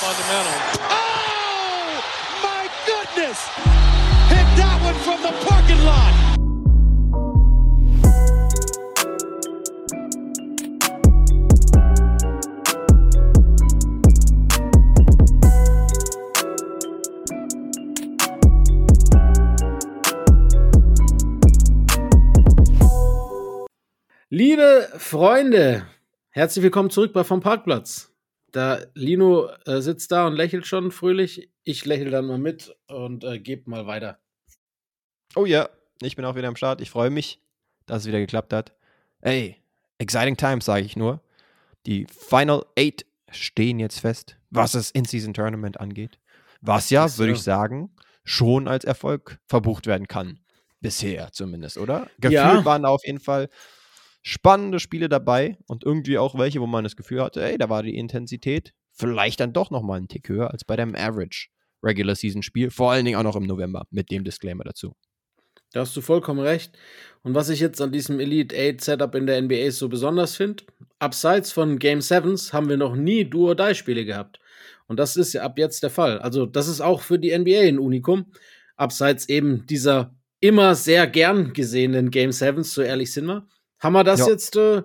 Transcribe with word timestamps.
fundamental. 0.00 0.56
Oh, 0.88 2.00
my 2.42 2.64
goodness! 2.86 3.38
Hit 4.32 4.48
that 4.56 4.80
one 4.82 4.94
from 5.04 5.20
the 5.20 5.32
parking 5.44 5.84
lot. 5.84 6.14
Liebe 24.30 24.88
Freunde, 24.96 25.86
herzlich 26.30 26.62
willkommen 26.62 26.88
zurück 26.88 27.12
bei 27.12 27.22
Vom 27.22 27.40
Parkplatz. 27.40 28.09
Da 28.52 28.80
Lino 28.94 29.48
äh, 29.66 29.80
sitzt 29.80 30.12
da 30.12 30.26
und 30.26 30.34
lächelt 30.34 30.66
schon 30.66 30.90
fröhlich. 30.90 31.50
Ich 31.64 31.84
lächle 31.84 32.10
dann 32.10 32.26
mal 32.26 32.38
mit 32.38 32.74
und 32.88 33.24
äh, 33.24 33.38
gebe 33.38 33.68
mal 33.70 33.86
weiter. 33.86 34.18
Oh 35.36 35.44
ja, 35.46 35.68
ich 36.02 36.16
bin 36.16 36.24
auch 36.24 36.34
wieder 36.34 36.48
am 36.48 36.56
Start. 36.56 36.80
Ich 36.80 36.90
freue 36.90 37.10
mich, 37.10 37.40
dass 37.86 38.02
es 38.02 38.08
wieder 38.08 38.18
geklappt 38.18 38.52
hat. 38.52 38.72
Ey, 39.20 39.56
exciting 39.98 40.36
times, 40.36 40.64
sage 40.64 40.84
ich 40.84 40.96
nur. 40.96 41.22
Die 41.86 42.06
Final 42.06 42.64
Eight 42.78 43.06
stehen 43.30 43.78
jetzt 43.78 44.00
fest, 44.00 44.36
was 44.50 44.72
das 44.72 44.90
In-Season-Tournament 44.90 45.78
angeht. 45.78 46.18
Was 46.60 46.90
ja, 46.90 47.16
würde 47.16 47.32
ich 47.32 47.42
sagen, 47.42 47.94
schon 48.24 48.68
als 48.68 48.84
Erfolg 48.84 49.38
verbucht 49.46 49.86
werden 49.86 50.08
kann. 50.08 50.40
Bisher 50.80 51.30
zumindest, 51.32 51.78
oder? 51.78 52.08
Gefühlt 52.18 52.32
Ja. 52.32 52.64
waren 52.64 52.82
da 52.82 52.88
auf 52.88 53.04
jeden 53.04 53.20
Fall 53.20 53.48
spannende 54.22 54.80
Spiele 54.80 55.08
dabei 55.08 55.58
und 55.66 55.84
irgendwie 55.84 56.18
auch 56.18 56.38
welche, 56.38 56.60
wo 56.60 56.66
man 56.66 56.84
das 56.84 56.96
Gefühl 56.96 57.22
hatte, 57.22 57.42
ey, 57.42 57.58
da 57.58 57.68
war 57.68 57.82
die 57.82 57.96
Intensität 57.96 58.72
vielleicht 58.92 59.40
dann 59.40 59.52
doch 59.52 59.70
nochmal 59.70 59.98
einen 59.98 60.08
Tick 60.08 60.28
höher 60.28 60.50
als 60.50 60.64
bei 60.64 60.76
dem 60.76 60.94
Average 60.94 61.48
Regular 61.82 62.14
Season 62.14 62.42
Spiel. 62.42 62.70
Vor 62.70 62.92
allen 62.92 63.04
Dingen 63.04 63.18
auch 63.18 63.22
noch 63.22 63.36
im 63.36 63.46
November 63.46 63.86
mit 63.90 64.10
dem 64.10 64.24
Disclaimer 64.24 64.64
dazu. 64.64 64.94
Da 65.72 65.80
hast 65.80 65.96
du 65.96 66.00
vollkommen 66.00 66.40
recht. 66.40 66.76
Und 67.22 67.34
was 67.34 67.48
ich 67.48 67.60
jetzt 67.60 67.80
an 67.80 67.92
diesem 67.92 68.18
Elite 68.18 68.56
8 68.56 68.80
Setup 68.80 69.14
in 69.14 69.26
der 69.26 69.40
NBA 69.40 69.70
so 69.70 69.88
besonders 69.88 70.36
finde, 70.36 70.64
abseits 70.98 71.52
von 71.52 71.78
Game 71.78 72.00
7s 72.00 72.52
haben 72.52 72.68
wir 72.68 72.76
noch 72.76 72.96
nie 72.96 73.24
Duo-Die-Spiele 73.24 74.04
gehabt. 74.04 74.40
Und 74.88 74.98
das 74.98 75.16
ist 75.16 75.32
ja 75.32 75.42
ab 75.42 75.58
jetzt 75.58 75.82
der 75.84 75.90
Fall. 75.90 76.18
Also, 76.18 76.46
das 76.46 76.66
ist 76.66 76.80
auch 76.80 77.02
für 77.02 77.18
die 77.18 77.36
NBA 77.36 77.60
ein 77.60 77.78
Unikum. 77.78 78.32
Abseits 78.76 79.28
eben 79.28 79.64
dieser 79.66 80.16
immer 80.40 80.74
sehr 80.74 81.06
gern 81.06 81.52
gesehenen 81.52 82.10
Game 82.10 82.30
7s, 82.30 82.64
so 82.64 82.82
ehrlich 82.82 83.12
sind 83.12 83.26
wir. 83.26 83.46
Haben 83.80 83.92
wir 83.94 84.04
das 84.04 84.20
Ja. 84.20 84.28
jetzt 84.28 84.56
äh, 84.56 84.82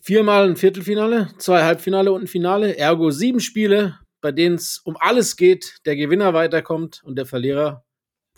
viermal 0.00 0.48
ein 0.48 0.56
Viertelfinale, 0.56 1.28
zwei 1.38 1.62
Halbfinale 1.62 2.12
und 2.12 2.22
ein 2.22 2.26
Finale, 2.26 2.76
ergo 2.76 3.10
sieben 3.10 3.40
Spiele, 3.40 3.98
bei 4.20 4.32
denen 4.32 4.56
es 4.56 4.78
um 4.78 4.96
alles 4.98 5.36
geht, 5.36 5.76
der 5.86 5.96
Gewinner 5.96 6.34
weiterkommt 6.34 7.02
und 7.04 7.16
der 7.16 7.26
Verlierer 7.26 7.84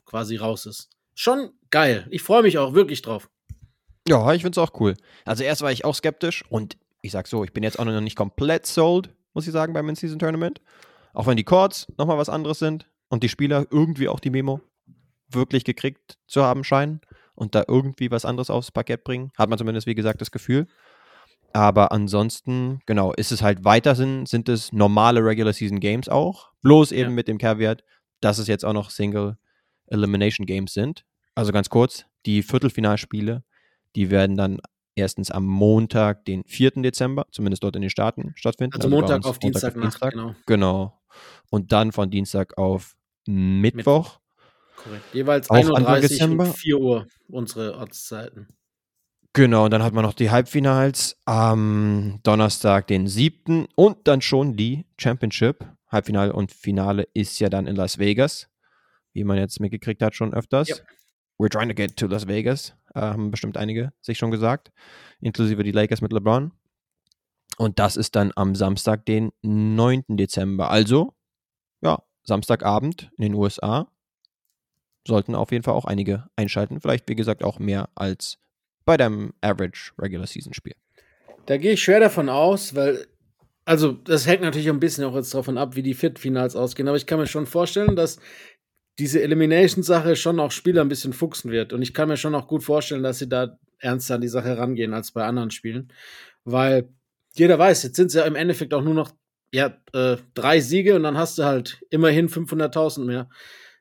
quasi 0.04 0.36
raus 0.36 0.66
ist. 0.66 0.90
Schon 1.14 1.50
geil. 1.70 2.06
Ich 2.10 2.22
freue 2.22 2.42
mich 2.42 2.58
auch 2.58 2.74
wirklich 2.74 3.02
drauf. 3.02 3.28
Ja, 4.08 4.32
ich 4.34 4.42
finde 4.42 4.60
es 4.60 4.68
auch 4.68 4.78
cool. 4.80 4.94
Also 5.24 5.44
erst 5.44 5.62
war 5.62 5.70
ich 5.70 5.84
auch 5.84 5.94
skeptisch 5.94 6.44
und 6.48 6.76
ich 7.02 7.12
sag 7.12 7.28
so, 7.28 7.44
ich 7.44 7.52
bin 7.52 7.62
jetzt 7.62 7.78
auch 7.78 7.84
noch 7.84 8.00
nicht 8.00 8.16
komplett 8.16 8.66
sold, 8.66 9.10
muss 9.32 9.46
ich 9.46 9.52
sagen, 9.52 9.72
beim 9.72 9.88
In-Season 9.88 10.18
Tournament. 10.18 10.60
Auch 11.14 11.26
wenn 11.26 11.36
die 11.36 11.44
Chords 11.44 11.86
nochmal 11.98 12.18
was 12.18 12.28
anderes 12.28 12.58
sind 12.58 12.88
und 13.08 13.22
die 13.22 13.28
Spieler 13.28 13.66
irgendwie 13.70 14.08
auch 14.08 14.20
die 14.20 14.30
Memo 14.30 14.60
wirklich 15.28 15.64
gekriegt 15.64 16.18
zu 16.26 16.42
haben 16.42 16.64
scheinen 16.64 17.00
und 17.42 17.56
da 17.56 17.64
irgendwie 17.66 18.10
was 18.12 18.24
anderes 18.24 18.50
aufs 18.50 18.70
Parkett 18.70 19.02
bringen. 19.02 19.32
Hat 19.36 19.48
man 19.50 19.58
zumindest, 19.58 19.88
wie 19.88 19.96
gesagt, 19.96 20.20
das 20.20 20.30
Gefühl. 20.30 20.68
Aber 21.52 21.90
ansonsten, 21.92 22.80
genau, 22.86 23.12
ist 23.12 23.32
es 23.32 23.42
halt 23.42 23.64
weiterhin, 23.64 24.24
sind 24.26 24.48
es 24.48 24.72
normale 24.72 25.22
Regular 25.24 25.52
Season 25.52 25.80
Games 25.80 26.08
auch. 26.08 26.52
Bloß 26.62 26.92
eben 26.92 27.10
Ja. 27.10 27.14
mit 27.16 27.26
dem 27.28 27.38
Caveat, 27.38 27.82
dass 28.20 28.38
es 28.38 28.46
jetzt 28.46 28.64
auch 28.64 28.72
noch 28.72 28.90
Single 28.90 29.36
Elimination 29.88 30.46
Games 30.46 30.72
sind. 30.72 31.04
Also 31.34 31.50
ganz 31.52 31.68
kurz, 31.68 32.06
die 32.26 32.42
Viertelfinalspiele, 32.42 33.42
die 33.96 34.10
werden 34.10 34.36
dann 34.36 34.60
erstens 34.94 35.30
am 35.30 35.44
Montag, 35.44 36.24
den 36.24 36.44
4. 36.46 36.70
Dezember, 36.82 37.26
zumindest 37.32 37.64
dort 37.64 37.74
in 37.76 37.82
den 37.82 37.90
Staaten, 37.90 38.32
stattfinden. 38.36 38.76
Also 38.76 38.88
bei 38.88 38.96
Montag 38.96 39.26
auf 39.26 39.38
Dienstagnacht, 39.40 39.84
Dienstag. 39.94 40.12
genau. 40.12 40.34
Genau. 40.46 41.00
Und 41.50 41.72
dann 41.72 41.90
von 41.92 42.08
Dienstag 42.10 42.56
auf 42.56 42.94
Mittwoch. 43.26 44.20
Korrekt. 44.82 45.04
Jeweils 45.12 45.50
Auch 45.50 45.56
Anfang 45.56 45.76
31 45.86 46.08
Dezember? 46.10 46.44
und 46.44 46.56
4 46.56 46.78
Uhr 46.78 47.06
unsere 47.28 47.76
Ortszeiten. 47.76 48.48
Genau, 49.34 49.64
und 49.64 49.70
dann 49.70 49.82
hat 49.82 49.94
man 49.94 50.04
noch 50.04 50.12
die 50.12 50.30
Halbfinals 50.30 51.16
am 51.24 52.20
Donnerstag, 52.22 52.86
den 52.86 53.06
7. 53.06 53.66
und 53.76 54.06
dann 54.06 54.20
schon 54.20 54.56
die 54.56 54.84
Championship. 54.98 55.66
Halbfinale 55.88 56.32
und 56.32 56.52
Finale 56.52 57.08
ist 57.14 57.38
ja 57.38 57.48
dann 57.48 57.66
in 57.66 57.76
Las 57.76 57.98
Vegas, 57.98 58.48
wie 59.12 59.24
man 59.24 59.38
jetzt 59.38 59.60
mitgekriegt 59.60 60.02
hat 60.02 60.14
schon 60.14 60.34
öfters. 60.34 60.68
Ja. 60.68 60.76
We're 61.38 61.50
trying 61.50 61.68
to 61.68 61.74
get 61.74 61.96
to 61.96 62.06
Las 62.06 62.28
Vegas, 62.28 62.74
äh, 62.94 63.00
haben 63.00 63.30
bestimmt 63.30 63.56
einige 63.56 63.92
sich 64.00 64.18
schon 64.18 64.30
gesagt, 64.30 64.70
inklusive 65.20 65.62
die 65.62 65.72
Lakers 65.72 66.02
mit 66.02 66.12
LeBron. 66.12 66.52
Und 67.56 67.78
das 67.78 67.96
ist 67.96 68.16
dann 68.16 68.32
am 68.36 68.54
Samstag, 68.54 69.06
den 69.06 69.32
9. 69.42 70.04
Dezember. 70.16 70.70
Also, 70.70 71.14
ja, 71.80 72.02
Samstagabend 72.24 73.10
in 73.16 73.22
den 73.22 73.34
USA. 73.34 73.88
Sollten 75.06 75.34
auf 75.34 75.50
jeden 75.50 75.64
Fall 75.64 75.74
auch 75.74 75.84
einige 75.84 76.26
einschalten. 76.36 76.80
Vielleicht, 76.80 77.08
wie 77.08 77.16
gesagt, 77.16 77.42
auch 77.42 77.58
mehr 77.58 77.88
als 77.94 78.38
bei 78.84 78.96
deinem 78.96 79.32
Average 79.40 79.92
Regular 79.98 80.26
Season 80.26 80.54
Spiel. 80.54 80.74
Da 81.46 81.56
gehe 81.56 81.72
ich 81.72 81.82
schwer 81.82 82.00
davon 82.00 82.28
aus, 82.28 82.74
weil, 82.74 83.06
also, 83.64 83.92
das 83.92 84.26
hängt 84.26 84.42
natürlich 84.42 84.68
ein 84.68 84.80
bisschen 84.80 85.04
auch 85.04 85.16
jetzt 85.16 85.34
davon 85.34 85.58
ab, 85.58 85.74
wie 85.74 85.82
die 85.82 85.94
Viertelfinals 85.94 86.54
ausgehen, 86.54 86.88
aber 86.88 86.96
ich 86.96 87.06
kann 87.06 87.18
mir 87.18 87.26
schon 87.26 87.46
vorstellen, 87.46 87.96
dass 87.96 88.18
diese 88.98 89.22
Elimination-Sache 89.22 90.16
schon 90.16 90.38
auch 90.38 90.50
Spieler 90.50 90.82
ein 90.82 90.88
bisschen 90.88 91.12
fuchsen 91.12 91.50
wird. 91.50 91.72
Und 91.72 91.82
ich 91.82 91.94
kann 91.94 92.08
mir 92.08 92.16
schon 92.16 92.34
auch 92.34 92.46
gut 92.46 92.62
vorstellen, 92.62 93.02
dass 93.02 93.18
sie 93.18 93.28
da 93.28 93.58
ernster 93.78 94.16
an 94.16 94.20
die 94.20 94.28
Sache 94.28 94.56
rangehen 94.56 94.94
als 94.94 95.12
bei 95.12 95.24
anderen 95.24 95.50
Spielen. 95.50 95.92
Weil 96.44 96.88
jeder 97.34 97.58
weiß, 97.58 97.82
jetzt 97.82 97.96
sind 97.96 98.08
es 98.08 98.14
ja 98.14 98.24
im 98.24 98.36
Endeffekt 98.36 98.74
auch 98.74 98.82
nur 98.82 98.94
noch 98.94 99.12
ja, 99.52 99.76
äh, 99.92 100.16
drei 100.34 100.60
Siege 100.60 100.94
und 100.96 101.02
dann 101.02 101.18
hast 101.18 101.38
du 101.38 101.44
halt 101.44 101.82
immerhin 101.90 102.28
500.000 102.28 103.04
mehr. 103.04 103.28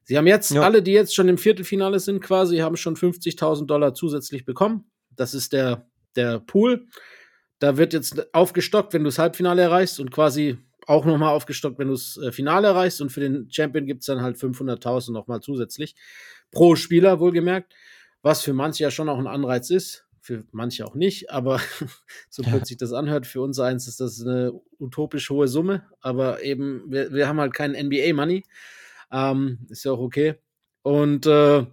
Sie 0.03 0.17
haben 0.17 0.27
jetzt, 0.27 0.51
Ja. 0.51 0.61
alle, 0.63 0.81
die 0.81 0.91
jetzt 0.93 1.15
schon 1.15 1.29
im 1.29 1.37
Viertelfinale 1.37 1.99
sind, 1.99 2.21
quasi, 2.21 2.57
haben 2.57 2.75
schon 2.75 2.95
50.000 2.95 3.65
Dollar 3.67 3.93
zusätzlich 3.93 4.45
bekommen. 4.45 4.85
Das 5.15 5.33
ist 5.33 5.53
der, 5.53 5.87
der 6.15 6.39
Pool. 6.39 6.87
Da 7.59 7.77
wird 7.77 7.93
jetzt 7.93 8.33
aufgestockt, 8.33 8.93
wenn 8.93 9.03
du 9.03 9.09
das 9.09 9.19
Halbfinale 9.19 9.61
erreichst 9.61 9.99
und 9.99 10.11
quasi 10.11 10.57
auch 10.87 11.05
nochmal 11.05 11.33
aufgestockt, 11.35 11.77
wenn 11.77 11.87
du 11.89 11.93
das 11.93 12.17
äh, 12.17 12.31
Finale 12.31 12.67
erreichst. 12.69 13.01
Und 13.01 13.11
für 13.11 13.19
den 13.19 13.47
Champion 13.51 13.85
gibt 13.85 14.01
es 14.01 14.07
dann 14.07 14.21
halt 14.21 14.37
500.000 14.37 15.11
nochmal 15.11 15.39
zusätzlich. 15.41 15.95
Pro 16.51 16.75
Spieler 16.75 17.19
wohlgemerkt. 17.19 17.73
Was 18.23 18.41
für 18.41 18.53
manche 18.53 18.83
ja 18.83 18.91
schon 18.91 19.07
auch 19.09 19.19
ein 19.19 19.27
Anreiz 19.27 19.69
ist. 19.69 20.05
Für 20.19 20.43
manche 20.51 20.85
auch 20.85 20.95
nicht. 20.95 21.29
Aber 21.29 21.59
so 22.29 22.41
Ja. 22.41 22.65
sich 22.65 22.77
das 22.77 22.93
anhört, 22.93 23.27
für 23.27 23.41
uns 23.41 23.59
eins 23.59 23.87
ist 23.87 23.99
das 23.99 24.21
eine 24.21 24.51
utopisch 24.79 25.29
hohe 25.29 25.47
Summe. 25.47 25.85
Aber 26.01 26.43
eben, 26.43 26.83
wir, 26.87 27.11
wir 27.13 27.27
haben 27.27 27.39
halt 27.39 27.53
keinen 27.53 27.75
NBA-Money. 27.87 28.43
Ähm, 29.11 29.59
ist 29.69 29.83
ja 29.85 29.91
auch 29.91 29.99
okay. 29.99 30.35
Und 30.83 31.25
äh, 31.25 31.65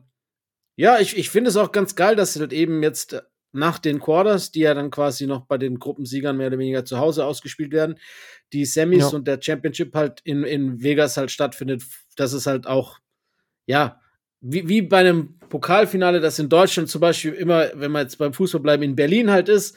ja, 0.77 0.99
ich, 1.01 1.17
ich 1.17 1.31
finde 1.31 1.51
es 1.51 1.57
auch 1.57 1.73
ganz 1.73 1.95
geil, 1.97 2.17
dass 2.17 2.35
sie 2.35 2.41
halt 2.41 2.53
eben 2.53 2.83
jetzt 2.83 3.13
äh, 3.15 3.23
nach 3.53 3.79
den 3.79 3.99
Quarters, 4.01 4.53
die 4.53 4.61
ja 4.61 4.75
dann 4.75 4.91
quasi 4.91 5.27
noch 5.27 5.47
bei 5.47 5.59
den 5.59 5.79
Gruppensiegern 5.79 6.37
mehr 6.37 6.49
oder 6.49 6.59
weniger 6.59 6.85
zu 6.85 6.99
Hause 6.99 7.25
ausgespielt 7.25 7.73
werden, 7.73 7.99
die 8.53 8.65
Semis 8.65 9.11
Ja. 9.13 9.17
und 9.17 9.27
der 9.27 9.41
Championship 9.41 9.95
halt 9.95 10.21
in, 10.25 10.45
in 10.45 10.83
Vegas 10.83 11.17
halt 11.17 11.31
stattfindet, 11.31 11.83
dass 12.17 12.33
es 12.33 12.47
halt 12.47 12.67
auch, 12.67 12.99
ja, 13.67 14.01
wie, 14.41 14.69
wie 14.69 14.83
bei 14.83 14.99
einem 14.99 15.39
Pokalfinale, 15.49 16.21
das 16.21 16.39
in 16.39 16.49
Deutschland 16.49 16.89
zum 16.89 17.01
Beispiel 17.01 17.33
immer, 17.33 17.71
wenn 17.75 17.91
wir 17.93 18.01
jetzt 18.03 18.19
beim 18.19 18.33
Fußball 18.35 18.61
bleiben, 18.61 18.83
in 18.85 18.97
Berlin 18.97 19.31
halt 19.31 19.49
ist, 19.49 19.77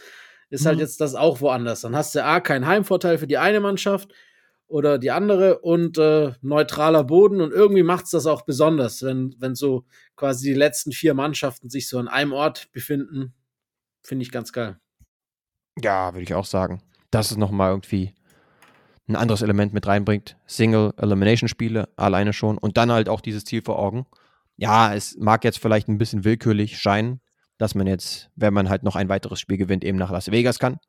ist 0.49 0.65
halt 0.65 0.75
Mhm. 0.77 0.81
jetzt 0.81 1.01
das 1.01 1.15
auch 1.15 1.41
woanders. 1.41 1.81
Dann 1.81 1.95
hast 1.95 2.13
du 2.13 2.23
A, 2.23 2.41
keinen 2.41 2.67
Heimvorteil 2.67 3.17
für 3.17 3.27
die 3.27 3.37
eine 3.37 3.59
Mannschaft 3.61 4.13
oder 4.71 4.97
die 4.97 5.11
andere 5.11 5.59
und 5.59 5.97
äh, 5.97 6.31
neutraler 6.41 7.03
Boden 7.03 7.41
und 7.41 7.51
irgendwie 7.51 7.83
macht 7.83 8.05
es 8.05 8.11
das 8.11 8.25
auch 8.25 8.43
besonders, 8.43 9.03
wenn, 9.03 9.35
wenn 9.37 9.53
so 9.53 9.85
quasi 10.15 10.49
die 10.49 10.57
letzten 10.57 10.93
vier 10.93 11.13
Mannschaften 11.13 11.69
sich 11.69 11.89
so 11.89 11.99
an 11.99 12.07
einem 12.07 12.31
Ort 12.31 12.71
befinden. 12.71 13.33
Finde 14.01 14.23
ich 14.23 14.31
ganz 14.31 14.53
geil. 14.53 14.79
Ja, 15.77 16.13
würde 16.13 16.23
ich 16.23 16.33
auch 16.33 16.45
sagen. 16.45 16.81
Dass 17.11 17.31
es 17.31 17.37
nochmal 17.37 17.71
irgendwie 17.71 18.13
ein 19.07 19.17
anderes 19.17 19.41
Element 19.41 19.73
mit 19.73 19.87
reinbringt. 19.87 20.37
Single 20.47 20.93
Elimination 20.97 21.49
Spiele 21.49 21.89
alleine 21.97 22.31
schon 22.31 22.57
und 22.57 22.77
dann 22.77 22.91
halt 22.91 23.09
auch 23.09 23.19
dieses 23.19 23.43
Ziel 23.43 23.61
vor 23.63 23.77
Augen. 23.77 24.05
Ja, 24.55 24.93
es 24.93 25.17
mag 25.17 25.43
jetzt 25.43 25.59
vielleicht 25.59 25.89
ein 25.89 25.97
bisschen 25.97 26.23
willkürlich 26.23 26.79
scheinen, 26.79 27.19
dass 27.57 27.75
man 27.75 27.87
jetzt, 27.87 28.29
wenn 28.35 28.53
man 28.53 28.69
halt 28.69 28.83
noch 28.83 28.95
ein 28.95 29.09
weiteres 29.09 29.39
Spiel 29.41 29.57
gewinnt, 29.57 29.83
eben 29.83 29.97
nach 29.97 30.11
Las 30.11 30.31
Vegas 30.31 30.59
kann. 30.59 30.79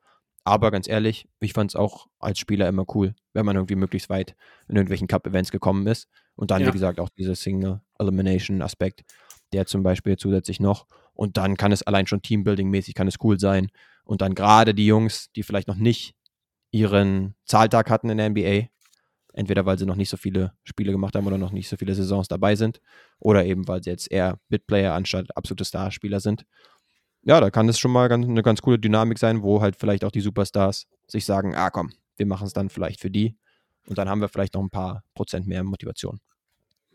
Aber 0.44 0.70
ganz 0.70 0.88
ehrlich, 0.88 1.28
ich 1.40 1.52
fand 1.52 1.70
es 1.70 1.76
auch 1.76 2.08
als 2.18 2.38
Spieler 2.38 2.68
immer 2.68 2.84
cool, 2.94 3.14
wenn 3.32 3.46
man 3.46 3.56
irgendwie 3.56 3.76
möglichst 3.76 4.10
weit 4.10 4.34
in 4.68 4.76
irgendwelchen 4.76 5.06
Cup-Events 5.06 5.52
gekommen 5.52 5.86
ist. 5.86 6.08
Und 6.34 6.50
dann, 6.50 6.62
Ja. 6.62 6.68
wie 6.68 6.72
gesagt, 6.72 6.98
auch 6.98 7.08
dieser 7.10 7.34
Single-Elimination-Aspekt, 7.36 9.02
der 9.52 9.66
zum 9.66 9.82
Beispiel 9.82 10.16
zusätzlich 10.16 10.58
noch. 10.60 10.86
Und 11.14 11.36
dann 11.36 11.56
kann 11.56 11.72
es 11.72 11.82
allein 11.82 12.06
schon 12.06 12.22
Teambuilding-mäßig, 12.22 12.94
kann 12.94 13.06
es 13.08 13.16
cool 13.22 13.38
sein. 13.38 13.68
Und 14.04 14.20
dann 14.20 14.34
gerade 14.34 14.74
die 14.74 14.86
Jungs, 14.86 15.30
die 15.32 15.42
vielleicht 15.42 15.68
noch 15.68 15.76
nicht 15.76 16.14
ihren 16.72 17.34
Zahltag 17.44 17.90
hatten 17.90 18.10
in 18.10 18.16
der 18.18 18.26
NBA, 18.30 18.68
Entweder 19.34 19.64
weil 19.64 19.78
sie 19.78 19.86
noch 19.86 19.96
nicht 19.96 20.10
so 20.10 20.18
viele 20.18 20.52
Spiele 20.62 20.92
gemacht 20.92 21.16
haben 21.16 21.26
oder 21.26 21.38
noch 21.38 21.52
nicht 21.52 21.68
so 21.68 21.76
viele 21.78 21.94
Saisons 21.94 22.28
dabei 22.28 22.54
sind. 22.54 22.80
Oder 23.18 23.46
eben, 23.46 23.66
weil 23.66 23.82
sie 23.82 23.88
jetzt 23.88 24.12
eher 24.12 24.38
Bitplayer 24.50 24.92
anstatt 24.92 25.34
absolute 25.36 25.64
Starspieler 25.64 26.20
sind. 26.20 26.44
Ja, 27.24 27.40
da 27.40 27.50
kann 27.50 27.68
es 27.68 27.78
schon 27.78 27.92
mal 27.92 28.08
ganz, 28.08 28.26
eine 28.26 28.42
ganz 28.42 28.62
coole 28.62 28.78
Dynamik 28.78 29.18
sein, 29.18 29.42
wo 29.42 29.60
halt 29.60 29.76
vielleicht 29.76 30.04
auch 30.04 30.10
die 30.10 30.20
Superstars 30.20 30.86
sich 31.06 31.24
sagen, 31.24 31.54
ah 31.54 31.70
komm, 31.70 31.92
wir 32.16 32.26
machen 32.26 32.46
es 32.46 32.52
dann 32.52 32.68
vielleicht 32.68 33.00
für 33.00 33.10
die. 33.10 33.36
Und 33.86 33.98
dann 33.98 34.08
haben 34.08 34.20
wir 34.20 34.28
vielleicht 34.28 34.54
noch 34.54 34.62
ein 34.62 34.70
paar 34.70 35.02
Prozent 35.14 35.46
mehr 35.46 35.62
Motivation. 35.64 36.20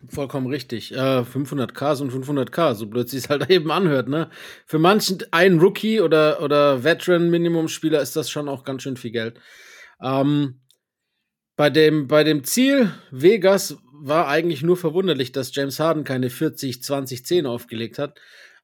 Vollkommen 0.09 0.47
richtig. 0.47 0.93
Äh, 0.93 1.21
500k 1.21 1.95
sind 1.95 2.11
500k, 2.11 2.75
so 2.75 2.85
blöd 2.85 3.09
sich 3.09 3.23
es 3.23 3.29
halt 3.29 3.49
eben 3.49 3.71
anhört. 3.71 4.09
Ne? 4.09 4.29
Für 4.65 4.79
manchen, 4.79 5.19
ein 5.31 5.59
Rookie 5.59 6.01
oder, 6.01 6.41
oder 6.41 6.83
Veteran-Minimum-Spieler 6.83 8.01
ist 8.01 8.15
das 8.15 8.29
schon 8.29 8.47
auch 8.47 8.63
ganz 8.63 8.83
schön 8.83 8.97
viel 8.97 9.11
Geld. 9.11 9.39
Ähm, 10.01 10.61
bei, 11.55 11.69
dem, 11.69 12.07
bei 12.07 12.23
dem 12.23 12.43
Ziel 12.43 12.91
Vegas 13.09 13.77
war 13.91 14.27
eigentlich 14.27 14.61
nur 14.61 14.77
verwunderlich, 14.77 15.31
dass 15.31 15.55
James 15.55 15.79
Harden 15.79 16.03
keine 16.03 16.29
40, 16.29 16.83
20, 16.83 17.25
10 17.25 17.45
aufgelegt 17.47 17.97
hat. 17.97 18.19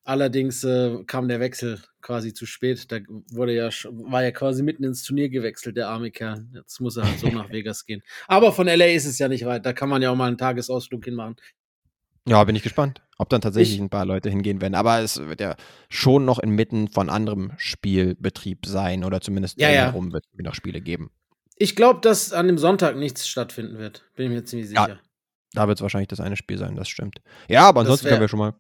Allerdings 0.06 0.64
äh, 0.66 1.04
kam 1.06 1.30
der 1.30 1.40
Wechsel 1.40 1.82
quasi 2.02 2.34
zu 2.34 2.46
spät. 2.46 2.92
Da 2.92 3.00
wurde 3.32 3.54
ja, 3.54 3.70
war 3.90 4.24
ja 4.24 4.32
quasi 4.32 4.62
mitten 4.62 4.84
ins 4.84 5.04
Turnier 5.04 5.30
gewechselt, 5.30 5.78
der 5.78 5.88
arme 5.88 6.12
Kerl. 6.12 6.46
Jetzt 6.54 6.82
muss 6.82 6.98
er 6.98 7.06
halt 7.06 7.20
so 7.20 7.28
nach 7.28 7.50
Vegas 7.52 7.86
gehen. 7.86 8.02
Aber 8.28 8.52
von 8.52 8.68
LA 8.68 8.88
ist 8.88 9.06
es 9.06 9.18
ja 9.18 9.30
nicht 9.30 9.46
weit. 9.46 9.66
Da 9.66 9.72
kann 9.72 9.88
man 9.88 10.02
ja 10.02 10.12
auch 10.12 10.16
mal 10.16 10.28
einen 10.28 10.38
Tagesausflug 10.38 11.06
hinmachen. 11.06 11.38
Ja, 12.28 12.44
bin 12.44 12.56
ich 12.56 12.64
gespannt, 12.64 13.02
ob 13.18 13.30
dann 13.30 13.42
tatsächlich 13.42 13.76
ich, 13.76 13.82
ein 13.82 13.90
paar 13.90 14.06
Leute 14.06 14.30
hingehen 14.30 14.62
werden. 14.62 14.76
Aber 14.76 15.00
es 15.00 15.20
wird 15.20 15.40
ja 15.40 15.56
schon 15.90 16.26
noch 16.26 16.40
inmitten 16.40 16.90
von 16.90 17.10
anderem 17.10 17.52
Spielbetrieb 17.58 18.66
sein 18.66 19.04
oder 19.04 19.22
zumindest 19.22 19.60
ja, 19.60 19.68
herum 19.68 20.08
ja. 20.08 20.14
wird 20.14 20.26
es 20.26 20.44
noch 20.44 20.56
Spiele 20.56 20.82
geben. 20.82 21.12
Ich 21.58 21.76
glaube, 21.76 22.02
dass 22.02 22.34
an 22.34 22.48
dem 22.48 22.58
Sonntag 22.58 22.98
nichts 22.98 23.28
stattfinden 23.28 23.78
wird. 23.78 24.04
Bin 24.16 24.26
ich 24.28 24.32
mir 24.32 24.44
ziemlich 24.44 24.70
sicher. 24.70 24.88
Ja, 24.90 25.00
da 25.54 25.68
wird 25.68 25.78
es 25.78 25.82
wahrscheinlich 25.82 26.08
das 26.08 26.20
eine 26.20 26.36
Spiel 26.36 26.58
sein, 26.58 26.76
das 26.76 26.90
stimmt. 26.90 27.22
Ja, 27.48 27.68
aber 27.68 27.82
ansonsten 27.82 28.08
können 28.08 28.22
wir 28.22 28.28
schon 28.28 28.40
mal 28.40 28.56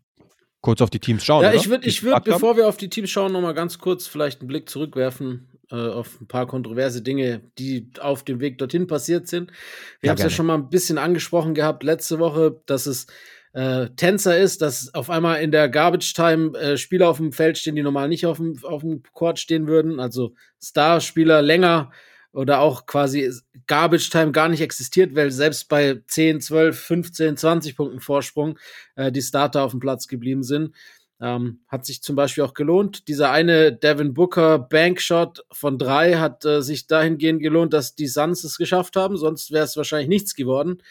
kurz 0.64 0.82
auf 0.82 0.90
die 0.90 1.00
Teams 1.00 1.24
schauen. 1.24 1.44
Ja, 1.44 1.50
oder? 1.50 1.58
ich 1.58 1.70
würde, 1.70 1.88
ich 1.88 2.02
würd, 2.04 2.24
bevor 2.24 2.58
wir 2.58 2.68
auf 2.68 2.78
die 2.78 2.90
Teams 2.90 3.12
schauen, 3.12 3.34
noch 3.34 3.42
mal 3.42 3.54
ganz 3.54 3.78
kurz 3.78 4.08
vielleicht 4.08 4.40
einen 4.40 4.48
Blick 4.48 4.70
zurückwerfen 4.70 5.48
äh, 5.70 5.76
auf 5.76 6.20
ein 6.22 6.28
paar 6.28 6.48
kontroverse 6.48 7.02
Dinge, 7.04 7.42
die 7.60 7.92
auf 8.00 8.24
dem 8.24 8.40
Weg 8.40 8.58
dorthin 8.58 8.88
passiert 8.88 9.28
sind. 9.28 9.52
Wir 10.00 10.08
ja, 10.08 10.12
haben 10.12 10.18
es 10.18 10.24
ja 10.24 10.30
schon 10.30 10.46
mal 10.46 10.56
ein 10.56 10.70
bisschen 10.70 10.98
angesprochen 10.98 11.54
gehabt 11.54 11.84
letzte 11.84 12.18
Woche, 12.18 12.62
dass 12.66 12.86
es 12.86 13.08
äh, 13.52 13.90
Tänzer 13.98 14.38
ist, 14.38 14.62
dass 14.62 14.94
auf 14.94 15.10
einmal 15.10 15.42
in 15.42 15.52
der 15.52 15.68
Garbage 15.68 16.14
Time 16.14 16.58
äh, 16.58 16.78
Spieler 16.78 17.10
auf 17.10 17.18
dem 17.18 17.34
Feld 17.34 17.58
stehen, 17.58 17.76
die 17.76 17.84
normal 17.84 18.08
nicht 18.08 18.26
auf 18.26 18.38
dem, 18.38 18.58
auf 18.64 18.82
dem 18.82 19.04
Court 19.12 19.40
stehen 19.40 19.68
würden. 19.68 20.00
Also 20.00 20.34
Starspieler 20.62 21.42
länger 21.42 21.92
oder 22.34 22.60
auch 22.60 22.86
quasi 22.88 23.32
Garbage 23.68 24.10
Time 24.10 24.32
gar 24.32 24.50
nicht 24.50 24.62
existiert, 24.62 25.16
weil 25.16 25.32
selbst 25.32 25.70
bei 25.70 26.02
10, 26.08 26.42
12, 26.42 26.78
15, 26.80 27.38
20 27.38 27.78
Punkten 27.78 28.00
Vorsprung 28.00 28.58
äh, 28.96 29.12
die 29.12 29.22
Starter 29.22 29.64
auf 29.64 29.72
dem 29.72 29.80
Platz 29.80 30.08
geblieben 30.08 30.44
sind. 30.44 30.74
Ähm, 31.22 31.62
hat 31.68 31.86
sich 31.86 32.02
zum 32.02 32.16
Beispiel 32.16 32.44
auch 32.44 32.56
gelohnt. 32.56 33.08
Dieser 33.08 33.32
eine 33.32 33.72
Devin 33.72 34.14
Booker 34.14 34.60
Bankshot 34.60 35.46
von 35.52 35.78
drei 35.78 36.16
hat 36.16 36.44
äh, 36.44 36.62
sich 36.62 36.88
dahingehend 36.88 37.42
gelohnt, 37.42 37.72
dass 37.72 37.96
die 37.96 38.08
Suns 38.08 38.44
es 38.44 38.58
geschafft 38.58 38.96
haben, 38.96 39.16
sonst 39.16 39.52
wäre 39.52 39.64
es 39.64 39.78
wahrscheinlich 39.78 40.10
nichts 40.10 40.36
geworden. 40.36 40.82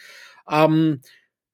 Ähm, 0.49 1.01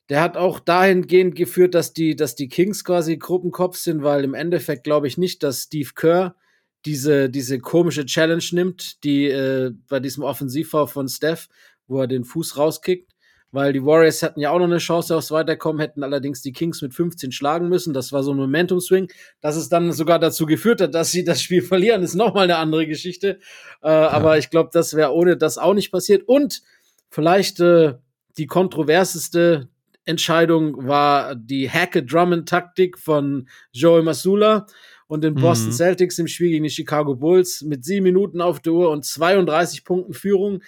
der 0.08 0.22
hat 0.22 0.38
auch 0.38 0.60
dahingehend 0.60 1.36
geführt, 1.36 1.74
dass 1.76 1.94
die, 1.94 2.16
dass 2.16 2.36
die 2.36 2.48
Kings 2.48 2.84
quasi 2.84 3.18
Gruppenkopf 3.18 3.78
sind, 3.78 4.04
weil 4.04 4.24
im 4.24 4.34
Endeffekt 4.34 4.84
glaube 4.84 5.08
ich 5.08 5.18
nicht, 5.18 5.44
dass 5.44 5.64
Steve 5.64 5.90
Kerr 5.96 6.36
diese, 6.86 7.30
diese 7.30 7.60
komische 7.60 8.06
Challenge 8.06 8.44
nimmt, 8.52 9.04
die 9.04 9.26
äh, 9.26 9.72
bei 9.88 10.00
diesem 10.00 10.24
Offensivfoul 10.24 10.88
von 10.88 11.08
Steph, 11.08 11.50
wo 11.88 12.02
er 12.02 12.08
den 12.08 12.24
Fuß 12.24 12.58
rauskickt, 12.58 13.14
weil 13.52 13.74
die 13.74 13.84
Warriors 13.84 14.22
hatten 14.22 14.40
ja 14.40 14.52
auch 14.52 14.60
noch 14.60 14.66
eine 14.66 14.78
Chance 14.78 15.16
aufs 15.16 15.32
Weiterkommen, 15.32 15.82
hätten 15.82 16.04
allerdings 16.04 16.42
die 16.42 16.52
Kings 16.52 16.82
mit 16.82 16.94
15 16.94 17.32
schlagen 17.32 17.68
müssen. 17.68 17.94
Das 17.94 18.12
war 18.12 18.24
so 18.24 18.32
ein 18.32 18.38
Momentum-Swing. 18.38 19.12
Dass 19.42 19.56
es 19.56 19.70
dann 19.70 19.92
sogar 19.92 20.20
dazu 20.20 20.46
geführt 20.46 20.82
hat, 20.82 20.94
dass 20.94 21.12
sie 21.12 21.24
das 21.24 21.42
Spiel 21.42 21.62
verlieren, 21.64 22.04
ist 22.04 22.16
nochmal 22.16 22.44
eine 22.44 22.58
andere 22.58 22.86
Geschichte. 22.86 23.40
Äh, 23.82 23.90
ja. 23.90 24.10
Aber 24.10 24.38
ich 24.38 24.50
glaube, 24.50 24.70
das 24.72 24.94
wäre 24.94 25.14
ohne 25.14 25.36
das 25.36 25.58
auch 25.58 25.74
nicht 25.74 25.92
passiert. 25.92 26.28
Und 26.28 26.62
vielleicht 27.10 27.60
äh, 27.60 27.96
die 28.38 28.46
kontroverseste 28.46 29.70
Entscheidung 30.06 30.88
war 30.88 31.36
die 31.36 31.70
Hacke-Drummond-Taktik 31.70 32.98
von 32.98 33.50
Joey 33.72 34.04
Masula 34.04 34.68
und 35.10 35.24
den 35.24 35.34
Boston 35.34 35.70
mhm. 35.70 35.74
Celtics 35.74 36.20
im 36.20 36.28
Spiel 36.28 36.52
gegen 36.52 36.64
die 36.64 36.70
Chicago 36.70 37.16
Bulls 37.16 37.64
mit 37.64 37.84
sieben 37.84 38.04
Minuten 38.04 38.42
auf 38.42 38.60
der 38.60 38.74
Uhr 38.74 38.92
und 38.92 39.04
32 39.04 39.84
Punkten 39.84 40.14
Führung 40.14 40.62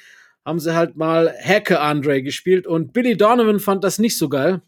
haben 0.43 0.59
sie 0.59 0.75
halt 0.75 0.97
mal 0.97 1.31
Hacke 1.39 1.79
Andre 1.79 2.23
gespielt 2.23 2.65
und 2.65 2.91
Billy 2.91 3.15
Donovan 3.15 3.59
fand 3.59 3.83
das 3.83 3.99
nicht 3.99 4.17
so 4.17 4.29
geil 4.29 4.61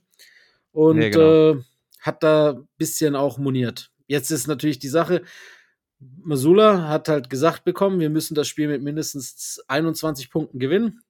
und 0.73 0.97
nee, 0.97 1.09
genau. 1.09 1.53
äh, 1.53 1.61
hat 1.99 2.21
da 2.21 2.51
ein 2.51 2.67
bisschen 2.77 3.15
auch 3.15 3.39
moniert. 3.39 3.89
Jetzt 4.05 4.29
ist 4.29 4.45
natürlich 4.45 4.77
die 4.77 4.89
Sache, 4.89 5.23
Masula 6.21 6.87
hat 6.87 7.09
halt 7.09 7.31
gesagt 7.31 7.65
bekommen, 7.65 7.99
wir 7.99 8.11
müssen 8.11 8.35
das 8.35 8.47
Spiel 8.47 8.67
mit 8.67 8.83
mindestens 8.83 9.59
21 9.67 10.29
Punkten 10.29 10.59
gewinnen, 10.59 11.01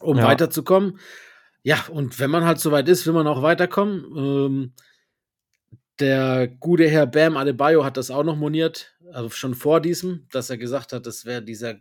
um 0.00 0.16
ja. 0.16 0.24
weiterzukommen. 0.24 0.98
Ja, 1.62 1.84
und 1.90 2.18
wenn 2.18 2.30
man 2.30 2.46
halt 2.46 2.58
soweit 2.58 2.88
ist, 2.88 3.06
will 3.06 3.12
man 3.12 3.26
auch 3.26 3.42
weiterkommen. 3.42 4.04
Ähm, 4.16 4.72
der 6.00 6.48
gute 6.48 6.88
Herr 6.88 7.06
Bam 7.06 7.36
Adebayo 7.36 7.84
hat 7.84 7.96
das 7.96 8.10
auch 8.10 8.24
noch 8.24 8.36
moniert, 8.36 8.94
also 9.12 9.28
schon 9.30 9.54
vor 9.54 9.80
diesem, 9.80 10.26
dass 10.32 10.50
er 10.50 10.56
gesagt 10.56 10.92
hat, 10.92 11.06
das 11.06 11.24
wäre 11.24 11.42
dieser 11.42 11.76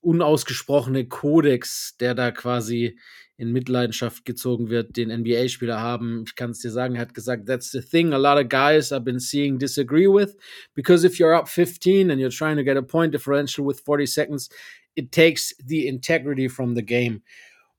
unausgesprochene 0.00 1.06
Kodex, 1.06 1.96
der 1.98 2.14
da 2.14 2.30
quasi 2.30 2.98
in 3.36 3.52
Mitleidenschaft 3.52 4.24
gezogen 4.24 4.70
wird, 4.70 4.96
den 4.96 5.10
NBA-Spieler 5.10 5.80
haben. 5.80 6.24
Ich 6.26 6.36
kann 6.36 6.50
es 6.50 6.60
dir 6.60 6.70
sagen, 6.70 6.94
er 6.94 7.00
hat 7.00 7.14
gesagt, 7.14 7.46
that's 7.46 7.72
the 7.72 7.80
thing 7.80 8.12
a 8.12 8.16
lot 8.16 8.38
of 8.38 8.48
guys 8.48 8.92
I've 8.92 9.00
been 9.00 9.18
seeing 9.18 9.58
disagree 9.58 10.06
with, 10.06 10.36
because 10.74 11.04
if 11.04 11.18
you're 11.18 11.36
up 11.36 11.48
15 11.48 12.10
and 12.10 12.20
you're 12.20 12.30
trying 12.30 12.56
to 12.56 12.64
get 12.64 12.76
a 12.76 12.82
point 12.82 13.12
differential 13.12 13.66
with 13.66 13.80
40 13.80 14.06
seconds, 14.06 14.50
it 14.94 15.10
takes 15.10 15.52
the 15.66 15.88
integrity 15.88 16.48
from 16.48 16.74
the 16.74 16.82
game. 16.82 17.22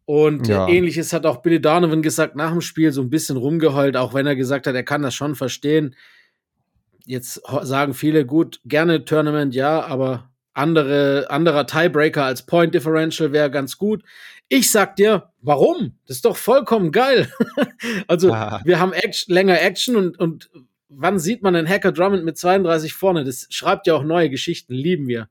Und 0.05 0.47
ja. 0.47 0.67
ähnliches 0.67 1.13
hat 1.13 1.25
auch 1.25 1.37
Billy 1.37 1.59
Donovan 1.59 2.03
gesagt 2.03 2.35
nach 2.35 2.51
dem 2.51 2.61
Spiel, 2.61 2.91
so 2.91 3.01
ein 3.01 3.09
bisschen 3.09 3.37
rumgeheult, 3.37 3.97
auch 3.97 4.13
wenn 4.13 4.27
er 4.27 4.35
gesagt 4.35 4.67
hat, 4.67 4.75
er 4.75 4.83
kann 4.83 5.01
das 5.01 5.15
schon 5.15 5.35
verstehen. 5.35 5.95
Jetzt 7.05 7.41
sagen 7.63 7.93
viele, 7.93 8.25
gut, 8.25 8.61
gerne 8.65 9.05
Tournament, 9.05 9.55
ja, 9.55 9.83
aber 9.83 10.29
andere, 10.53 11.27
anderer 11.29 11.65
Tiebreaker 11.65 12.23
als 12.23 12.45
Point 12.45 12.73
Differential 12.73 13.31
wäre 13.31 13.51
ganz 13.51 13.77
gut. 13.77 14.03
Ich 14.47 14.71
sag 14.71 14.95
dir, 14.95 15.31
warum? 15.41 15.93
Das 16.07 16.17
ist 16.17 16.25
doch 16.25 16.37
vollkommen 16.37 16.91
geil. 16.91 17.31
also, 18.07 18.31
ah. 18.31 18.61
wir 18.63 18.79
haben 18.79 18.93
Action, 18.93 19.33
länger 19.33 19.59
Action 19.59 19.95
und, 19.95 20.19
und 20.19 20.49
wann 20.87 21.19
sieht 21.19 21.41
man 21.41 21.55
einen 21.55 21.67
Hacker 21.67 21.91
Drummond 21.91 22.23
mit 22.23 22.37
32 22.37 22.93
vorne? 22.93 23.23
Das 23.23 23.47
schreibt 23.49 23.87
ja 23.87 23.95
auch 23.95 24.03
neue 24.03 24.29
Geschichten, 24.29 24.73
lieben 24.73 25.07
wir. 25.07 25.29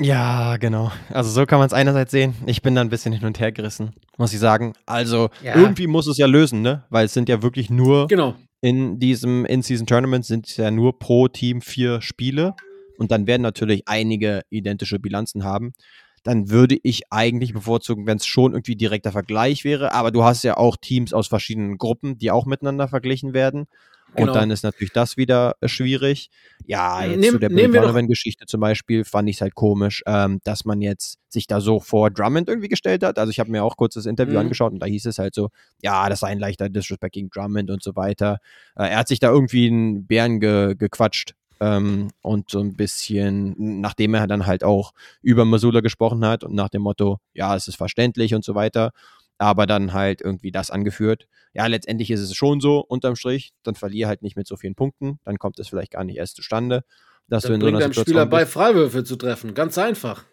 Ja, 0.00 0.56
genau. 0.56 0.90
Also 1.10 1.30
so 1.30 1.46
kann 1.46 1.58
man 1.58 1.66
es 1.66 1.72
einerseits 1.72 2.10
sehen. 2.10 2.34
Ich 2.46 2.62
bin 2.62 2.74
da 2.74 2.80
ein 2.80 2.88
bisschen 2.88 3.12
hin 3.12 3.26
und 3.26 3.38
her 3.38 3.52
gerissen, 3.52 3.92
muss 4.16 4.32
ich 4.32 4.38
sagen. 4.38 4.72
Also 4.86 5.28
ja. 5.42 5.54
irgendwie 5.54 5.86
muss 5.86 6.06
es 6.06 6.16
ja 6.16 6.26
lösen, 6.26 6.62
ne? 6.62 6.84
Weil 6.88 7.06
es 7.06 7.14
sind 7.14 7.28
ja 7.28 7.42
wirklich 7.42 7.68
nur 7.68 8.08
genau. 8.08 8.34
in 8.62 8.98
diesem 8.98 9.44
In-Season-Tournament 9.44 10.24
sind 10.24 10.48
es 10.48 10.56
ja 10.56 10.70
nur 10.70 10.98
pro 10.98 11.28
Team 11.28 11.60
vier 11.60 12.00
Spiele. 12.00 12.54
Und 12.98 13.10
dann 13.10 13.26
werden 13.26 13.42
natürlich 13.42 13.82
einige 13.86 14.42
identische 14.48 14.98
Bilanzen 14.98 15.44
haben. 15.44 15.72
Dann 16.22 16.50
würde 16.50 16.78
ich 16.82 17.02
eigentlich 17.10 17.52
bevorzugen, 17.52 18.06
wenn 18.06 18.16
es 18.16 18.26
schon 18.26 18.52
irgendwie 18.52 18.76
direkter 18.76 19.12
Vergleich 19.12 19.64
wäre. 19.64 19.92
Aber 19.92 20.10
du 20.10 20.24
hast 20.24 20.44
ja 20.44 20.56
auch 20.56 20.76
Teams 20.76 21.12
aus 21.12 21.26
verschiedenen 21.26 21.78
Gruppen, 21.78 22.16
die 22.16 22.30
auch 22.30 22.46
miteinander 22.46 22.88
verglichen 22.88 23.34
werden. 23.34 23.66
Genau. 24.14 24.32
Und 24.32 24.36
dann 24.36 24.50
ist 24.50 24.62
natürlich 24.62 24.92
das 24.92 25.16
wieder 25.16 25.56
äh, 25.60 25.68
schwierig. 25.68 26.28
Ja, 26.66 27.04
jetzt 27.04 27.20
Nehm, 27.20 27.32
zu 27.32 27.38
der 27.38 27.48
Donovan-Geschichte 27.48 28.46
zum 28.46 28.60
Beispiel 28.60 29.04
fand 29.04 29.28
ich 29.28 29.36
es 29.36 29.40
halt 29.40 29.54
komisch, 29.54 30.02
ähm, 30.06 30.40
dass 30.44 30.64
man 30.64 30.80
jetzt 30.80 31.18
sich 31.28 31.46
da 31.46 31.60
so 31.60 31.80
vor 31.80 32.10
Drummond 32.10 32.48
irgendwie 32.48 32.68
gestellt 32.68 33.02
hat. 33.02 33.18
Also 33.18 33.30
ich 33.30 33.40
habe 33.40 33.50
mir 33.50 33.64
auch 33.64 33.76
kurz 33.76 33.94
das 33.94 34.06
Interview 34.06 34.34
mhm. 34.34 34.40
angeschaut 34.40 34.72
und 34.72 34.80
da 34.80 34.86
hieß 34.86 35.06
es 35.06 35.18
halt 35.18 35.34
so, 35.34 35.48
ja, 35.82 36.08
das 36.08 36.20
sei 36.20 36.28
ein 36.28 36.38
leichter 36.38 36.68
Disrespect 36.68 37.14
gegen 37.14 37.30
Drummond 37.30 37.70
und 37.70 37.82
so 37.82 37.96
weiter. 37.96 38.38
Äh, 38.76 38.90
er 38.90 38.98
hat 38.98 39.08
sich 39.08 39.18
da 39.18 39.30
irgendwie 39.30 39.66
einen 39.66 40.06
Bären 40.06 40.40
ge 40.40 40.74
gequatscht 40.76 41.34
ähm, 41.60 42.08
und 42.20 42.50
so 42.50 42.60
ein 42.60 42.74
bisschen, 42.74 43.54
nachdem 43.80 44.14
er 44.14 44.26
dann 44.26 44.46
halt 44.46 44.64
auch 44.64 44.92
über 45.22 45.44
Masula 45.44 45.80
gesprochen 45.80 46.24
hat 46.24 46.44
und 46.44 46.54
nach 46.54 46.68
dem 46.68 46.82
Motto, 46.82 47.18
ja, 47.34 47.56
es 47.56 47.68
ist 47.68 47.76
verständlich 47.76 48.34
und 48.34 48.44
so 48.44 48.54
weiter, 48.54 48.90
aber 49.42 49.66
dann 49.66 49.92
halt 49.92 50.20
irgendwie 50.22 50.52
das 50.52 50.70
angeführt. 50.70 51.26
Ja, 51.52 51.66
letztendlich 51.66 52.10
ist 52.10 52.20
es 52.20 52.34
schon 52.34 52.60
so, 52.60 52.78
unterm 52.78 53.16
Strich, 53.16 53.52
dann 53.64 53.74
verliere 53.74 54.08
halt 54.08 54.22
nicht 54.22 54.36
mit 54.36 54.46
so 54.46 54.56
vielen 54.56 54.74
Punkten, 54.74 55.18
dann 55.24 55.38
kommt 55.38 55.58
es 55.58 55.68
vielleicht 55.68 55.92
gar 55.92 56.04
nicht 56.04 56.16
erst 56.16 56.36
zustande. 56.36 56.84
Dass 57.28 57.42
dann 57.42 57.60
du 57.60 57.66
in 57.66 57.76
so 57.76 57.84
einer 57.84 57.94
Spieler 57.94 58.26
bei 58.26 58.46
Freiwürfe 58.46 59.04
zu 59.04 59.16
treffen, 59.16 59.54
ganz 59.54 59.78
einfach. 59.78 60.24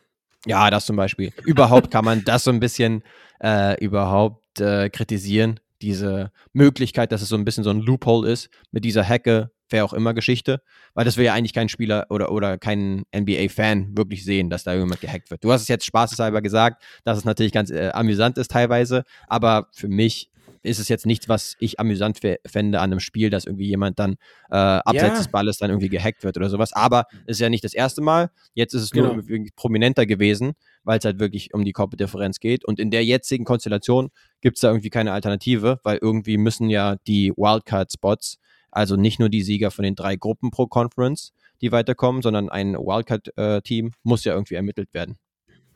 Ja, 0.45 0.69
das 0.69 0.85
zum 0.85 0.95
Beispiel. 0.95 1.33
überhaupt 1.43 1.91
kann 1.91 2.05
man 2.05 2.23
das 2.23 2.43
so 2.43 2.51
ein 2.51 2.59
bisschen 2.59 3.03
äh, 3.41 3.83
überhaupt 3.83 4.59
äh, 4.61 4.89
kritisieren, 4.89 5.59
diese 5.81 6.31
Möglichkeit, 6.53 7.11
dass 7.11 7.21
es 7.21 7.29
so 7.29 7.35
ein 7.35 7.45
bisschen 7.45 7.63
so 7.63 7.69
ein 7.71 7.81
Loophole 7.81 8.29
ist 8.29 8.49
mit 8.71 8.85
dieser 8.85 9.03
Hacke 9.03 9.51
wer 9.71 9.85
auch 9.85 9.93
immer 9.93 10.13
Geschichte, 10.13 10.61
weil 10.93 11.05
das 11.05 11.17
will 11.17 11.25
ja 11.25 11.33
eigentlich 11.33 11.53
kein 11.53 11.69
Spieler 11.69 12.07
oder, 12.09 12.31
oder 12.31 12.57
kein 12.57 13.03
NBA-Fan 13.15 13.97
wirklich 13.97 14.23
sehen, 14.23 14.49
dass 14.49 14.63
da 14.63 14.73
jemand 14.73 15.01
gehackt 15.01 15.31
wird. 15.31 15.43
Du 15.43 15.51
hast 15.51 15.61
es 15.61 15.67
jetzt 15.67 15.85
spaßeshalber 15.85 16.41
gesagt, 16.41 16.83
dass 17.03 17.17
es 17.17 17.25
natürlich 17.25 17.51
ganz 17.51 17.71
äh, 17.71 17.89
amüsant 17.93 18.37
ist 18.37 18.51
teilweise, 18.51 19.03
aber 19.27 19.67
für 19.71 19.87
mich 19.87 20.29
ist 20.63 20.79
es 20.79 20.89
jetzt 20.89 21.05
nichts, 21.05 21.29
was 21.29 21.55
ich 21.59 21.79
amüsant 21.79 22.19
fände 22.45 22.79
an 22.79 22.91
einem 22.91 22.99
Spiel, 22.99 23.29
dass 23.29 23.45
irgendwie 23.45 23.67
jemand 23.67 23.99
dann 23.99 24.13
äh, 24.49 24.55
abseits 24.55 25.13
ja. 25.13 25.17
des 25.17 25.27
Balles 25.29 25.57
dann 25.57 25.69
irgendwie 25.69 25.89
gehackt 25.89 26.23
wird 26.23 26.37
oder 26.37 26.49
sowas. 26.49 26.73
Aber 26.73 27.05
es 27.25 27.37
ist 27.37 27.39
ja 27.39 27.49
nicht 27.49 27.63
das 27.63 27.73
erste 27.73 28.01
Mal. 28.01 28.29
Jetzt 28.53 28.73
ist 28.73 28.83
es 28.83 28.91
genau. 28.91 29.13
nur 29.15 29.23
prominenter 29.55 30.05
gewesen, 30.05 30.53
weil 30.83 30.99
es 30.99 31.05
halt 31.05 31.19
wirklich 31.19 31.53
um 31.53 31.63
die 31.63 31.71
Korpedifferenz 31.71 32.39
geht. 32.39 32.65
Und 32.65 32.79
in 32.79 32.91
der 32.91 33.05
jetzigen 33.05 33.45
Konstellation 33.45 34.09
gibt 34.41 34.57
es 34.57 34.61
da 34.61 34.69
irgendwie 34.69 34.89
keine 34.89 35.13
Alternative, 35.13 35.79
weil 35.83 35.99
irgendwie 36.01 36.37
müssen 36.37 36.69
ja 36.69 36.97
die 37.07 37.31
Wildcard-Spots, 37.35 38.37
also 38.71 38.95
nicht 38.95 39.19
nur 39.19 39.29
die 39.29 39.43
Sieger 39.43 39.71
von 39.71 39.83
den 39.83 39.95
drei 39.95 40.15
Gruppen 40.15 40.51
pro 40.51 40.67
Conference, 40.67 41.33
die 41.61 41.71
weiterkommen, 41.71 42.21
sondern 42.21 42.49
ein 42.49 42.73
Wildcard-Team 42.73 43.87
äh, 43.87 43.91
muss 44.03 44.23
ja 44.23 44.33
irgendwie 44.33 44.55
ermittelt 44.55 44.93
werden. 44.93 45.17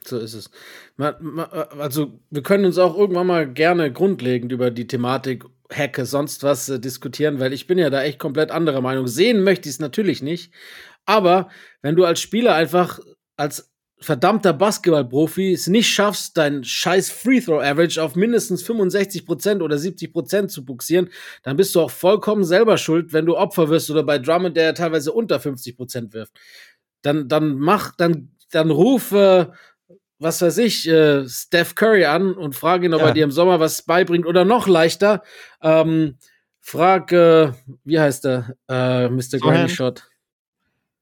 So 0.06 0.18
ist 0.18 0.34
es. 0.34 0.50
Also, 0.98 2.20
wir 2.30 2.44
können 2.44 2.66
uns 2.66 2.78
auch 2.78 2.98
irgendwann 2.98 3.28
mal 3.28 3.52
gerne 3.52 3.92
grundlegend 3.92 4.52
über 4.52 4.70
die 4.70 4.88
Thematik 4.88 5.46
Hacke, 5.72 6.06
sonst 6.06 6.44
was 6.44 6.70
äh, 6.70 6.80
diskutieren, 6.80 7.40
weil 7.40 7.54
ich 7.54 7.68
bin 7.68 7.78
ja 7.78 7.90
da 7.90 8.04
echt 8.04 8.20
komplett 8.20 8.52
anderer 8.52 8.82
Meinung. 8.82 9.08
Sehen 9.08 9.44
möchte 9.44 9.70
ich 9.70 9.76
es 9.76 9.80
natürlich 9.80 10.22
nicht. 10.22 10.54
Aber 11.06 11.50
wenn 11.82 11.96
du 11.96 12.06
als 12.06 12.22
Spieler 12.22 12.56
einfach 12.56 13.00
als 13.36 13.73
verdammter 14.04 14.54
Basketballprofi 14.54 15.54
es 15.54 15.68
nicht 15.68 15.90
schaffst, 15.90 16.38
dein 16.38 16.64
scheiß 16.64 17.10
Free 17.10 17.42
Throw 17.42 17.62
Average 17.62 18.02
auf 18.02 18.16
mindestens 18.16 18.64
65% 18.66 19.62
oder 19.62 19.76
70% 19.76 20.48
zu 20.48 20.66
buxieren, 20.66 21.10
dann 21.44 21.58
bist 21.58 21.74
du 21.76 21.82
auch 21.82 21.92
vollkommen 21.92 22.44
selber 22.44 22.78
schuld, 22.78 23.14
wenn 23.14 23.26
du 23.26 23.38
Opfer 23.38 23.70
wirst 23.70 23.90
oder 23.90 24.04
bei 24.04 24.20
Drummond, 24.20 24.58
der 24.58 24.74
teilweise 24.76 25.12
unter 25.12 25.38
50% 25.38 26.14
wirft. 26.14 26.34
Dann, 27.02 27.28
dann 27.28 27.56
mach, 27.56 27.96
dann, 27.96 28.32
dann 28.52 28.70
ruf 28.70 29.12
äh, 29.12 29.48
was 30.20 30.42
weiß 30.42 30.58
ich, 30.60 30.88
äh, 30.88 31.28
Steph 31.28 31.76
Curry 31.76 32.06
an 32.06 32.34
und 32.34 32.56
frage 32.56 32.86
ihn, 32.86 32.94
ob 32.94 33.02
ja. 33.02 33.08
er 33.08 33.14
dir 33.14 33.24
im 33.26 33.32
Sommer 33.32 33.60
was 33.60 33.82
beibringt 33.82 34.26
oder 34.26 34.46
noch 34.46 34.68
leichter. 34.68 35.22
Ähm, 35.62 36.18
frag, 36.62 37.12
äh, 37.12 37.52
wie 37.84 38.00
heißt 38.00 38.24
der? 38.24 38.56
Äh, 38.70 39.10
Mr. 39.10 39.40
Granny 39.40 39.70
Shot. 39.70 40.04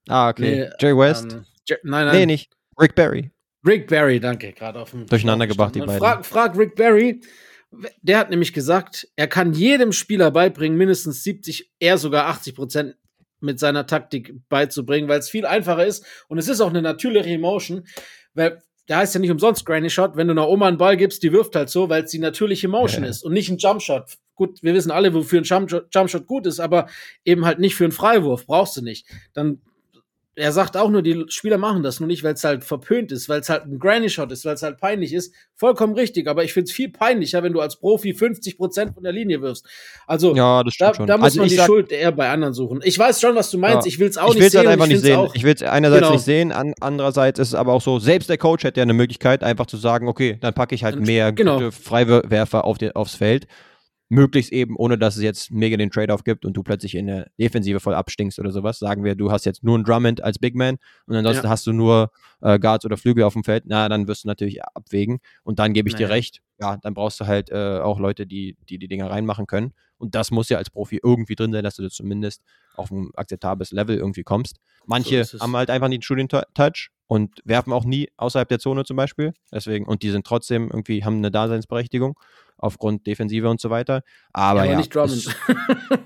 Ah, 0.07 0.29
okay. 0.29 0.41
Nee, 0.41 0.69
Jay 0.79 0.97
West? 0.97 1.31
Ähm, 1.31 1.45
nein, 1.83 2.07
nein. 2.07 2.15
Nee, 2.15 2.25
nicht. 2.25 2.51
Rick 2.81 2.95
Barry. 2.95 3.31
Rick 3.65 3.87
Barry, 3.87 4.19
danke, 4.19 4.53
gerade 4.53 4.79
auf 4.79 4.91
dem. 4.91 5.05
Durcheinander 5.05 5.47
gebracht, 5.47 5.75
die 5.75 5.79
beiden. 5.79 5.99
Frag, 5.99 6.25
frag 6.25 6.57
Rick 6.57 6.75
Barry. 6.75 7.21
Der 8.01 8.17
hat 8.17 8.29
nämlich 8.29 8.51
gesagt, 8.51 9.07
er 9.15 9.27
kann 9.27 9.53
jedem 9.53 9.93
Spieler 9.93 10.31
beibringen, 10.31 10.77
mindestens 10.77 11.23
70, 11.23 11.71
eher 11.79 11.97
sogar 11.97 12.27
80 12.27 12.55
Prozent 12.55 12.95
mit 13.39 13.59
seiner 13.59 13.87
Taktik 13.87 14.33
beizubringen, 14.49 15.07
weil 15.07 15.19
es 15.19 15.29
viel 15.29 15.45
einfacher 15.45 15.85
ist 15.85 16.05
und 16.27 16.37
es 16.37 16.49
ist 16.49 16.59
auch 16.59 16.69
eine 16.69 16.81
natürliche 16.81 17.29
Emotion, 17.29 17.85
weil 18.33 18.61
der 18.87 18.97
heißt 18.97 19.13
ja 19.13 19.21
nicht 19.21 19.31
umsonst 19.31 19.65
Granny 19.65 19.89
Shot. 19.89 20.17
Wenn 20.17 20.27
du 20.27 20.33
einer 20.33 20.49
Oma 20.49 20.67
einen 20.67 20.77
Ball 20.77 20.97
gibst, 20.97 21.23
die 21.23 21.31
wirft 21.31 21.55
halt 21.55 21.69
so, 21.69 21.87
weil 21.87 22.03
es 22.03 22.11
die 22.11 22.19
natürliche 22.19 22.67
Motion 22.67 23.03
ja. 23.03 23.09
ist 23.09 23.23
und 23.23 23.31
nicht 23.31 23.49
ein 23.49 23.57
Jumpshot. 23.57 24.17
Gut, 24.35 24.61
wir 24.63 24.73
wissen 24.73 24.91
alle, 24.91 25.13
wofür 25.13 25.39
ein 25.39 25.45
Jumpshot 25.45 26.27
gut 26.27 26.45
ist, 26.45 26.59
aber 26.59 26.87
eben 27.23 27.45
halt 27.45 27.59
nicht 27.59 27.75
für 27.75 27.85
einen 27.85 27.93
Freiwurf. 27.93 28.45
Brauchst 28.45 28.75
du 28.75 28.81
nicht. 28.81 29.07
Dann 29.33 29.61
er 30.35 30.53
sagt 30.53 30.77
auch 30.77 30.89
nur, 30.89 31.01
die 31.01 31.25
Spieler 31.27 31.57
machen 31.57 31.83
das 31.83 31.99
nur 31.99 32.07
nicht, 32.07 32.23
weil 32.23 32.35
es 32.35 32.43
halt 32.43 32.63
verpönt 32.63 33.11
ist, 33.11 33.27
weil 33.27 33.41
es 33.41 33.49
halt 33.49 33.65
ein 33.65 33.79
Granny 33.79 34.09
Shot 34.09 34.31
ist, 34.31 34.45
weil 34.45 34.53
es 34.53 34.63
halt 34.63 34.79
peinlich 34.79 35.13
ist. 35.13 35.33
Vollkommen 35.57 35.93
richtig, 35.93 36.27
aber 36.29 36.45
ich 36.45 36.53
finde 36.53 36.69
es 36.69 36.71
viel 36.71 36.89
peinlicher, 36.89 37.43
wenn 37.43 37.51
du 37.51 37.59
als 37.59 37.77
Profi 37.77 38.13
50 38.13 38.57
Prozent 38.57 38.93
von 38.93 39.03
der 39.03 39.11
Linie 39.11 39.41
wirfst. 39.41 39.65
Also 40.07 40.33
ja, 40.33 40.63
da, 40.79 40.91
da, 40.93 41.17
muss 41.17 41.25
also 41.25 41.39
man 41.39 41.49
die 41.49 41.55
sag, 41.55 41.65
Schuld 41.65 41.91
eher 41.91 42.13
bei 42.13 42.29
anderen 42.29 42.53
suchen. 42.53 42.79
Ich 42.83 42.97
weiß 42.97 43.19
schon, 43.19 43.35
was 43.35 43.51
du 43.51 43.57
meinst. 43.57 43.85
Ja. 43.85 43.89
Ich 43.89 43.99
will 43.99 44.07
es 44.07 44.17
auch 44.17 44.33
ich 44.33 44.39
nicht 44.39 44.51
sehen. 44.51 44.59
Halt 44.59 44.69
einfach 44.69 44.87
nicht 44.87 45.01
sehen. 45.01 45.27
Ich 45.33 45.43
will 45.43 45.53
es 45.53 45.63
einerseits 45.63 46.01
genau. 46.01 46.13
nicht 46.13 46.23
sehen, 46.23 46.51
an, 46.53 46.73
andererseits 46.79 47.37
ist 47.37 47.49
es 47.49 47.55
aber 47.55 47.73
auch 47.73 47.81
so, 47.81 47.99
selbst 47.99 48.29
der 48.29 48.37
Coach 48.37 48.63
hätte 48.63 48.79
ja 48.79 48.83
eine 48.83 48.93
Möglichkeit, 48.93 49.43
einfach 49.43 49.65
zu 49.65 49.75
sagen, 49.75 50.07
okay, 50.07 50.37
dann 50.39 50.53
packe 50.53 50.75
ich 50.75 50.85
halt 50.85 50.99
mehr 50.99 51.33
genau. 51.33 51.71
Freiwerfer 51.71 52.63
auf 52.63 52.77
die, 52.77 52.95
aufs 52.95 53.15
Feld 53.15 53.47
möglichst 54.11 54.51
eben, 54.51 54.75
ohne 54.75 54.97
dass 54.97 55.15
es 55.15 55.23
jetzt 55.23 55.51
mega 55.51 55.77
den 55.77 55.89
Trade-off 55.89 56.25
gibt 56.25 56.45
und 56.45 56.53
du 56.53 56.63
plötzlich 56.63 56.95
in 56.95 57.07
der 57.07 57.31
Defensive 57.39 57.79
voll 57.79 57.95
abstinkst 57.95 58.39
oder 58.39 58.51
sowas. 58.51 58.77
Sagen 58.77 59.05
wir, 59.05 59.15
du 59.15 59.31
hast 59.31 59.45
jetzt 59.45 59.63
nur 59.63 59.75
einen 59.75 59.85
Drummond 59.85 60.21
als 60.21 60.37
Big 60.37 60.53
Man 60.53 60.77
und 61.07 61.15
ansonsten 61.15 61.45
ja. 61.45 61.49
hast 61.49 61.65
du 61.65 61.71
nur 61.71 62.11
äh, 62.41 62.59
Guards 62.59 62.83
oder 62.83 62.97
Flügel 62.97 63.23
auf 63.23 63.33
dem 63.33 63.45
Feld. 63.45 63.63
Na, 63.67 63.87
dann 63.87 64.09
wirst 64.09 64.25
du 64.25 64.27
natürlich 64.27 64.61
abwägen. 64.63 65.19
Und 65.43 65.59
dann 65.59 65.71
gebe 65.71 65.87
ich 65.87 65.93
naja. 65.93 66.07
dir 66.07 66.13
recht, 66.13 66.41
ja, 66.59 66.77
dann 66.77 66.93
brauchst 66.93 67.21
du 67.21 67.25
halt 67.25 67.49
äh, 67.51 67.79
auch 67.79 67.99
Leute, 67.99 68.27
die, 68.27 68.57
die 68.69 68.77
die 68.77 68.89
Dinger 68.89 69.09
reinmachen 69.09 69.47
können. 69.47 69.73
Und 69.97 70.13
das 70.13 70.29
muss 70.29 70.49
ja 70.49 70.57
als 70.57 70.69
Profi 70.69 70.99
irgendwie 71.01 71.35
drin 71.35 71.53
sein, 71.53 71.63
dass 71.63 71.75
du 71.75 71.87
zumindest 71.89 72.41
auf 72.75 72.91
ein 72.91 73.11
akzeptables 73.15 73.71
Level 73.71 73.97
irgendwie 73.97 74.23
kommst. 74.23 74.57
Manche 74.85 75.23
so 75.23 75.39
haben 75.39 75.55
halt 75.55 75.69
einfach 75.69 75.87
nicht 75.87 75.99
den 75.99 76.03
Shooting-Touch 76.03 76.89
und 77.07 77.39
werfen 77.45 77.71
auch 77.71 77.85
nie 77.85 78.09
außerhalb 78.17 78.49
der 78.49 78.59
Zone 78.59 78.83
zum 78.83 78.97
Beispiel. 78.97 79.33
Deswegen, 79.53 79.85
und 79.85 80.01
die 80.03 80.09
sind 80.09 80.25
trotzdem 80.25 80.69
irgendwie, 80.69 81.05
haben 81.05 81.17
eine 81.17 81.31
Daseinsberechtigung 81.31 82.19
aufgrund 82.61 83.05
Defensive 83.05 83.49
und 83.49 83.59
so 83.59 83.69
weiter. 83.69 84.03
Aber 84.31 84.59
ja, 84.59 84.63
aber 84.63 84.71
ja 84.71 84.77
nicht 84.77 84.95
Drummond. 84.95 85.35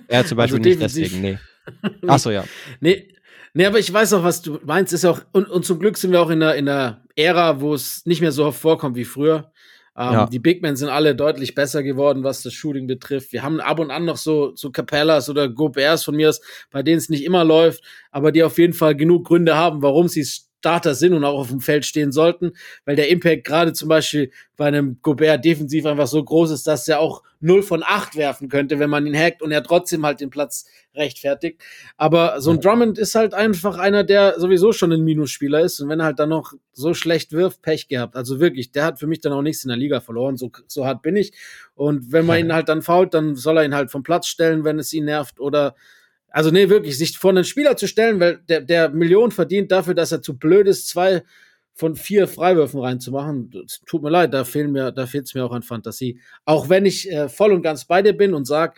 ja, 0.10 0.26
zum 0.26 0.38
Beispiel 0.38 0.58
also 0.60 0.70
nicht 0.70 0.82
deswegen, 0.82 1.22
nee. 1.22 1.38
Achso, 2.08 2.32
ja. 2.32 2.46
Nee, 2.80 3.14
nee, 3.54 3.66
aber 3.66 3.80
ich 3.80 3.92
weiß 3.92 4.14
auch, 4.14 4.24
was 4.24 4.42
du 4.42 4.60
meinst. 4.64 4.94
Ist 4.94 5.06
auch, 5.06 5.22
und, 5.34 5.50
und 5.50 5.66
zum 5.66 5.80
Glück 5.80 5.98
sind 5.98 6.12
wir 6.12 6.22
auch 6.22 6.30
in 6.30 6.42
einer, 6.42 6.56
in 6.56 6.68
einer 6.68 7.04
Ära, 7.16 7.62
wo 7.62 7.74
es 7.74 8.06
nicht 8.06 8.22
mehr 8.22 8.32
so 8.32 8.46
oft 8.46 8.60
vorkommt 8.60 8.96
wie 8.96 9.06
früher. 9.06 9.52
Ähm, 9.98 10.12
ja. 10.12 10.26
Die 10.26 10.40
Big 10.40 10.62
Men 10.62 10.76
sind 10.76 10.90
alle 10.90 11.16
deutlich 11.16 11.56
besser 11.56 11.82
geworden, 11.82 12.24
was 12.24 12.44
das 12.44 12.54
Shooting 12.54 12.86
betrifft. 12.86 13.32
Wir 13.32 13.44
haben 13.44 13.62
ab 13.62 13.80
und 13.80 13.92
an 13.92 14.04
noch 14.04 14.18
so, 14.18 14.54
so 14.56 14.72
Capellas 14.72 15.30
oder 15.30 15.48
Goberts 15.48 16.04
von 16.04 16.16
mir 16.16 16.30
aus, 16.30 16.42
bei 16.70 16.84
denen 16.84 16.98
es 16.98 17.10
nicht 17.10 17.24
immer 17.24 17.46
läuft, 17.46 17.82
aber 18.12 18.34
die 18.34 18.44
auf 18.44 18.58
jeden 18.58 18.74
Fall 18.74 18.96
genug 18.96 19.26
Gründe 19.26 19.56
haben, 19.56 19.82
warum 19.82 20.10
sie 20.10 20.22
es 20.22 20.52
Starter 20.66 20.96
sind 20.96 21.14
und 21.14 21.24
auch 21.24 21.38
auf 21.38 21.50
dem 21.50 21.62
Feld 21.62 21.86
stehen 21.86 22.12
sollten, 22.12 22.54
weil 22.86 22.96
der 22.96 23.10
Impact 23.10 23.44
gerade 23.44 23.72
zum 23.74 23.88
Beispiel 23.88 24.32
bei 24.58 24.66
einem 24.66 24.98
Gobert 25.04 25.46
defensiv 25.46 25.86
einfach 25.86 26.08
so 26.08 26.24
groß 26.24 26.50
ist, 26.50 26.66
dass 26.66 26.88
er 26.88 27.00
auch 27.02 27.22
0 27.40 27.62
von 27.62 27.84
8 27.86 28.16
werfen 28.16 28.50
könnte, 28.50 28.80
wenn 28.80 28.90
man 28.90 29.06
ihn 29.06 29.16
hackt 29.16 29.44
und 29.44 29.52
er 29.52 29.62
trotzdem 29.62 30.04
halt 30.04 30.22
den 30.22 30.32
Platz 30.32 30.66
rechtfertigt. 30.96 31.62
Aber 31.98 32.42
so 32.42 32.50
ein 32.50 32.62
Drummond 32.62 32.98
ist 32.98 33.14
halt 33.14 33.36
einfach 33.36 33.78
einer, 33.78 34.04
der 34.04 34.40
sowieso 34.40 34.72
schon 34.72 34.92
ein 34.92 35.04
Minusspieler 35.04 35.60
ist 35.60 35.80
und 35.82 35.90
wenn 35.90 36.00
er 36.00 36.08
halt 36.08 36.18
dann 36.18 36.30
noch 36.30 36.54
so 36.74 36.96
schlecht 36.96 37.32
wirft, 37.32 37.62
Pech 37.62 37.88
gehabt. 37.88 38.16
Also 38.16 38.40
wirklich, 38.40 38.72
der 38.72 38.86
hat 38.86 38.98
für 38.98 39.06
mich 39.06 39.22
dann 39.22 39.34
auch 39.34 39.44
nichts 39.44 39.64
in 39.64 39.68
der 39.68 39.78
Liga 39.78 40.00
verloren, 40.00 40.36
so, 40.36 40.50
so 40.66 40.88
hart 40.88 41.04
bin 41.04 41.16
ich. 41.16 41.34
Und 41.76 42.12
wenn 42.12 42.26
man 42.26 42.40
ihn 42.40 42.54
halt 42.54 42.70
dann 42.70 42.82
fault, 42.82 43.14
dann 43.14 43.36
soll 43.36 43.60
er 43.60 43.66
ihn 43.66 43.76
halt 43.76 43.92
vom 43.92 44.02
Platz 44.02 44.26
stellen, 44.26 44.64
wenn 44.64 44.80
es 44.80 44.92
ihn 44.94 45.06
nervt 45.06 45.40
oder 45.40 45.76
also 46.36 46.52
nee, 46.52 46.68
wirklich, 46.68 46.98
sich 46.98 47.18
vor 47.18 47.30
einen 47.30 47.46
Spieler 47.46 47.78
zu 47.78 47.88
stellen, 47.88 48.20
weil 48.20 48.40
der, 48.50 48.60
der 48.60 48.90
Millionen 48.90 49.32
verdient 49.32 49.72
dafür, 49.72 49.94
dass 49.94 50.12
er 50.12 50.22
zu 50.22 50.38
blöd 50.38 50.68
ist, 50.68 50.90
zwei 50.90 51.24
von 51.74 51.96
vier 51.96 52.28
Freiwürfen 52.28 52.82
reinzumachen. 52.82 53.52
Tut 53.86 54.04
mir 54.04 54.10
leid, 54.10 54.34
da 54.34 54.44
fehlt 54.44 54.70
mir, 54.70 54.92
da 54.92 55.06
fehlt 55.06 55.28
es 55.28 55.34
mir 55.34 55.46
auch 55.46 55.54
an 55.54 55.62
Fantasie. 55.62 56.20
Auch 56.44 56.68
wenn 56.68 56.86
ich 56.86 57.10
äh, 57.10 57.30
voll 57.30 57.54
und 57.54 57.62
ganz 57.62 57.86
bei 57.86 58.02
dir 58.02 58.12
bin 58.12 58.34
und 58.34 58.44
sage, 58.44 58.74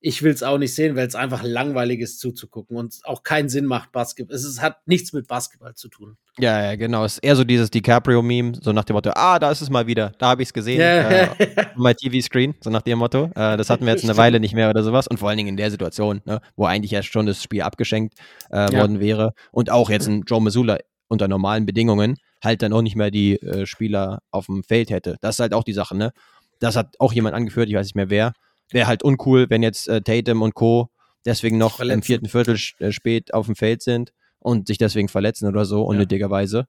ich 0.00 0.22
will 0.22 0.32
es 0.32 0.42
auch 0.42 0.58
nicht 0.58 0.74
sehen, 0.74 0.94
weil 0.94 1.06
es 1.06 1.14
einfach 1.14 1.42
langweilig 1.42 2.00
ist 2.00 2.20
zuzugucken 2.20 2.76
und 2.76 3.00
auch 3.04 3.22
keinen 3.24 3.48
Sinn 3.48 3.64
macht, 3.64 3.90
Basketball. 3.90 4.36
Es 4.36 4.44
ist, 4.44 4.62
hat 4.62 4.86
nichts 4.86 5.12
mit 5.12 5.26
Basketball 5.26 5.74
zu 5.74 5.88
tun. 5.88 6.16
Ja, 6.38 6.62
ja, 6.62 6.76
genau. 6.76 7.04
Es 7.04 7.14
ist 7.14 7.18
eher 7.18 7.34
so 7.34 7.42
dieses 7.42 7.70
DiCaprio-Meme, 7.70 8.52
so 8.62 8.72
nach 8.72 8.84
dem 8.84 8.94
Motto, 8.94 9.10
ah, 9.14 9.40
da 9.40 9.50
ist 9.50 9.60
es 9.60 9.70
mal 9.70 9.88
wieder, 9.88 10.12
da 10.18 10.28
habe 10.28 10.42
ich 10.42 10.48
es 10.48 10.52
gesehen, 10.52 10.80
ja. 10.80 11.08
äh, 11.08 11.28
mein 11.76 11.96
TV-Screen, 11.96 12.54
so 12.60 12.70
nach 12.70 12.82
dem 12.82 12.98
Motto. 12.98 13.24
Äh, 13.34 13.56
das 13.56 13.70
hatten 13.70 13.84
wir 13.86 13.92
jetzt 13.92 14.04
eine 14.04 14.16
Weile 14.16 14.38
nicht 14.38 14.54
mehr 14.54 14.70
oder 14.70 14.84
sowas. 14.84 15.08
Und 15.08 15.18
vor 15.18 15.28
allen 15.28 15.38
Dingen 15.38 15.48
in 15.48 15.56
der 15.56 15.70
Situation, 15.70 16.20
ne, 16.24 16.40
wo 16.56 16.66
eigentlich 16.66 16.92
ja 16.92 17.02
schon 17.02 17.26
das 17.26 17.42
Spiel 17.42 17.62
abgeschenkt 17.62 18.14
äh, 18.50 18.72
ja. 18.72 18.80
worden 18.80 19.00
wäre. 19.00 19.32
Und 19.50 19.70
auch 19.70 19.90
jetzt 19.90 20.06
ein 20.06 20.22
Joe 20.26 20.40
Missoula 20.40 20.78
unter 21.08 21.26
normalen 21.26 21.66
Bedingungen 21.66 22.16
halt 22.44 22.62
dann 22.62 22.72
auch 22.72 22.82
nicht 22.82 22.94
mehr 22.94 23.10
die 23.10 23.40
äh, 23.42 23.66
Spieler 23.66 24.20
auf 24.30 24.46
dem 24.46 24.62
Feld 24.62 24.90
hätte. 24.90 25.16
Das 25.20 25.36
ist 25.36 25.40
halt 25.40 25.54
auch 25.54 25.64
die 25.64 25.72
Sache, 25.72 25.96
ne? 25.96 26.12
Das 26.60 26.76
hat 26.76 26.94
auch 26.98 27.12
jemand 27.12 27.34
angeführt, 27.34 27.68
ich 27.68 27.74
weiß 27.74 27.86
nicht 27.86 27.94
mehr 27.94 28.10
wer, 28.10 28.32
wäre 28.70 28.86
halt 28.86 29.02
uncool, 29.02 29.48
wenn 29.50 29.62
jetzt 29.62 29.88
äh, 29.88 30.00
Tatum 30.00 30.42
und 30.42 30.54
Co. 30.54 30.90
deswegen 31.24 31.58
noch 31.58 31.76
verletzen. 31.76 31.98
im 31.98 32.02
vierten 32.02 32.28
Viertel 32.28 32.58
äh, 32.78 32.92
spät 32.92 33.34
auf 33.34 33.46
dem 33.46 33.56
Feld 33.56 33.82
sind 33.82 34.12
und 34.38 34.66
sich 34.66 34.78
deswegen 34.78 35.08
verletzen 35.08 35.48
oder 35.48 35.64
so, 35.64 35.82
unnötigerweise. 35.82 36.66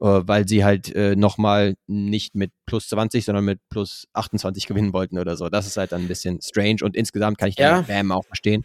Ja. 0.00 0.18
Äh, 0.18 0.26
weil 0.26 0.48
sie 0.48 0.64
halt 0.64 0.94
äh, 0.94 1.14
nochmal 1.14 1.74
nicht 1.86 2.34
mit 2.34 2.52
plus 2.64 2.88
20, 2.88 3.24
sondern 3.24 3.44
mit 3.44 3.60
plus 3.68 4.08
28 4.14 4.66
gewinnen 4.66 4.94
wollten 4.94 5.18
oder 5.18 5.36
so. 5.36 5.50
Das 5.50 5.66
ist 5.66 5.76
halt 5.76 5.92
dann 5.92 6.02
ein 6.02 6.08
bisschen 6.08 6.40
strange 6.40 6.78
und 6.82 6.96
insgesamt 6.96 7.36
kann 7.36 7.50
ich 7.50 7.58
ja. 7.58 7.82
Bam 7.82 8.10
auch 8.10 8.24
verstehen, 8.24 8.64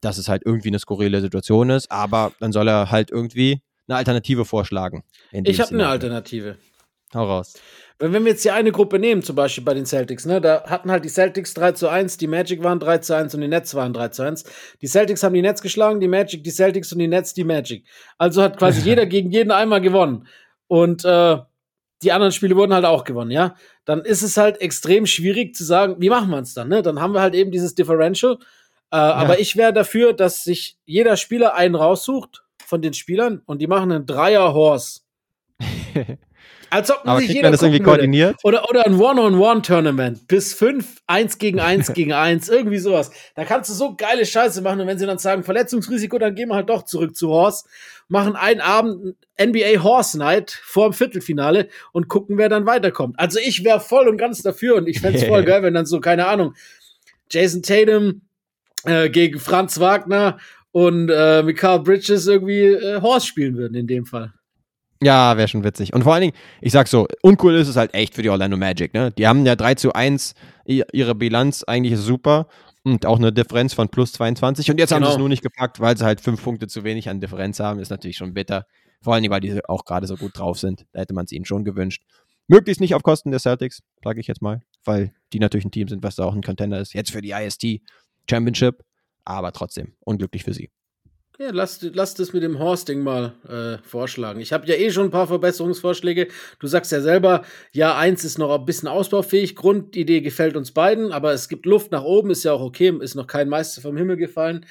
dass 0.00 0.18
es 0.18 0.28
halt 0.28 0.42
irgendwie 0.44 0.68
eine 0.68 0.80
skurrile 0.80 1.20
Situation 1.20 1.70
ist, 1.70 1.92
aber 1.92 2.32
dann 2.40 2.52
soll 2.52 2.68
er 2.68 2.90
halt 2.90 3.10
irgendwie 3.12 3.60
eine 3.86 3.98
Alternative 3.98 4.44
vorschlagen. 4.44 5.04
Ich 5.30 5.60
habe 5.60 5.72
eine 5.72 5.86
Alternative. 5.86 6.56
Hau 7.14 7.24
raus. 7.24 7.54
Wenn, 7.98 8.12
wenn 8.12 8.24
wir 8.24 8.32
jetzt 8.32 8.44
die 8.44 8.50
eine 8.50 8.72
Gruppe 8.72 8.98
nehmen, 8.98 9.22
zum 9.22 9.36
Beispiel 9.36 9.64
bei 9.64 9.74
den 9.74 9.86
Celtics, 9.86 10.26
ne, 10.26 10.40
da 10.40 10.64
hatten 10.66 10.90
halt 10.90 11.04
die 11.04 11.08
Celtics 11.08 11.54
3 11.54 11.72
zu 11.72 11.88
1, 11.88 12.16
die 12.16 12.26
Magic 12.26 12.62
waren 12.62 12.80
3 12.80 12.98
zu 12.98 13.16
1 13.16 13.34
und 13.34 13.40
die 13.40 13.48
Nets 13.48 13.74
waren 13.74 13.92
3 13.92 14.08
zu 14.08 14.22
1. 14.22 14.44
Die 14.80 14.86
Celtics 14.86 15.22
haben 15.22 15.34
die 15.34 15.42
Nets 15.42 15.62
geschlagen, 15.62 16.00
die 16.00 16.08
Magic, 16.08 16.42
die 16.42 16.50
Celtics 16.50 16.92
und 16.92 16.98
die 16.98 17.08
Nets 17.08 17.34
die 17.34 17.44
Magic. 17.44 17.84
Also 18.18 18.42
hat 18.42 18.58
quasi 18.58 18.80
jeder 18.84 19.06
gegen 19.06 19.30
jeden 19.30 19.50
einmal 19.50 19.80
gewonnen. 19.80 20.26
Und 20.66 21.04
äh, 21.04 21.38
die 22.02 22.12
anderen 22.12 22.32
Spiele 22.32 22.56
wurden 22.56 22.74
halt 22.74 22.84
auch 22.84 23.04
gewonnen, 23.04 23.30
ja. 23.30 23.54
Dann 23.84 24.00
ist 24.00 24.22
es 24.22 24.36
halt 24.36 24.60
extrem 24.60 25.06
schwierig 25.06 25.54
zu 25.54 25.64
sagen, 25.64 25.96
wie 25.98 26.10
machen 26.10 26.30
wir 26.30 26.40
es 26.40 26.54
dann, 26.54 26.68
ne? 26.68 26.82
Dann 26.82 27.00
haben 27.00 27.14
wir 27.14 27.20
halt 27.20 27.34
eben 27.34 27.50
dieses 27.50 27.74
Differential. 27.74 28.38
Äh, 28.90 28.96
ja. 28.96 29.14
Aber 29.14 29.38
ich 29.38 29.56
wäre 29.56 29.72
dafür, 29.72 30.12
dass 30.12 30.44
sich 30.44 30.78
jeder 30.84 31.16
Spieler 31.16 31.54
einen 31.54 31.74
raussucht 31.74 32.44
von 32.66 32.82
den 32.82 32.92
Spielern 32.92 33.42
und 33.46 33.60
die 33.60 33.66
machen 33.66 33.92
einen 33.92 34.06
Dreier-Horse. 34.06 35.00
Als 36.74 36.90
ob 36.90 37.02
Aber 37.04 37.20
sich 37.20 37.28
jeder 37.28 37.52
das 37.52 37.62
irgendwie 37.62 37.84
koordiniert? 37.84 38.34
Oder, 38.42 38.68
oder 38.68 38.84
ein 38.84 38.98
One-on-One-Tournament. 38.98 40.26
Bis 40.26 40.54
fünf, 40.54 41.00
eins 41.06 41.38
gegen 41.38 41.60
eins 41.60 41.92
gegen 41.92 42.12
eins, 42.12 42.48
irgendwie 42.48 42.78
sowas. 42.78 43.12
Da 43.36 43.44
kannst 43.44 43.70
du 43.70 43.74
so 43.74 43.94
geile 43.94 44.26
Scheiße 44.26 44.60
machen. 44.60 44.80
Und 44.80 44.88
wenn 44.88 44.98
sie 44.98 45.06
dann 45.06 45.18
sagen, 45.18 45.44
Verletzungsrisiko, 45.44 46.18
dann 46.18 46.34
gehen 46.34 46.48
wir 46.48 46.56
halt 46.56 46.68
doch 46.68 46.82
zurück 46.84 47.14
zu 47.14 47.28
Horse, 47.28 47.66
machen 48.08 48.34
einen 48.34 48.60
Abend 48.60 49.14
NBA 49.40 49.84
Horse 49.84 50.18
Night 50.18 50.50
vor 50.64 50.90
dem 50.90 50.94
Viertelfinale 50.94 51.68
und 51.92 52.08
gucken, 52.08 52.38
wer 52.38 52.48
dann 52.48 52.66
weiterkommt. 52.66 53.20
Also 53.20 53.38
ich 53.38 53.62
wäre 53.62 53.78
voll 53.78 54.08
und 54.08 54.16
ganz 54.16 54.42
dafür 54.42 54.74
und 54.74 54.88
ich 54.88 55.00
fände 55.00 55.20
es 55.20 55.24
voll 55.28 55.44
geil, 55.44 55.62
wenn 55.62 55.74
dann 55.74 55.86
so, 55.86 56.00
keine 56.00 56.26
Ahnung, 56.26 56.54
Jason 57.30 57.62
Tatum 57.62 58.22
äh, 58.84 59.10
gegen 59.10 59.38
Franz 59.38 59.78
Wagner 59.78 60.38
und 60.72 61.08
äh, 61.08 61.44
Mikael 61.44 61.78
Bridges 61.78 62.26
irgendwie 62.26 62.64
äh, 62.64 63.00
Horse 63.00 63.28
spielen 63.28 63.56
würden 63.56 63.76
in 63.76 63.86
dem 63.86 64.06
Fall. 64.06 64.32
Ja, 65.02 65.36
wäre 65.36 65.48
schon 65.48 65.64
witzig. 65.64 65.92
Und 65.92 66.02
vor 66.02 66.14
allen 66.14 66.22
Dingen, 66.22 66.36
ich 66.60 66.72
sag 66.72 66.88
so, 66.88 67.06
uncool 67.22 67.54
ist 67.54 67.68
es 67.68 67.76
halt 67.76 67.94
echt 67.94 68.14
für 68.14 68.22
die 68.22 68.30
Orlando 68.30 68.56
Magic, 68.56 68.94
ne? 68.94 69.10
Die 69.12 69.26
haben 69.26 69.44
ja 69.44 69.56
3 69.56 69.74
zu 69.74 69.92
1, 69.92 70.34
ihre 70.64 71.14
Bilanz 71.14 71.62
eigentlich 71.64 71.98
super 71.98 72.46
und 72.84 73.06
auch 73.06 73.18
eine 73.18 73.32
Differenz 73.32 73.74
von 73.74 73.88
plus 73.88 74.12
22. 74.12 74.70
Und 74.70 74.78
jetzt 74.78 74.90
genau. 74.90 75.00
haben 75.00 75.06
sie 75.06 75.14
es 75.14 75.18
nur 75.18 75.28
nicht 75.28 75.42
gepackt, 75.42 75.80
weil 75.80 75.96
sie 75.96 76.04
halt 76.04 76.20
fünf 76.20 76.42
Punkte 76.42 76.68
zu 76.68 76.84
wenig 76.84 77.08
an 77.08 77.20
Differenz 77.20 77.60
haben. 77.60 77.80
Ist 77.80 77.90
natürlich 77.90 78.16
schon 78.16 78.34
bitter. 78.34 78.66
Vor 79.02 79.14
allen 79.14 79.22
Dingen, 79.22 79.32
weil 79.32 79.40
die 79.40 79.60
auch 79.68 79.84
gerade 79.84 80.06
so 80.06 80.16
gut 80.16 80.38
drauf 80.38 80.58
sind. 80.58 80.86
Da 80.92 81.00
hätte 81.00 81.14
man 81.14 81.24
es 81.24 81.32
ihnen 81.32 81.44
schon 81.44 81.64
gewünscht. 81.64 82.02
Möglichst 82.46 82.80
nicht 82.80 82.94
auf 82.94 83.02
Kosten 83.02 83.30
der 83.30 83.40
Celtics, 83.40 83.82
sage 84.02 84.20
ich 84.20 84.26
jetzt 84.26 84.42
mal, 84.42 84.62
weil 84.84 85.14
die 85.32 85.38
natürlich 85.38 85.64
ein 85.64 85.70
Team 85.70 85.88
sind, 85.88 86.02
was 86.02 86.16
da 86.16 86.24
auch 86.24 86.34
ein 86.34 86.42
Contender 86.42 86.78
ist. 86.78 86.92
Jetzt 86.92 87.10
für 87.10 87.22
die 87.22 87.30
IST 87.30 87.80
Championship, 88.28 88.84
aber 89.24 89.52
trotzdem 89.52 89.94
unglücklich 90.00 90.44
für 90.44 90.52
sie. 90.52 90.70
Ja, 91.36 91.50
lasst, 91.50 91.82
lasst 91.94 92.20
es 92.20 92.32
mit 92.32 92.44
dem 92.44 92.60
Horsting 92.60 93.02
mal 93.02 93.32
äh, 93.48 93.82
vorschlagen. 93.84 94.38
Ich 94.38 94.52
habe 94.52 94.68
ja 94.68 94.76
eh 94.76 94.92
schon 94.92 95.06
ein 95.06 95.10
paar 95.10 95.26
Verbesserungsvorschläge. 95.26 96.28
Du 96.60 96.68
sagst 96.68 96.92
ja 96.92 97.00
selber, 97.00 97.42
ja, 97.72 97.96
eins 97.96 98.22
ist 98.22 98.38
noch 98.38 98.56
ein 98.56 98.64
bisschen 98.64 98.88
ausbaufähig. 98.88 99.56
Grundidee 99.56 100.20
gefällt 100.20 100.56
uns 100.56 100.70
beiden, 100.70 101.10
aber 101.10 101.32
es 101.32 101.48
gibt 101.48 101.66
Luft 101.66 101.90
nach 101.90 102.04
oben, 102.04 102.30
ist 102.30 102.44
ja 102.44 102.52
auch 102.52 102.60
okay, 102.60 102.96
ist 103.00 103.16
noch 103.16 103.26
kein 103.26 103.48
Meister 103.48 103.82
vom 103.82 103.96
Himmel 103.96 104.16
gefallen. 104.16 104.64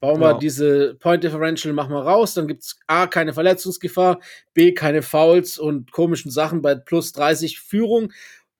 Bauen 0.00 0.20
wir 0.20 0.28
genau. 0.28 0.38
diese 0.38 0.94
Point 0.94 1.22
Differential, 1.22 1.72
machen 1.72 1.92
wir 1.92 2.02
raus, 2.02 2.34
dann 2.34 2.46
gibt 2.48 2.62
es 2.62 2.78
A, 2.86 3.06
keine 3.06 3.32
Verletzungsgefahr, 3.32 4.20
B, 4.54 4.72
keine 4.72 5.02
Fouls 5.02 5.58
und 5.58 5.90
komischen 5.92 6.30
Sachen 6.30 6.62
bei 6.62 6.74
plus 6.76 7.12
30 7.12 7.60
Führung. 7.60 8.12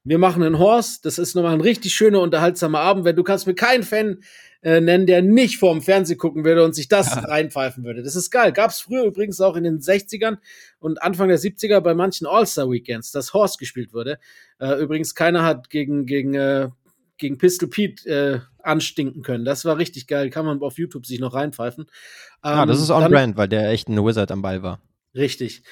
Wir 0.04 0.18
machen 0.18 0.42
einen 0.42 0.58
Horse, 0.58 1.00
das 1.02 1.18
ist 1.18 1.34
nochmal 1.34 1.54
ein 1.54 1.60
richtig 1.60 1.94
schöner, 1.94 2.20
unterhaltsamer 2.20 2.80
Abend. 2.80 3.04
Wenn 3.04 3.16
du 3.16 3.22
kannst 3.22 3.46
mir 3.46 3.54
keinen 3.54 3.82
Fan 3.82 4.20
äh, 4.62 4.80
nennen, 4.80 5.06
der 5.06 5.22
nicht 5.22 5.58
vorm 5.58 5.82
Fernsehen 5.82 6.18
gucken 6.18 6.44
würde 6.44 6.64
und 6.64 6.74
sich 6.74 6.88
das 6.88 7.14
ja. 7.14 7.20
reinpfeifen 7.20 7.84
würde. 7.84 8.02
Das 8.02 8.16
ist 8.16 8.30
geil. 8.30 8.52
Gab 8.52 8.70
es 8.70 8.80
früher 8.80 9.04
übrigens 9.04 9.40
auch 9.40 9.56
in 9.56 9.64
den 9.64 9.78
60ern 9.78 10.38
und 10.78 11.02
Anfang 11.02 11.28
der 11.28 11.38
70er 11.38 11.80
bei 11.80 11.94
manchen 11.94 12.26
All-Star-Weekends, 12.26 13.12
dass 13.12 13.34
Horse 13.34 13.58
gespielt 13.58 13.92
wurde. 13.92 14.18
Äh, 14.58 14.80
übrigens, 14.80 15.14
keiner 15.14 15.44
hat 15.44 15.70
gegen, 15.70 16.06
gegen, 16.06 16.34
äh, 16.34 16.68
gegen 17.18 17.38
Pistol 17.38 17.68
Pete 17.68 18.08
äh, 18.08 18.40
anstinken 18.62 19.22
können. 19.22 19.44
Das 19.44 19.64
war 19.64 19.78
richtig 19.78 20.06
geil. 20.06 20.30
Kann 20.30 20.44
man 20.44 20.60
auf 20.60 20.78
YouTube 20.78 21.06
sich 21.06 21.20
noch 21.20 21.34
reinpfeifen. 21.34 21.84
Ähm, 22.44 22.50
ja, 22.50 22.66
das 22.66 22.80
ist 22.80 22.90
on 22.90 23.10
brand, 23.10 23.36
weil 23.36 23.48
der 23.48 23.70
echt 23.70 23.88
ein 23.88 24.04
Wizard 24.04 24.30
am 24.30 24.42
Ball 24.42 24.62
war. 24.62 24.80
Richtig. 25.14 25.62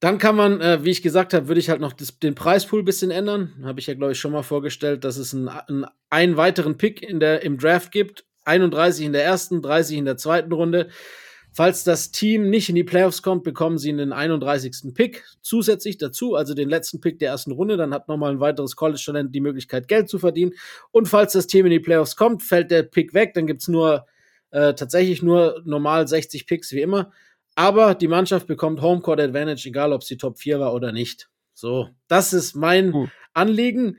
Dann 0.00 0.18
kann 0.18 0.36
man, 0.36 0.60
äh, 0.60 0.84
wie 0.84 0.90
ich 0.90 1.02
gesagt 1.02 1.32
habe, 1.32 1.48
würde 1.48 1.60
ich 1.60 1.70
halt 1.70 1.80
noch 1.80 1.94
das, 1.94 2.18
den 2.18 2.34
Preispool 2.34 2.82
ein 2.82 2.84
bisschen 2.84 3.10
ändern. 3.10 3.54
Habe 3.64 3.80
ich 3.80 3.86
ja, 3.86 3.94
glaube 3.94 4.12
ich, 4.12 4.20
schon 4.20 4.32
mal 4.32 4.42
vorgestellt, 4.42 5.04
dass 5.04 5.16
es 5.16 5.34
einen, 5.34 5.48
einen, 5.48 5.86
einen 6.10 6.36
weiteren 6.36 6.76
Pick 6.76 7.02
in 7.02 7.18
der, 7.18 7.42
im 7.42 7.58
Draft 7.58 7.92
gibt 7.92 8.26
31 8.46 9.06
in 9.06 9.12
der 9.12 9.24
ersten, 9.24 9.60
30 9.60 9.98
in 9.98 10.04
der 10.04 10.16
zweiten 10.16 10.52
Runde. 10.52 10.88
Falls 11.52 11.84
das 11.84 12.10
Team 12.10 12.50
nicht 12.50 12.68
in 12.68 12.74
die 12.74 12.84
Playoffs 12.84 13.22
kommt, 13.22 13.42
bekommen 13.42 13.78
sie 13.78 13.88
einen 13.88 14.12
31. 14.12 14.92
Pick 14.94 15.24
zusätzlich 15.40 15.96
dazu, 15.96 16.34
also 16.34 16.52
den 16.52 16.68
letzten 16.68 17.00
Pick 17.00 17.18
der 17.18 17.30
ersten 17.30 17.50
Runde. 17.52 17.78
Dann 17.78 17.94
hat 17.94 18.08
nochmal 18.08 18.32
ein 18.32 18.40
weiteres 18.40 18.76
College-Talent 18.76 19.34
die 19.34 19.40
Möglichkeit, 19.40 19.88
Geld 19.88 20.08
zu 20.08 20.18
verdienen. 20.18 20.52
Und 20.92 21.08
falls 21.08 21.32
das 21.32 21.46
Team 21.46 21.64
in 21.66 21.72
die 21.72 21.80
Playoffs 21.80 22.14
kommt, 22.14 22.42
fällt 22.42 22.70
der 22.70 22.82
Pick 22.82 23.14
weg. 23.14 23.32
Dann 23.34 23.46
gibt's 23.46 23.68
nur 23.68 24.06
äh, 24.50 24.74
tatsächlich 24.74 25.22
nur 25.22 25.62
normal 25.64 26.06
60 26.06 26.46
Picks 26.46 26.72
wie 26.72 26.82
immer. 26.82 27.10
Aber 27.56 27.94
die 27.94 28.08
Mannschaft 28.08 28.46
bekommt 28.46 28.80
Homecourt 28.80 29.20
Advantage, 29.20 29.68
egal 29.68 29.92
ob 29.92 30.04
sie 30.04 30.16
Top 30.16 30.38
4 30.38 30.60
war 30.60 30.72
oder 30.72 30.92
nicht. 30.92 31.28
So, 31.54 31.88
das 32.06 32.32
ist 32.32 32.54
mein 32.54 32.94
uh. 32.94 33.08
Anliegen 33.34 33.96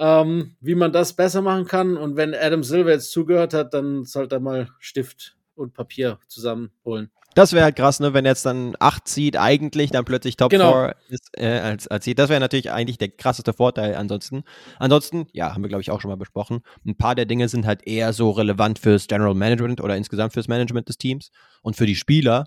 ähm, 0.00 0.56
wie 0.60 0.74
man 0.74 0.92
das 0.92 1.12
besser 1.12 1.42
machen 1.42 1.66
kann. 1.66 1.96
Und 1.96 2.16
wenn 2.16 2.34
Adam 2.34 2.64
Silver 2.64 2.90
jetzt 2.90 3.12
zugehört 3.12 3.54
hat, 3.54 3.74
dann 3.74 4.04
sollte 4.04 4.36
er 4.36 4.40
mal 4.40 4.68
Stift 4.78 5.36
und 5.54 5.74
Papier 5.74 6.18
zusammenholen. 6.26 7.10
Das 7.34 7.52
wäre 7.52 7.62
halt 7.62 7.76
krass, 7.76 8.00
ne, 8.00 8.12
wenn 8.12 8.24
er 8.24 8.32
jetzt 8.32 8.44
dann 8.44 8.74
8 8.80 9.06
zieht, 9.06 9.36
eigentlich 9.36 9.92
dann 9.92 10.04
plötzlich 10.04 10.36
Top 10.36 10.50
4 10.50 10.58
genau. 10.58 10.90
ist, 11.10 11.30
äh, 11.36 11.60
als, 11.60 11.86
als 11.86 12.04
Seed. 12.04 12.18
Das 12.18 12.28
wäre 12.28 12.40
natürlich 12.40 12.72
eigentlich 12.72 12.98
der 12.98 13.10
krasseste 13.10 13.52
Vorteil 13.52 13.94
ansonsten. 13.94 14.42
Ansonsten, 14.80 15.26
ja, 15.32 15.54
haben 15.54 15.62
wir 15.62 15.68
glaube 15.68 15.82
ich 15.82 15.92
auch 15.92 16.00
schon 16.00 16.10
mal 16.10 16.16
besprochen. 16.16 16.62
Ein 16.84 16.96
paar 16.96 17.14
der 17.14 17.26
Dinge 17.26 17.48
sind 17.48 17.66
halt 17.66 17.86
eher 17.86 18.12
so 18.12 18.30
relevant 18.30 18.80
fürs 18.80 19.06
General 19.06 19.34
Management 19.34 19.80
oder 19.80 19.96
insgesamt 19.96 20.32
fürs 20.32 20.48
Management 20.48 20.88
des 20.88 20.98
Teams 20.98 21.30
und 21.62 21.76
für 21.76 21.86
die 21.86 21.94
Spieler, 21.94 22.46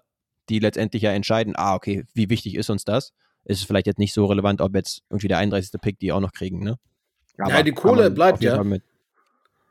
die 0.50 0.60
letztendlich 0.60 1.04
ja 1.04 1.12
entscheiden, 1.12 1.54
ah, 1.56 1.76
okay, 1.76 2.06
wie 2.14 2.30
wichtig 2.30 2.56
ist 2.56 2.70
uns 2.70 2.84
das? 2.84 3.14
Ist 3.46 3.60
es 3.60 3.64
vielleicht 3.66 3.88
jetzt 3.88 4.00
nicht 4.00 4.14
so 4.14 4.26
relevant, 4.26 4.62
ob 4.62 4.76
jetzt 4.76 5.04
irgendwie 5.10 5.28
der 5.28 5.38
31. 5.38 5.82
Pick 5.82 6.00
die 6.00 6.12
auch 6.12 6.20
noch 6.20 6.32
kriegen, 6.32 6.64
ne? 6.64 6.78
Aber 7.38 7.52
ja, 7.52 7.64
die 7.64 7.72
Kohle 7.72 8.12
bleibt 8.12 8.42
ja. 8.42 8.64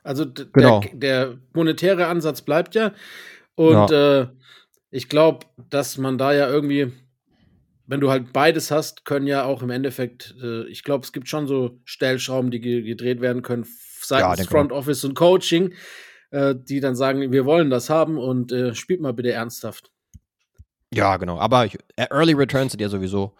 Also 0.02 0.26
genau. 0.52 0.80
der, 0.80 0.90
der, 0.94 1.38
monetäre 1.54 2.06
Ansatz 2.06 2.42
bleibt 2.42 2.74
ja. 2.74 2.92
Und 3.54 3.90
ja. 3.90 4.22
Äh, 4.22 4.28
ich 4.90 5.08
glaube, 5.08 5.46
dass 5.70 5.96
man 5.96 6.18
da 6.18 6.32
ja 6.32 6.48
irgendwie, 6.48 6.92
wenn 7.86 8.00
du 8.00 8.10
halt 8.10 8.32
beides 8.32 8.70
hast, 8.70 9.04
können 9.04 9.26
ja 9.26 9.44
auch 9.44 9.62
im 9.62 9.70
Endeffekt, 9.70 10.34
äh, 10.42 10.66
ich 10.66 10.82
glaube, 10.82 11.04
es 11.04 11.12
gibt 11.12 11.28
schon 11.28 11.46
so 11.46 11.80
Stellschrauben, 11.84 12.50
die 12.50 12.60
ge 12.60 12.82
gedreht 12.82 13.20
werden 13.20 13.42
können 13.42 13.64
seitens 14.04 14.40
ja, 14.40 14.50
Front 14.50 14.72
Office 14.72 15.04
und 15.04 15.14
Coaching, 15.14 15.72
äh, 16.30 16.54
die 16.56 16.80
dann 16.80 16.96
sagen, 16.96 17.30
wir 17.30 17.44
wollen 17.44 17.70
das 17.70 17.88
haben 17.88 18.18
und 18.18 18.50
äh, 18.52 18.74
spielt 18.74 19.00
mal 19.00 19.12
bitte 19.12 19.32
ernsthaft. 19.32 19.91
Ja, 20.92 21.16
genau. 21.16 21.38
Aber 21.38 21.64
äh, 21.64 22.06
Early 22.10 22.32
Returns 22.32 22.72
sind 22.72 22.80
ja 22.80 22.88
sowieso 22.88 23.32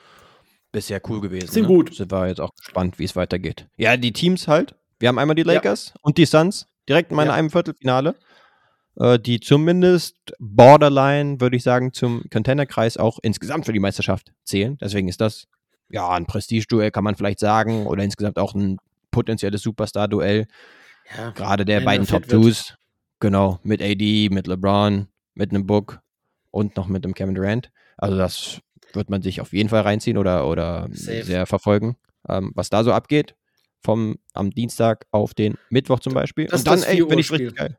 bisher 0.72 1.00
cool 1.08 1.20
gewesen. 1.20 1.48
Sind 1.48 1.62
ne? 1.62 1.68
gut. 1.68 1.94
Sind 1.94 2.10
wir 2.10 2.28
jetzt 2.28 2.40
auch 2.40 2.54
gespannt, 2.56 2.98
wie 2.98 3.04
es 3.04 3.14
weitergeht. 3.14 3.66
Ja, 3.76 3.96
die 3.96 4.12
Teams 4.12 4.48
halt. 4.48 4.74
Wir 4.98 5.08
haben 5.08 5.18
einmal 5.18 5.36
die 5.36 5.42
Lakers 5.42 5.88
ja. 5.88 6.00
und 6.02 6.16
die 6.16 6.24
Suns 6.24 6.66
direkt 6.88 7.12
in 7.12 7.18
ja. 7.18 7.32
einem 7.32 7.50
Viertelfinale, 7.50 8.14
äh, 8.96 9.18
die 9.18 9.40
zumindest 9.40 10.16
borderline, 10.38 11.40
würde 11.40 11.56
ich 11.56 11.62
sagen, 11.62 11.92
zum 11.92 12.24
Contender-Kreis 12.30 12.96
auch 12.96 13.18
insgesamt 13.22 13.66
für 13.66 13.72
die 13.72 13.80
Meisterschaft 13.80 14.32
zählen. 14.44 14.78
Deswegen 14.80 15.08
ist 15.08 15.20
das 15.20 15.46
ja 15.90 16.08
ein 16.08 16.26
Prestige-Duell, 16.26 16.90
kann 16.90 17.04
man 17.04 17.16
vielleicht 17.16 17.40
sagen, 17.40 17.86
oder 17.86 18.02
insgesamt 18.02 18.38
auch 18.38 18.54
ein 18.54 18.78
potenzielles 19.10 19.62
Superstar-Duell. 19.62 20.46
Ja, 21.16 21.30
Gerade 21.30 21.64
der 21.64 21.80
beiden 21.80 22.06
Top-Twos. 22.06 22.76
Genau, 23.20 23.60
mit 23.62 23.80
AD, 23.80 24.30
mit 24.30 24.46
LeBron, 24.48 25.06
mit 25.34 25.50
einem 25.50 25.66
Book 25.66 26.01
und 26.52 26.76
noch 26.76 26.86
mit 26.86 27.04
einem 27.04 27.14
Kevin 27.14 27.34
Durant. 27.34 27.72
Also 27.96 28.16
das 28.16 28.60
wird 28.92 29.10
man 29.10 29.22
sich 29.22 29.40
auf 29.40 29.52
jeden 29.52 29.68
Fall 29.68 29.80
reinziehen 29.80 30.18
oder, 30.18 30.46
oder 30.46 30.86
sehr 30.92 31.46
verfolgen, 31.46 31.96
ähm, 32.28 32.52
was 32.54 32.70
da 32.70 32.84
so 32.84 32.92
abgeht. 32.92 33.34
Vom 33.84 34.18
am 34.32 34.50
Dienstag 34.50 35.06
auf 35.10 35.34
den 35.34 35.56
Mittwoch 35.68 35.98
zum 35.98 36.14
Beispiel. 36.14 36.46
Das 36.46 36.60
Und 36.60 36.68
dann, 36.68 36.78
finde 36.78 37.18
ich 37.18 37.32
richtig 37.32 37.56
geil. 37.56 37.76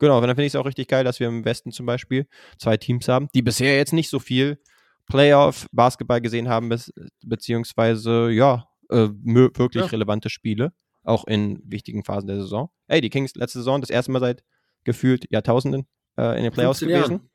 Genau, 0.00 0.20
dann 0.20 0.30
finde 0.30 0.44
ich 0.44 0.52
es 0.52 0.56
auch 0.56 0.66
richtig 0.66 0.88
geil, 0.88 1.04
dass 1.04 1.20
wir 1.20 1.28
im 1.28 1.44
Westen 1.44 1.70
zum 1.70 1.86
Beispiel 1.86 2.26
zwei 2.58 2.76
Teams 2.76 3.06
haben, 3.06 3.28
die 3.32 3.42
bisher 3.42 3.76
jetzt 3.76 3.92
nicht 3.92 4.10
so 4.10 4.18
viel 4.18 4.58
Playoff-Basketball 5.06 6.20
gesehen 6.20 6.48
haben, 6.48 6.68
be 6.68 6.78
beziehungsweise 7.24 8.28
ja, 8.30 8.68
äh, 8.90 9.08
wirklich 9.08 9.84
ja. 9.84 9.88
relevante 9.88 10.30
Spiele, 10.30 10.72
auch 11.04 11.26
in 11.26 11.62
wichtigen 11.64 12.04
Phasen 12.04 12.26
der 12.26 12.36
Saison. 12.36 12.70
Ey, 12.88 13.00
die 13.00 13.10
Kings 13.10 13.34
letzte 13.36 13.60
Saison 13.60 13.80
das 13.80 13.90
erste 13.90 14.10
Mal 14.10 14.20
seit 14.20 14.42
gefühlt 14.84 15.30
Jahrtausenden 15.30 15.86
äh, 16.18 16.36
in 16.36 16.44
den 16.44 16.52
Playoffs 16.52 16.80
gewesen. 16.80 17.12
Jahren. 17.12 17.30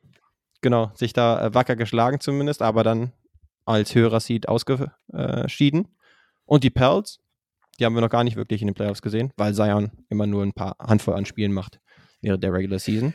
Genau, 0.62 0.92
sich 0.94 1.12
da 1.12 1.46
äh, 1.46 1.54
wacker 1.54 1.76
geschlagen 1.76 2.20
zumindest, 2.20 2.62
aber 2.62 2.82
dann 2.84 3.12
als 3.64 3.94
höherer 3.94 4.20
Seed 4.20 4.48
ausgeschieden. 4.48 5.88
Und 6.46 6.64
die 6.64 6.70
Pels, 6.70 7.20
die 7.78 7.84
haben 7.84 7.94
wir 7.94 8.00
noch 8.00 8.10
gar 8.10 8.24
nicht 8.24 8.36
wirklich 8.36 8.60
in 8.60 8.68
den 8.68 8.74
Playoffs 8.74 9.02
gesehen, 9.02 9.32
weil 9.36 9.54
Zion 9.54 9.90
immer 10.08 10.26
nur 10.26 10.42
ein 10.42 10.52
paar 10.52 10.76
Handvoll 10.78 11.14
an 11.14 11.26
Spielen 11.26 11.52
macht 11.52 11.80
während 12.20 12.42
der 12.42 12.52
Regular 12.52 12.78
Season. 12.78 13.12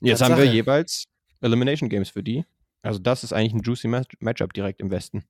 Und 0.00 0.08
jetzt 0.08 0.22
haben 0.22 0.36
wir 0.36 0.44
jeweils 0.44 1.04
Elimination 1.40 1.88
Games 1.88 2.10
für 2.10 2.22
die. 2.22 2.44
Also 2.82 2.98
das 2.98 3.24
ist 3.24 3.32
eigentlich 3.32 3.54
ein 3.54 3.62
juicy 3.62 3.88
Matchup 4.20 4.52
direkt 4.52 4.80
im 4.80 4.90
Westen. 4.90 5.24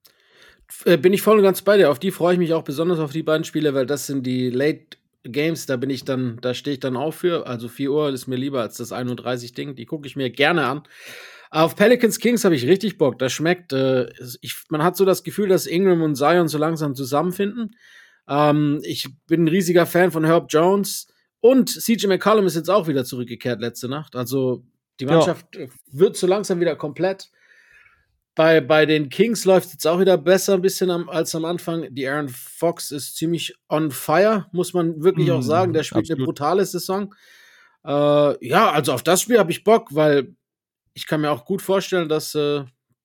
Äh, 0.85 0.97
bin 0.97 1.13
ich 1.13 1.23
voll 1.23 1.39
und 1.39 1.45
ganz 1.45 1.63
bei 1.63 1.77
dir. 1.77 1.91
Auf 1.91 1.99
die 1.99 2.11
freue 2.11 2.35
ich 2.35 2.39
mich 2.39 2.53
auch 2.53 2.63
besonders 2.63 2.99
auf 2.99 3.13
die 3.13 3.23
beiden 3.23 3.45
Spiele, 3.45 3.75
weil 3.75 3.87
das 3.87 4.07
sind 4.07 4.27
die 4.27 4.51
Late 4.51 4.99
Games, 5.25 5.67
da 5.67 5.77
bin 5.77 5.91
ich 5.91 6.05
dann, 6.05 6.39
da 6.41 6.55
stehe 6.55 6.75
ich 6.75 6.81
dann 6.81 6.97
auch 6.97 7.13
für. 7.13 7.47
Also 7.47 7.69
4 7.69 7.91
Uhr 7.91 8.11
ist 8.11 8.27
mir 8.27 8.37
lieber 8.37 8.61
als 8.61 8.77
das 8.77 8.93
31 8.93 9.55
Ding. 9.55 9.75
Die 9.75 9.87
gucke 9.87 10.07
ich 10.07 10.17
mir 10.17 10.31
gerne 10.31 10.67
an. 10.67 10.83
Auf 11.51 11.77
Pelicans 11.77 12.19
Kings 12.19 12.45
habe 12.45 12.55
ich 12.55 12.67
richtig 12.67 12.99
Bock. 12.99 13.19
Das 13.19 13.33
schmeckt. 13.33 13.73
Äh, 13.73 14.09
ich, 14.41 14.55
man 14.69 14.83
hat 14.83 14.97
so 14.97 15.05
das 15.05 15.23
Gefühl, 15.23 15.49
dass 15.49 15.67
Ingram 15.67 16.03
und 16.03 16.17
Zion 16.17 16.49
so 16.49 16.59
langsam 16.59 16.95
zusammenfinden. 16.95 17.77
Ähm, 18.29 18.81
ich 18.83 19.09
bin 19.27 19.45
ein 19.45 19.49
riesiger 19.49 19.87
Fan 19.87 20.11
von 20.11 20.25
Herb 20.25 20.47
Jones 20.49 21.07
Und 21.41 21.71
CJ 21.71 22.07
McCollum 22.09 22.47
ist 22.47 22.57
jetzt 22.57 22.71
auch 22.71 22.89
wieder 22.89 23.05
zurückgekehrt 23.05 23.61
letzte 23.61 23.89
Nacht. 23.89 24.17
Also 24.17 24.65
die 25.01 25.07
Mannschaft 25.07 25.55
ja. 25.55 25.67
wird 25.93 26.17
so 26.17 26.27
langsam 26.27 26.61
wieder 26.61 26.75
komplett. 26.77 27.31
Bei, 28.35 28.61
bei 28.61 28.85
den 28.85 29.09
Kings 29.09 29.47
läuft 29.47 29.69
es 29.69 29.73
jetzt 29.75 29.87
auch 29.87 29.99
wieder 29.99 30.19
besser 30.19 30.55
ein 30.55 30.63
bisschen 30.63 30.91
am, 30.91 31.09
als 31.09 31.35
am 31.35 31.47
Anfang. 31.47 31.95
Die 31.95 32.07
Aaron 32.07 32.29
Fox 32.29 32.91
ist 32.91 33.17
ziemlich 33.17 33.55
on 33.69 33.91
fire, 33.91 34.47
muss 34.53 34.75
man 34.75 35.03
wirklich 35.03 35.29
mm, 35.29 35.33
auch 35.33 35.43
sagen. 35.43 35.73
Der 35.73 35.85
spielt 35.85 36.05
absolut. 36.05 36.19
eine 36.19 36.27
brutale 36.27 36.65
Saison. 36.67 37.15
Äh, 37.85 38.47
ja, 38.47 38.71
also 38.73 38.93
auf 38.93 39.03
das 39.03 39.23
Spiel 39.23 39.39
habe 39.39 39.53
ich 39.53 39.65
Bock, 39.65 39.95
weil 39.95 40.35
ich 40.97 41.07
kann 41.07 41.21
mir 41.21 41.31
auch 41.31 41.45
gut 41.45 41.61
vorstellen, 41.61 42.09
dass 42.09 42.35
äh, 42.35 42.65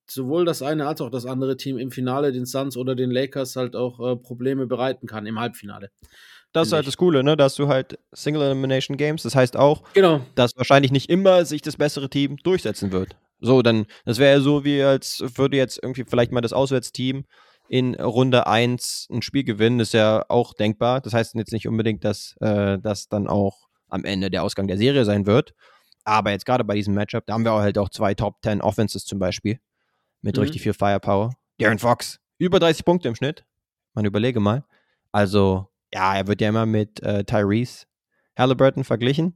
sowohl 0.10 0.46
das 0.46 0.62
eine 0.62 0.88
als 0.88 1.02
auch 1.02 1.12
das 1.12 1.26
andere 1.26 1.58
Team 1.58 1.78
im 1.78 1.92
Finale 1.92 2.32
den 2.32 2.46
Suns 2.46 2.78
oder 2.78 2.96
den 2.96 3.12
Lakers 3.12 3.58
halt 3.58 3.76
auch 3.76 4.00
äh, 4.00 4.16
Probleme 4.16 4.66
bereiten 4.66 5.08
kann 5.08 5.26
im 5.26 5.38
Halbfinale. 5.38 5.92
Das 6.54 6.68
ist 6.68 6.74
halt 6.74 6.88
das 6.88 6.98
Coole, 6.98 7.24
ne? 7.24 7.36
Dass 7.36 7.56
du 7.56 7.68
halt 7.68 8.00
Single 8.14 8.42
Elimination 8.42 8.96
Games, 8.96 9.24
das 9.24 9.36
heißt 9.36 9.58
auch, 9.58 9.84
genau. 9.94 10.22
dass 10.36 10.56
wahrscheinlich 10.56 10.92
nicht 10.92 11.10
immer 11.10 11.44
sich 11.46 11.62
das 11.62 11.78
bessere 11.78 12.10
Team 12.10 12.38
durchsetzen 12.38 12.94
wird. 12.94 13.18
So, 13.42 13.62
dann, 13.62 13.86
das 14.06 14.20
wäre 14.20 14.38
ja 14.38 14.42
so, 14.42 14.64
wie 14.64 14.82
als 14.82 15.24
würde 15.36 15.58
jetzt 15.58 15.80
irgendwie 15.82 16.06
vielleicht 16.08 16.32
mal 16.32 16.42
das 16.42 16.54
Auswärtsteam 16.54 17.26
in 17.68 17.96
Runde 17.96 18.48
1 18.48 19.08
ein 19.12 19.22
Spiel 19.22 19.44
gewinnen, 19.44 19.82
ist 19.82 19.94
ja 19.94 20.26
auch 20.30 20.54
denkbar. 20.54 21.02
Das 21.02 21.14
heißt 21.14 21.36
jetzt 21.36 21.54
nicht 21.54 21.68
unbedingt, 21.68 22.06
dass 22.06 22.36
äh, 22.40 22.80
das 22.80 23.10
dann 23.10 23.28
auch 23.28 23.68
am 23.90 24.06
Ende 24.06 24.30
der 24.30 24.44
Ausgang 24.44 24.68
der 24.68 24.78
Serie 24.78 25.04
sein 25.04 25.26
wird. 25.26 25.54
Aber 26.04 26.32
jetzt 26.32 26.46
gerade 26.46 26.64
bei 26.64 26.76
diesem 26.76 26.94
Matchup, 26.94 27.26
da 27.26 27.34
haben 27.34 27.46
wir 27.46 27.54
halt 27.54 27.78
auch 27.78 27.90
zwei 27.90 28.14
Top 28.14 28.38
10 28.44 28.62
Offenses 28.62 29.06
zum 29.06 29.20
Beispiel. 29.20 29.60
Mit 30.22 30.36
mhm. 30.36 30.44
richtig 30.44 30.62
viel 30.62 30.74
Firepower. 30.74 31.34
Darren 31.58 31.80
Fox, 31.80 32.20
über 32.38 32.60
30 32.60 32.86
Punkte 32.86 33.08
im 33.08 33.16
Schnitt. 33.16 33.46
Man 33.94 34.06
überlege 34.06 34.40
mal. 34.40 34.64
Also, 35.12 35.68
ja, 35.94 36.16
er 36.16 36.28
wird 36.28 36.42
ja 36.42 36.50
immer 36.50 36.66
mit 36.66 37.02
äh, 37.04 37.24
Tyrese 37.24 37.86
Halliburton 38.38 38.84
verglichen 38.84 39.36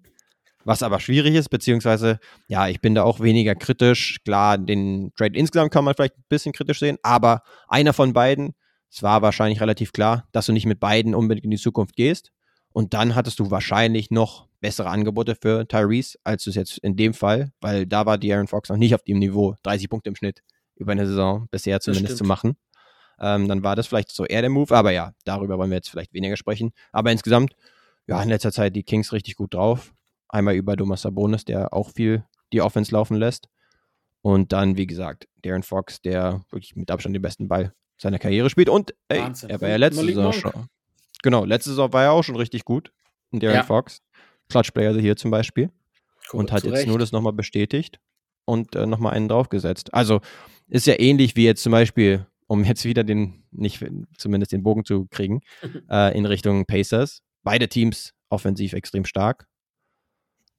was 0.66 0.84
aber 0.84 1.00
schwierig 1.00 1.36
ist, 1.36 1.50
beziehungsweise, 1.50 2.20
ja, 2.48 2.68
ich 2.68 2.82
bin 2.82 2.96
da 2.96 3.04
auch 3.04 3.20
weniger 3.20 3.56
kritisch. 3.56 4.18
Klar, 4.26 4.58
den 4.58 5.14
Trade 5.16 5.38
insgesamt 5.38 5.72
kann 5.72 5.86
man 5.86 5.94
vielleicht 5.94 6.18
ein 6.18 6.26
bisschen 6.28 6.54
kritisch 6.54 6.80
sehen, 6.80 6.98
aber 7.04 7.44
einer 7.68 7.94
von 7.94 8.14
beiden, 8.14 8.56
es 8.92 9.04
war 9.04 9.22
wahrscheinlich 9.22 9.62
relativ 9.62 9.94
klar, 9.94 10.28
dass 10.32 10.48
du 10.48 10.54
nicht 10.54 10.66
mit 10.66 10.80
beiden 10.80 11.16
unbedingt 11.16 11.46
in 11.46 11.52
die 11.52 11.58
Zukunft 11.58 11.96
gehst. 11.96 12.32
Und 12.74 12.94
dann 12.94 13.16
hattest 13.16 13.40
du 13.40 13.52
wahrscheinlich 13.52 14.12
noch 14.12 14.48
bessere 14.62 14.90
Angebote 14.90 15.36
für 15.36 15.68
Tyrese, 15.68 16.18
als 16.24 16.48
es 16.48 16.56
jetzt 16.56 16.78
in 16.80 16.96
dem 16.96 17.14
Fall, 17.14 17.52
weil 17.62 17.86
da 17.86 18.06
war 18.06 18.18
die 18.18 18.34
Aaron 18.34 18.48
Fox 18.48 18.70
noch 18.70 18.78
nicht 18.78 18.96
auf 18.96 19.04
dem 19.04 19.20
Niveau, 19.20 19.56
30 19.64 19.90
Punkte 19.90 20.10
im 20.10 20.16
Schnitt 20.16 20.42
über 20.76 20.92
eine 20.92 21.08
Saison 21.08 21.48
bisher 21.52 21.80
zumindest 21.80 22.18
zu 22.18 22.24
machen. 22.24 22.58
Ähm, 23.20 23.48
dann 23.48 23.64
war 23.64 23.76
das 23.76 23.88
vielleicht 23.88 24.12
so 24.12 24.26
eher 24.26 24.42
der 24.42 24.50
Move, 24.50 24.76
aber 24.76 24.92
ja, 24.92 25.14
darüber 25.24 25.58
wollen 25.58 25.70
wir 25.70 25.78
jetzt 25.78 25.90
vielleicht 25.90 26.14
weniger 26.14 26.36
sprechen. 26.36 26.72
Aber 26.92 27.12
insgesamt, 27.12 27.56
ja, 28.08 28.22
in 28.22 28.30
letzter 28.30 28.52
Zeit 28.52 28.76
die 28.76 28.84
Kings 28.84 29.14
richtig 29.14 29.36
gut 29.36 29.54
drauf. 29.54 29.94
Einmal 30.28 30.56
über 30.56 30.76
Thomas 30.76 31.04
Sabonis, 31.04 31.46
der 31.46 31.74
auch 31.74 31.92
viel 31.92 32.26
die 32.52 32.62
Offense 32.62 32.92
laufen 32.92 33.16
lässt. 33.16 33.48
Und 34.22 34.52
dann, 34.52 34.76
wie 34.76 34.88
gesagt, 34.88 35.28
Darren 35.44 35.64
Fox, 35.64 36.02
der 36.02 36.44
wirklich 36.50 36.76
mit 36.76 36.90
Abstand 36.92 37.16
den 37.16 37.22
besten 37.22 37.48
Ball 37.48 37.74
seiner 37.98 38.20
Karriere 38.20 38.50
spielt. 38.50 38.70
Und 38.70 38.94
ey, 39.08 39.22
Wahnsinn. 39.22 39.50
er 39.50 39.62
war 39.62 39.70
ja 39.70 39.78
letzte 39.78 40.04
Saison 40.04 40.34
schon. 40.34 40.70
Genau, 41.22 41.46
letzte 41.46 41.70
Saison 41.70 41.94
war 41.94 42.04
er 42.04 42.12
auch 42.12 42.24
schon 42.24 42.36
richtig 42.36 42.66
gut. 42.66 42.92
Und 43.32 43.44
Darren 43.44 43.56
ja. 43.56 43.64
Fox, 43.64 44.02
Clutch-Player 44.50 44.94
hier 45.00 45.16
zum 45.16 45.32
Beispiel. 45.32 45.72
Cool, 46.32 46.40
und 46.40 46.52
hat 46.52 46.64
jetzt 46.64 46.74
Recht. 46.74 46.88
nur 46.88 47.00
das 47.00 47.12
nochmal 47.12 47.34
bestätigt 47.34 48.00
und 48.46 48.76
äh, 48.76 48.86
nochmal 48.86 49.14
einen 49.14 49.28
draufgesetzt. 49.28 49.94
Also 49.94 50.22
ist 50.68 50.88
ja 50.88 51.00
ähnlich 51.00 51.36
wie 51.36 51.46
jetzt 51.46 51.64
zum 51.64 51.72
Beispiel, 51.72 52.26
um 52.48 52.64
jetzt 52.64 52.86
wieder 52.86 53.04
den, 53.04 53.44
nicht 53.52 53.84
zumindest 54.18 54.52
den 54.52 54.64
Bogen 54.64 54.86
zu 54.86 55.08
kriegen, 55.10 55.42
äh, 55.90 56.18
in 56.18 56.26
Richtung 56.26 56.66
Pacers. 56.66 57.22
Beide 57.44 57.68
Teams 57.68 58.14
offensiv 58.30 58.74
extrem 58.74 59.06
stark. 59.06 59.48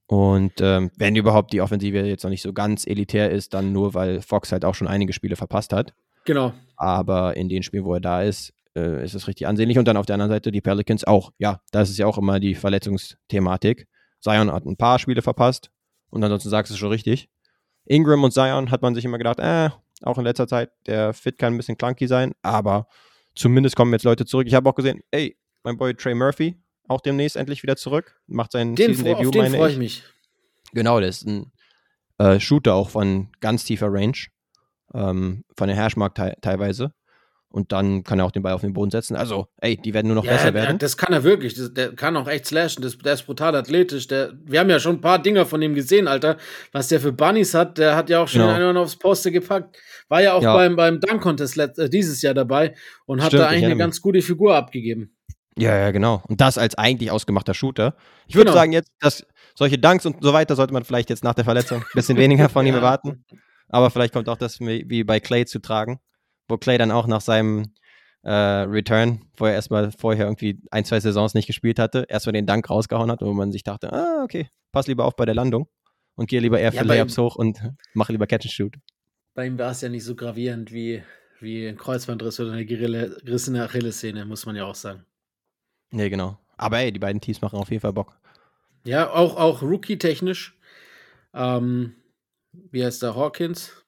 Und 0.07 0.53
ähm, 0.61 0.89
wenn 0.95 1.17
überhaupt 1.17 1.51
die 1.51 1.59
Offensive 1.59 1.99
jetzt 1.99 2.23
noch 2.23 2.29
nicht 2.29 2.41
so 2.41 2.53
ganz 2.53 2.87
elitär 2.87 3.29
ist, 3.29 3.53
dann 3.53 3.73
nur, 3.73 3.93
weil 3.93 4.21
Fox 4.21 4.53
halt 4.53 4.63
auch 4.63 4.73
schon 4.73 4.87
einige 4.87 5.11
Spiele 5.11 5.35
verpasst 5.35 5.73
hat. 5.73 5.93
Genau. 6.23 6.53
Aber 6.77 7.35
in 7.35 7.49
den 7.49 7.61
Spielen, 7.61 7.83
wo 7.83 7.93
er 7.93 7.99
da 7.99 8.21
ist, 8.23 8.53
äh, 8.77 9.03
ist 9.03 9.15
es 9.15 9.27
richtig 9.27 9.47
ansehnlich. 9.47 9.79
Und 9.79 9.87
dann 9.87 9.97
auf 9.97 10.05
der 10.05 10.13
anderen 10.13 10.31
Seite 10.31 10.51
die 10.51 10.61
Pelicans 10.61 11.03
auch. 11.03 11.31
Ja, 11.37 11.61
das 11.71 11.89
ist 11.89 11.97
ja 11.97 12.05
auch 12.05 12.17
immer 12.17 12.39
die 12.39 12.55
Verletzungsthematik. 12.55 13.87
Zion 14.21 14.51
hat 14.51 14.65
ein 14.65 14.77
paar 14.77 14.99
Spiele 14.99 15.21
verpasst 15.21 15.71
und 16.09 16.23
ansonsten 16.23 16.49
sagst 16.49 16.69
du 16.69 16.73
es 16.73 16.79
schon 16.79 16.89
richtig. 16.89 17.29
Ingram 17.85 18.23
und 18.23 18.31
Zion 18.31 18.71
hat 18.71 18.81
man 18.81 18.95
sich 18.95 19.05
immer 19.05 19.17
gedacht, 19.17 19.39
äh, 19.39 19.69
auch 20.03 20.17
in 20.17 20.23
letzter 20.23 20.47
Zeit, 20.47 20.71
der 20.85 21.13
Fit 21.13 21.37
kann 21.37 21.53
ein 21.53 21.57
bisschen 21.57 21.77
clunky 21.77 22.07
sein, 22.07 22.33
aber 22.41 22.87
zumindest 23.35 23.75
kommen 23.75 23.93
jetzt 23.93 24.03
Leute 24.03 24.25
zurück. 24.25 24.47
Ich 24.47 24.53
habe 24.53 24.69
auch 24.69 24.75
gesehen, 24.75 25.01
ey, 25.11 25.37
mein 25.63 25.77
Boy 25.77 25.93
Trey 25.93 26.13
Murphy 26.13 26.57
auch 26.87 27.01
demnächst 27.01 27.35
endlich 27.35 27.63
wieder 27.63 27.75
zurück. 27.75 28.19
Macht 28.27 28.51
sein 28.51 28.75
Season-Debüt, 28.75 29.35
meine 29.35 29.49
ich. 29.49 29.55
freue 29.55 29.71
ich 29.71 29.77
mich. 29.77 30.03
Genau, 30.73 30.99
der 30.99 31.09
ist 31.09 31.25
ein 31.25 31.51
äh, 32.17 32.39
Shooter 32.39 32.75
auch 32.75 32.89
von 32.89 33.29
ganz 33.39 33.63
tiefer 33.63 33.87
Range. 33.91 34.17
Ähm, 34.93 35.43
von 35.57 35.67
der 35.67 35.75
Herschmark 35.75 36.15
te 36.15 36.35
teilweise. 36.41 36.93
Und 37.49 37.71
dann 37.71 38.03
kann 38.03 38.19
er 38.19 38.25
auch 38.25 38.31
den 38.31 38.43
Ball 38.43 38.53
auf 38.53 38.61
den 38.61 38.73
Boden 38.73 38.91
setzen. 38.91 39.15
Also, 39.15 39.47
ey, 39.61 39.77
die 39.77 39.93
werden 39.93 40.07
nur 40.07 40.15
noch 40.15 40.25
ja, 40.25 40.33
besser 40.33 40.53
werden. 40.53 40.77
Das 40.79 40.97
kann 40.97 41.13
er 41.13 41.23
wirklich. 41.23 41.55
Das, 41.55 41.73
der 41.73 41.95
kann 41.95 42.17
auch 42.17 42.27
echt 42.27 42.45
slashen. 42.45 42.83
Das, 42.83 42.97
der 42.97 43.13
ist 43.13 43.25
brutal 43.25 43.55
athletisch. 43.55 44.07
Der, 44.07 44.33
wir 44.43 44.59
haben 44.59 44.69
ja 44.69 44.79
schon 44.79 44.97
ein 44.97 45.01
paar 45.01 45.19
Dinger 45.19 45.45
von 45.45 45.61
ihm 45.61 45.73
gesehen, 45.73 46.07
Alter. 46.07 46.37
Was 46.73 46.89
der 46.89 46.99
für 46.99 47.13
Bunnies 47.13 47.53
hat, 47.53 47.77
der 47.77 47.95
hat 47.95 48.09
ja 48.09 48.21
auch 48.21 48.27
schon 48.27 48.41
genau. 48.41 48.53
einen 48.53 48.77
aufs 48.77 48.97
Poster 48.97 49.31
gepackt. 49.31 49.77
War 50.09 50.21
ja 50.21 50.33
auch 50.33 50.43
ja. 50.43 50.53
beim, 50.53 50.75
beim 50.75 50.99
Dunk 50.99 51.21
Contest 51.21 51.57
äh, 51.57 51.89
dieses 51.89 52.21
Jahr 52.21 52.33
dabei 52.33 52.75
und 53.05 53.21
hat 53.21 53.27
Stimmt, 53.27 53.43
da 53.43 53.47
eigentlich 53.47 53.65
eine 53.65 53.77
ganz 53.77 54.01
gute 54.01 54.21
Figur 54.21 54.55
abgegeben. 54.55 55.15
Ja, 55.57 55.75
ja, 55.75 55.91
genau. 55.91 56.21
Und 56.27 56.39
das 56.41 56.57
als 56.57 56.75
eigentlich 56.75 57.11
ausgemachter 57.11 57.53
Shooter. 57.53 57.95
Ich 58.27 58.35
würde 58.35 58.45
genau. 58.49 58.57
sagen, 58.57 58.73
jetzt, 58.73 58.91
dass 58.99 59.25
solche 59.55 59.77
Dunks 59.77 60.05
und 60.05 60.17
so 60.21 60.33
weiter 60.33 60.55
sollte 60.55 60.73
man 60.73 60.83
vielleicht 60.83 61.09
jetzt 61.09 61.23
nach 61.23 61.33
der 61.33 61.45
Verletzung 61.45 61.79
ein 61.79 61.85
bisschen 61.95 62.17
weniger 62.17 62.49
von 62.49 62.65
ihm 62.67 62.75
erwarten. 62.75 63.25
Aber 63.69 63.89
vielleicht 63.89 64.13
kommt 64.13 64.29
auch 64.29 64.37
das 64.37 64.59
wie 64.59 65.03
bei 65.03 65.19
Clay 65.19 65.45
zu 65.45 65.59
tragen, 65.59 65.99
wo 66.47 66.57
Clay 66.57 66.77
dann 66.77 66.91
auch 66.91 67.07
nach 67.07 67.21
seinem 67.21 67.73
äh, 68.23 68.31
Return, 68.31 69.21
wo 69.37 69.45
er 69.45 69.53
erstmal 69.53 69.91
vorher 69.91 70.25
irgendwie 70.25 70.59
ein, 70.71 70.85
zwei 70.85 70.99
Saisons 70.99 71.33
nicht 71.33 71.47
gespielt 71.47 71.79
hatte, 71.79 72.05
erstmal 72.09 72.33
den 72.33 72.45
Dank 72.45 72.69
rausgehauen 72.69 73.11
hat, 73.11 73.21
wo 73.21 73.33
man 73.33 73.51
sich 73.51 73.63
dachte, 73.63 73.91
ah, 73.93 74.23
okay, 74.23 74.49
pass 74.71 74.87
lieber 74.87 75.05
auf 75.05 75.15
bei 75.15 75.25
der 75.25 75.35
Landung 75.35 75.67
und 76.15 76.29
gehe 76.29 76.39
lieber 76.39 76.59
eher 76.59 76.71
für 76.71 76.77
ja, 76.77 76.83
Layups 76.83 77.17
hoch 77.17 77.35
und 77.35 77.61
mache 77.93 78.11
lieber 78.11 78.27
Catch 78.27 78.45
and 78.45 78.51
Shoot. 78.51 78.75
Bei 79.33 79.45
ihm 79.45 79.57
war 79.57 79.71
es 79.71 79.81
ja 79.81 79.89
nicht 79.89 80.03
so 80.03 80.15
gravierend 80.15 80.73
wie, 80.73 81.03
wie 81.39 81.67
ein 81.67 81.77
Kreuzbandriss 81.77 82.39
oder 82.39 82.53
eine 82.53 82.65
gerissene 82.65 83.63
Achillessehne, 83.63 84.25
muss 84.25 84.45
man 84.45 84.55
ja 84.55 84.65
auch 84.65 84.75
sagen. 84.75 85.05
Nee, 85.91 86.09
genau. 86.09 86.37
Aber 86.57 86.79
ey, 86.79 86.91
die 86.91 86.99
beiden 86.99 87.21
Teams 87.21 87.41
machen 87.41 87.59
auf 87.59 87.69
jeden 87.69 87.81
Fall 87.81 87.93
Bock. 87.93 88.17
Ja, 88.83 89.11
auch, 89.11 89.37
auch 89.37 89.61
Rookie-technisch. 89.61 90.57
Ähm, 91.33 91.95
wie 92.51 92.83
heißt 92.83 93.03
der? 93.03 93.15
Hawkins? 93.15 93.85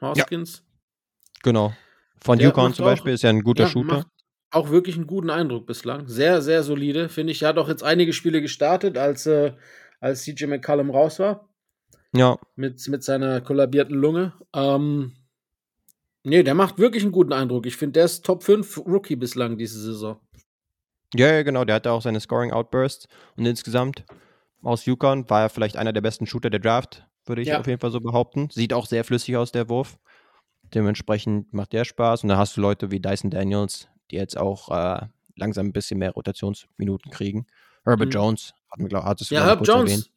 Hawkins? 0.00 0.56
Ja. 0.56 1.40
Genau. 1.42 1.72
Von 2.24 2.38
der 2.38 2.48
Yukon 2.48 2.74
zum 2.74 2.84
Beispiel 2.84 3.12
auch, 3.12 3.14
ist 3.14 3.22
ja 3.22 3.30
ein 3.30 3.42
guter 3.42 3.64
ja, 3.64 3.68
Shooter. 3.68 4.06
Auch 4.50 4.70
wirklich 4.70 4.96
einen 4.96 5.06
guten 5.06 5.30
Eindruck 5.30 5.66
bislang. 5.66 6.06
Sehr, 6.08 6.42
sehr 6.42 6.62
solide, 6.62 7.08
finde 7.08 7.32
ich. 7.32 7.42
Er 7.42 7.48
hat 7.48 7.58
auch 7.58 7.68
jetzt 7.68 7.82
einige 7.82 8.12
Spiele 8.12 8.40
gestartet, 8.42 8.98
als, 8.98 9.26
äh, 9.26 9.52
als 10.00 10.22
CJ 10.22 10.46
McCallum 10.46 10.90
raus 10.90 11.18
war. 11.18 11.48
Ja. 12.14 12.38
Mit, 12.54 12.86
mit 12.88 13.02
seiner 13.02 13.40
kollabierten 13.40 13.96
Lunge. 13.96 14.34
Ähm, 14.54 15.12
nee, 16.22 16.42
der 16.42 16.54
macht 16.54 16.78
wirklich 16.78 17.02
einen 17.02 17.12
guten 17.12 17.32
Eindruck. 17.32 17.66
Ich 17.66 17.76
finde, 17.76 17.94
der 17.94 18.04
ist 18.04 18.24
Top 18.24 18.42
5 18.42 18.78
Rookie 18.78 19.16
bislang 19.16 19.56
diese 19.56 19.80
Saison. 19.80 20.20
Ja, 21.14 21.32
ja, 21.32 21.42
genau. 21.42 21.64
Der 21.64 21.76
hatte 21.76 21.92
auch 21.92 22.02
seine 22.02 22.20
Scoring-Outbursts. 22.20 23.08
Und 23.36 23.46
insgesamt 23.46 24.04
aus 24.62 24.86
Yukon 24.86 25.28
war 25.28 25.42
er 25.42 25.48
vielleicht 25.50 25.76
einer 25.76 25.92
der 25.92 26.00
besten 26.00 26.26
Shooter 26.26 26.50
der 26.50 26.60
Draft, 26.60 27.06
würde 27.26 27.42
ich 27.42 27.48
ja. 27.48 27.60
auf 27.60 27.66
jeden 27.66 27.80
Fall 27.80 27.90
so 27.90 28.00
behaupten. 28.00 28.48
Sieht 28.50 28.72
auch 28.72 28.86
sehr 28.86 29.04
flüssig 29.04 29.36
aus, 29.36 29.52
der 29.52 29.68
Wurf. 29.68 29.98
Dementsprechend 30.74 31.52
macht 31.52 31.72
der 31.72 31.84
Spaß. 31.84 32.22
Und 32.22 32.28
da 32.28 32.36
hast 32.36 32.56
du 32.56 32.60
Leute 32.60 32.90
wie 32.90 33.00
Dyson 33.00 33.30
Daniels, 33.30 33.88
die 34.10 34.16
jetzt 34.16 34.38
auch 34.38 34.70
äh, 34.70 35.06
langsam 35.36 35.66
ein 35.66 35.72
bisschen 35.72 35.98
mehr 35.98 36.12
Rotationsminuten 36.12 37.10
kriegen. 37.10 37.46
Herbert 37.84 38.08
mhm. 38.08 38.12
Jones, 38.12 38.54
hatten 38.70 38.82
wir, 38.82 38.88
glaub, 38.88 39.04
hattest 39.04 39.30
du 39.30 39.34
ja, 39.34 39.44
Herb 39.44 39.66
Jones. 39.66 39.90
Erwähnt. 39.90 40.10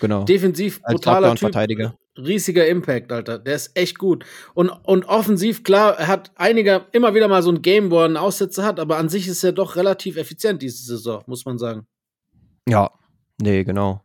Genau. 0.00 0.24
Defensiv 0.24 0.82
brutaler 0.82 1.30
Typ. 1.30 1.38
Verteidiger 1.38 1.94
riesiger 2.18 2.66
Impact, 2.66 3.12
Alter. 3.12 3.38
Der 3.38 3.54
ist 3.54 3.76
echt 3.76 3.98
gut. 3.98 4.24
Und, 4.54 4.68
und 4.68 5.06
offensiv, 5.06 5.62
klar, 5.62 5.98
er 5.98 6.08
hat 6.08 6.32
einige, 6.36 6.86
immer 6.92 7.14
wieder 7.14 7.28
mal 7.28 7.42
so 7.42 7.50
ein 7.50 7.62
Game, 7.62 7.90
wo 7.90 8.00
er 8.00 8.06
einen 8.06 8.16
Aussetzer 8.16 8.64
hat, 8.64 8.80
aber 8.80 8.98
an 8.98 9.08
sich 9.08 9.28
ist 9.28 9.44
er 9.44 9.52
doch 9.52 9.76
relativ 9.76 10.16
effizient 10.16 10.62
diese 10.62 10.82
Saison, 10.84 11.22
muss 11.26 11.44
man 11.46 11.58
sagen. 11.58 11.86
Ja, 12.68 12.90
nee, 13.40 13.64
genau. 13.64 14.02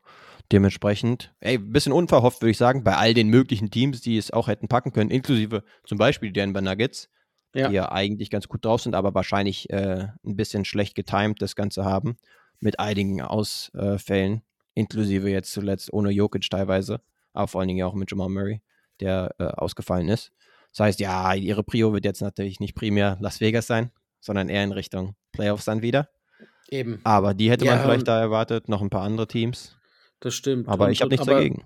Dementsprechend, 0.53 1.33
ey, 1.41 1.55
ein 1.55 1.73
bisschen 1.73 1.91
unverhofft, 1.91 2.41
würde 2.41 2.51
ich 2.51 2.57
sagen, 2.57 2.83
bei 2.83 2.95
all 2.95 3.13
den 3.13 3.27
möglichen 3.27 3.71
Teams, 3.71 3.99
die 4.01 4.17
es 4.17 4.31
auch 4.31 4.47
hätten 4.47 4.67
packen 4.69 4.93
können, 4.93 5.09
inklusive 5.09 5.63
zum 5.83 5.97
Beispiel 5.97 6.29
die 6.29 6.39
Denver 6.39 6.61
Nuggets, 6.61 7.09
ja. 7.53 7.67
die 7.67 7.75
ja 7.75 7.91
eigentlich 7.91 8.29
ganz 8.29 8.47
gut 8.47 8.63
drauf 8.63 8.81
sind, 8.81 8.95
aber 8.95 9.13
wahrscheinlich 9.13 9.69
äh, 9.71 10.07
ein 10.25 10.35
bisschen 10.35 10.63
schlecht 10.63 10.95
getimed 10.95 11.41
das 11.41 11.55
Ganze 11.55 11.83
haben, 11.83 12.15
mit 12.59 12.79
einigen 12.79 13.21
Ausfällen, 13.21 14.43
inklusive 14.73 15.29
jetzt 15.29 15.51
zuletzt 15.51 15.91
ohne 15.91 16.11
Jokic 16.11 16.49
teilweise 16.49 17.01
aber 17.33 17.47
vor 17.47 17.61
allen 17.61 17.67
Dingen 17.67 17.85
auch 17.85 17.93
mit 17.93 18.09
Jamal 18.09 18.29
Murray, 18.29 18.61
der 18.99 19.35
äh, 19.39 19.45
ausgefallen 19.45 20.07
ist. 20.07 20.31
Das 20.71 20.79
heißt, 20.81 20.99
ja, 20.99 21.33
ihre 21.33 21.63
Prio 21.63 21.93
wird 21.93 22.05
jetzt 22.05 22.21
natürlich 22.21 22.59
nicht 22.59 22.75
primär 22.75 23.17
Las 23.19 23.41
Vegas 23.41 23.67
sein, 23.67 23.91
sondern 24.21 24.49
eher 24.49 24.63
in 24.63 24.71
Richtung 24.71 25.15
Playoffs 25.31 25.65
dann 25.65 25.81
wieder. 25.81 26.09
Eben. 26.69 27.01
Aber 27.03 27.33
die 27.33 27.51
hätte 27.51 27.65
Ja, 27.65 27.75
man 27.75 27.83
vielleicht 27.83 28.01
ähm, 28.01 28.05
da 28.05 28.19
erwartet, 28.19 28.69
noch 28.69 28.81
ein 28.81 28.89
paar 28.89 29.03
andere 29.03 29.27
Teams. 29.27 29.77
Das 30.23 30.33
stimmt. 30.35 30.67
Aber 30.69 30.85
Und- 30.85 30.91
ich 30.91 31.01
habe 31.01 31.09
nichts 31.11 31.25
dagegen. 31.25 31.63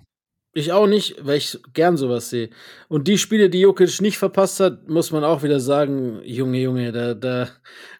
Ich 0.54 0.72
auch 0.72 0.88
nicht, 0.88 1.16
weil 1.24 1.38
ich 1.38 1.60
gern 1.74 1.98
sowas 1.98 2.32
sehe. 2.32 2.50
Und 2.88 3.08
die 3.08 3.20
Spiele, 3.20 3.48
die 3.52 3.60
Jokic 3.60 4.02
nicht 4.02 4.18
verpasst 4.18 4.60
hat, 4.60 4.88
muss 4.90 5.12
man 5.12 5.24
auch 5.24 5.44
wieder 5.44 5.60
sagen, 5.60 6.20
Junge, 6.24 6.60
Junge, 6.60 6.92
da, 6.92 7.14
da 7.14 7.48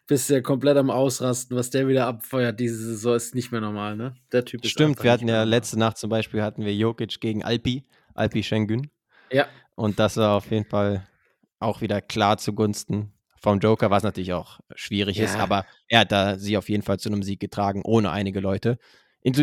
bist 0.08 0.28
du 0.28 0.34
ja 0.34 0.40
komplett 0.40 0.76
am 0.76 0.90
Ausrasten, 0.90 1.56
was 1.56 1.70
der 1.70 1.86
wieder 1.86 2.08
abfeuert 2.08 2.58
diese 2.58 2.76
Saison 2.78 3.14
ist 3.14 3.36
nicht 3.36 3.52
mehr 3.52 3.60
normal, 3.60 3.94
ne? 3.96 4.16
Der 4.32 4.44
Typ 4.44 4.64
ist 4.64 4.72
Stimmt, 4.72 5.00
wir 5.04 5.12
hatten 5.12 5.28
ja 5.28 5.34
normal. 5.34 5.48
letzte 5.50 5.78
Nacht 5.78 5.98
zum 5.98 6.10
Beispiel 6.10 6.42
hatten 6.42 6.64
wir 6.64 6.74
Jokic 6.74 7.20
gegen 7.20 7.44
Alpi, 7.44 7.84
Alpi 8.14 8.42
Schengen. 8.42 8.90
Ja, 9.30 9.46
Und 9.76 10.00
das 10.00 10.16
war 10.16 10.34
auf 10.36 10.50
jeden 10.50 10.64
Fall 10.68 11.06
auch 11.60 11.80
wieder 11.80 12.00
klar 12.00 12.38
zugunsten 12.38 13.12
vom 13.40 13.60
Joker, 13.60 13.90
was 13.92 14.02
natürlich 14.02 14.32
auch 14.32 14.58
schwierig 14.74 15.20
ist, 15.20 15.34
Ja. 15.36 15.44
aber 15.44 15.64
er 15.86 16.00
hat 16.00 16.10
da 16.10 16.36
sie 16.38 16.56
auf 16.56 16.68
jeden 16.68 16.82
Fall 16.82 16.98
zu 16.98 17.08
einem 17.08 17.22
Sieg 17.22 17.38
getragen, 17.38 17.82
ohne 17.84 18.10
einige 18.10 18.40
Leute. 18.40 18.78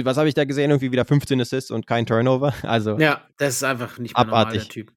Was 0.06 0.18
habe 0.18 0.28
ich 0.28 0.34
da 0.34 0.46
gesehen? 0.46 0.72
Irgendwie 0.72 0.92
wieder 0.92 1.06
15 1.06 1.40
Assists 1.42 1.72
und 1.72 1.88
kein 1.88 2.06
Turnover. 2.06 2.54
Also 2.64 2.98
ja, 2.98 3.28
das 3.38 3.56
ist 3.56 3.64
einfach 3.64 4.00
nicht 4.00 4.16
mehr 4.18 4.28
Abartig. 4.28 4.64
der 4.64 4.70
Typ. 4.70 4.94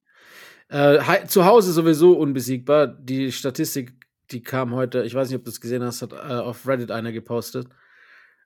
Äh, 0.68 1.26
zu 1.26 1.44
Hause 1.44 1.72
sowieso 1.72 2.12
unbesiegbar. 2.12 2.86
Die 2.86 3.32
Statistik, 3.32 3.92
die 4.30 4.42
kam 4.42 4.74
heute, 4.74 5.04
ich 5.04 5.14
weiß 5.14 5.28
nicht, 5.28 5.38
ob 5.38 5.44
du 5.44 5.50
es 5.50 5.60
gesehen 5.60 5.82
hast, 5.82 6.02
hat 6.02 6.12
äh, 6.12 6.16
auf 6.16 6.66
Reddit 6.66 6.90
einer 6.90 7.12
gepostet. 7.12 7.68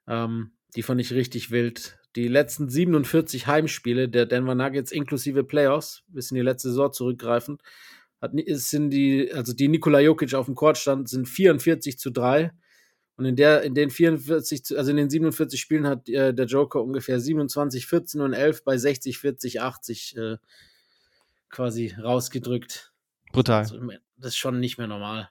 Ähm, 0.07 0.51
die 0.75 0.83
fand 0.83 1.01
ich 1.01 1.13
richtig 1.13 1.51
wild. 1.51 1.97
Die 2.15 2.27
letzten 2.27 2.69
47 2.69 3.47
Heimspiele 3.47 4.07
der 4.07 4.25
Denver 4.25 4.55
Nuggets 4.55 4.91
inklusive 4.91 5.43
Playoffs, 5.43 6.03
bis 6.07 6.31
in 6.31 6.35
die 6.35 6.41
letzte 6.41 6.69
Saison 6.69 6.93
zurückgreifend, 6.93 7.61
hat, 8.21 8.31
sind 8.47 8.91
die, 8.91 9.31
also 9.33 9.53
die 9.53 9.67
Nikola 9.67 9.99
Jokic 9.99 10.33
auf 10.33 10.45
dem 10.45 10.55
Court 10.55 10.77
stand, 10.77 11.09
sind 11.09 11.27
44 11.27 11.97
zu 11.97 12.11
3. 12.11 12.51
Und 13.15 13.25
in 13.25 13.35
der, 13.35 13.61
in 13.61 13.75
den 13.75 13.89
44, 13.91 14.65
zu- 14.65 14.77
also 14.77 14.89
in 14.91 14.97
den 14.97 15.09
47 15.09 15.59
Spielen 15.61 15.85
hat 15.87 16.09
äh, 16.09 16.33
der 16.33 16.45
Joker 16.47 16.81
ungefähr 16.81 17.19
27, 17.19 17.85
14 17.85 18.21
und 18.21 18.33
11 18.33 18.63
bei 18.63 18.77
60, 18.77 19.19
40, 19.19 19.61
80 19.61 20.17
äh, 20.17 20.37
quasi 21.49 21.93
rausgedrückt. 22.01 22.91
brutal. 23.31 23.59
Also, 23.59 23.79
das 24.17 24.29
ist 24.29 24.37
schon 24.37 24.59
nicht 24.59 24.77
mehr 24.77 24.87
normal. 24.87 25.29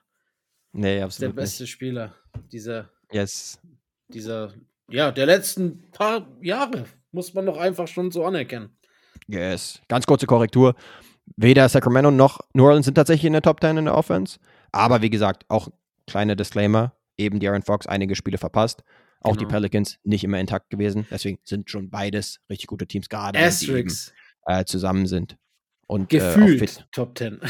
Nee, 0.71 0.93
ist 0.95 0.97
der 0.99 1.05
absolut 1.05 1.35
nicht. 1.35 1.43
beste 1.43 1.67
Spieler 1.67 2.15
dieser, 2.51 2.89
Yes. 3.11 3.59
dieser, 4.07 4.53
ja, 4.89 5.11
der 5.11 5.25
letzten 5.25 5.81
paar 5.91 6.27
Jahre. 6.41 6.85
Muss 7.11 7.33
man 7.33 7.45
doch 7.45 7.57
einfach 7.57 7.87
schon 7.87 8.09
so 8.11 8.25
anerkennen. 8.25 8.75
Yes. 9.27 9.81
Ganz 9.87 10.05
kurze 10.07 10.25
Korrektur. 10.25 10.73
Weder 11.37 11.69
Sacramento 11.69 12.09
noch 12.11 12.39
New 12.53 12.63
Orleans 12.65 12.85
sind 12.85 12.95
tatsächlich 12.95 13.25
in 13.25 13.33
der 13.33 13.41
Top 13.43 13.61
10 13.61 13.77
in 13.77 13.85
der 13.85 13.95
Offense. 13.95 14.39
Aber 14.71 15.01
wie 15.01 15.09
gesagt, 15.11 15.45
auch 15.47 15.69
kleine 16.07 16.35
Disclaimer, 16.35 16.93
eben 17.17 17.39
De'Aaron 17.39 17.63
Fox 17.65 17.87
einige 17.87 18.15
Spiele 18.15 18.37
verpasst. 18.37 18.83
Auch 19.21 19.33
die 19.37 19.45
Genau. 19.45 19.51
Pelicans 19.51 19.99
nicht 20.03 20.23
immer 20.23 20.39
intakt 20.39 20.69
gewesen. 20.69 21.07
Deswegen 21.09 21.39
sind 21.45 21.69
schon 21.69 21.89
beides 21.89 22.39
richtig 22.49 22.67
gute 22.67 22.87
Teams, 22.87 23.07
gerade 23.09 23.39
wenn 23.39 23.51
sie 23.51 23.65
eben, 23.71 23.87
Asterix. 23.87 24.13
äh, 24.47 24.65
zusammen 24.65 25.07
sind. 25.07 25.37
Und, 25.87 26.13
äh, 26.13 26.17
Gefühlt 26.17 26.59
fit. 26.59 26.87
Top 26.91 27.17
10. 27.17 27.39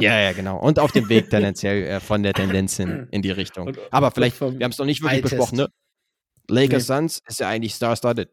Ja, 0.00 0.20
ja, 0.20 0.32
genau. 0.32 0.60
Und 0.60 0.78
auf 0.78 0.92
dem 0.92 1.08
Weg 1.08 1.28
tendenziell 1.30 1.82
äh, 1.82 2.00
von 2.00 2.22
der 2.22 2.32
Tendenz 2.32 2.76
hin 2.76 3.08
in 3.10 3.20
die 3.20 3.32
Richtung. 3.32 3.66
Und- 3.68 3.78
Aber 3.90 4.12
vielleicht, 4.12 4.40
wir 4.40 4.46
haben 4.48 4.70
es 4.70 4.78
noch 4.78 4.86
nicht 4.86 5.02
wirklich 5.02 5.18
Eye-Test. 5.24 5.32
besprochen, 5.36 5.56
ne? 5.56 5.68
Lakers 6.48 6.88
Nee. 6.88 6.94
Suns 6.96 7.20
ist 7.26 7.40
ja 7.40 7.48
eigentlich 7.48 7.74
star-studded. 7.74 8.30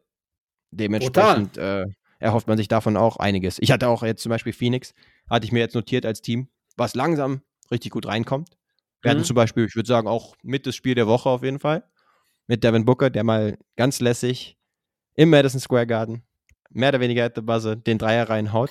Dementsprechend 0.70 1.58
äh, 1.58 1.84
erhofft 2.18 2.46
man 2.48 2.56
sich 2.56 2.68
davon 2.68 2.96
auch 2.96 3.16
einiges. 3.16 3.58
Ich 3.60 3.70
hatte 3.72 3.88
auch 3.88 4.02
jetzt 4.02 4.22
zum 4.22 4.30
Beispiel 4.30 4.52
Phoenix, 4.52 4.94
hatte 5.28 5.44
ich 5.44 5.52
mir 5.52 5.58
jetzt 5.60 5.74
notiert 5.74 6.06
als 6.06 6.20
Team, 6.22 6.48
was 6.76 6.94
langsam 6.94 7.42
richtig 7.70 7.90
gut 7.92 8.06
reinkommt. 8.06 8.50
Wir 9.06 9.10
hatten 9.12 9.20
Mhm. 9.20 9.24
zum 9.24 9.36
Beispiel, 9.36 9.64
ich 9.66 9.76
würde 9.76 9.86
sagen, 9.88 10.08
auch 10.08 10.34
mit 10.42 10.66
das 10.66 10.74
Spiel 10.74 10.94
der 10.94 11.06
Woche 11.06 11.28
auf 11.28 11.42
jeden 11.42 11.58
Fall. 11.60 11.84
Mit 12.46 12.62
Devin 12.64 12.84
Booker, 12.84 13.10
der 13.10 13.24
mal 13.24 13.58
ganz 13.76 14.00
lässig 14.00 14.56
im 15.14 15.30
Madison 15.30 15.60
Square 15.60 15.86
Garden, 15.86 16.22
mehr 16.70 16.90
oder 16.90 17.00
weniger 17.00 17.24
at 17.24 17.34
the 17.34 17.40
buzzer, 17.40 17.76
den 17.76 17.98
Dreier 17.98 18.28
reinhaut 18.28 18.70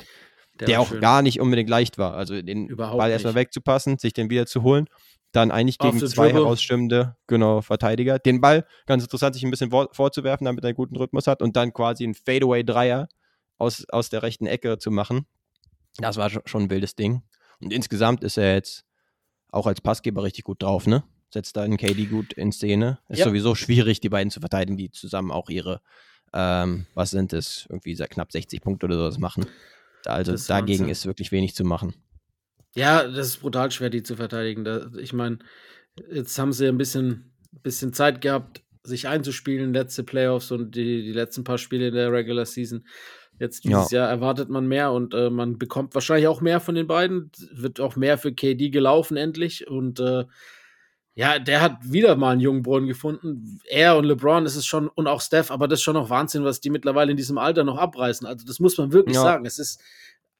der, 0.59 0.69
war 0.69 0.79
auch 0.79 0.87
schön. 0.89 1.01
gar 1.01 1.21
nicht 1.21 1.39
unbedingt 1.41 1.69
leicht 1.69 1.97
war. 1.97 2.13
Also 2.15 2.41
den 2.41 2.67
Überhaupt 2.67 2.97
Ball 2.97 3.11
erstmal 3.11 3.35
wegzupassen, 3.35 3.97
sich 3.97 4.13
den 4.13 4.29
wieder 4.29 4.45
zu 4.45 4.63
holen, 4.63 4.87
dann 5.31 5.51
eigentlich 5.51 5.77
gegen 5.79 5.99
zwei 5.99 6.27
dribble. 6.27 6.43
herausstimmende 6.43 7.17
genau, 7.27 7.61
Verteidiger. 7.61 8.19
Den 8.19 8.39
Ball, 8.39 8.65
ganz 8.85 9.03
interessant, 9.03 9.35
sich 9.35 9.43
ein 9.43 9.51
bisschen 9.51 9.69
vor, 9.69 9.89
vorzuwerfen, 9.91 10.45
damit 10.45 10.63
er 10.63 10.69
einen 10.69 10.75
guten 10.75 10.95
Rhythmus 10.95 11.27
hat 11.27 11.41
und 11.41 11.55
dann 11.57 11.73
quasi 11.73 12.05
einen 12.05 12.13
Fadeaway-Dreier 12.13 13.09
aus, 13.57 13.85
aus 13.89 14.09
der 14.09 14.23
rechten 14.23 14.45
Ecke 14.47 14.77
zu 14.77 14.91
machen. 14.91 15.25
Das 15.97 16.15
war 16.17 16.29
schon 16.29 16.63
ein 16.63 16.69
wildes 16.69 16.95
Ding. 16.95 17.23
Und 17.59 17.73
insgesamt 17.73 18.23
ist 18.23 18.37
er 18.37 18.53
jetzt 18.53 18.84
auch 19.51 19.67
als 19.67 19.81
Passgeber 19.81 20.23
richtig 20.23 20.43
gut 20.43 20.61
drauf, 20.63 20.87
ne? 20.87 21.03
Setzt 21.31 21.55
da 21.57 21.61
einen 21.63 21.77
KD 21.77 22.05
gut 22.05 22.33
in 22.33 22.51
Szene. 22.51 22.99
Ist 23.09 23.19
Ja. 23.19 23.25
sowieso 23.25 23.55
schwierig, 23.55 23.99
die 23.99 24.09
beiden 24.09 24.31
zu 24.31 24.39
verteidigen, 24.39 24.77
die 24.77 24.91
zusammen 24.91 25.31
auch 25.31 25.49
ihre, 25.49 25.81
ähm, 26.33 26.85
was 26.93 27.11
sind 27.11 27.33
es, 27.33 27.65
irgendwie 27.69 27.95
sehr 27.95 28.07
knapp 28.07 28.31
60 28.31 28.61
Punkte 28.61 28.85
oder 28.85 28.97
sowas 28.97 29.17
machen. 29.17 29.45
Also 30.05 30.33
ist 30.33 30.49
dagegen 30.49 30.79
Wahnsinn. 30.81 30.91
ist 30.91 31.05
wirklich 31.05 31.31
wenig 31.31 31.55
zu 31.55 31.63
machen. 31.63 31.93
Ja, 32.75 33.07
das 33.07 33.27
ist 33.27 33.37
brutal 33.41 33.71
schwer, 33.71 33.89
die 33.89 34.03
zu 34.03 34.15
verteidigen. 34.17 34.63
Da, 34.65 34.87
ich 34.99 35.13
meine, 35.13 35.39
jetzt 36.11 36.37
haben 36.37 36.53
sie 36.53 36.67
ein 36.67 36.77
bisschen, 36.77 37.31
bisschen 37.63 37.93
Zeit 37.93 38.21
gehabt, 38.21 38.61
sich 38.83 39.07
einzuspielen, 39.07 39.73
letzte 39.73 40.03
Playoffs 40.03 40.51
und 40.51 40.75
die, 40.75 41.01
die 41.03 41.13
letzten 41.13 41.43
paar 41.43 41.57
Spiele 41.57 41.87
in 41.87 41.95
der 41.95 42.11
Regular 42.11 42.45
Season. 42.45 42.85
Jetzt 43.39 43.65
dieses 43.65 43.91
Jahr 43.91 44.09
erwartet 44.09 44.49
man 44.49 44.67
mehr 44.67 44.91
und 44.91 45.13
äh, 45.13 45.29
man 45.29 45.57
bekommt 45.57 45.93
wahrscheinlich 45.93 46.27
auch 46.27 46.41
mehr 46.41 46.59
von 46.59 46.75
den 46.75 46.87
beiden. 46.87 47.31
Wird 47.51 47.79
auch 47.79 47.95
mehr 47.95 48.17
für 48.17 48.33
KD 48.33 48.69
gelaufen 48.69 49.17
endlich. 49.17 49.67
Und 49.67 49.99
äh, 49.99 50.25
ja, 51.15 51.39
der 51.39 51.61
hat 51.61 51.77
wieder 51.83 52.15
mal 52.15 52.31
einen 52.31 52.41
jungen 52.41 52.61
Brunnen 52.63 52.87
gefunden. 52.87 53.59
Er 53.69 53.97
und 53.97 54.05
LeBron 54.05 54.45
ist 54.45 54.55
es 54.55 54.65
schon 54.65 54.87
und 54.89 55.07
auch 55.07 55.21
Steph, 55.21 55.51
aber 55.51 55.67
das 55.67 55.79
ist 55.79 55.83
schon 55.83 55.93
noch 55.95 56.09
Wahnsinn, 56.09 56.43
was 56.43 56.61
die 56.61 56.69
mittlerweile 56.69 57.11
in 57.11 57.17
diesem 57.17 57.37
Alter 57.37 57.63
noch 57.63 57.77
abreißen. 57.77 58.27
Also 58.27 58.45
das 58.45 58.59
muss 58.59 58.77
man 58.77 58.91
wirklich 58.91 59.15
Ja. 59.15 59.21
sagen. 59.23 59.45
Es 59.45 59.59
ist 59.59 59.81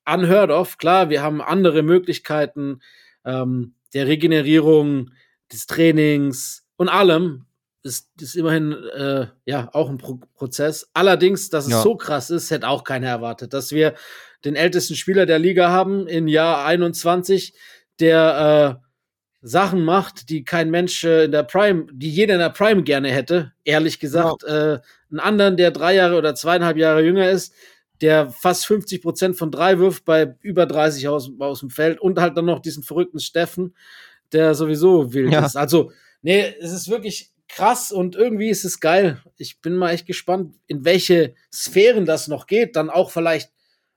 unheard 0.05 0.51
of. 0.51 0.77
Klar, 0.77 1.09
wir 1.09 1.21
haben 1.21 1.41
andere 1.41 1.81
Möglichkeiten 1.81 2.81
ähm, 3.25 3.73
der 3.93 4.07
Regenerierung, 4.07 5.11
des 5.51 5.67
Trainings 5.67 6.65
und 6.75 6.89
allem. 6.89 7.45
Ist, 7.85 8.09
ist 8.19 8.35
immerhin 8.35 8.71
äh, 8.73 9.27
ja 9.45 9.69
auch 9.73 9.89
ein 9.91 9.99
Pro 9.99 10.19
Prozess. 10.33 10.89
Allerdings, 10.95 11.51
dass 11.51 11.65
es 11.65 11.71
Ja. 11.73 11.81
so 11.83 11.95
krass 11.95 12.31
ist, 12.31 12.49
hätte 12.49 12.67
auch 12.67 12.83
keiner 12.83 13.09
erwartet, 13.09 13.53
dass 13.53 13.71
wir 13.71 13.93
den 14.43 14.55
ältesten 14.55 14.95
Spieler 14.95 15.27
der 15.27 15.37
Liga 15.37 15.69
haben 15.69 16.07
in 16.07 16.27
Jahr 16.27 16.65
21, 16.65 17.53
der 17.99 18.79
äh, 18.81 18.85
Sachen 19.47 19.85
macht, 19.85 20.29
die 20.29 20.43
kein 20.43 20.71
Mensch 20.71 21.03
äh, 21.03 21.25
in 21.25 21.31
der 21.31 21.43
Prime, 21.43 21.85
die 21.93 22.09
jeder 22.09 22.33
in 22.33 22.39
der 22.39 22.49
Prime 22.49 22.81
gerne 22.81 23.09
hätte, 23.11 23.53
ehrlich 23.63 23.99
gesagt. 23.99 24.43
Äh, 24.43 24.79
einen 25.11 25.19
anderen, 25.19 25.55
der 25.55 25.69
drei 25.69 25.93
Jahre 25.93 26.17
oder 26.17 26.33
zweieinhalb 26.33 26.77
Jahre 26.77 27.03
jünger 27.03 27.29
ist, 27.29 27.53
der 28.01 28.31
fast 28.31 28.65
50 28.65 29.03
Prozent 29.03 29.37
von 29.37 29.51
drei 29.51 29.77
wirft 29.77 30.05
bei 30.05 30.35
über 30.41 30.65
30 30.65 31.07
aus, 31.07 31.29
aus 31.37 31.59
dem 31.59 31.69
Feld 31.69 32.01
und 32.01 32.19
halt 32.19 32.35
dann 32.35 32.45
noch 32.45 32.59
diesen 32.61 32.81
verrückten 32.81 33.19
Steffen, 33.19 33.75
der 34.31 34.55
sowieso 34.55 35.13
wild 35.13 35.31
Ja. 35.31 35.45
ist. 35.45 35.55
Also, 35.55 35.91
nee, 36.23 36.51
es 36.59 36.71
ist 36.71 36.89
wirklich 36.89 37.31
krass 37.55 37.91
und 37.91 38.15
irgendwie 38.15 38.49
ist 38.49 38.65
es 38.65 38.79
geil. 38.81 39.21
Ich 39.37 39.61
bin 39.61 39.77
mal 39.77 39.91
echt 39.91 40.05
gespannt, 40.05 40.55
in 40.67 40.83
welche 40.83 41.35
Sphären 41.53 42.05
das 42.05 42.27
noch 42.27 42.47
geht. 42.47 42.75
Dann 42.75 42.89
auch 42.89 43.11
vielleicht, 43.11 43.51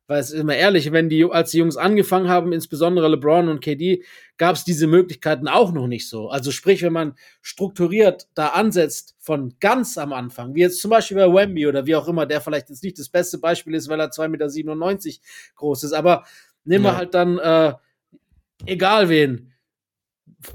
weil 0.07 0.21
es 0.21 0.31
immer 0.31 0.55
ehrlich, 0.55 0.93
wenn 0.93 1.09
die, 1.09 1.25
als 1.25 1.51
die 1.51 1.59
Jungs 1.59 1.77
angefangen 1.77 2.29
haben, 2.29 2.53
insbesondere 2.53 3.09
LeBron 3.09 3.49
und 3.49 3.61
KD, 3.61 4.05
gab 4.37 4.55
es 4.55 4.63
diese 4.65 4.87
Möglichkeiten 4.87 5.49
auch 5.49 5.73
noch 5.73 5.89
nicht 5.89 6.09
so. 6.09 6.29
Also 6.29 6.53
sprich, 6.53 6.83
wenn 6.83 6.93
man 6.93 7.15
strukturiert 7.43 8.29
da 8.35 8.49
ansetzt 8.51 9.17
von 9.19 9.57
ganz 9.59 9.99
am 9.99 10.13
Anfang, 10.13 10.55
wie 10.55 10.61
jetzt 10.61 10.81
zum 10.81 10.93
Beispiel 10.93 11.17
bei 11.17 11.27
Wemby 11.27 11.67
oder 11.67 11.85
wie 11.85 11.97
auch 11.97 12.07
immer, 12.07 12.27
der 12.27 12.41
vielleicht 12.41 12.69
jetzt 12.69 12.85
nicht 12.85 12.99
das 12.99 13.09
beste 13.09 13.39
Beispiel 13.39 13.75
ist, 13.75 13.89
weil 13.89 13.99
er 13.99 14.11
2,97 14.11 15.07
Meter 15.07 15.21
groß 15.57 15.83
ist, 15.83 15.93
aber 15.93 16.25
nehmen 16.65 16.85
wir 16.85 16.93
Ja. 16.93 16.97
halt 16.97 17.15
dann, 17.15 17.39
äh, 17.39 17.73
egal 18.67 19.09
wen, 19.09 19.53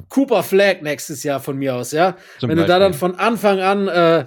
Cooper 0.09 0.43
Flag 0.43 0.81
nächstes 0.81 1.23
Jahr 1.23 1.39
von 1.39 1.57
mir 1.57 1.75
aus, 1.75 1.91
ja. 1.91 2.17
Zum 2.39 2.49
Wenn 2.49 2.57
du 2.57 2.65
da 2.65 2.79
dann 2.79 2.93
von 2.93 3.15
Anfang 3.15 3.59
an 3.59 3.87
äh, 3.87 4.25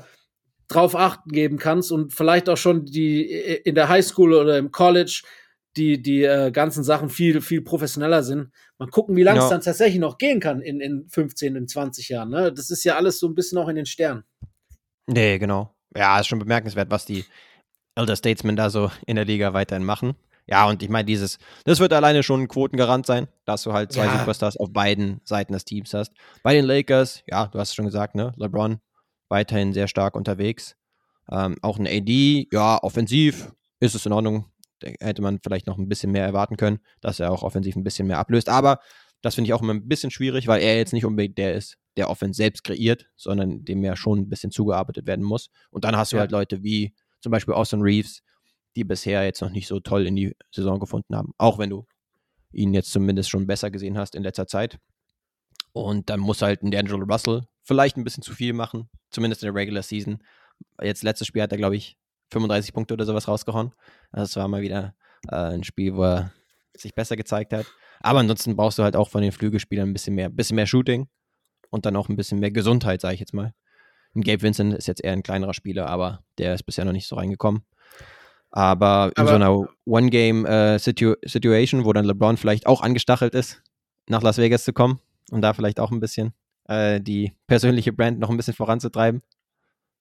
drauf 0.69 0.95
achten 0.97 1.31
geben 1.31 1.59
kannst 1.59 1.92
und 1.92 2.12
vielleicht 2.12 2.49
auch 2.49 2.57
schon 2.57 2.85
die 2.85 3.25
in 3.25 3.75
der 3.75 3.88
Highschool 3.88 4.35
oder 4.35 4.59
im 4.59 4.71
College 4.71 5.23
die, 5.77 6.01
die 6.01 6.25
äh, 6.25 6.51
ganzen 6.51 6.83
Sachen 6.85 7.11
viel, 7.11 7.40
viel 7.40 7.61
professioneller 7.62 8.23
sind. 8.23 8.51
Mal 8.79 8.88
gucken, 8.88 9.14
wie 9.16 9.23
lange 9.23 9.38
es 9.40 9.45
Ja. 9.45 9.51
dann 9.51 9.61
tatsächlich 9.61 10.01
noch 10.01 10.19
gehen 10.19 10.40
kann 10.40 10.61
in, 10.61 10.81
in 10.81 11.07
15, 11.09 11.55
in 11.55 11.69
20 11.69 12.09
Jahren. 12.09 12.31
Ne? 12.31 12.53
Das 12.53 12.71
ist 12.71 12.85
ja 12.85 12.97
alles 12.97 13.19
so 13.19 13.29
ein 13.29 13.35
bisschen 13.35 13.59
auch 13.59 13.69
in 13.69 13.77
den 13.77 13.87
Sternen. 13.87 14.25
Nee, 15.07 15.38
genau. 15.38 15.75
Ja, 15.95 16.19
ist 16.19 16.27
schon 16.29 16.38
bemerkenswert, 16.38 16.90
was 16.90 17.05
die 17.05 17.25
Elder 17.95 18.16
Statesmen 18.16 18.57
da 18.57 18.71
so 18.71 18.90
in 19.07 19.16
der 19.16 19.25
Liga 19.25 19.53
weiterhin 19.53 19.85
machen. 19.85 20.14
Ja, 20.49 20.69
und 20.69 20.83
ich 20.83 20.89
meine, 20.89 21.05
dieses, 21.07 21.39
das 21.65 21.81
wird 21.81 21.93
alleine 21.93 22.23
schon 22.23 22.43
ein 22.43 22.49
Quotengarant 22.49 23.05
sein, 23.07 23.27
dass 23.45 23.63
du 23.65 23.73
halt 23.73 23.93
zwei 23.93 24.07
Ja. 24.07 24.19
Superstars 24.19 24.57
auf 24.57 24.73
beiden 24.73 25.21
Seiten 25.25 25.53
des 25.53 25.65
Teams 25.65 25.93
hast. 25.93 26.13
Bei 26.43 26.55
den 26.55 26.65
Lakers, 26.65 27.23
ja, 27.27 27.47
du 27.47 27.59
hast 27.59 27.71
es 27.71 27.75
schon 27.75 27.85
gesagt, 27.87 28.15
ne? 28.15 28.33
LeBron 28.37 28.79
weiterhin 29.29 29.73
sehr 29.73 29.89
stark 29.89 30.15
unterwegs. 30.15 30.77
Ähm, 31.31 31.57
auch 31.63 31.79
ein 31.79 31.87
AD, 31.89 32.47
ja, 32.53 32.79
offensiv 32.83 33.51
ist 33.81 33.95
es 33.97 34.07
in 34.07 34.13
Ordnung. 34.13 34.47
Da 34.79 34.91
hätte 35.01 35.23
man 35.23 35.41
vielleicht 35.43 35.67
noch 35.67 35.79
ein 35.79 35.89
bisschen 35.89 36.13
mehr 36.13 36.25
erwarten 36.25 36.57
können, 36.57 36.79
dass 37.01 37.19
er 37.19 37.33
auch 37.33 37.43
offensiv 37.43 37.75
ein 37.77 37.83
bisschen 37.85 38.07
mehr 38.07 38.19
ablöst. 38.19 38.49
Aber 38.49 38.79
Das 39.23 39.35
finde 39.35 39.49
ich 39.49 39.55
auch 39.55 39.63
immer 39.63 39.73
ein 39.75 39.89
bisschen 39.89 40.11
schwierig, 40.13 40.47
weil 40.47 40.61
er 40.63 40.77
jetzt 40.77 40.93
nicht 40.93 41.07
unbedingt 41.07 41.39
der 41.39 41.55
ist, 41.55 41.79
der 41.97 42.11
Offense 42.11 42.37
selbst 42.37 42.63
kreiert, 42.63 43.07
sondern 43.17 43.65
dem 43.65 43.83
ja 43.83 43.97
schon 43.97 44.21
ein 44.21 44.29
bisschen 44.29 44.53
zugearbeitet 44.53 45.07
werden 45.07 45.25
muss. 45.25 45.49
Und 45.71 45.85
dann 45.85 45.97
hast 45.97 46.13
du 46.13 46.17
Ja. 46.17 46.21
halt 46.21 46.31
Leute 46.31 46.63
wie 46.63 46.95
zum 47.23 47.33
Beispiel 47.33 47.55
Austin 47.55 47.81
Reeves, 47.81 48.21
die 48.77 48.85
bisher 48.85 49.25
jetzt 49.25 49.41
noch 49.41 49.51
nicht 49.51 49.67
so 49.67 49.81
toll 49.81 50.07
in 50.07 50.15
die 50.15 50.37
Saison 50.53 50.79
gefunden 50.79 51.17
haben. 51.17 51.33
Auch 51.39 51.59
wenn 51.59 51.71
du 51.71 51.87
ihn 52.53 52.75
jetzt 52.75 52.93
zumindest 52.93 53.31
schon 53.31 53.47
besser 53.47 53.71
gesehen 53.71 53.99
hast 53.99 54.15
in 54.15 54.23
letzter 54.23 54.47
Zeit. 54.47 54.79
Und 55.73 56.09
dann 56.09 56.21
muss 56.21 56.43
halt 56.43 56.62
ein 56.62 56.73
D'Angelo 56.73 57.11
Russell 57.11 57.47
vielleicht 57.62 57.97
ein 57.97 58.05
bisschen 58.05 58.23
zu 58.23 58.33
viel 58.33 58.53
machen, 58.53 58.89
zumindest 59.11 59.43
in 59.43 59.49
der 59.49 59.55
Regular 59.55 59.83
Season. 59.83 60.23
Jetzt 60.81 61.03
letztes 61.03 61.27
Spiel 61.27 61.43
hat 61.43 61.53
er, 61.53 61.59
glaube 61.59 61.77
ich, 61.77 61.99
35 62.31 62.73
Punkte 62.73 62.95
oder 62.95 63.05
sowas 63.05 63.29
rausgehauen. 63.29 63.73
Es 64.12 64.37
war 64.37 64.49
mal 64.49 64.62
wieder 64.62 64.95
äh, 65.29 65.37
ein 65.37 65.65
Spiel, 65.65 65.95
wo 65.95 66.05
er 66.05 66.33
sich 66.77 66.95
besser 66.95 67.17
gezeigt 67.17 67.53
hat. 67.53 67.67
Aber 68.01 68.21
ansonsten 68.21 68.57
brauchst 68.57 68.79
du 68.79 68.83
halt 68.83 68.97
auch 68.97 69.09
von 69.09 69.23
den 69.23 69.33
Flügelspielern 69.33 69.91
ein 69.91 69.93
bisschen 69.93 70.15
mehr, 70.15 70.31
bisschen 70.31 70.57
mehr 70.57 70.67
Shooting 70.67 71.09
und 71.71 71.87
dann 71.87 71.97
auch 71.97 72.09
ein 72.09 72.17
bisschen 72.17 72.39
mehr 72.39 72.51
Gesundheit, 72.51 73.01
sage 73.01 73.15
ich 73.15 73.21
jetzt 73.21 73.35
mal. 73.35 73.55
Und 74.15 74.25
Gabe 74.25 74.43
Vincent 74.43 74.75
ist 74.75 74.87
jetzt 74.87 75.05
eher 75.05 75.12
ein 75.12 75.23
kleinerer 75.23 75.55
Spieler, 75.55 75.89
aber 75.89 76.25
der 76.39 76.55
ist 76.55 76.62
bisher 76.62 76.85
noch 76.85 76.93
nicht 76.93 77.07
so 77.07 77.17
reingekommen. 77.17 77.65
Aber 78.57 79.12
in 79.14 79.21
Aber- 79.21 79.29
so 79.29 79.35
einer 79.35 79.69
One-Game-Situation, 79.85 81.85
wo 81.85 81.92
dann 81.92 82.07
LeBron 82.07 82.38
vielleicht 82.38 82.66
auch 82.66 82.81
angestachelt 82.81 83.35
ist, 83.35 83.62
nach 84.09 84.23
Las 84.23 84.38
Vegas 84.38 84.64
zu 84.64 84.73
kommen 84.73 84.99
und 85.31 85.42
da 85.42 85.53
vielleicht 85.53 85.79
auch 85.79 85.92
ein 85.92 86.01
bisschen 86.01 86.33
äh, 86.69 87.01
die 87.01 87.33
persönliche 87.47 87.92
Brand 87.92 88.19
noch 88.19 88.31
ein 88.31 88.37
bisschen 88.38 88.55
voranzutreiben, 88.55 89.23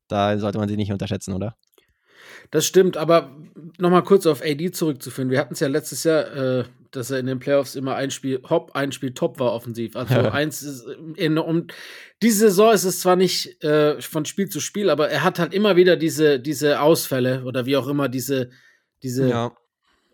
da 0.07 0.39
sollte 0.39 0.57
man 0.57 0.69
sie 0.69 0.77
nicht 0.77 0.93
unterschätzen, 0.93 1.33
oder? 1.33 1.57
Das 2.51 2.65
stimmt, 2.65 2.97
aber 2.97 3.35
nochmal 3.77 4.03
kurz 4.03 4.25
auf 4.25 4.41
AD 4.41 4.71
zurückzuführen. 4.71 5.29
Wir 5.29 5.39
hatten 5.39 5.53
es 5.53 5.59
ja 5.59 5.67
letztes 5.67 6.03
Jahr, 6.03 6.35
äh, 6.35 6.63
dass 6.91 7.11
er 7.11 7.19
in 7.19 7.25
den 7.25 7.39
Playoffs 7.39 7.75
immer 7.75 7.95
ein 7.95 8.11
Spiel 8.11 8.41
hopp, 8.49 8.75
ein 8.75 8.91
Spiel 8.91 9.13
top 9.13 9.39
war 9.39 9.53
offensiv. 9.53 9.95
Also 9.95 10.15
eins 10.29 10.63
ist 10.63 10.85
in, 11.15 11.37
um 11.37 11.67
diese 12.21 12.49
Saison 12.49 12.73
ist 12.73 12.85
es 12.85 13.01
zwar 13.01 13.15
nicht 13.15 13.63
äh, 13.63 14.01
von 14.01 14.25
Spiel 14.25 14.49
zu 14.49 14.59
Spiel, 14.59 14.89
aber 14.89 15.09
er 15.09 15.23
hat 15.23 15.39
halt 15.39 15.53
immer 15.53 15.75
wieder 15.75 15.97
diese, 15.97 16.39
diese 16.39 16.81
Ausfälle 16.81 17.43
oder 17.45 17.65
wie 17.65 17.77
auch 17.77 17.87
immer 17.87 18.07
diese, 18.07 18.49
diese 19.03 19.27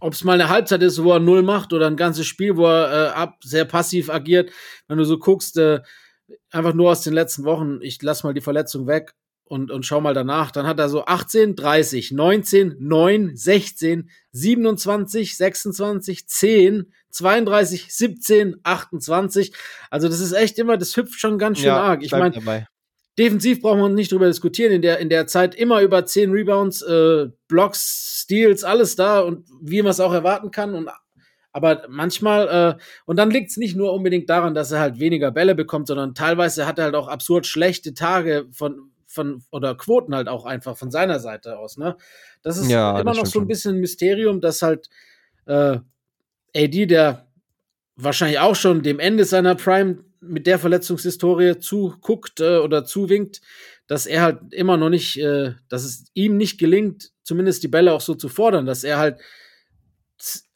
ob 0.01 0.13
es 0.13 0.23
mal 0.23 0.33
eine 0.33 0.49
Halbzeit 0.49 0.81
ist, 0.81 1.03
wo 1.03 1.13
er 1.13 1.19
null 1.19 1.43
macht 1.43 1.73
oder 1.73 1.85
ein 1.85 1.95
ganzes 1.95 2.25
Spiel, 2.25 2.57
wo 2.57 2.65
er 2.65 2.91
äh, 2.91 3.09
ab, 3.11 3.37
sehr 3.43 3.65
passiv 3.65 4.09
agiert. 4.09 4.51
Wenn 4.87 4.97
du 4.97 5.03
so 5.05 5.19
guckst, 5.19 5.57
äh, 5.57 5.81
einfach 6.49 6.73
nur 6.73 6.89
aus 6.89 7.01
den 7.01 7.13
letzten 7.13 7.43
Wochen, 7.43 7.79
ich 7.81 8.01
lass 8.01 8.23
mal 8.23 8.33
die 8.33 8.41
Verletzung 8.41 8.87
weg 8.87 9.13
und, 9.51 9.69
und 9.69 9.85
schau 9.85 9.99
mal 9.99 10.13
danach, 10.13 10.49
dann 10.49 10.65
hat 10.65 10.79
er 10.79 10.87
so 10.87 11.03
18, 11.03 11.57
30, 11.57 12.13
19, 12.13 12.77
9, 12.79 13.35
16, 13.35 14.09
27, 14.31 15.35
26, 15.35 16.25
10, 16.25 16.93
32, 17.09 17.93
17, 17.93 18.55
28. 18.63 19.53
Also 19.89 20.07
das 20.07 20.21
ist 20.21 20.31
echt 20.31 20.57
immer, 20.57 20.77
das 20.77 20.95
hüpft 20.95 21.19
schon 21.19 21.37
ganz 21.37 21.59
schön 21.59 21.71
arg. 21.71 22.01
Ich 22.01 22.13
meine. 22.13 22.65
Defensiv 23.19 23.61
brauchen 23.61 23.81
wir 23.81 23.89
nicht 23.89 24.13
drüber 24.13 24.27
diskutieren. 24.27 24.71
In 24.71 24.81
der, 24.81 24.99
in 24.99 25.09
der 25.09 25.27
Zeit 25.27 25.53
immer 25.53 25.81
über 25.81 26.05
10 26.05 26.31
Rebounds, 26.31 26.81
äh, 26.83 27.27
Blocks, 27.49 28.21
Steals, 28.21 28.63
alles 28.63 28.95
da 28.95 29.19
und 29.19 29.45
wie 29.61 29.81
man 29.81 29.91
es 29.91 29.99
auch 29.99 30.13
erwarten 30.13 30.51
kann. 30.51 30.75
Und, 30.75 30.89
aber 31.51 31.87
manchmal, 31.89 32.77
äh, 32.77 32.81
und 33.05 33.17
dann 33.17 33.29
liegt 33.29 33.51
es 33.51 33.57
nicht 33.57 33.75
nur 33.75 33.91
unbedingt 33.91 34.29
daran, 34.29 34.53
dass 34.53 34.71
er 34.71 34.79
halt 34.79 35.01
weniger 35.01 35.29
Bälle 35.29 35.55
bekommt, 35.55 35.87
sondern 35.87 36.15
teilweise 36.15 36.65
hat 36.65 36.79
er 36.79 36.85
halt 36.85 36.95
auch 36.95 37.09
absurd 37.09 37.45
schlechte 37.45 37.93
Tage 37.93 38.47
von, 38.53 38.91
von 39.11 39.43
oder 39.51 39.75
Quoten 39.75 40.15
halt 40.15 40.27
auch 40.27 40.45
einfach 40.45 40.77
von 40.77 40.91
seiner 40.91 41.19
Seite 41.19 41.57
aus. 41.59 41.77
Ne? 41.77 41.95
Das 42.41 42.57
ist 42.57 42.69
Ja, 42.71 42.99
immer 42.99 43.11
das 43.11 43.17
noch 43.17 43.25
so 43.25 43.39
ein 43.39 43.47
bisschen 43.47 43.75
ein 43.75 43.81
Mysterium, 43.81 44.41
dass 44.41 44.61
halt 44.61 44.89
äh, 45.45 45.79
AD, 46.55 46.85
der 46.87 47.27
wahrscheinlich 47.95 48.39
auch 48.39 48.55
schon 48.55 48.81
dem 48.83 48.99
Ende 48.99 49.25
seiner 49.25 49.55
Prime 49.55 50.03
mit 50.21 50.47
der 50.47 50.59
Verletzungshistorie 50.59 51.59
zuguckt 51.59 52.39
äh, 52.39 52.57
oder 52.57 52.85
zuwinkt, 52.85 53.41
dass 53.87 54.05
er 54.05 54.21
halt 54.21 54.53
immer 54.53 54.77
noch 54.77 54.89
nicht, 54.89 55.17
äh, 55.17 55.53
dass 55.69 55.83
es 55.83 56.05
ihm 56.13 56.37
nicht 56.37 56.59
gelingt, 56.59 57.11
zumindest 57.23 57.63
die 57.63 57.67
Bälle 57.67 57.93
auch 57.93 58.01
so 58.01 58.15
zu 58.15 58.29
fordern, 58.29 58.65
dass 58.65 58.83
er 58.83 58.97
halt 58.97 59.19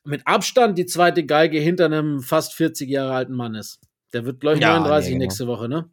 mit 0.03 0.21
Abstand 0.25 0.77
die 0.77 0.85
zweite 0.85 1.25
Geige 1.25 1.59
hinter 1.59 1.85
einem 1.85 2.21
fast 2.21 2.53
40 2.53 2.89
Jahre 2.89 3.13
alten 3.13 3.33
Mann 3.33 3.55
ist. 3.55 3.79
Der 4.13 4.25
wird, 4.25 4.39
glaube 4.39 4.55
ich, 4.57 4.61
Ja, 4.61 4.69
39 4.73 5.09
nee, 5.09 5.13
genau. 5.13 5.23
nächste 5.23 5.47
Woche, 5.47 5.67
ne? 5.67 5.89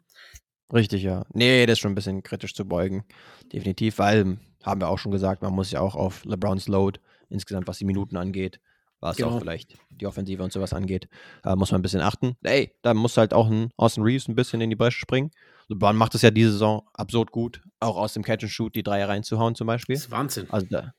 Richtig, 0.73 1.03
ja. 1.03 1.23
Nee, 1.33 1.65
das 1.65 1.73
ist 1.73 1.79
schon 1.79 1.91
ein 1.91 1.95
bisschen 1.95 2.23
kritisch 2.23 2.53
zu 2.55 2.65
beugen. 2.65 3.03
Definitiv, 3.51 3.99
weil, 3.99 4.37
haben 4.63 4.81
wir 4.81 4.89
auch 4.89 4.97
schon 4.97 5.11
gesagt, 5.11 5.41
man 5.41 5.53
muss 5.53 5.71
ja 5.71 5.79
auch 5.81 5.95
auf 5.95 6.25
LeBrons 6.25 6.67
Load, 6.67 6.99
insgesamt 7.29 7.67
was 7.67 7.77
die 7.77 7.85
Minuten 7.85 8.17
angeht, 8.17 8.59
was 8.99 9.17
Genau. 9.17 9.29
auch 9.31 9.39
vielleicht 9.39 9.77
die 9.91 10.07
Offensive 10.07 10.41
und 10.41 10.51
sowas 10.51 10.73
angeht, 10.73 11.07
äh, 11.45 11.55
muss 11.55 11.71
man 11.71 11.79
ein 11.79 11.83
bisschen 11.83 12.01
achten. 12.01 12.35
Ey, 12.41 12.73
da 12.81 12.93
muss 12.93 13.17
halt 13.17 13.33
auch 13.33 13.47
ein 13.49 13.69
Austin 13.77 14.03
Reeves 14.03 14.27
ein 14.27 14.35
bisschen 14.35 14.61
in 14.61 14.69
die 14.69 14.75
Bresche 14.75 14.99
springen. 14.99 15.31
LeBron 15.69 15.95
macht 15.95 16.15
es 16.15 16.21
ja 16.23 16.31
diese 16.31 16.51
Saison 16.53 16.87
absurd 16.93 17.31
gut, 17.31 17.61
auch 17.79 17.95
aus 17.97 18.13
dem 18.13 18.23
Catch 18.23 18.43
and 18.43 18.51
Shoot 18.51 18.75
die 18.75 18.83
Dreier 18.83 19.09
reinzuhauen 19.09 19.55
zum 19.55 19.67
Beispiel. 19.67 19.95
Das 19.95 20.05
ist 20.05 20.11
Wahnsinn. 20.11 20.47
Also 20.49 20.67
da, 20.69 20.93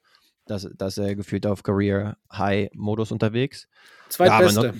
das, 0.46 0.68
das 0.76 0.98
er 0.98 1.16
gefühlt 1.16 1.46
auf 1.46 1.62
Career 1.62 2.16
High 2.32 2.70
Modus 2.74 3.10
unterwegs. 3.10 3.66
Zweitbeste. 4.08 4.60
aber 4.60 4.74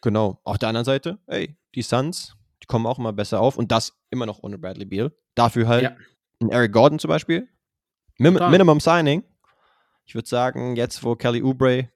Genau. 0.00 0.40
Auf 0.44 0.58
der 0.58 0.68
anderen 0.68 0.84
Seite, 0.84 1.18
ey, 1.26 1.56
die 1.74 1.82
Suns, 1.82 2.34
die 2.62 2.66
kommen 2.66 2.86
auch 2.86 2.98
immer 2.98 3.12
besser 3.12 3.40
auf 3.40 3.56
und 3.56 3.72
das 3.72 3.94
immer 4.10 4.26
noch 4.26 4.42
ohne 4.42 4.58
Bradley 4.58 4.84
Beal. 4.84 5.12
Dafür 5.34 5.66
halt 5.68 5.82
Ja. 5.82 5.96
ein 6.40 6.50
Eric 6.50 6.72
Gordon 6.72 6.98
zum 6.98 7.08
Beispiel. 7.08 7.48
Min 8.18 8.34
Total. 8.34 8.50
Minimum 8.50 8.80
Signing. 8.80 9.24
Ich 10.04 10.14
würde 10.14 10.28
sagen, 10.28 10.76
jetzt 10.76 11.02
wo 11.04 11.14
Kelly 11.16 11.42
Oubre 11.42 11.88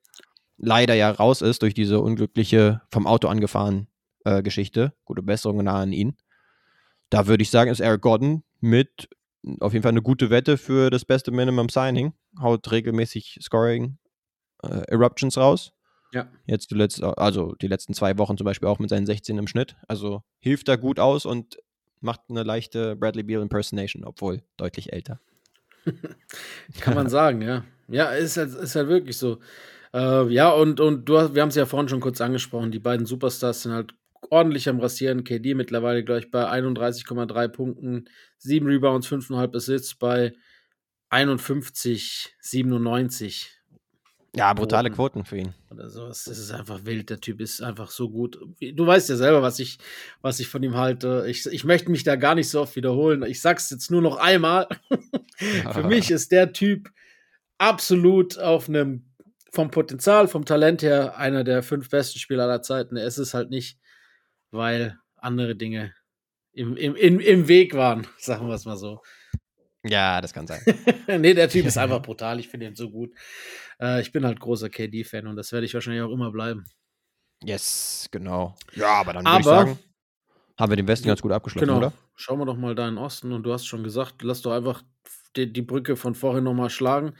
leider 0.56 0.94
ja 0.94 1.10
raus 1.10 1.42
ist 1.42 1.62
durch 1.62 1.74
diese 1.74 2.00
unglückliche 2.00 2.82
vom 2.90 3.06
Auto 3.06 3.28
angefahren 3.28 3.88
äh, 4.24 4.42
Geschichte, 4.42 4.94
gute 5.04 5.22
Besserung 5.22 5.62
nahe 5.62 5.82
an 5.82 5.92
ihn. 5.92 6.16
Da 7.10 7.26
würde 7.26 7.42
ich 7.42 7.50
sagen, 7.50 7.70
ist 7.70 7.80
Eric 7.80 8.02
Gordon 8.02 8.42
mit 8.60 9.08
auf 9.60 9.72
jeden 9.72 9.82
Fall 9.84 9.92
eine 9.92 10.02
gute 10.02 10.30
Wette 10.30 10.56
für 10.58 10.90
das 10.90 11.04
beste 11.04 11.30
Minimum 11.30 11.68
Signing. 11.68 12.14
Haut 12.40 12.68
regelmäßig 12.72 13.38
Scoring 13.40 13.98
äh, 14.64 14.82
Eruptions 14.88 15.36
raus. 15.38 15.72
Ja. 16.12 16.28
Jetzt 16.46 16.70
die 16.70 16.74
letzte, 16.74 17.16
also 17.18 17.54
die 17.60 17.68
letzten 17.68 17.94
zwei 17.94 18.16
Wochen 18.18 18.36
zum 18.36 18.44
Beispiel 18.44 18.68
auch 18.68 18.78
mit 18.78 18.90
seinen 18.90 19.06
16 19.06 19.38
im 19.38 19.46
Schnitt. 19.46 19.76
Also 19.88 20.22
hilft 20.38 20.68
da 20.68 20.76
gut 20.76 20.98
aus 20.98 21.26
und 21.26 21.58
macht 22.00 22.20
eine 22.28 22.42
leichte 22.42 22.96
Bradley 22.96 23.22
Beal 23.22 23.42
Impersonation, 23.42 24.04
obwohl 24.04 24.42
deutlich 24.56 24.92
älter. 24.92 25.20
Kann 26.80 26.94
man 26.94 27.08
sagen, 27.08 27.42
ja. 27.42 27.64
Ja, 27.88 28.10
ist 28.10 28.36
halt, 28.36 28.54
ist 28.54 28.74
halt 28.74 28.88
wirklich 28.88 29.16
so. 29.16 29.38
Äh, 29.92 30.28
ja, 30.32 30.50
und, 30.50 30.80
und 30.80 31.08
du 31.08 31.18
hast, 31.18 31.34
wir 31.34 31.42
haben 31.42 31.50
es 31.50 31.54
ja 31.54 31.66
vorhin 31.66 31.88
schon 31.88 32.00
kurz 32.00 32.20
angesprochen, 32.20 32.72
die 32.72 32.80
beiden 32.80 33.06
Superstars 33.06 33.62
sind 33.62 33.72
halt 33.72 33.94
ordentlich 34.30 34.68
am 34.68 34.80
Rasieren. 34.80 35.24
KD 35.24 35.54
mittlerweile 35.54 36.04
gleich 36.04 36.30
bei 36.30 36.50
31,3 36.50 37.48
Punkten, 37.48 38.08
7 38.38 38.66
Rebounds, 38.66 39.08
5,5 39.08 39.56
Assists 39.56 39.94
bei 39.94 40.32
51, 41.10 42.34
97 42.40 43.55
Ja, 44.36 44.52
brutale 44.52 44.90
Quoten. 44.90 45.24
Für 45.24 45.38
ihn. 45.38 45.54
oder 45.70 45.88
sowas. 45.88 46.24
Das 46.24 46.38
ist 46.38 46.50
einfach 46.50 46.84
wild. 46.84 47.10
Der 47.10 47.20
Typ 47.20 47.40
ist 47.40 47.62
einfach 47.62 47.90
so 47.90 48.10
gut. 48.10 48.38
Du 48.60 48.86
weißt 48.86 49.08
ja 49.08 49.16
selber, 49.16 49.42
was 49.42 49.58
ich, 49.58 49.78
was 50.20 50.40
ich 50.40 50.48
von 50.48 50.62
ihm 50.62 50.76
halte. 50.76 51.24
Ich, 51.26 51.46
ich 51.46 51.64
möchte 51.64 51.90
mich 51.90 52.04
da 52.04 52.16
gar 52.16 52.34
nicht 52.34 52.50
so 52.50 52.60
oft 52.60 52.76
wiederholen. 52.76 53.22
Ich 53.22 53.40
sag's 53.40 53.70
jetzt 53.70 53.90
nur 53.90 54.02
noch 54.02 54.16
einmal. 54.16 54.68
Für 55.72 55.84
mich 55.84 56.10
ist 56.10 56.32
der 56.32 56.52
Typ 56.52 56.90
absolut 57.58 58.38
auf 58.38 58.68
einem, 58.68 59.06
vom 59.52 59.70
Potenzial, 59.70 60.28
vom 60.28 60.44
Talent 60.44 60.82
her, 60.82 61.16
einer 61.16 61.42
der 61.42 61.62
fünf 61.62 61.88
besten 61.88 62.18
Spieler 62.18 62.44
aller 62.44 62.62
Zeiten. 62.62 62.96
Er 62.96 63.06
ist 63.06 63.18
es 63.18 63.32
halt 63.32 63.50
nicht, 63.50 63.78
weil 64.50 64.98
andere 65.16 65.56
Dinge 65.56 65.94
im, 66.52 66.76
im, 66.76 66.96
im, 66.96 67.20
im 67.20 67.48
Weg 67.48 67.74
waren, 67.74 68.06
sagen 68.18 68.48
wir 68.48 68.54
es 68.54 68.64
mal 68.64 68.76
so. 68.76 69.02
Ja, 69.88 70.20
das 70.20 70.32
kann 70.32 70.46
sein. 70.46 70.60
nee, 71.20 71.34
der 71.34 71.48
Typ 71.48 71.66
ist 71.66 71.78
einfach 71.78 72.02
brutal. 72.02 72.38
Ich 72.40 72.48
finde 72.48 72.66
ihn 72.66 72.74
so 72.74 72.90
gut. 72.90 73.12
Äh, 73.80 74.00
ich 74.00 74.12
bin 74.12 74.24
halt 74.24 74.40
großer 74.40 74.68
KD-Fan 74.70 75.26
und 75.26 75.36
das 75.36 75.52
werde 75.52 75.66
ich 75.66 75.74
wahrscheinlich 75.74 76.02
auch 76.02 76.10
immer 76.12 76.30
bleiben. 76.32 76.64
yes, 77.42 78.08
genau. 78.10 78.54
Ja, 78.74 78.88
aber 79.00 79.12
dann 79.14 79.24
würde 79.24 79.38
ich 79.38 79.44
sagen, 79.44 79.78
haben 80.58 80.72
wir 80.72 80.76
den 80.76 80.88
Westen 80.88 81.06
ganz 81.08 81.20
gut 81.20 81.32
abgeschlossen, 81.32 81.66
Genau. 81.66 81.78
oder? 81.78 81.92
Schauen 82.14 82.38
wir 82.38 82.46
doch 82.46 82.56
mal 82.56 82.74
da 82.74 82.88
in 82.88 82.94
den 82.94 83.04
Osten 83.04 83.32
und 83.32 83.42
du 83.42 83.52
hast 83.52 83.66
schon 83.66 83.84
gesagt, 83.84 84.22
lass 84.22 84.40
doch 84.42 84.52
einfach 84.52 84.82
die, 85.36 85.52
die 85.52 85.62
Brücke 85.62 85.96
von 85.96 86.14
vorhin 86.14 86.44
nochmal 86.44 86.70
schlagen. 86.70 87.14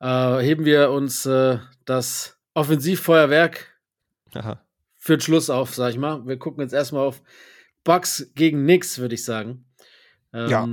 Äh, 0.00 0.38
heben 0.40 0.64
wir 0.64 0.90
uns 0.90 1.24
äh, 1.24 1.58
das 1.84 2.36
Offensivfeuerwerk 2.54 3.78
Aha. 4.34 4.60
für 4.98 5.16
den 5.16 5.20
Schluss 5.20 5.50
auf, 5.50 5.74
sag 5.74 5.90
ich 5.90 5.98
mal. 5.98 6.26
Wir 6.26 6.36
gucken 6.36 6.62
jetzt 6.62 6.72
erstmal 6.74 7.06
auf 7.06 7.22
Bucks 7.84 8.32
gegen 8.34 8.64
Nix, 8.64 8.98
würde 8.98 9.14
ich 9.14 9.24
sagen. 9.24 9.66
Ähm, 10.32 10.48
Ja. 10.50 10.68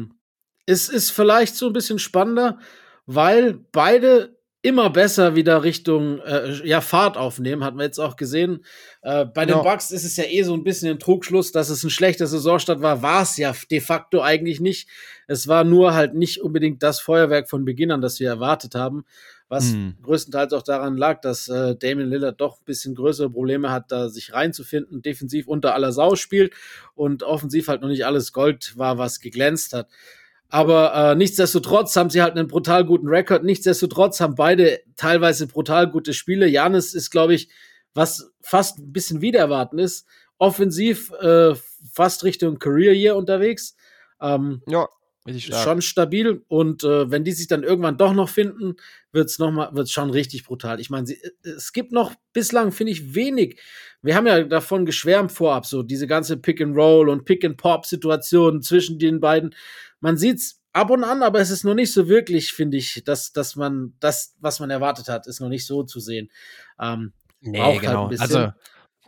Es 0.66 0.89
ist 0.89 1.12
vielleicht 1.12 1.55
so 1.55 1.68
ein 1.68 1.74
bisschen 1.74 1.99
spannender, 1.99 2.59
weil 3.05 3.59
beide 3.72 4.36
immer 4.64 4.91
besser 4.91 5.36
wieder 5.36 5.64
Richtung 5.64 6.20
äh, 6.20 6.68
ja, 6.68 6.82
Fahrt 6.82 7.18
aufnehmen, 7.18 7.64
hat 7.64 7.76
man 7.76 7.86
jetzt 7.86 7.99
auch 7.99 8.16
gesehen. 8.16 8.64
Äh, 9.01 9.26
bei 9.26 9.45
den 9.45 9.55
ja. 9.55 9.64
Bucks 9.64 9.89
ist 9.89 10.03
es 10.03 10.16
ja 10.18 10.26
eh 10.26 10.43
so 10.43 10.53
ein 10.53 10.64
bisschen 10.64 10.91
ein 10.91 10.99
Trugschluss, 10.99 11.51
dass 11.51 11.70
es 11.70 11.84
ein 11.84 11.89
schlechter 11.89 12.28
Saisonstart 12.28 12.82
war. 12.82 13.01
War 13.01 13.24
es 13.24 13.38
ja 13.38 13.55
de 13.72 13.80
facto 13.80 14.22
eigentlich 14.22 14.59
nicht. 14.59 14.88
Es 15.28 15.47
war 15.47 15.64
nur 15.64 15.95
halt 15.95 16.14
nicht 16.14 16.41
unbedingt 16.41 16.84
das 16.84 16.99
Feuerwerk 16.99 17.49
von 17.49 17.66
Beginn 17.66 17.91
an, 17.91 18.01
das 18.01 18.20
wir 18.20 18.30
erwartet 18.30 18.76
haben. 18.76 19.03
Was 19.49 19.72
hm. 19.72 19.95
größtenteils 20.03 20.53
auch 20.53 20.62
daran 20.62 20.95
lag, 20.95 21.22
dass 21.22 21.49
äh, 21.49 21.76
Damien 21.76 22.09
Lillard 22.09 22.39
doch 22.39 22.59
ein 22.59 22.66
bisschen 22.66 22.95
größere 22.95 23.32
Probleme 23.32 23.72
hat, 23.72 23.91
da 23.91 24.09
sich 24.09 24.32
reinzufinden, 24.32 25.01
defensiv 25.01 25.47
unter 25.47 25.74
aller 25.74 25.91
Sau 25.91 26.16
spielt 26.16 26.53
und 26.93 27.24
offensiv 27.24 27.68
halt 27.68 27.82
noch 27.82 27.89
nicht 27.89 28.05
alles 28.05 28.32
Gold 28.32 28.78
war, 28.78 28.97
was 28.97 29.20
geglänzt 29.20 29.74
hat. 29.74 29.89
Aber 30.54 30.93
äh, 30.93 31.16
nichtsdestotrotz 31.16 31.95
haben 31.95 32.10
sie 32.10 32.22
halt 32.22 32.36
einen 32.36 32.49
brutal 32.49 32.84
guten 32.84 33.08
Rekord. 33.08 33.45
Nichtsdestotrotz 33.45 34.20
haben 34.20 34.36
beide 34.36 34.82
teilweise 34.97 35.47
brutal 35.47 35.89
gute 35.89 36.14
Spiele. 36.14 36.45
Janis 36.45 36.93
ist, 36.93 37.10
glaube 37.10 37.34
ich, 37.34 37.47
was 37.93 38.34
fast 38.41 38.80
ein 38.80 38.91
bisschen 38.91 39.22
wieder 39.22 39.39
erwarten 39.39 39.80
ist, 39.80 40.06
offensiv 40.38 41.12
äh, 41.22 41.56
fast 41.93 42.26
Richtung 42.26 42.60
Career 42.60 42.93
Year 42.93 43.16
unterwegs. 43.16 43.78
Ähm, 44.20 44.62
ja, 44.68 44.89
schon 45.39 45.82
stabil. 45.82 46.43
Und 46.49 46.84
äh, 46.84 47.10
wenn 47.10 47.24
die 47.24 47.32
sich 47.32 47.47
dann 47.47 47.64
irgendwann 47.64 47.97
doch 47.97 48.14
noch 48.14 48.28
finden, 48.28 48.76
wird's 49.14 49.39
noch 49.39 49.52
mal, 49.52 49.74
wird's 49.74 49.91
schon 49.91 50.10
richtig 50.10 50.43
brutal. 50.43 50.82
Ich 50.82 50.89
meine, 50.89 51.08
es 51.43 51.72
gibt 51.72 51.93
noch 51.93 52.14
bislang 52.34 52.74
finde 52.74 52.91
ich 52.91 53.16
wenig. 53.16 53.58
Wir 54.02 54.16
haben 54.16 54.28
ja 54.28 54.43
davon 54.43 54.86
geschwärmt 54.86 55.32
vorab, 55.32 55.66
so 55.66 55.82
diese 55.82 56.08
ganze 56.08 56.36
Pick 56.36 56.60
and 56.60 56.76
Roll 56.76 57.08
und 57.08 57.24
Pick 57.24 57.45
and 57.45 57.56
Pop 57.56 57.86
Situation 57.86 58.62
zwischen 58.62 58.99
den 58.99 59.22
beiden 59.22 59.56
man 60.02 60.18
sieht's 60.18 60.62
ab 60.74 60.89
und 60.89 61.04
an, 61.04 61.24
aber 61.24 61.39
es 61.39 61.49
ist 61.49 61.64
noch 61.64 61.74
nicht 61.74 61.93
so 61.93 62.08
wirklich, 62.08 62.54
finde 62.54 62.78
ich, 62.78 63.04
dass, 63.06 63.32
dass 63.32 63.56
man 63.56 63.93
das, 63.99 64.36
was 64.39 64.60
man 64.60 64.70
erwartet 64.70 65.08
hat, 65.08 65.28
ist 65.28 65.39
noch 65.39 65.49
nicht 65.49 65.66
so 65.66 65.84
zu 65.84 65.99
sehen. 65.99 66.30
Ähm, 66.80 67.14
nee, 67.39 67.62
halt 67.62 67.82
genau. 67.82 68.10
Halt 68.10 68.20
also, 68.22 68.52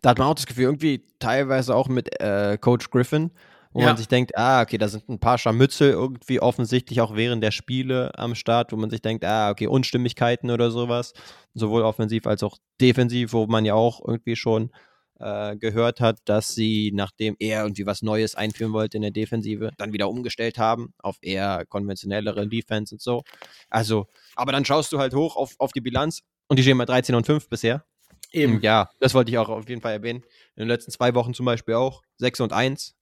da 0.01 0.09
hat 0.09 0.17
man 0.17 0.27
auch 0.27 0.35
das 0.35 0.45
Gefühl, 0.45 0.65
irgendwie 0.65 1.05
teilweise 1.19 1.75
auch 1.75 1.87
mit 1.87 2.19
äh, 2.21 2.57
Coach 2.59 2.89
Griffin, 2.89 3.31
wo 3.71 3.79
ja. 3.79 3.87
man 3.87 3.97
sich 3.97 4.07
denkt, 4.07 4.37
ah, 4.37 4.61
okay, 4.61 4.77
da 4.77 4.87
sind 4.87 5.09
ein 5.09 5.19
paar 5.19 5.37
Scharmützel 5.37 5.91
irgendwie 5.91 6.39
offensichtlich 6.39 7.01
auch 7.01 7.15
während 7.15 7.43
der 7.43 7.51
Spiele 7.51 8.11
am 8.17 8.35
Start, 8.35 8.71
wo 8.71 8.75
man 8.75 8.89
sich 8.89 9.01
denkt, 9.01 9.25
ah, 9.25 9.49
okay, 9.49 9.67
Unstimmigkeiten 9.67 10.51
oder 10.51 10.69
sowas, 10.69 11.13
sowohl 11.53 11.81
offensiv 11.81 12.27
als 12.27 12.43
auch 12.43 12.57
defensiv, 12.81 13.33
wo 13.33 13.47
man 13.47 13.65
ja 13.65 13.73
auch 13.73 14.01
irgendwie 14.05 14.35
schon 14.35 14.71
äh, 15.19 15.55
gehört 15.57 15.99
hat, 15.99 16.19
dass 16.25 16.49
sie, 16.49 16.91
nachdem 16.93 17.35
er 17.39 17.63
irgendwie 17.63 17.85
was 17.85 18.01
Neues 18.01 18.35
einführen 18.35 18.73
wollte 18.73 18.97
in 18.97 19.01
der 19.03 19.11
Defensive, 19.11 19.71
dann 19.77 19.93
wieder 19.93 20.09
umgestellt 20.09 20.57
haben 20.57 20.93
auf 20.99 21.17
eher 21.21 21.65
konventionellere 21.67 22.47
Defense 22.47 22.95
und 22.95 23.01
so. 23.01 23.23
Also, 23.69 24.07
aber 24.35 24.51
dann 24.51 24.65
schaust 24.65 24.91
du 24.91 24.99
halt 24.99 25.13
hoch 25.13 25.35
auf, 25.35 25.55
auf 25.59 25.71
die 25.71 25.81
Bilanz 25.81 26.21
und 26.47 26.57
die 26.57 26.63
stehen 26.63 26.77
bei 26.77 26.85
13 26.85 27.15
und 27.15 27.25
5 27.25 27.49
bisher. 27.49 27.85
Eben. 28.31 28.61
Ja, 28.61 28.89
das 28.99 29.13
wollte 29.13 29.31
ich 29.31 29.37
auch 29.37 29.49
auf 29.49 29.69
jeden 29.69 29.81
Fall 29.81 29.93
erwähnen. 29.93 30.23
In 30.55 30.61
den 30.61 30.67
letzten 30.67 30.91
zwei 30.91 31.13
Wochen 31.13 31.33
zum 31.33 31.45
Beispiel 31.45 31.75
auch 31.75 32.01
6 32.17 32.41
und 32.41 32.53
1. 32.53 32.95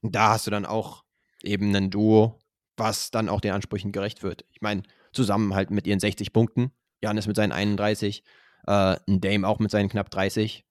Und 0.00 0.14
da 0.14 0.30
hast 0.30 0.46
du 0.46 0.50
dann 0.50 0.64
auch 0.64 1.04
eben 1.42 1.74
ein 1.76 1.90
Duo, 1.90 2.38
was 2.76 3.10
dann 3.10 3.28
auch 3.28 3.40
den 3.40 3.52
Ansprüchen 3.52 3.92
gerecht 3.92 4.22
wird. 4.22 4.44
Ich 4.50 4.62
meine, 4.62 4.82
zusammen 5.12 5.54
halt 5.54 5.70
mit 5.70 5.86
ihren 5.86 6.00
60 6.00 6.32
Punkten, 6.32 6.72
Janis 7.02 7.26
mit 7.26 7.36
seinen 7.36 7.52
31, 7.52 8.24
äh, 8.66 8.96
ein 9.06 9.20
Dame 9.20 9.46
auch 9.46 9.58
mit 9.58 9.70
seinen 9.70 9.90
knapp 9.90 10.10
30. 10.10 10.64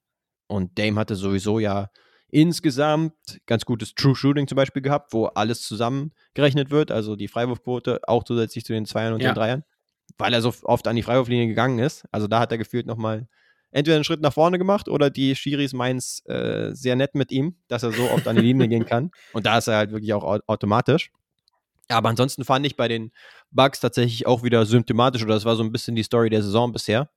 Und 0.52 0.78
Dame 0.78 0.99
hatte 0.99 1.16
sowieso 1.16 1.60
ja 1.60 1.89
insgesamt 2.30 3.14
ganz 3.45 3.66
gutes 3.66 3.95
True 3.95 4.16
Shooting 4.16 4.47
zum 4.47 4.58
Beispiel 4.58 4.82
gehabt, 4.82 5.14
wo 5.14 5.26
alles 5.28 5.62
zusammengerechnet 5.62 6.72
wird, 6.72 6.91
also 6.91 7.16
die 7.16 7.30
Freiwurfquote 7.30 8.02
auch 8.08 8.24
zusätzlich 8.24 8.66
zu 8.66 8.74
den 8.74 8.86
Zweiern 8.86 9.14
und 9.14 9.22
ja. 9.22 9.32
den 9.32 9.36
Dreiern, 9.36 9.64
weil 10.18 10.34
er 10.34 10.41
so 10.41 10.54
oft 10.64 10.88
an 10.88 10.97
die 10.97 11.04
Freiwurflinie 11.04 11.47
gegangen 11.47 11.80
ist. 11.80 12.06
Also 12.12 12.28
da 12.28 12.39
hat 12.39 12.52
er 12.52 12.58
gefühlt 12.58 12.86
nochmal 12.86 13.28
entweder 13.72 13.95
einen 13.95 14.04
Schritt 14.04 14.22
nach 14.22 14.34
vorne 14.34 14.58
gemacht 14.58 14.89
oder 14.89 15.10
die 15.10 15.36
Schiris 15.36 15.72
meinen 15.72 15.97
es 15.97 16.22
äh, 16.26 16.72
sehr 16.74 16.97
nett 16.97 17.16
mit 17.16 17.32
ihm, 17.32 17.56
dass 17.70 17.84
er 17.84 17.93
so 17.93 18.10
oft 18.12 18.28
an 18.28 18.36
die 18.36 18.41
Linie 18.41 18.68
gehen 18.68 18.86
kann. 18.86 19.12
Und 19.34 19.45
da 19.45 19.58
ist 19.58 19.68
er 19.68 19.78
halt 19.78 19.91
wirklich 19.91 20.14
auch 20.14 20.41
automatisch. 20.47 21.12
Aber 21.88 22.10
ansonsten 22.10 22.43
fand 22.43 22.66
ich 22.66 22.76
bei 22.76 22.89
den 22.89 23.12
Bugs 23.52 23.80
tatsächlich 23.80 24.28
auch 24.28 24.43
wieder 24.43 24.66
symptomatisch, 24.66 25.24
oder 25.24 25.34
das 25.34 25.45
war 25.45 25.56
so 25.56 25.64
ein 25.64 25.72
bisschen 25.72 25.95
die 25.95 26.04
Story 26.04 26.30
der 26.30 26.41
Saison 26.43 26.72
bisher, 26.72 27.10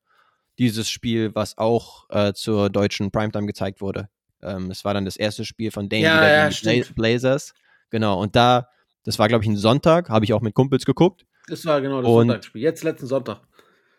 dieses 0.59 0.89
Spiel, 0.89 1.35
was 1.35 1.59
auch 1.59 2.07
äh, 2.11 2.33
zur 2.33 2.71
deutschen 2.71 3.11
Primetime 3.11 3.47
gezeigt 3.47 3.81
wurde. 3.81 4.09
Ähm, 4.43 4.71
es 4.71 4.85
war 4.85 4.95
dann 4.95 5.05
das 5.05 5.17
erste 5.17 5.45
Spiel 5.45 5.71
von 5.71 5.89
Dane 5.89 6.03
ja, 6.03 6.17
wieder 6.17 6.29
ja, 6.29 6.49
gegen 6.49 6.87
die 6.87 6.93
Blazers. 6.93 7.55
Genau, 7.91 8.21
und 8.21 8.37
da, 8.37 8.69
das 9.05 9.19
war, 9.19 9.29
glaube 9.29 9.45
ich, 9.45 9.51
ein 9.51 9.57
Sonntag, 9.57 10.09
habe 10.11 10.25
ich 10.25 10.33
auch 10.33 10.41
mit 10.41 10.55
Kumpels 10.55 10.85
geguckt. 10.85 11.25
Das 11.49 11.65
war 11.67 11.81
genau 11.81 12.01
das 12.01 12.11
und, 12.11 12.29
Sonntagsspiel, 12.29 12.63
jetzt 12.63 12.85
letzten 12.85 13.07
Sonntag. 13.07 13.41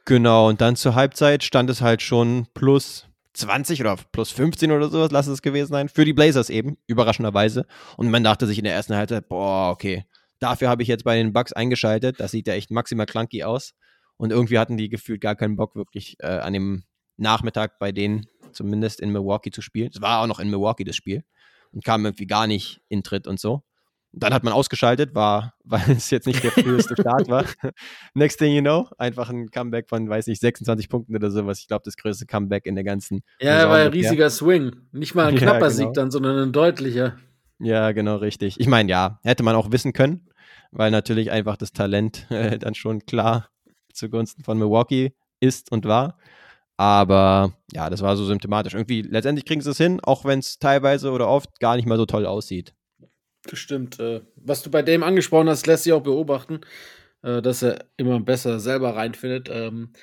Genau, 0.05 0.49
und 0.49 0.61
dann 0.61 0.75
zur 0.75 0.95
Halbzeit 0.95 1.43
stand 1.43 1.69
es 1.69 1.81
halt 1.81 2.01
schon 2.01 2.47
plus 2.53 3.07
20 3.33 3.81
oder 3.81 3.97
plus 4.11 4.31
15 4.31 4.71
oder 4.71 4.89
sowas, 4.89 5.11
lass 5.11 5.27
es 5.27 5.41
gewesen 5.41 5.71
sein, 5.71 5.89
für 5.89 6.05
die 6.05 6.13
Blazers 6.13 6.49
eben, 6.49 6.77
überraschenderweise. 6.87 7.65
Und 7.97 8.09
man 8.09 8.23
dachte 8.23 8.47
sich 8.47 8.57
in 8.57 8.63
der 8.63 8.73
ersten 8.73 8.95
Halbzeit, 8.95 9.27
boah, 9.27 9.71
okay, 9.71 10.05
dafür 10.39 10.69
habe 10.69 10.83
ich 10.83 10.87
jetzt 10.87 11.03
bei 11.03 11.17
den 11.17 11.33
Bucks 11.33 11.53
eingeschaltet, 11.53 12.19
das 12.19 12.31
sieht 12.31 12.47
ja 12.47 12.53
echt 12.53 12.71
maximal 12.71 13.05
clunky 13.05 13.43
aus. 13.43 13.73
Und 14.17 14.31
irgendwie 14.31 14.59
hatten 14.59 14.77
die 14.77 14.89
gefühlt 14.89 15.21
gar 15.21 15.35
keinen 15.35 15.55
Bock, 15.55 15.75
wirklich 15.75 16.15
äh, 16.19 16.27
an 16.27 16.53
dem 16.53 16.83
Nachmittag 17.17 17.79
bei 17.79 17.91
denen, 17.91 18.27
zumindest 18.51 18.99
in 19.01 19.11
Milwaukee, 19.11 19.51
zu 19.51 19.61
spielen. 19.61 19.89
Es 19.93 20.01
war 20.01 20.21
auch 20.21 20.27
noch 20.27 20.39
in 20.39 20.49
Milwaukee 20.49 20.83
das 20.83 20.95
Spiel 20.95 21.23
und 21.71 21.83
kam 21.83 22.05
irgendwie 22.05 22.27
gar 22.27 22.47
nicht 22.47 22.81
in 22.87 23.03
Tritt 23.03 23.27
und 23.27 23.39
so. 23.39 23.63
Und 24.15 24.23
dann 24.23 24.33
hat 24.33 24.45
man 24.45 24.53
ausgeschaltet, 24.53 25.13
war, 25.13 25.55
weil 25.65 25.91
es 25.91 26.09
jetzt 26.09 26.25
nicht 26.25 26.41
der 26.43 26.51
früheste 26.51 26.95
Start 26.99 27.27
war. 27.27 27.45
Next 28.13 28.39
thing 28.39 28.53
you 28.53 28.61
know, 28.61 28.87
einfach 28.97 29.29
ein 29.29 29.51
Comeback 29.51 29.89
von, 29.89 30.09
weiß 30.09 30.27
nicht, 30.27 30.39
26 30.39 30.87
Punkten 30.87 31.15
oder 31.15 31.29
sowas. 31.31 31.59
Ich 31.59 31.67
glaube, 31.67 31.83
das 31.83 31.97
größte 31.97 32.25
Comeback 32.25 32.65
in 32.65 32.75
der 32.75 32.85
ganzen. 32.85 33.23
Ja, 33.41 33.69
war 33.69 33.77
ein 33.77 33.87
riesiger 33.89 34.29
Swing. 34.29 34.71
Nicht 34.93 35.15
mal 35.15 35.27
ein 35.27 35.35
knapper 35.35 35.53
ja, 35.53 35.67
genau. 35.67 35.69
Sieg 35.69 35.93
dann, 35.93 36.11
sondern 36.11 36.37
ein 36.39 36.53
deutlicher. 36.53 37.17
Ja, 37.59 37.91
genau, 37.91 38.17
richtig. 38.17 38.59
Ich 38.59 38.67
meine, 38.67 38.89
ja, 38.89 39.19
hätte 39.23 39.43
man 39.43 39.55
auch 39.55 39.71
wissen 39.71 39.93
können, 39.93 40.29
weil 40.71 40.91
natürlich 40.91 41.31
einfach 41.31 41.57
das 41.57 41.73
Talent 41.73 42.29
äh, 42.29 42.57
dann 42.57 42.75
schon 42.75 43.05
klar 43.05 43.49
zugunsten 43.95 44.43
von 44.43 44.57
Milwaukee 44.57 45.13
ist 45.39 45.71
und 45.71 45.85
war. 45.85 46.17
Aber 46.77 47.53
ja, 47.71 47.89
das 47.89 48.01
war 48.01 48.17
so 48.17 48.25
symptomatisch. 48.25 48.73
Irgendwie, 48.73 49.01
letztendlich 49.01 49.45
kriegen 49.45 49.61
sie 49.61 49.71
es 49.71 49.77
hin, 49.77 49.99
auch 50.03 50.25
wenn 50.25 50.39
es 50.39 50.59
teilweise 50.59 51.11
oder 51.11 51.27
oft 51.27 51.59
gar 51.59 51.75
nicht 51.75 51.87
mal 51.87 51.97
so 51.97 52.05
toll 52.05 52.25
aussieht. 52.25 52.73
Das 53.43 53.59
stimmt. 53.59 53.99
Äh, 53.99 54.21
was 54.35 54.63
du 54.63 54.71
bei 54.71 54.81
dem 54.81 55.03
angesprochen 55.03 55.49
hast, 55.49 55.67
lässt 55.67 55.83
sich 55.83 55.93
auch 55.93 56.03
beobachten, 56.03 56.61
äh, 57.21 57.41
dass 57.41 57.61
er 57.61 57.85
immer 57.97 58.19
besser 58.19 58.59
selber 58.59 58.95
reinfindet. 58.95 59.49
Ähm, 59.51 59.93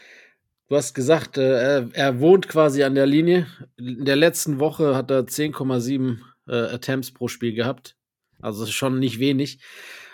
du 0.68 0.76
hast 0.76 0.95
gesagt, 0.95 1.36
äh, 1.36 1.86
er, 1.93 2.20
wohnt 2.20 2.49
quasi 2.49 2.82
an 2.84 2.95
der 2.95 3.07
Linie. 3.07 3.47
In 3.76 4.05
der 4.05 4.16
letzten 4.16 4.59
Woche 4.59 4.97
hat 4.97 5.11
er 5.11 5.26
10,7 5.26 6.18
Attempts 6.49 7.12
pro 7.12 7.28
Spiel 7.28 7.55
gehabt. 7.55 7.97
Also 8.40 8.66
schon 8.66 8.99
nicht 8.99 9.20
wenig. 9.20 9.61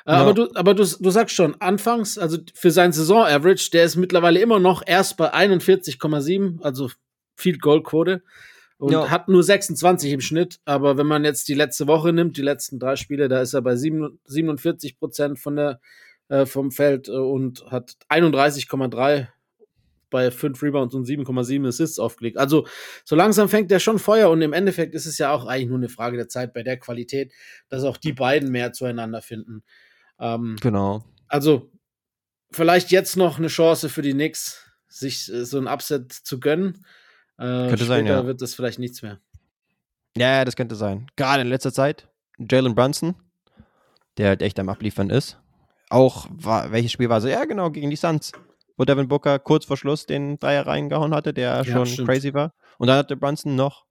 Ja. 0.08 0.14
Aber, 0.14 0.32
du, 0.32 0.48
aber 0.54 0.72
du, 0.72 0.84
du 0.84 1.10
sagst 1.10 1.36
schon, 1.36 1.54
anfangs, 1.60 2.16
also 2.16 2.38
für 2.54 2.70
sein 2.70 2.92
Saison-Average, 2.92 3.68
der 3.72 3.84
ist 3.84 3.96
mittlerweile 3.96 4.40
immer 4.40 4.58
noch 4.58 4.82
erst 4.86 5.18
bei 5.18 5.34
41,7, 5.34 6.62
also 6.62 6.90
Field 7.36 7.60
Goal 7.60 7.82
Quote. 7.82 8.22
Und 8.78 8.92
ja. 8.92 9.10
hat 9.10 9.28
nur 9.28 9.42
26 9.42 10.12
im 10.12 10.20
Schnitt. 10.22 10.60
Aber 10.64 10.96
wenn 10.96 11.06
man 11.06 11.26
jetzt 11.26 11.46
die 11.48 11.54
letzte 11.54 11.86
Woche 11.88 12.14
nimmt, 12.14 12.38
die 12.38 12.42
letzten 12.42 12.78
drei 12.78 12.96
Spiele, 12.96 13.28
da 13.28 13.42
ist 13.42 13.52
er 13.52 13.60
bei 13.60 13.76
47 13.76 14.98
Prozent 14.98 15.38
von 15.38 15.56
der, 15.56 15.80
äh, 16.28 16.46
vom 16.46 16.70
Feld 16.70 17.08
äh, 17.08 17.12
und 17.12 17.66
hat 17.70 17.96
31,3 18.08 19.26
bei 20.08 20.30
5 20.30 20.62
Rebounds 20.62 20.94
und 20.94 21.06
7,7 21.06 21.68
Assists 21.68 21.98
aufgelegt. 21.98 22.38
Also 22.38 22.66
so 23.04 23.14
langsam 23.14 23.50
fängt 23.50 23.70
der 23.70 23.78
schon 23.78 23.98
Feuer 23.98 24.30
und 24.30 24.40
im 24.40 24.54
Endeffekt 24.54 24.94
ist 24.94 25.04
es 25.04 25.18
ja 25.18 25.32
auch 25.32 25.44
eigentlich 25.44 25.68
nur 25.68 25.76
eine 25.76 25.90
Frage 25.90 26.16
der 26.16 26.28
Zeit 26.28 26.54
bei 26.54 26.62
der 26.62 26.78
Qualität, 26.78 27.32
dass 27.68 27.84
auch 27.84 27.98
die 27.98 28.14
beiden 28.14 28.50
mehr 28.50 28.72
zueinander 28.72 29.20
finden. 29.20 29.64
Ähm, 30.18 30.56
genau. 30.60 31.04
Also, 31.28 31.70
vielleicht 32.50 32.90
jetzt 32.90 33.16
noch 33.16 33.38
eine 33.38 33.48
Chance 33.48 33.88
für 33.88 34.02
die 34.02 34.12
Knicks, 34.12 34.64
sich 34.88 35.32
äh, 35.32 35.44
so 35.44 35.58
ein 35.58 35.68
Upset 35.68 36.12
zu 36.12 36.40
gönnen. 36.40 36.84
Äh, 37.38 37.68
könnte 37.68 37.84
sein, 37.84 38.06
ja. 38.06 38.26
wird 38.26 38.42
das 38.42 38.54
vielleicht 38.54 38.78
nichts 38.78 39.02
mehr. 39.02 39.20
Ja, 40.16 40.44
das 40.44 40.56
könnte 40.56 40.74
sein. 40.74 41.06
Gerade 41.16 41.42
in 41.42 41.48
letzter 41.48 41.72
Zeit. 41.72 42.08
Jalen 42.38 42.74
Brunson, 42.74 43.14
der 44.16 44.28
halt 44.28 44.42
echt 44.42 44.58
am 44.58 44.68
Abliefern 44.68 45.10
ist. 45.10 45.38
Auch, 45.90 46.26
war, 46.30 46.72
welches 46.72 46.92
Spiel 46.92 47.08
war 47.08 47.20
so? 47.20 47.28
Ja, 47.28 47.44
genau, 47.44 47.70
gegen 47.70 47.90
die 47.90 47.96
Suns. 47.96 48.32
Wo 48.76 48.84
Devin 48.84 49.08
Booker 49.08 49.38
kurz 49.38 49.64
vor 49.64 49.76
Schluss 49.76 50.06
den 50.06 50.38
Dreier 50.38 50.66
reingehauen 50.66 51.14
hatte, 51.14 51.32
der 51.32 51.56
ja, 51.56 51.64
schon 51.64 51.86
stimmt. 51.86 52.08
crazy 52.08 52.34
war. 52.34 52.54
Und 52.78 52.86
dann 52.86 52.96
hatte 52.96 53.16
Brunson 53.16 53.56
noch 53.56 53.86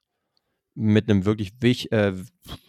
mit 0.75 1.09
einem 1.09 1.25
wirklich 1.25 1.53
wich, 1.59 1.91
äh, 1.91 2.13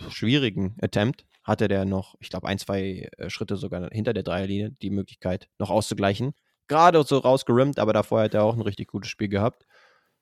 schwierigen 0.08 0.76
Attempt 0.80 1.26
hatte 1.48 1.66
der 1.66 1.84
noch, 1.84 2.14
ich 2.20 2.28
glaube, 2.28 2.46
ein, 2.46 2.58
zwei 2.58 3.08
äh, 3.16 3.30
Schritte 3.30 3.56
sogar 3.56 3.88
hinter 3.90 4.12
der 4.12 4.22
Dreierlinie 4.22 4.70
die 4.82 4.90
Möglichkeit, 4.90 5.48
noch 5.58 5.70
auszugleichen. 5.70 6.34
Gerade 6.68 7.02
so 7.02 7.18
rausgerimmt, 7.18 7.78
aber 7.78 7.92
davor 7.92 8.20
hat 8.20 8.34
er 8.34 8.44
auch 8.44 8.54
ein 8.54 8.62
richtig 8.62 8.88
gutes 8.88 9.10
Spiel 9.10 9.28
gehabt. 9.28 9.66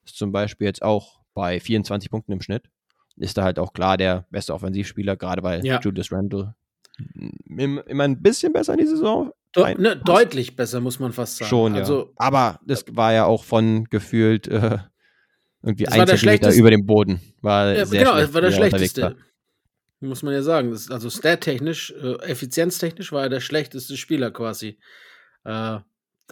Ist 0.05 0.17
zum 0.17 0.31
Beispiel 0.31 0.65
jetzt 0.65 0.81
auch 0.81 1.19
bei 1.33 1.59
24 1.59 2.09
Punkten 2.09 2.31
im 2.31 2.41
Schnitt. 2.41 2.69
Ist 3.17 3.37
da 3.37 3.43
halt 3.43 3.59
auch 3.59 3.73
klar 3.73 3.97
der 3.97 4.25
beste 4.29 4.53
Offensivspieler, 4.53 5.17
gerade 5.17 5.43
weil 5.43 5.65
ja. 5.65 5.79
Julius 5.79 6.11
Randle 6.11 6.55
immer 7.45 8.03
ein 8.03 8.21
bisschen 8.21 8.53
besser 8.53 8.73
in 8.73 8.79
die 8.79 8.87
Saison 8.87 9.31
De 9.55 9.75
ne, 9.77 9.95
deutlich 9.95 10.55
besser, 10.55 10.81
muss 10.81 10.99
man 10.99 11.13
fast 11.13 11.37
sagen. 11.37 11.49
Schon, 11.49 11.73
ja. 11.73 11.81
Also, 11.81 12.13
Aber 12.15 12.59
das 12.65 12.85
war 12.91 13.13
ja 13.13 13.25
auch 13.25 13.43
von 13.43 13.85
gefühlt 13.85 14.47
äh, 14.47 14.77
irgendwie 15.63 15.87
ein 15.87 16.07
Zentimeter 16.07 16.53
über 16.53 16.69
dem 16.69 16.85
Boden. 16.85 17.21
War 17.41 17.73
ja, 17.73 17.85
sehr 17.85 17.99
genau, 17.99 18.13
schlecht, 18.13 18.27
das 18.27 18.33
war 18.33 18.41
der 18.41 18.49
er 18.49 18.55
schlechteste. 18.55 19.01
war. 19.01 19.15
Muss 19.99 20.21
man 20.23 20.33
ja 20.33 20.43
sagen. 20.43 20.71
Das, 20.71 20.91
also 20.91 21.09
stat-technisch, 21.09 21.91
äh, 21.91 22.15
effizienztechnisch 22.23 23.11
war 23.11 23.23
er 23.23 23.29
der 23.29 23.39
schlechteste 23.39 23.97
Spieler 23.97 24.31
quasi. 24.31 24.77
Äh, 25.43 25.79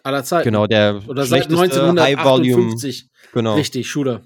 aller 0.03 0.24
Zeiten. 0.24 0.43
Genau, 0.45 0.68
der 0.68 1.01
Oder 1.07 1.26
seit 1.26 1.45
schlechteste 1.45 1.82
High-Volume, 1.82 2.63
1958. 2.63 3.09
genau, 3.34 3.55
Richtig, 3.55 3.89
Shooter. 3.89 4.22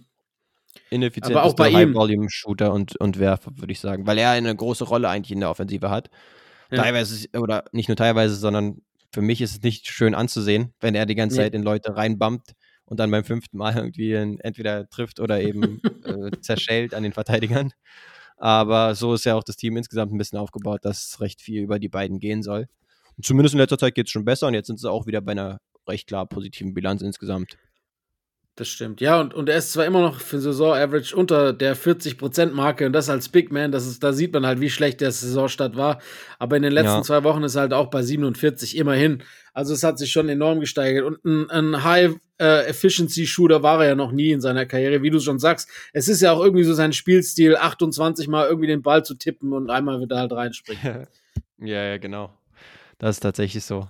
ineffizienteste 0.90 1.40
Aber 1.40 1.48
auch 1.50 1.56
bei 1.56 1.70
ihm. 1.70 1.76
High-Volume-Shooter 1.76 2.74
und, 2.74 3.00
und 3.00 3.20
Werfer, 3.20 3.52
würde 3.56 3.72
ich 3.72 3.80
sagen. 3.80 4.06
Weil 4.08 4.18
er 4.18 4.32
eine 4.32 4.54
große 4.56 4.84
Rolle 4.84 5.08
eigentlich 5.10 5.32
in 5.32 5.40
der 5.40 5.50
Offensive 5.50 5.90
hat. 5.90 6.10
Ja. 6.72 6.84
Teilweise, 6.84 7.28
oder 7.38 7.64
nicht 7.72 7.88
nur 7.88 7.96
teilweise, 7.98 8.36
sondern 8.36 8.82
für 9.12 9.22
mich 9.22 9.42
ist 9.42 9.52
es 9.52 9.62
nicht 9.62 9.88
schön 9.88 10.16
anzusehen, 10.16 10.74
wenn 10.82 10.96
er 10.96 11.06
die 11.06 11.16
ganze 11.16 11.38
Nee. 11.38 11.44
Zeit 11.44 11.54
in 11.54 11.64
Leute 11.64 11.96
reinbumpt 11.96 12.52
und 12.86 13.00
dann 13.00 13.10
beim 13.10 13.24
fünften 13.24 13.58
Mal 13.58 13.76
irgendwie 13.78 14.14
entweder 14.14 14.90
trifft 14.90 15.20
oder 15.20 15.40
eben 15.42 15.82
äh, 16.04 16.32
zerschellt 16.42 16.94
an 16.94 17.04
den 17.04 17.14
Verteidigern. 17.14 17.72
Aber 18.40 18.96
so 18.96 19.14
ist 19.14 19.26
ja 19.26 19.36
auch 19.36 19.44
das 19.44 19.58
Team 19.58 19.78
insgesamt 19.78 20.14
ein 20.14 20.18
bisschen 20.18 20.40
aufgebaut, 20.40 20.80
dass 20.84 21.20
recht 21.20 21.42
viel 21.42 21.62
über 21.62 21.78
die 21.78 21.90
beiden 21.90 22.20
gehen 22.20 22.42
soll. 22.42 22.68
Und 23.18 23.26
zumindest 23.26 23.54
in 23.54 23.60
letzter 23.60 23.78
Zeit 23.78 23.96
geht 23.96 24.08
es 24.08 24.12
schon 24.12 24.26
besser 24.26 24.48
und 24.48 24.54
jetzt 24.54 24.68
sind 24.68 24.80
sie 24.80 24.90
auch 24.90 25.06
wieder 25.06 25.20
bei 25.22 25.34
einer 25.34 25.60
recht 25.88 26.08
klar 26.08 26.26
positiven 26.26 26.74
Bilanz 26.74 27.02
insgesamt. 27.02 27.58
Das 28.56 28.68
stimmt. 28.68 29.00
Ja, 29.00 29.22
und, 29.22 29.34
und 29.34 29.48
er 29.48 29.58
ist 29.58 29.72
zwar 29.72 29.86
immer 29.86 30.02
noch 30.02 30.20
für 30.20 30.40
Saison-Average 30.40 31.16
unter 31.16 31.54
der 31.54 31.78
40%-Marke 31.78 32.86
und 32.86 32.92
das 32.94 33.10
als 33.10 33.30
Big 33.30 33.54
Man, 33.54 33.72
das 33.72 33.88
ist, 33.88 34.04
da 34.04 34.12
sieht 34.12 34.34
man 34.34 34.46
halt, 34.46 34.60
wie 34.60 34.70
schlecht 34.70 35.00
der 35.00 35.12
Saisonstart 35.12 35.78
war. 35.78 36.02
Aber 36.40 36.58
in 36.58 36.64
den 36.64 36.74
letzten 36.74 36.98
Ja. 36.98 37.02
zwei 37.02 37.24
Wochen 37.24 37.44
ist 37.44 37.56
er 37.56 37.62
halt 37.62 37.74
auch 37.74 37.88
bei 37.88 38.04
47 38.04 38.76
immerhin. 38.76 39.24
Also 39.54 39.74
es 39.74 39.84
hat 39.84 39.98
sich 39.98 40.12
schon 40.12 40.28
enorm 40.28 40.60
gesteigert. 40.60 41.06
Und 41.06 41.24
ein, 41.24 41.50
ein 41.50 41.84
High-Efficiency-Shooter 42.40 43.64
war 43.64 43.82
er 43.84 43.90
ja 43.90 43.96
noch 43.96 44.12
nie 44.12 44.32
in 44.32 44.42
seiner 44.42 44.66
Karriere, 44.66 45.02
wie 45.02 45.10
du 45.10 45.20
schon 45.20 45.40
sagst. 45.40 45.70
Es 45.94 46.08
ist 46.08 46.22
ja 46.22 46.32
auch 46.34 46.44
irgendwie 46.44 46.64
so 46.64 46.74
sein 46.74 46.94
Spielstil, 46.94 47.56
28 47.58 48.28
Mal 48.28 48.48
irgendwie 48.48 48.68
den 48.68 48.82
Ball 48.82 49.04
zu 49.04 49.16
tippen 49.16 49.54
und 49.54 49.70
einmal 49.70 50.00
wird 50.00 50.12
er 50.12 50.20
halt 50.20 50.32
reinspringen. 50.32 51.08
ja, 51.60 51.84
ja, 51.86 51.98
genau. 51.98 52.34
Das 52.98 53.18
ist 53.18 53.20
tatsächlich 53.22 53.64
so. 53.64 53.88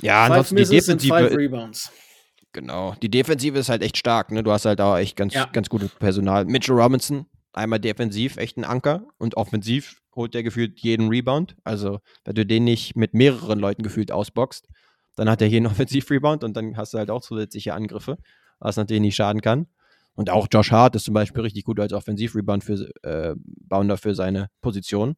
Ja, 0.00 0.24
Five 0.26 0.30
ansonsten 0.30 0.56
die 0.56 0.60
Misses 0.60 0.86
five 0.86 0.98
Defensive, 1.02 1.36
Rebounds. 1.38 1.92
genau. 2.52 2.94
Die 3.02 3.10
Defensive 3.10 3.58
ist 3.58 3.68
halt 3.68 3.82
echt 3.82 3.96
stark, 3.96 4.30
ne? 4.32 4.42
Du 4.42 4.50
hast 4.52 4.64
halt 4.64 4.78
da 4.80 4.98
echt 4.98 5.16
ganz, 5.16 5.34
Ja. 5.34 5.46
ganz 5.52 5.68
gutes 5.68 5.90
Personal. 5.90 6.44
Mitchell 6.46 6.74
Robinson, 6.74 7.26
einmal 7.52 7.80
defensiv 7.80 8.36
echt 8.36 8.56
ein 8.56 8.64
Anker 8.64 9.04
und 9.18 9.36
offensiv 9.36 10.00
holt 10.14 10.34
der 10.34 10.42
gefühlt 10.42 10.78
jeden 10.80 11.08
Rebound. 11.08 11.56
Also, 11.64 12.00
wenn 12.24 12.34
du 12.34 12.44
den 12.44 12.64
nicht 12.64 12.96
mit 12.96 13.14
mehreren 13.14 13.58
Leuten 13.58 13.82
gefühlt 13.82 14.10
ausboxt, 14.12 14.66
dann 15.20 15.28
hat 15.28 15.42
er 15.42 15.48
jeden 15.48 15.66
Offensiv-Rebound 15.66 16.44
und 16.44 16.56
dann 16.56 16.78
hast 16.78 16.94
du 16.94 16.98
halt 16.98 17.10
auch 17.10 17.20
zusätzliche 17.20 17.74
Angriffe, 17.74 18.16
was 18.58 18.76
natürlich 18.76 19.02
nicht 19.02 19.16
schaden 19.16 19.42
kann. 19.42 19.66
Und 20.14 20.30
auch 20.30 20.48
Josh 20.50 20.72
Hart 20.72 20.96
ist 20.96 21.04
zum 21.04 21.12
Beispiel 21.12 21.42
richtig 21.42 21.64
gut 21.64 21.78
als 21.78 21.92
Offensiv-Rebound 21.92 22.64
für 22.64 22.90
äh, 23.02 23.34
Bounder 23.36 23.98
für 23.98 24.14
seine 24.14 24.48
Position. 24.62 25.16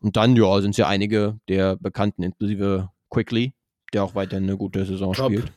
Und 0.00 0.16
dann, 0.16 0.34
ja, 0.34 0.60
sind 0.62 0.70
es 0.70 0.76
ja 0.78 0.88
einige 0.88 1.38
der 1.46 1.76
Bekannten, 1.76 2.22
inklusive 2.22 2.88
Quickly, 3.10 3.52
der 3.92 4.02
auch 4.02 4.14
weiter 4.14 4.38
eine 4.38 4.56
gute 4.56 4.86
Saison 4.86 5.12
Top. 5.12 5.30
spielt. 5.30 5.52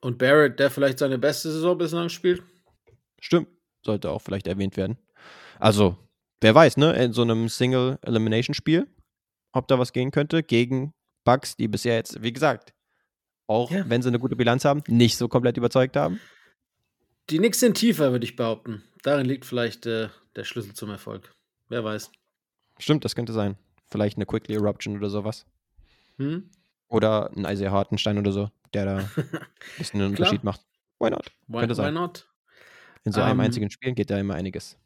Und 0.00 0.18
Barrett, 0.18 0.58
der 0.58 0.70
vielleicht 0.70 0.98
seine 0.98 1.18
beste 1.18 1.52
Saison 1.52 1.78
bislang 1.78 2.08
spielt. 2.08 2.42
Stimmt, 3.20 3.46
sollte 3.84 4.10
auch 4.10 4.22
vielleicht 4.22 4.48
erwähnt 4.48 4.76
werden. 4.76 4.98
Also, 5.60 5.96
wer 6.40 6.54
weiß, 6.54 6.78
ne, 6.78 6.92
in 6.94 7.12
so 7.12 7.22
einem 7.22 7.48
Single-Elimination-Spiel, 7.48 8.88
ob 9.52 9.68
da 9.68 9.78
was 9.78 9.92
gehen 9.92 10.10
könnte 10.10 10.42
gegen 10.42 10.92
Bucks, 11.24 11.56
die 11.56 11.68
bisher 11.68 11.94
jetzt, 11.94 12.20
wie 12.22 12.32
gesagt, 12.32 12.73
auch 13.46 13.70
Ja. 13.70 13.88
wenn 13.88 14.02
sie 14.02 14.08
eine 14.08 14.18
gute 14.18 14.36
Bilanz 14.36 14.64
haben, 14.64 14.82
nicht 14.88 15.16
so 15.16 15.28
komplett 15.28 15.56
überzeugt 15.56 15.96
haben. 15.96 16.20
Die 17.30 17.38
Knicks 17.38 17.60
sind 17.60 17.74
tiefer, 17.76 18.12
würde 18.12 18.24
ich 18.24 18.36
behaupten. 18.36 18.82
Darin 19.02 19.26
liegt 19.26 19.44
vielleicht 19.44 19.86
äh, 19.86 20.08
der 20.36 20.44
Schlüssel 20.44 20.74
zum 20.74 20.90
Erfolg. 20.90 21.34
Wer 21.68 21.84
weiß. 21.84 22.10
Stimmt, 22.78 23.04
das 23.04 23.14
könnte 23.14 23.32
sein. 23.32 23.56
Vielleicht 23.90 24.16
eine 24.16 24.26
Quickly 24.26 24.54
Eruption 24.54 24.96
oder 24.96 25.08
sowas. 25.10 25.46
Hm? 26.18 26.50
Oder 26.88 27.30
ein 27.36 27.44
Isaiah 27.44 27.70
Hartenstein 27.70 28.18
oder 28.18 28.32
so, 28.32 28.50
der 28.72 28.84
da 28.84 28.96
ein 29.16 29.48
bisschen 29.78 30.00
einen. 30.00 30.10
Unterschied 30.10 30.44
macht. 30.44 30.60
Why 30.98 31.10
not? 31.10 31.30
Why, 31.48 31.60
Könnte 31.60 31.74
why 31.76 31.82
sein. 31.82 31.94
not? 31.94 32.28
In 33.04 33.12
so 33.12 33.20
einem 33.20 33.38
Ähm, 33.40 33.46
einzigen 33.46 33.70
Spiel 33.70 33.92
geht 33.94 34.10
da 34.10 34.18
immer 34.18 34.34
einiges. 34.34 34.76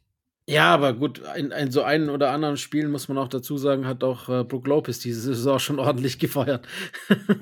Ja, 0.50 0.72
aber 0.72 0.94
gut, 0.94 1.20
in, 1.36 1.50
in 1.50 1.70
so 1.70 1.82
einen 1.82 2.08
oder 2.08 2.30
anderen 2.30 2.56
Spielen 2.56 2.90
muss 2.90 3.06
man 3.08 3.18
auch 3.18 3.28
dazu 3.28 3.58
sagen, 3.58 3.86
hat 3.86 4.02
auch 4.02 4.30
äh, 4.30 4.44
Brook 4.44 4.66
Lopez 4.66 4.98
diese 4.98 5.20
Saison 5.20 5.58
schon 5.58 5.78
ordentlich 5.78 6.18
gefeuert. 6.18 6.66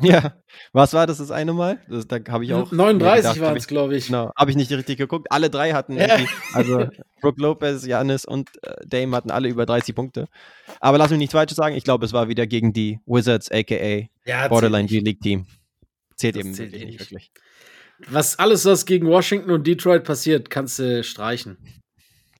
Ja, 0.01 0.35
was 0.73 0.93
war 0.93 1.07
das 1.07 1.19
das 1.19 1.31
eine 1.31 1.53
Mal? 1.53 1.79
Das, 1.89 2.09
da 2.09 2.19
habe 2.29 2.45
ich 2.45 2.53
auch. 2.53 2.73
mir 2.73 2.77
39 2.77 3.23
gedacht, 3.23 3.41
waren 3.41 3.57
es, 3.57 3.69
glaube 3.69 3.97
ich. 3.97 4.07
Genau, 4.07 4.33
habe 4.37 4.51
ich 4.51 4.57
nicht 4.57 4.73
richtig 4.73 4.99
geguckt. 4.99 5.29
Alle 5.31 5.51
drei 5.51 5.73
hatten 5.73 5.97
Ja. 5.97 6.17
irgendwie, 6.19 6.29
also 6.53 6.89
Brook 7.21 7.39
Lopez, 7.39 7.87
Janis 7.87 8.25
und 8.25 8.51
äh, 8.65 8.75
Dame 8.85 9.17
hatten 9.17 9.31
alle 9.31 9.49
über 9.49 9.67
30 9.67 9.95
Punkte. 9.95 10.27
Aber 10.81 10.99
lass 10.99 11.11
mich 11.11 11.19
nichts 11.19 11.33
Falsches 11.33 11.57
sagen. 11.57 11.77
Ich 11.77 11.85
glaube, 11.85 12.05
es 12.05 12.13
war 12.13 12.29
wieder 12.29 12.49
gegen 12.49 12.73
die 12.73 12.99
Wizards, 13.07 13.53
aka 13.53 14.09
Ja, 14.25 14.49
Borderline 14.49 14.89
G-League 14.89 15.21
Team. 15.21 15.47
Zählt 16.17 16.35
Das 16.35 16.41
eben 16.45 16.55
zählt 16.55 16.75
eh 16.75 16.85
nicht 16.85 16.99
wirklich. 16.99 17.31
Was 18.09 18.39
alles, 18.41 18.65
was 18.65 18.85
gegen 18.85 19.07
Washington 19.07 19.53
und 19.53 19.65
Detroit 19.67 20.03
passiert, 20.03 20.51
kannst 20.51 20.81
du 20.81 21.05
streichen. 21.05 21.57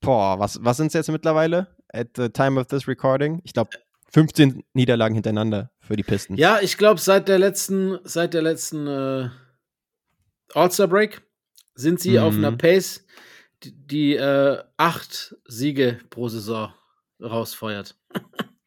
Boah, 0.07 0.39
was, 0.39 0.59
was 0.65 0.77
sind 0.79 0.87
es 0.89 0.93
jetzt 0.95 1.11
mittlerweile? 1.11 1.67
At 1.93 2.09
the 2.17 2.29
time 2.29 2.59
of 2.61 2.67
this 2.69 2.89
recording? 2.89 3.41
Ich 3.45 3.53
glaube, 3.53 3.71
15 4.11 4.63
Niederlagen 4.73 5.15
hintereinander 5.15 5.71
für 5.81 5.97
die 5.97 6.03
Pistons. 6.03 6.39
Ja, 6.41 6.61
ich 6.61 6.79
glaube, 6.79 7.01
seit 7.01 7.29
der 7.29 7.39
letzten, 7.39 7.99
seit 8.05 8.33
der 8.35 8.43
letzten 8.43 8.87
äh, 8.87 9.29
All-Star 10.55 10.87
Break 10.89 11.23
sind 11.75 12.01
sie 12.01 12.13
Mhm. 12.13 12.19
auf 12.19 12.35
einer 12.35 12.53
Pace, 12.53 13.05
die, 13.63 13.73
die 13.73 14.15
äh, 14.17 14.63
acht 14.77 15.35
Siege 15.47 15.99
pro 16.11 16.29
Saison 16.29 16.73
rausfeuert. 17.21 17.97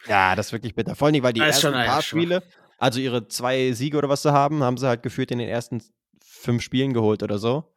Ja, 0.08 0.36
das 0.36 0.48
ist 0.48 0.54
wirklich 0.54 0.76
bitter. 0.76 0.96
Vor 0.96 1.08
allem, 1.08 1.24
weil 1.24 1.34
die 1.34 1.42
ersten 1.42 1.72
paar. 1.74 2.02
Spiele, 2.02 2.44
also 2.78 3.00
ihre 3.00 3.28
zwei 3.28 3.72
Siege 3.74 3.98
oder 3.98 4.10
was 4.10 4.22
sie 4.24 4.32
haben, 4.32 4.64
haben 4.64 4.78
sie 4.78 4.88
halt 4.88 5.04
geführt 5.04 5.32
in 5.32 5.40
den 5.40 5.50
ersten 5.50 5.84
fünf 6.24 6.62
Spielen 6.64 6.94
geholt 6.94 7.22
oder 7.24 7.38
so. 7.38 7.76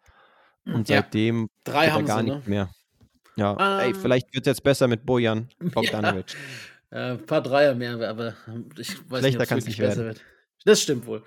Und 0.64 0.88
Ja. 0.88 0.96
seitdem 1.02 1.48
Drei 1.64 1.90
haben 1.90 2.06
gar 2.06 2.18
sie, 2.20 2.24
nichts 2.30 2.46
ne? 2.46 2.50
mehr. 2.50 2.70
Ja, 3.36 3.80
ey, 3.80 3.90
Ähm. 3.90 3.94
vielleicht 3.94 4.34
wird 4.34 4.46
es 4.46 4.50
jetzt 4.50 4.62
besser 4.62 4.88
mit 4.88 5.06
Bojan 5.06 5.48
Bogdanovic. 5.58 6.34
Äh, 6.90 7.12
ein 7.12 7.26
paar 7.26 7.42
Dreier 7.42 7.74
mehr, 7.74 7.94
aber 8.08 8.34
ich 8.76 8.98
weiß 9.10 9.20
Schlechter 9.20 9.40
nicht, 9.40 9.52
ob 9.52 9.58
es 9.58 9.66
nicht 9.66 9.78
besser 9.78 10.04
wird. 10.04 10.20
Das 10.64 10.80
stimmt 10.82 11.06
wohl. 11.06 11.22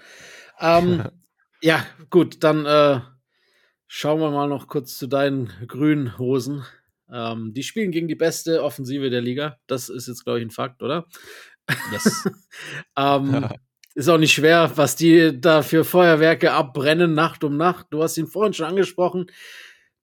Ähm, 0.59 1.03
ja, 1.61 1.85
gut, 2.09 2.43
dann 2.43 2.65
äh, 2.65 3.01
schauen 3.87 4.19
wir 4.19 4.31
mal 4.31 4.47
noch 4.47 4.67
kurz 4.67 4.97
zu 4.97 5.07
deinen 5.07 5.51
grünen 5.67 6.17
Hosen. 6.17 6.63
Ähm, 7.11 7.53
die 7.53 7.63
spielen 7.63 7.91
gegen 7.91 8.07
die 8.07 8.15
beste 8.15 8.63
Offensive 8.63 9.09
der 9.09 9.21
Liga. 9.21 9.57
Das 9.67 9.89
ist 9.89 10.07
jetzt, 10.07 10.23
glaube 10.23 10.39
ich, 10.39 10.45
ein 10.45 10.51
Fakt, 10.51 10.81
oder? 10.81 11.05
Yes. 11.91 12.29
Ähm, 12.97 13.49
ist 13.95 14.07
auch 14.07 14.17
nicht 14.17 14.33
schwer, 14.33 14.71
was 14.75 14.95
die 14.95 15.39
da 15.39 15.61
für 15.61 15.83
Feuerwerke 15.83 16.53
abbrennen, 16.53 17.13
Nacht 17.13 17.43
um 17.43 17.57
Nacht. 17.57 17.87
Du 17.89 18.01
hast 18.01 18.17
ihn 18.17 18.27
vorhin 18.27 18.53
schon 18.53 18.65
angesprochen. 18.65 19.27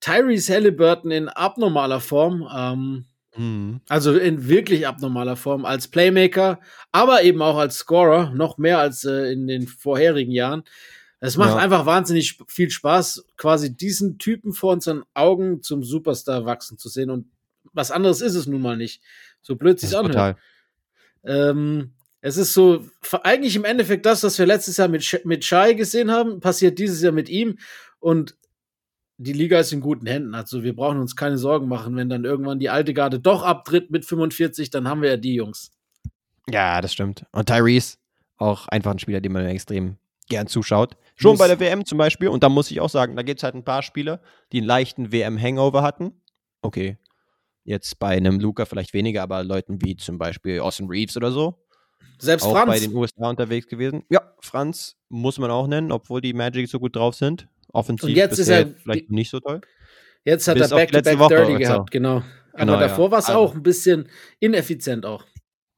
Tyrese 0.03 0.53
Halliburton 0.53 1.11
in 1.11 1.29
abnormaler 1.31 2.01
Form. 2.01 2.47
Ähm, 2.55 3.05
Mhm. 3.35 3.81
also 3.89 4.15
in 4.15 4.47
wirklich 4.47 4.87
abnormaler 4.87 5.37
Form 5.37 5.65
als 5.65 5.89
Playmaker, 5.89 6.61
aber 6.91 7.23
eben 7.23 7.41
auch 7.41 7.57
als 7.57 7.77
Scorer, 7.79 8.29
noch 8.35 8.59
mehr 8.59 8.79
als 8.79 9.05
äh, 9.05 9.33
in 9.33 9.47
den 9.47 9.67
vorherigen 9.67 10.33
Jahren. 10.33 10.65
Es 11.19 11.39
macht 11.39 11.53
Ja. 11.53 11.57
einfach 11.57 11.87
wahnsinnig 11.87 12.37
viel 12.49 12.69
Spaß, 12.69 13.25
quasi 13.39 13.75
diesen 13.75 14.19
Typen 14.19 14.53
vor 14.53 14.75
unseren 14.75 15.05
Augen 15.15 15.63
zum 15.63 15.83
Superstar 15.83 16.45
wachsen 16.45 16.77
zu 16.77 16.91
sehen. 16.91 17.09
Und 17.09 17.31
was 17.73 17.91
anderes 17.91 18.21
ist 18.21 18.35
es 18.35 18.47
nun 18.47 18.61
mal 18.61 18.77
nicht. 18.77 19.01
So 19.41 19.57
blöd 19.57 19.81
sich 19.81 19.89
ist 19.91 19.95
anhört. 19.95 20.13
total. 20.13 20.37
Ähm, 21.25 21.93
es 22.21 22.37
ist 22.37 22.53
so, 22.53 22.85
eigentlich 23.23 23.57
im 23.57 23.65
Endeffekt 23.65 24.05
das, 24.05 24.23
was 24.25 24.39
wir 24.39 24.45
letztes 24.45 24.77
Jahr 24.77 24.89
mit, 24.89 25.23
mit 25.25 25.43
Shai 25.45 25.73
gesehen 25.73 26.11
haben, 26.11 26.41
passiert 26.41 26.79
dieses 26.79 27.01
Jahr 27.01 27.13
mit 27.13 27.31
ihm. 27.31 27.59
Und 27.99 28.37
die 29.23 29.33
Liga 29.33 29.59
ist 29.61 29.73
in 29.73 29.81
guten 29.81 30.07
Händen. 30.07 30.35
Also 30.35 30.63
wir 30.63 30.75
brauchen 30.75 30.99
uns 30.99 31.17
keine 31.17 31.39
Sorgen 31.39 31.69
machen, 31.69 31.97
wenn 31.97 32.09
dann 32.09 32.25
irgendwann 32.25 32.59
die 32.59 32.71
alte 32.71 32.95
Garde 32.95 33.21
doch 33.21 33.43
abtritt 33.43 33.91
mit 33.91 34.05
45, 34.05 34.71
dann 34.71 34.89
haben 34.89 35.03
wir 35.03 35.11
ja 35.11 35.17
die 35.17 35.35
Jungs. 35.35 35.71
Ja, 36.49 36.81
das 36.81 36.93
stimmt. 36.93 37.25
Und 37.33 37.47
Tyrese, 37.47 37.97
auch 38.37 38.69
einfach 38.69 38.91
ein 38.91 38.99
Spieler, 38.99 39.21
dem 39.21 39.33
man 39.33 39.47
extrem 39.47 39.97
gern 40.29 40.47
zuschaut. 40.47 40.97
Schon 41.15 41.33
Muss. 41.33 41.39
bei 41.39 41.49
der 41.49 41.61
WM 41.61 41.85
zum 41.85 41.99
Beispiel. 41.99 42.29
Und 42.29 42.43
da 42.43 42.49
muss 42.49 42.71
ich 42.71 42.81
auch 42.81 42.89
sagen, 42.89 43.17
da 43.17 43.23
gibt 43.23 43.39
es 43.39 43.45
halt 43.45 43.55
ein 43.55 43.65
paar 43.65 43.83
Spieler, 43.83 44.21
die 44.51 44.59
einen 44.59 44.67
leichten 44.67 45.13
WM-Hangover 45.13 45.83
hatten. 45.83 46.13
Okay. 46.63 46.99
Jetzt 47.65 47.99
bei 47.99 48.17
einem 48.17 48.41
Luca 48.41 48.65
vielleicht 48.65 48.93
weniger, 48.93 49.23
aber 49.23 49.45
Leuten 49.45 49.81
wie 49.83 49.97
zum 49.97 50.19
Beispiel 50.19 50.61
Austin 50.61 50.89
Reeves 50.89 51.17
oder 51.17 51.31
so. 51.31 51.65
Selbst 52.19 52.45
auch 52.45 52.53
Franz. 52.53 52.67
bei 52.67 52.81
den 52.81 52.95
USA 52.95 53.29
unterwegs 53.29 53.69
gewesen. 53.69 54.05
Ja, 54.09 54.23
Franz 54.41 54.97
muss 55.09 55.39
man 55.39 55.51
auch 55.51 55.67
nennen, 55.67 55.93
obwohl 55.93 56.21
die 56.21 56.33
Magic 56.33 56.69
so 56.69 56.81
gut 56.81 56.97
drauf 56.97 57.15
sind. 57.15 57.49
Offensiv 57.73 58.11
Und 58.11 58.17
jetzt 58.17 58.39
ist 58.39 58.49
er- 58.49 58.69
vielleicht 58.83 59.11
nicht 59.11 59.31
so 59.31 59.41
toll. 59.41 59.61
Jetzt 60.25 60.47
hat 60.47 60.57
bis 60.59 60.71
er 60.71 60.77
Back-to-Back 60.77 61.19
Woche 61.19 61.35
Dirty 61.35 61.43
oder 61.45 61.53
so. 61.53 61.59
gehabt, 61.73 61.91
genau. 61.91 62.23
Genau, 62.55 62.73
Aber 62.75 62.83
davor 62.83 63.07
ja. 63.07 63.11
war 63.13 63.19
es 63.19 63.27
Also- 63.27 63.39
auch 63.41 63.55
ein 63.55 63.63
bisschen 63.63 64.09
ineffizient 64.41 65.05
auch. 65.07 65.25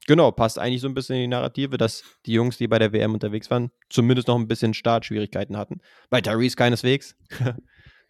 Genau, 0.07 0.31
passt 0.33 0.59
eigentlich 0.59 0.83
so 0.83 0.89
ein 0.89 0.93
bisschen 0.93 1.17
in 1.17 1.23
die 1.23 1.29
Narrative, 1.29 1.79
dass 1.79 2.03
die 2.27 2.33
Jungs, 2.33 2.59
die 2.59 2.69
bei 2.69 2.79
der 2.79 2.93
WM 2.93 3.15
unterwegs 3.15 3.51
waren, 3.51 3.71
zumindest 3.89 4.29
noch 4.29 4.37
ein 4.39 4.47
bisschen 4.49 4.75
Startschwierigkeiten 4.75 5.57
hatten. 5.57 5.81
Bei 6.11 6.21
Tyrese 6.21 6.57
keineswegs. 6.57 7.17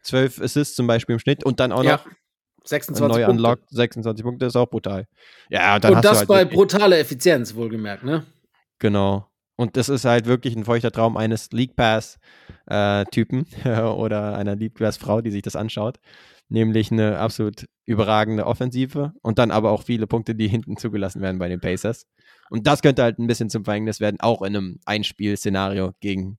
12 0.03 0.41
Assists 0.41 0.75
zum 0.75 0.87
Beispiel 0.87 1.15
im 1.15 1.19
Schnitt 1.21 1.45
und 1.45 1.61
dann 1.61 1.71
auch 1.73 1.85
Ja, 1.85 1.93
noch 1.97 2.07
26 2.65 3.01
neu 3.17 3.25
Punkte. 3.25 3.31
unlocked, 3.31 3.71
26 3.71 4.25
Punkte 4.25 4.47
ist 4.47 4.57
auch 4.57 4.67
brutal. 4.69 5.07
Ja, 5.51 5.77
und 5.77 5.85
Und 5.85 6.05
das 6.05 6.19
halt 6.19 6.29
bei 6.29 6.45
brutaler 6.45 6.99
Effizienz, 6.99 7.55
wohlgemerkt, 7.55 8.03
ne? 8.05 8.25
Genau. 8.81 9.29
Und 9.57 9.77
das 9.77 9.89
ist 9.89 10.05
halt 10.05 10.27
wirklich 10.27 10.57
ein 10.57 10.65
feuchter 10.65 10.91
Traum 10.91 11.17
eines 11.17 11.53
League 11.53 11.77
Pass-Typen 11.77 13.47
oder 13.65 14.37
einer 14.37 14.57
League 14.57 14.75
Pass-Frau, 14.75 15.21
die 15.21 15.31
sich 15.31 15.43
das 15.43 15.57
anschaut. 15.57 15.99
Nämlich 16.49 16.91
eine 16.91 17.19
absolut 17.19 17.67
überragende 17.87 18.47
Offensive 18.47 19.13
und 19.23 19.39
dann 19.39 19.51
aber 19.51 19.71
auch 19.71 19.83
viele 19.83 20.07
Punkte, 20.07 20.35
die 20.35 20.49
hinten 20.49 20.77
zugelassen 20.77 21.23
werden 21.23 21.39
bei 21.39 21.49
den 21.49 21.61
Pacers. 21.61 22.07
Und 22.51 22.67
das 22.67 22.83
könnte 22.83 23.03
halt 23.03 23.19
ein 23.19 23.27
bisschen 23.27 23.49
zum 23.49 23.65
Verhängnis 23.65 24.01
werden, 24.01 24.21
auch 24.21 24.43
in 24.43 24.57
einem 24.57 24.81
Einspielszenario 24.85 25.93
gegen 26.01 26.39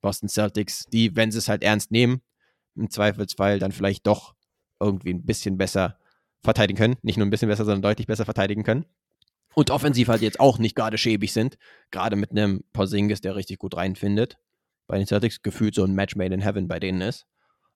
Boston 0.00 0.28
Celtics, 0.28 0.84
die, 0.92 1.14
wenn 1.16 1.30
sie 1.30 1.38
es 1.38 1.48
halt 1.48 1.62
ernst 1.62 1.90
nehmen, 1.90 2.20
im 2.76 2.90
Zweifelsfall 2.90 3.58
dann 3.58 3.72
vielleicht 3.72 4.06
doch 4.06 4.34
irgendwie 4.80 5.14
ein 5.14 5.24
bisschen 5.24 5.56
besser 5.56 5.98
verteidigen 6.42 6.76
können. 6.78 6.96
Nicht 7.02 7.16
nur 7.16 7.26
ein 7.26 7.30
bisschen 7.30 7.48
besser, 7.48 7.64
sondern 7.64 7.82
deutlich 7.82 8.06
besser 8.06 8.24
verteidigen 8.24 8.64
können. 8.64 8.84
Und 9.54 9.70
offensiv 9.70 10.08
halt 10.08 10.22
jetzt 10.22 10.40
auch 10.40 10.58
nicht 10.58 10.74
gerade 10.74 10.98
schäbig 10.98 11.32
sind. 11.32 11.56
Gerade 11.90 12.16
mit 12.16 12.30
einem 12.30 12.64
Porzingis, 12.72 13.20
der 13.20 13.36
richtig 13.36 13.58
gut 13.58 13.76
reinfindet. 13.76 14.36
Bei 14.86 14.98
den 14.98 15.06
Celtics 15.06 15.42
gefühlt 15.42 15.74
so 15.74 15.84
ein 15.84 15.94
Match 15.94 16.16
made 16.16 16.34
in 16.34 16.40
heaven 16.40 16.68
bei 16.68 16.80
denen 16.80 17.00
ist. 17.00 17.26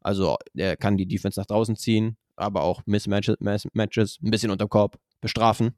Also 0.00 0.36
er 0.54 0.76
kann 0.76 0.96
die 0.96 1.06
Defense 1.06 1.38
nach 1.40 1.46
draußen 1.46 1.76
ziehen, 1.76 2.16
aber 2.36 2.62
auch 2.62 2.82
Mismatches 2.86 3.36
Matches 3.40 4.18
ein 4.22 4.30
bisschen 4.30 4.50
unterm 4.50 4.68
Korb 4.68 4.98
bestrafen. 5.20 5.76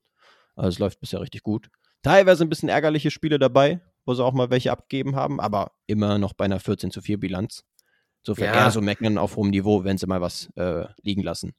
Also 0.56 0.68
es 0.68 0.78
läuft 0.78 1.00
bisher 1.00 1.20
richtig 1.20 1.42
gut. 1.42 1.68
Teilweise 2.02 2.44
ein 2.44 2.48
bisschen 2.48 2.68
ärgerliche 2.68 3.10
Spiele 3.10 3.38
dabei, 3.38 3.80
wo 4.04 4.14
sie 4.14 4.24
auch 4.24 4.32
mal 4.32 4.50
welche 4.50 4.72
abgegeben 4.72 5.16
haben, 5.16 5.40
aber 5.40 5.72
immer 5.86 6.18
noch 6.18 6.32
bei 6.32 6.46
einer 6.46 6.60
14 6.60 6.90
zu 6.90 7.00
4 7.02 7.18
Bilanz. 7.18 7.64
Insofern 8.22 8.46
Ja. 8.54 8.64
eher 8.64 8.70
so 8.70 8.80
meckern 8.80 9.18
auf 9.18 9.36
hohem 9.36 9.50
Niveau, 9.50 9.84
wenn 9.84 9.96
sie 9.98 10.06
mal 10.06 10.20
was 10.20 10.50
äh, 10.56 10.84
liegen 11.02 11.22
lassen. 11.22 11.52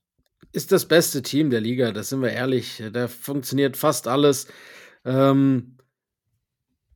Ist 0.54 0.72
das 0.72 0.88
beste 0.88 1.22
Team 1.22 1.50
der 1.50 1.62
Liga, 1.62 1.92
das 1.92 2.10
sind 2.10 2.22
wir 2.22 2.32
ehrlich. 2.32 2.84
Da 2.92 3.08
funktioniert 3.08 3.78
fast 3.78 4.08
alles. 4.08 4.48
Ähm, 5.06 5.78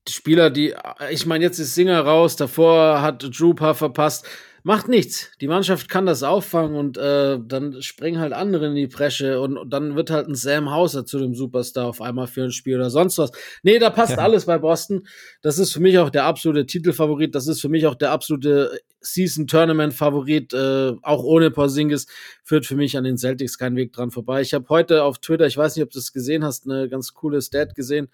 die 0.08 0.12
Spieler, 0.12 0.50
die, 0.50 0.76
ich 1.10 1.26
meine, 1.26 1.44
jetzt 1.46 1.60
ist 1.60 1.74
Singer 1.74 2.02
raus, 2.02 2.36
davor 2.36 3.02
hat 3.02 3.28
paar 3.56 3.76
verpasst. 3.76 4.28
Macht 4.68 4.88
nichts. 4.88 5.30
Die 5.42 5.48
Mannschaft 5.48 5.90
kann 5.90 6.08
das 6.08 6.24
auffangen 6.24 6.76
und 6.76 6.98
äh, 6.98 7.38
dann 7.40 7.84
springen 7.84 8.20
halt 8.20 8.34
andere 8.34 8.66
in 8.66 8.74
die 8.74 8.88
Bresche 8.88 9.40
und, 9.40 9.60
und 9.60 9.70
dann 9.70 9.96
wird 9.96 10.10
halt 10.10 10.28
ein 10.28 10.34
Sam 10.34 10.72
Hauser 10.72 11.06
zu 11.06 11.20
dem 11.20 11.36
Superstar 11.36 11.86
auf 11.86 12.02
einmal 12.02 12.26
für 12.26 12.46
ein 12.46 12.52
Spiel 12.52 12.76
oder 12.78 12.90
sonst 12.90 13.20
was. 13.20 13.32
Nee, 13.62 13.78
da 13.78 13.92
passt 13.92 14.14
Ja. 14.14 14.18
alles 14.18 14.46
bei 14.46 14.58
Boston. 14.58 15.06
Das 15.44 15.60
ist 15.60 15.72
für 15.72 15.82
mich 15.82 16.00
auch 16.00 16.10
der 16.10 16.24
absolute 16.26 16.66
Titelfavorit. 16.66 17.36
Das 17.36 17.46
ist 17.46 17.62
für 17.62 17.70
mich 17.70 17.86
auch 17.86 17.94
der 17.94 18.10
absolute 18.10 18.80
Season-Tournament-Favorit. 19.02 20.54
Äh, 20.56 20.94
auch 21.04 21.24
ohne 21.24 21.52
Porzingis 21.52 22.08
führt 22.44 22.66
für 22.66 22.76
mich 22.76 22.98
an 22.98 23.04
den 23.04 23.18
Celtics 23.18 23.60
kein 23.60 23.76
Weg 23.76 23.94
dran 23.94 24.10
vorbei. 24.10 24.42
Ich 24.42 24.56
habe 24.56 24.66
heute 24.70 25.04
auf 25.04 25.20
Twitter, 25.20 25.46
ich 25.46 25.58
weiß 25.58 25.76
nicht, 25.76 25.84
ob 25.84 25.92
du 25.92 26.00
es 26.00 26.12
gesehen 26.12 26.44
hast, 26.44 26.66
eine 26.66 26.90
ganz 26.90 27.14
coole 27.14 27.40
Stat 27.40 27.76
gesehen. 27.76 28.08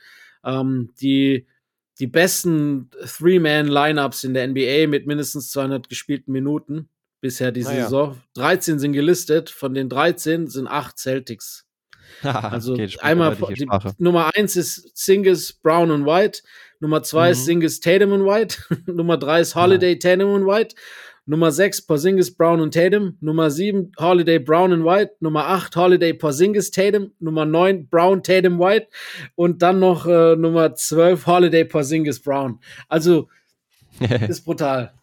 Ähm, 0.43 0.89
die, 0.99 1.47
die 1.99 2.07
besten 2.07 2.89
Three-Man-Lineups 3.05 4.23
in 4.23 4.33
der 4.33 4.47
NBA 4.47 4.87
mit 4.87 5.07
mindestens 5.07 5.51
200 5.51 5.89
gespielten 5.89 6.31
Minuten 6.31 6.89
bisher 7.21 7.51
diese 7.51 7.69
Ah 7.69 7.75
ja. 7.75 7.83
Saison. 7.83 8.17
13 8.35 8.79
sind 8.79 8.93
gelistet. 8.93 9.49
Von 9.49 9.73
den 9.73 9.89
13 9.89 10.47
sind 10.47 10.67
8 10.67 10.97
Celtics. 10.97 11.65
Also 12.23 12.73
Okay, 12.73 12.89
einmal 12.99 13.35
die. 13.35 13.67
Nummer 13.97 14.31
eins 14.35 14.55
ist 14.57 14.91
Singles, 14.97 15.53
Brown 15.53 15.91
und 15.91 16.05
White. 16.05 16.41
Nummer 16.81 17.03
zwei 17.03 17.27
Mhm. 17.27 17.31
ist 17.31 17.45
Singles, 17.45 17.79
Tatum 17.79 18.11
und 18.11 18.25
White. 18.25 18.57
Nummer 18.85 19.17
drei 19.17 19.39
ist 19.41 19.55
Holiday, 19.55 19.97
Tatum 19.97 20.33
und 20.33 20.45
White. 20.45 20.75
Nummer 21.25 21.51
sechs 21.51 21.85
Porzingis, 21.85 22.35
Brown 22.35 22.59
und 22.61 22.73
Tatum. 22.73 23.17
Nummer 23.21 23.51
sieben 23.51 23.91
Holiday, 23.99 24.39
Brown 24.39 24.73
und 24.73 24.83
White. 24.85 25.15
Nummer 25.19 25.45
acht 25.47 25.75
Holiday, 25.75 26.13
Porzingis, 26.13 26.71
Tatum. 26.71 27.11
Nummer 27.19 27.45
neun 27.45 27.87
Brown, 27.87 28.23
Tatum, 28.23 28.59
White. 28.59 28.87
Und 29.35 29.61
dann 29.61 29.79
noch 29.79 30.05
äh, 30.07 30.35
Nummer 30.35 30.73
zwölf 30.75 31.27
Holiday, 31.27 31.63
Porzingis, 31.65 32.21
Brown. 32.21 32.59
Also 32.89 33.29
ist 34.27 34.43
brutal. 34.45 34.93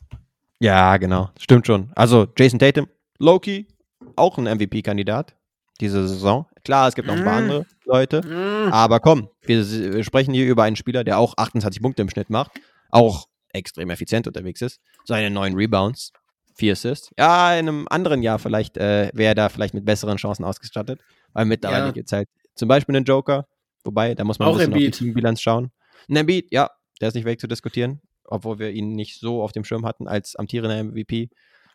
Ja, 0.60 0.96
genau. 0.96 1.30
Stimmt 1.38 1.66
schon. 1.66 1.90
Also 1.94 2.26
Jason 2.36 2.58
Tatum, 2.58 2.88
Loki, 3.18 3.68
auch 4.16 4.38
ein 4.38 4.44
MVP-Kandidat 4.44 5.34
diese 5.80 6.08
Saison. 6.08 6.46
Klar, 6.64 6.88
es 6.88 6.94
gibt 6.96 7.06
noch 7.06 7.14
ein 7.14 7.24
paar 7.24 7.40
Mm. 7.40 7.44
andere 7.44 7.66
Leute. 7.84 8.22
Mm. 8.22 8.72
Aber 8.72 8.98
komm, 8.98 9.28
wir, 9.42 9.64
wir 9.94 10.02
sprechen 10.02 10.34
hier 10.34 10.46
über 10.46 10.64
einen 10.64 10.74
Spieler, 10.74 11.04
der 11.04 11.18
auch 11.18 11.34
28 11.36 11.80
Punkte 11.80 12.02
im 12.02 12.10
Schnitt 12.10 12.30
macht, 12.30 12.50
auch 12.90 13.28
extrem 13.52 13.90
effizient 13.90 14.26
unterwegs 14.26 14.60
ist. 14.62 14.80
Seine 15.04 15.30
neun 15.30 15.54
Rebounds, 15.54 16.12
vier 16.54 16.72
Assists. 16.72 17.10
Ja, 17.18 17.54
in 17.54 17.68
einem 17.68 17.86
anderen 17.90 18.22
Jahr 18.22 18.38
vielleicht 18.38 18.76
äh, 18.76 19.10
wäre 19.14 19.30
er 19.30 19.34
da 19.34 19.48
vielleicht 19.48 19.74
mit 19.74 19.84
besseren 19.84 20.16
Chancen 20.16 20.44
ausgestattet, 20.44 21.00
weil 21.32 21.44
mittlerweile 21.44 21.86
Ja. 21.86 21.92
gibt 21.92 22.06
es 22.08 22.12
halt 22.12 22.28
zum 22.54 22.68
Beispiel 22.68 22.96
einen 22.96 23.04
Joker, 23.04 23.46
wobei, 23.84 24.14
da 24.14 24.24
muss 24.24 24.38
man 24.38 24.48
Auch 24.48 24.52
ein 24.58 24.70
bisschen 24.70 24.72
auf 24.74 24.78
die. 24.78 24.90
Teambilanz 24.90 25.40
schauen. 25.40 25.70
Ein 26.08 26.16
Embiid, 26.16 26.48
ja, 26.50 26.70
der 27.00 27.08
ist 27.08 27.14
nicht 27.14 27.24
weg 27.24 27.40
zu 27.40 27.46
diskutieren, 27.46 28.00
obwohl 28.24 28.58
wir 28.58 28.70
ihn 28.70 28.92
nicht 28.94 29.20
so 29.20 29.42
auf 29.42 29.52
dem 29.52 29.64
Schirm 29.64 29.86
hatten 29.86 30.08
als 30.08 30.34
amtierender 30.36 30.76
MVP. 30.82 31.30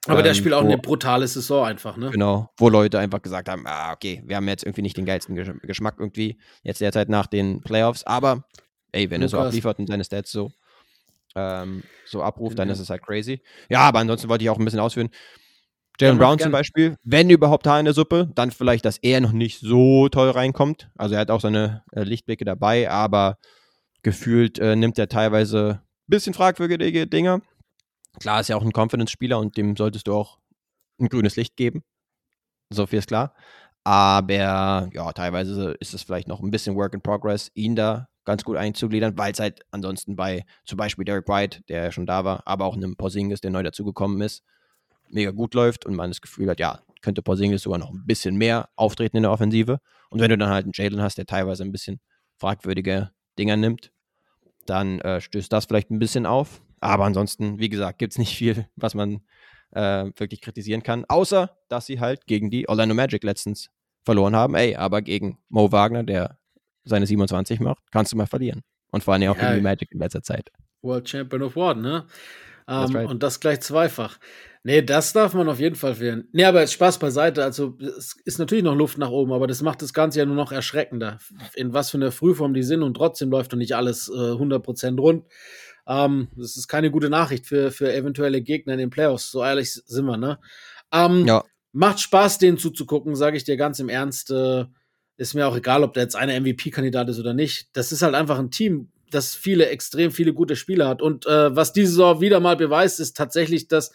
Aber 0.06 0.22
der 0.22 0.34
Ähm, 0.34 0.36
spielt 0.38 0.54
auch 0.54 0.64
wo- 0.64 0.68
eine 0.68 0.78
brutale 0.78 1.26
Saison 1.26 1.66
einfach, 1.66 1.96
ne? 1.96 2.10
Genau, 2.12 2.50
wo 2.58 2.68
Leute 2.68 3.00
einfach 3.00 3.22
gesagt 3.22 3.48
haben, 3.48 3.64
ah, 3.66 3.94
okay, 3.94 4.22
wir 4.26 4.36
haben 4.36 4.48
jetzt 4.50 4.66
irgendwie 4.66 4.82
nicht 4.82 4.98
den 4.98 5.06
geilsten 5.06 5.34
Gesch- 5.38 5.58
Geschmack 5.66 5.96
irgendwie, 5.98 6.38
jetzt 6.62 6.82
derzeit 6.82 7.08
nach 7.08 7.26
den 7.28 7.62
Playoffs, 7.62 8.04
aber 8.04 8.44
ey, 8.92 9.10
wenn 9.10 9.22
er 9.22 9.30
so 9.30 9.38
Lukas. 9.38 9.48
abliefert 9.48 9.80
und 9.80 9.88
seine 9.88 10.04
Stats 10.04 10.30
so, 10.32 10.52
ähm, 11.36 11.84
so 12.06 12.22
abruft, 12.22 12.60
dann 12.60 12.70
ist 12.70 12.80
es 12.80 12.90
halt 12.90 13.04
crazy. 13.04 13.42
Ja, 13.70 13.82
aber 13.82 14.00
ansonsten 14.00 14.30
wollte 14.30 14.44
ich 14.44 14.50
auch 14.50 14.60
ein 14.60 14.66
bisschen 14.66 14.80
ausführen. 14.80 15.10
Jalen 16.00 16.18
Brown 16.18 16.40
zum 16.40 16.52
Beispiel, 16.52 16.96
wenn 17.04 17.30
überhaupt 17.30 17.68
Haar 17.68 17.80
in 17.80 17.86
der 17.86 17.94
Suppe, 17.94 18.30
dann 18.34 18.52
vielleicht, 18.52 18.84
dass 18.84 18.98
er 18.98 19.22
noch 19.22 19.32
nicht 19.32 19.60
so 19.60 20.10
toll 20.10 20.32
reinkommt. 20.32 20.90
Also 20.98 21.16
er 21.16 21.22
hat 21.22 21.30
auch 21.30 21.42
seine 21.42 21.84
äh, 21.92 22.04
Lichtblicke 22.04 22.46
dabei, 22.46 22.90
aber 22.90 23.38
gefühlt 24.02 24.58
äh, 24.58 24.76
nimmt 24.76 24.98
er 24.98 25.08
teilweise 25.08 25.82
ein 25.84 26.08
bisschen 26.08 26.34
fragwürdige 26.34 27.06
Dinge. 27.06 27.42
Klar 28.20 28.42
ist 28.42 28.50
ja 28.50 28.56
auch 28.56 28.64
ein 28.64 28.74
Confidence-Spieler 28.74 29.38
und 29.40 29.56
dem 29.56 29.76
solltest 29.76 30.08
du 30.08 30.16
auch 30.16 30.40
ein 31.00 31.10
grünes 31.10 31.36
Licht 31.36 31.56
geben. 31.58 31.84
So 32.72 32.88
viel 32.88 33.00
ist 33.00 33.08
klar. 33.08 33.36
Aber 33.84 34.34
ja, 34.92 35.12
teilweise 35.14 35.76
ist 35.80 35.94
es 35.94 36.04
vielleicht 36.04 36.28
noch 36.28 36.42
ein 36.42 36.52
bisschen 36.52 36.76
Work 36.76 36.94
in 36.94 37.02
Progress, 37.02 37.52
ihn 37.54 37.76
da 37.76 38.08
ganz 38.26 38.44
gut 38.44 38.58
einzugliedern, 38.58 39.18
weil 39.18 39.34
es 39.34 39.40
halt 39.40 39.62
ansonsten 39.72 40.16
bei 40.16 40.46
zum 40.66 40.78
Beispiel 40.78 41.06
Derek 41.06 41.28
White, 41.28 41.62
der 41.68 41.84
ja 41.86 41.92
schon 41.92 42.06
da 42.06 42.24
war, 42.24 42.44
aber 42.46 42.66
auch 42.66 42.76
einem 42.76 42.96
Porzingis, 42.96 43.42
der 43.42 43.52
neu 43.52 43.64
dazugekommen 43.64 44.22
ist, 44.22 44.44
mega 45.10 45.32
gut 45.32 45.54
läuft 45.54 45.86
und 45.86 45.96
man 45.96 46.10
das 46.10 46.22
Gefühl 46.22 46.50
hat, 46.50 46.60
ja, 46.60 46.82
könnte 47.02 47.22
Porzingis 47.22 47.62
sogar 47.64 47.80
noch 47.80 47.92
ein 47.92 48.06
bisschen 48.06 48.36
mehr 48.36 48.70
auftreten 48.76 49.18
in 49.18 49.24
der 49.24 49.32
Offensive. 49.32 49.80
Und 50.10 50.20
wenn 50.20 50.30
du 50.30 50.38
dann 50.38 50.50
halt 50.50 50.66
einen 50.66 50.74
Jalen 50.74 51.02
hast, 51.02 51.18
der 51.18 51.26
teilweise 51.26 51.64
ein 51.64 51.72
bisschen 51.72 52.00
fragwürdige 52.38 53.12
Dinger 53.38 53.58
nimmt, 53.58 53.92
dann 54.66 55.00
äh, 55.02 55.22
stößt 55.22 55.52
das 55.52 55.66
vielleicht 55.66 55.92
ein 55.92 56.00
bisschen 56.00 56.26
auf. 56.26 56.62
Aber 56.80 57.06
ansonsten, 57.06 57.60
wie 57.60 57.70
gesagt, 57.70 58.00
gibt 58.00 58.14
es 58.14 58.20
nicht 58.20 58.36
viel, 58.36 58.68
was 58.76 58.96
man 58.96 59.22
äh, 59.72 60.06
wirklich 60.16 60.42
kritisieren 60.42 60.84
kann, 60.84 61.06
außer 61.08 61.58
dass 61.68 61.86
sie 61.86 62.00
halt 62.00 62.26
gegen 62.28 62.50
die 62.50 62.70
Orlando 62.70 62.96
Magic 62.96 63.24
letztens 63.24 63.70
verloren 64.04 64.36
haben. 64.36 64.56
Ey, 64.56 64.76
aber 64.76 65.02
gegen 65.02 65.40
Mo 65.50 65.72
Wagner, 65.72 66.04
der 66.04 66.38
seine 66.84 67.06
27 67.06 67.60
macht, 67.60 67.80
kannst 67.92 68.12
du 68.12 68.18
mal 68.18 68.26
verlieren. 68.28 68.62
Und 68.92 69.04
vor 69.04 69.14
allem 69.14 69.30
auch 69.30 69.38
Ja. 69.38 69.56
die 69.56 69.62
Magic 69.62 69.92
in 69.92 70.00
letzter 70.00 70.22
Zeit. 70.22 70.50
World 70.82 71.08
Champion 71.10 71.42
of 71.44 71.56
One, 71.56 71.82
ne? 71.82 72.06
That's 72.68 72.92
Ähm, 72.92 72.96
right. 72.96 73.10
Und 73.10 73.24
das 73.24 73.40
gleich 73.40 73.60
zweifach. 73.62 74.18
Nee, 74.64 74.82
das 74.82 75.12
darf 75.12 75.34
man 75.34 75.50
auf 75.50 75.60
jeden 75.60 75.76
Fall 75.76 75.96
fehlen. 75.96 76.30
Nee, 76.32 76.46
aber 76.46 76.62
jetzt 76.62 76.72
Spaß 76.74 76.98
beiseite. 77.00 77.44
Also, 77.44 77.78
es 77.82 78.16
ist 78.24 78.40
natürlich 78.40 78.64
noch 78.64 78.76
Luft 78.76 78.98
nach 78.98 79.10
oben, 79.10 79.34
aber 79.34 79.46
das 79.48 79.62
macht 79.62 79.82
das 79.82 79.94
Ganze 79.94 80.20
ja 80.20 80.26
nur 80.26 80.36
noch 80.38 80.54
erschreckender. 80.54 81.18
In 81.56 81.74
was 81.74 81.90
für 81.92 81.98
einer 81.98 82.14
Frühform 82.14 82.54
die 82.54 82.64
sind 82.64 82.82
und 82.82 82.94
trotzdem 82.96 83.30
läuft 83.30 83.52
doch 83.52 83.58
nicht 83.58 83.76
alles 83.76 84.08
äh, 84.08 84.14
100% 84.38 84.98
rund. 85.00 85.26
Ähm, 85.86 86.30
das 86.38 86.56
ist 86.56 86.70
keine 86.70 86.92
gute 86.92 87.10
Nachricht 87.10 87.46
für, 87.46 87.72
für 87.72 87.94
eventuelle 87.94 88.42
Gegner 88.42 88.74
in 88.74 88.80
den 88.80 88.90
Playoffs. 88.90 89.32
So 89.32 89.44
ehrlich 89.44 89.74
sind 89.74 90.06
wir, 90.06 90.16
ne? 90.18 90.40
Ähm, 90.94 91.26
Ja. 91.28 91.44
Macht 91.74 92.00
Spaß, 92.00 92.38
denen 92.38 92.58
zuzugucken, 92.60 93.16
sage 93.16 93.36
ich 93.36 93.44
dir 93.44 93.58
ganz 93.58 93.80
im 93.80 93.90
Ernst. 93.90 94.30
Äh, 94.32 94.66
ist 95.18 95.34
mir 95.34 95.48
auch 95.48 95.56
egal, 95.56 95.84
ob 95.84 95.94
der 95.94 96.04
jetzt 96.04 96.16
eine 96.16 96.40
MVP-Kandidat 96.40 97.10
ist 97.10 97.20
oder 97.20 97.34
nicht. 97.34 97.68
Das 97.74 97.92
ist 97.92 98.02
halt 98.02 98.16
einfach 98.16 98.40
ein 98.40 98.52
Team, 98.52 98.90
das 99.12 99.36
viele, 99.36 99.68
extrem 99.68 100.12
viele 100.12 100.34
gute 100.34 100.56
Spieler 100.56 100.88
hat. 100.88 101.02
Und 101.02 101.26
äh, 101.28 101.56
was 101.56 101.72
diese 101.74 101.90
Saison 101.92 102.20
wieder 102.22 102.40
mal 102.40 102.56
beweist, 102.58 103.00
ist 103.00 103.16
tatsächlich, 103.16 103.68
dass, 103.68 103.92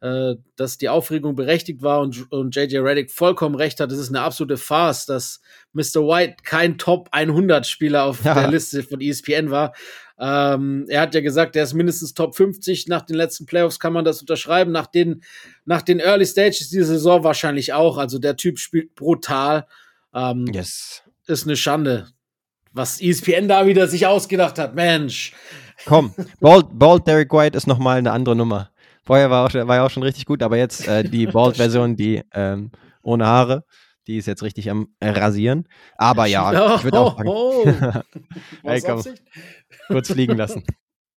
äh, 0.00 0.36
dass 0.56 0.78
die 0.78 0.88
Aufregung 0.88 1.34
berechtigt 1.36 1.82
war 1.82 2.00
und, 2.00 2.30
und 2.32 2.56
JJ 2.56 2.78
Reddick 2.78 3.10
vollkommen 3.10 3.56
recht 3.56 3.78
hat. 3.80 3.92
Es 3.92 3.98
ist 3.98 4.08
eine 4.08 4.22
absolute 4.22 4.56
Farce, 4.56 5.04
dass 5.04 5.42
Mr. 5.74 6.00
White 6.06 6.36
kein 6.44 6.78
Top 6.78 7.08
100 7.12 7.66
Spieler 7.66 8.04
auf 8.04 8.24
Ja. 8.24 8.32
der 8.34 8.48
Liste 8.50 8.82
von 8.82 9.02
ESPN 9.02 9.50
war. 9.50 9.74
Ähm, 10.18 10.86
er 10.88 11.02
hat 11.02 11.14
ja 11.14 11.20
gesagt, 11.20 11.56
er 11.56 11.64
ist 11.64 11.74
mindestens 11.74 12.14
Top 12.14 12.36
50. 12.36 12.86
Nach 12.88 13.02
den 13.02 13.16
letzten 13.16 13.44
Playoffs 13.46 13.78
kann 13.80 13.92
man 13.92 14.04
das 14.04 14.20
unterschreiben. 14.20 14.72
Nach 14.72 14.86
den, 14.86 15.22
nach 15.66 15.82
den 15.82 16.00
Early 16.00 16.24
Stages 16.24 16.70
dieser 16.70 16.86
Saison 16.86 17.22
wahrscheinlich 17.24 17.72
auch. 17.74 17.98
Also 17.98 18.18
der 18.18 18.36
Typ 18.36 18.58
spielt 18.58 18.94
brutal. 18.94 19.66
Ähm, 20.14 20.46
Yes. 20.52 21.02
ist 21.26 21.44
eine 21.46 21.56
Schande. 21.56 22.08
was 22.72 23.00
ESPN 23.00 23.46
da 23.48 23.66
wieder 23.66 23.86
sich 23.86 24.06
ausgedacht 24.06 24.58
hat. 24.58 24.74
Mensch. 24.74 25.32
Komm, 25.86 26.12
Bald, 26.40 26.66
Bald 26.72 27.06
Derek 27.06 27.32
White 27.32 27.56
ist 27.56 27.66
nochmal 27.68 27.98
eine 27.98 28.10
andere 28.12 28.34
Nummer. 28.34 28.70
Vorher 29.04 29.30
war, 29.30 29.46
auch, 29.46 29.54
war 29.54 29.76
ja 29.76 29.84
auch 29.86 29.90
schon 29.90 30.02
richtig 30.02 30.24
gut, 30.26 30.42
aber 30.42 30.56
jetzt 30.56 30.88
äh, 30.88 31.04
die 31.04 31.26
Bald-Version, 31.28 31.94
die 31.94 32.22
ähm, 32.32 32.70
ohne 33.02 33.26
Haare, 33.26 33.64
die 34.06 34.16
ist 34.16 34.26
jetzt 34.26 34.42
richtig 34.42 34.70
am 34.70 34.88
Rasieren. 35.00 35.68
Aber 35.96 36.26
ja, 36.26 36.74
ich 36.76 36.84
würde 36.84 36.98
auch 36.98 37.16
sagen, 37.16 37.28
Oh, 37.28 37.64
Hey, 38.64 38.80
komm. 38.80 39.02
Kurz 39.88 40.10
fliegen 40.10 40.36
lassen. 40.36 40.64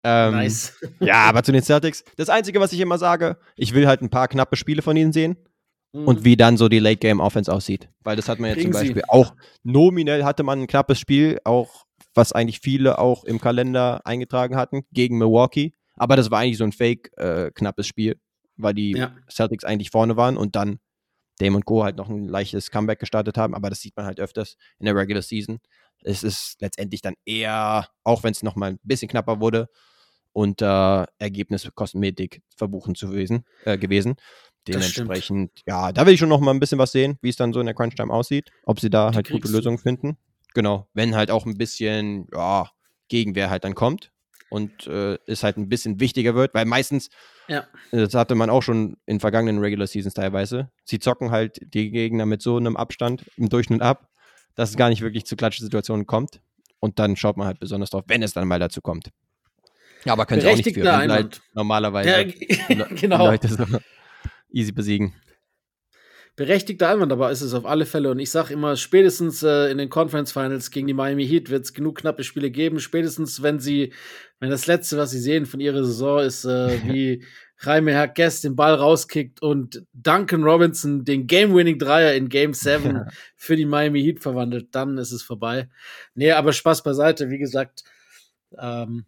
Ähm, 0.04 0.34
Nice. 0.34 0.78
Ja, 1.00 1.24
aber 1.24 1.42
zu 1.44 1.52
den 1.52 1.64
Celtics, 1.64 2.04
das 2.18 2.30
Einzige, 2.30 2.60
was 2.60 2.74
ich 2.74 2.80
immer 2.80 2.98
sage, 2.98 3.38
ich 3.56 3.74
will 3.74 3.88
halt 3.88 4.02
ein 4.02 4.10
paar 4.10 4.28
knappe 4.28 4.56
Spiele 4.56 4.82
von 4.82 4.98
ihnen 4.98 5.14
sehen 5.14 5.38
und 6.04 6.26
wie 6.26 6.36
dann 6.36 6.58
so 6.58 6.68
die 6.68 6.80
Late-Game-Offense 6.80 7.52
aussieht. 7.52 7.90
Weil 8.04 8.16
das 8.16 8.28
hat 8.28 8.40
man 8.40 8.50
jetzt 8.50 8.58
Kriegen 8.58 8.74
zum 8.74 8.82
sie. 8.82 8.88
Beispiel 8.88 9.04
auch 9.08 9.34
nominell 9.64 10.24
hatte 10.24 10.44
man 10.44 10.62
ein 10.62 10.68
knappes 10.68 11.00
Spiel, 11.00 11.40
auch 11.44 11.86
was 12.14 12.34
eigentlich 12.34 12.60
viele 12.60 13.00
auch 13.00 13.24
im 13.24 13.40
Kalender 13.40 14.02
eingetragen 14.06 14.56
hatten, 14.56 14.84
gegen 14.92 15.18
Milwaukee. 15.18 15.74
Aber 15.96 16.16
das 16.16 16.32
war 16.32 16.40
eigentlich 16.40 16.58
so 16.58 16.64
ein 16.66 16.72
fake-knappes 16.72 17.88
Spiel, 17.88 18.20
weil 18.58 18.74
die 18.74 18.92
Ja. 18.92 19.16
Celtics 19.30 19.64
eigentlich 19.64 19.92
vorne 19.92 20.18
waren 20.18 20.38
und 20.38 20.56
dann 20.56 20.80
Dame 21.40 21.58
und 21.58 21.66
Co. 21.66 21.84
halt 21.84 21.98
noch 21.98 22.10
ein 22.10 22.28
leichtes 22.28 22.72
Comeback 22.72 23.00
gestartet 23.00 23.38
haben. 23.38 23.56
Aber 23.56 23.70
das 23.70 23.82
sieht 23.82 23.96
man 23.98 24.06
halt 24.06 24.20
öfters 24.20 24.56
in 24.80 24.86
der 24.86 24.96
Regular 24.96 25.22
Season. 25.22 25.60
Es 26.04 26.24
ist 26.24 26.58
letztendlich 26.62 27.02
dann 27.02 27.16
eher, 27.26 27.88
auch 28.04 28.24
wenn 28.24 28.32
es 28.32 28.44
nochmal 28.44 28.72
ein 28.72 28.80
bisschen 28.84 29.10
knapper 29.10 29.40
wurde, 29.40 29.68
unter 30.36 31.08
Ergebniskosmetik 31.18 32.42
verbuchen 32.58 32.94
zu 32.94 33.08
gewesen. 33.08 33.46
Äh, 33.64 33.78
gewesen. 33.78 34.16
Dementsprechend, 34.68 35.52
ja, 35.66 35.92
da 35.94 36.06
will 36.06 36.14
ich 36.14 36.20
schon 36.20 36.28
noch 36.30 36.42
mal 36.42 36.52
ein 36.52 36.60
bisschen 36.60 36.78
was 36.80 36.92
sehen, 36.92 37.18
wie 37.22 37.30
es 37.30 37.38
dann 37.38 37.54
so 37.54 37.60
in 37.62 37.68
der 37.68 37.76
Crunch-Time 37.76 38.12
aussieht. 38.12 38.52
Ob 38.66 38.80
sie 38.82 38.90
da 38.90 39.12
Die 39.12 39.16
halt 39.16 39.30
gute. 39.30 39.48
Lösungen 39.48 39.78
finden. 39.78 40.18
Genau. 40.54 40.88
Wenn 40.94 41.16
halt 41.16 41.32
auch 41.32 41.46
ein 41.46 41.58
bisschen, 41.58 42.28
ja, 42.34 42.70
Gegenwehr 43.08 43.50
halt 43.50 43.64
dann 43.64 43.76
kommt 43.76 44.12
und 44.50 44.88
äh, 44.88 45.18
es 45.26 45.44
halt 45.44 45.58
ein 45.58 45.70
bisschen 45.70 46.00
wichtiger 46.02 46.36
wird, 46.36 46.54
weil 46.54 46.66
meistens, 46.66 47.10
Ja. 47.48 47.66
das 47.92 48.14
hatte 48.16 48.36
man 48.36 48.50
auch 48.50 48.62
schon 48.64 48.98
in 49.06 49.20
vergangenen 49.22 49.60
Regular 49.62 49.88
Seasons 49.88 50.16
teilweise, 50.16 50.70
sie 50.84 51.00
zocken 51.00 51.32
halt 51.32 51.60
die 51.74 51.92
Gegner 51.92 52.26
mit 52.26 52.42
so 52.42 52.58
einem 52.58 52.76
Abstand 52.76 53.24
im 53.38 53.48
Durchschnitt 53.48 53.82
ab, 53.82 54.10
dass 54.56 54.72
es 54.72 54.76
gar 54.76 54.90
nicht 54.90 55.02
wirklich 55.02 55.26
zu 55.26 55.36
Klatschsituationen 55.38 56.06
kommt. 56.08 56.42
Und 56.80 57.00
dann 57.00 57.16
schaut 57.16 57.38
man 57.38 57.48
halt 57.48 57.60
besonders 57.60 57.92
drauf, 57.92 58.04
wenn 58.08 58.22
es 58.24 58.34
dann 58.34 58.48
mal 58.48 58.60
dazu 58.60 58.82
kommt. 58.82 59.12
Ja, 60.06 60.14
aber 60.14 60.26
können 60.26 60.42
sie 60.42 60.48
auch 60.48 60.56
nicht 60.56 60.74
für. 60.74 60.92
Halt 60.92 61.12
Einwand. 61.12 61.42
normalerweise 61.54 62.10
Ja, 62.70 62.86
genau. 62.96 63.26
Leute 63.28 63.48
so 63.48 63.66
easy 64.52 64.72
besiegen. 64.72 65.14
Berechtigter 66.38 66.90
Einwand, 66.90 67.14
aber 67.14 67.32
ist 67.32 67.42
es 67.42 67.54
auf 67.54 67.66
alle 67.66 67.86
Fälle. 67.86 68.12
Und 68.12 68.20
ich 68.20 68.30
sage 68.30 68.54
immer, 68.54 68.76
spätestens 68.76 69.42
äh, 69.42 69.72
in 69.72 69.78
den 69.78 69.90
Conference 69.90 70.34
Finals 70.34 70.70
gegen 70.70 70.86
die 70.86 70.94
Miami 70.94 71.26
Heat 71.26 71.50
wird 71.50 71.64
es 71.64 71.74
genug 71.74 72.00
knappe 72.00 72.26
Spiele 72.26 72.52
geben. 72.52 72.82
Spätestens, 72.82 73.42
wenn 73.42 73.60
sie, 73.60 73.94
wenn 74.40 74.50
das 74.50 74.68
Letzte, 74.68 74.98
was 74.98 75.12
sie 75.12 75.20
sehen 75.20 75.46
von 75.46 75.62
ihrer 75.62 75.86
Saison 75.86 76.20
ist, 76.20 76.44
äh, 76.44 76.78
wie 76.86 77.24
Jaime 77.64 77.94
Herkes 77.94 78.42
den 78.42 78.58
Ball 78.58 78.74
rauskickt 78.74 79.42
und 79.42 79.86
Duncan 79.94 80.44
Robinson 80.44 81.06
den 81.06 81.26
Game-Winning-Dreier 81.26 82.14
in 82.16 82.28
Game 82.28 82.54
7 82.54 83.06
für 83.38 83.56
die 83.56 83.66
Miami 83.66 84.04
Heat 84.04 84.20
verwandelt, 84.20 84.68
dann 84.72 84.98
ist 84.98 85.14
es 85.14 85.24
vorbei. 85.24 85.70
Nee, 86.16 86.34
aber 86.34 86.52
Spaß 86.52 86.84
beiseite. 86.84 87.30
Wie 87.30 87.38
gesagt, 87.38 87.86
ähm, 88.60 89.06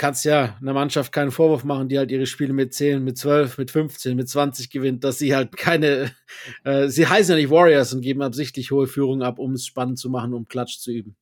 kannst 0.00 0.24
ja 0.24 0.56
einer 0.62 0.72
Mannschaft 0.72 1.12
keinen 1.12 1.30
Vorwurf 1.30 1.62
machen, 1.62 1.88
die 1.88 1.98
halt 1.98 2.10
ihre 2.10 2.24
Spiele 2.24 2.54
mit 2.54 2.72
10, 2.72 3.04
mit 3.04 3.18
12, 3.18 3.58
mit 3.58 3.70
15, 3.70 4.16
mit 4.16 4.30
20 4.30 4.70
gewinnt, 4.70 5.04
dass 5.04 5.18
sie 5.18 5.36
halt 5.36 5.54
keine, 5.58 6.10
äh, 6.64 6.88
sie 6.88 7.06
heißen 7.06 7.34
ja 7.34 7.40
nicht 7.40 7.50
Warriors 7.50 7.92
und 7.92 8.00
geben 8.00 8.22
absichtlich 8.22 8.70
hohe 8.70 8.86
Führung 8.86 9.22
ab, 9.22 9.38
um 9.38 9.52
es 9.52 9.66
spannend 9.66 9.98
zu 9.98 10.08
machen, 10.08 10.32
um 10.32 10.48
Klatsch 10.48 10.78
zu 10.78 10.90
üben. 10.90 11.16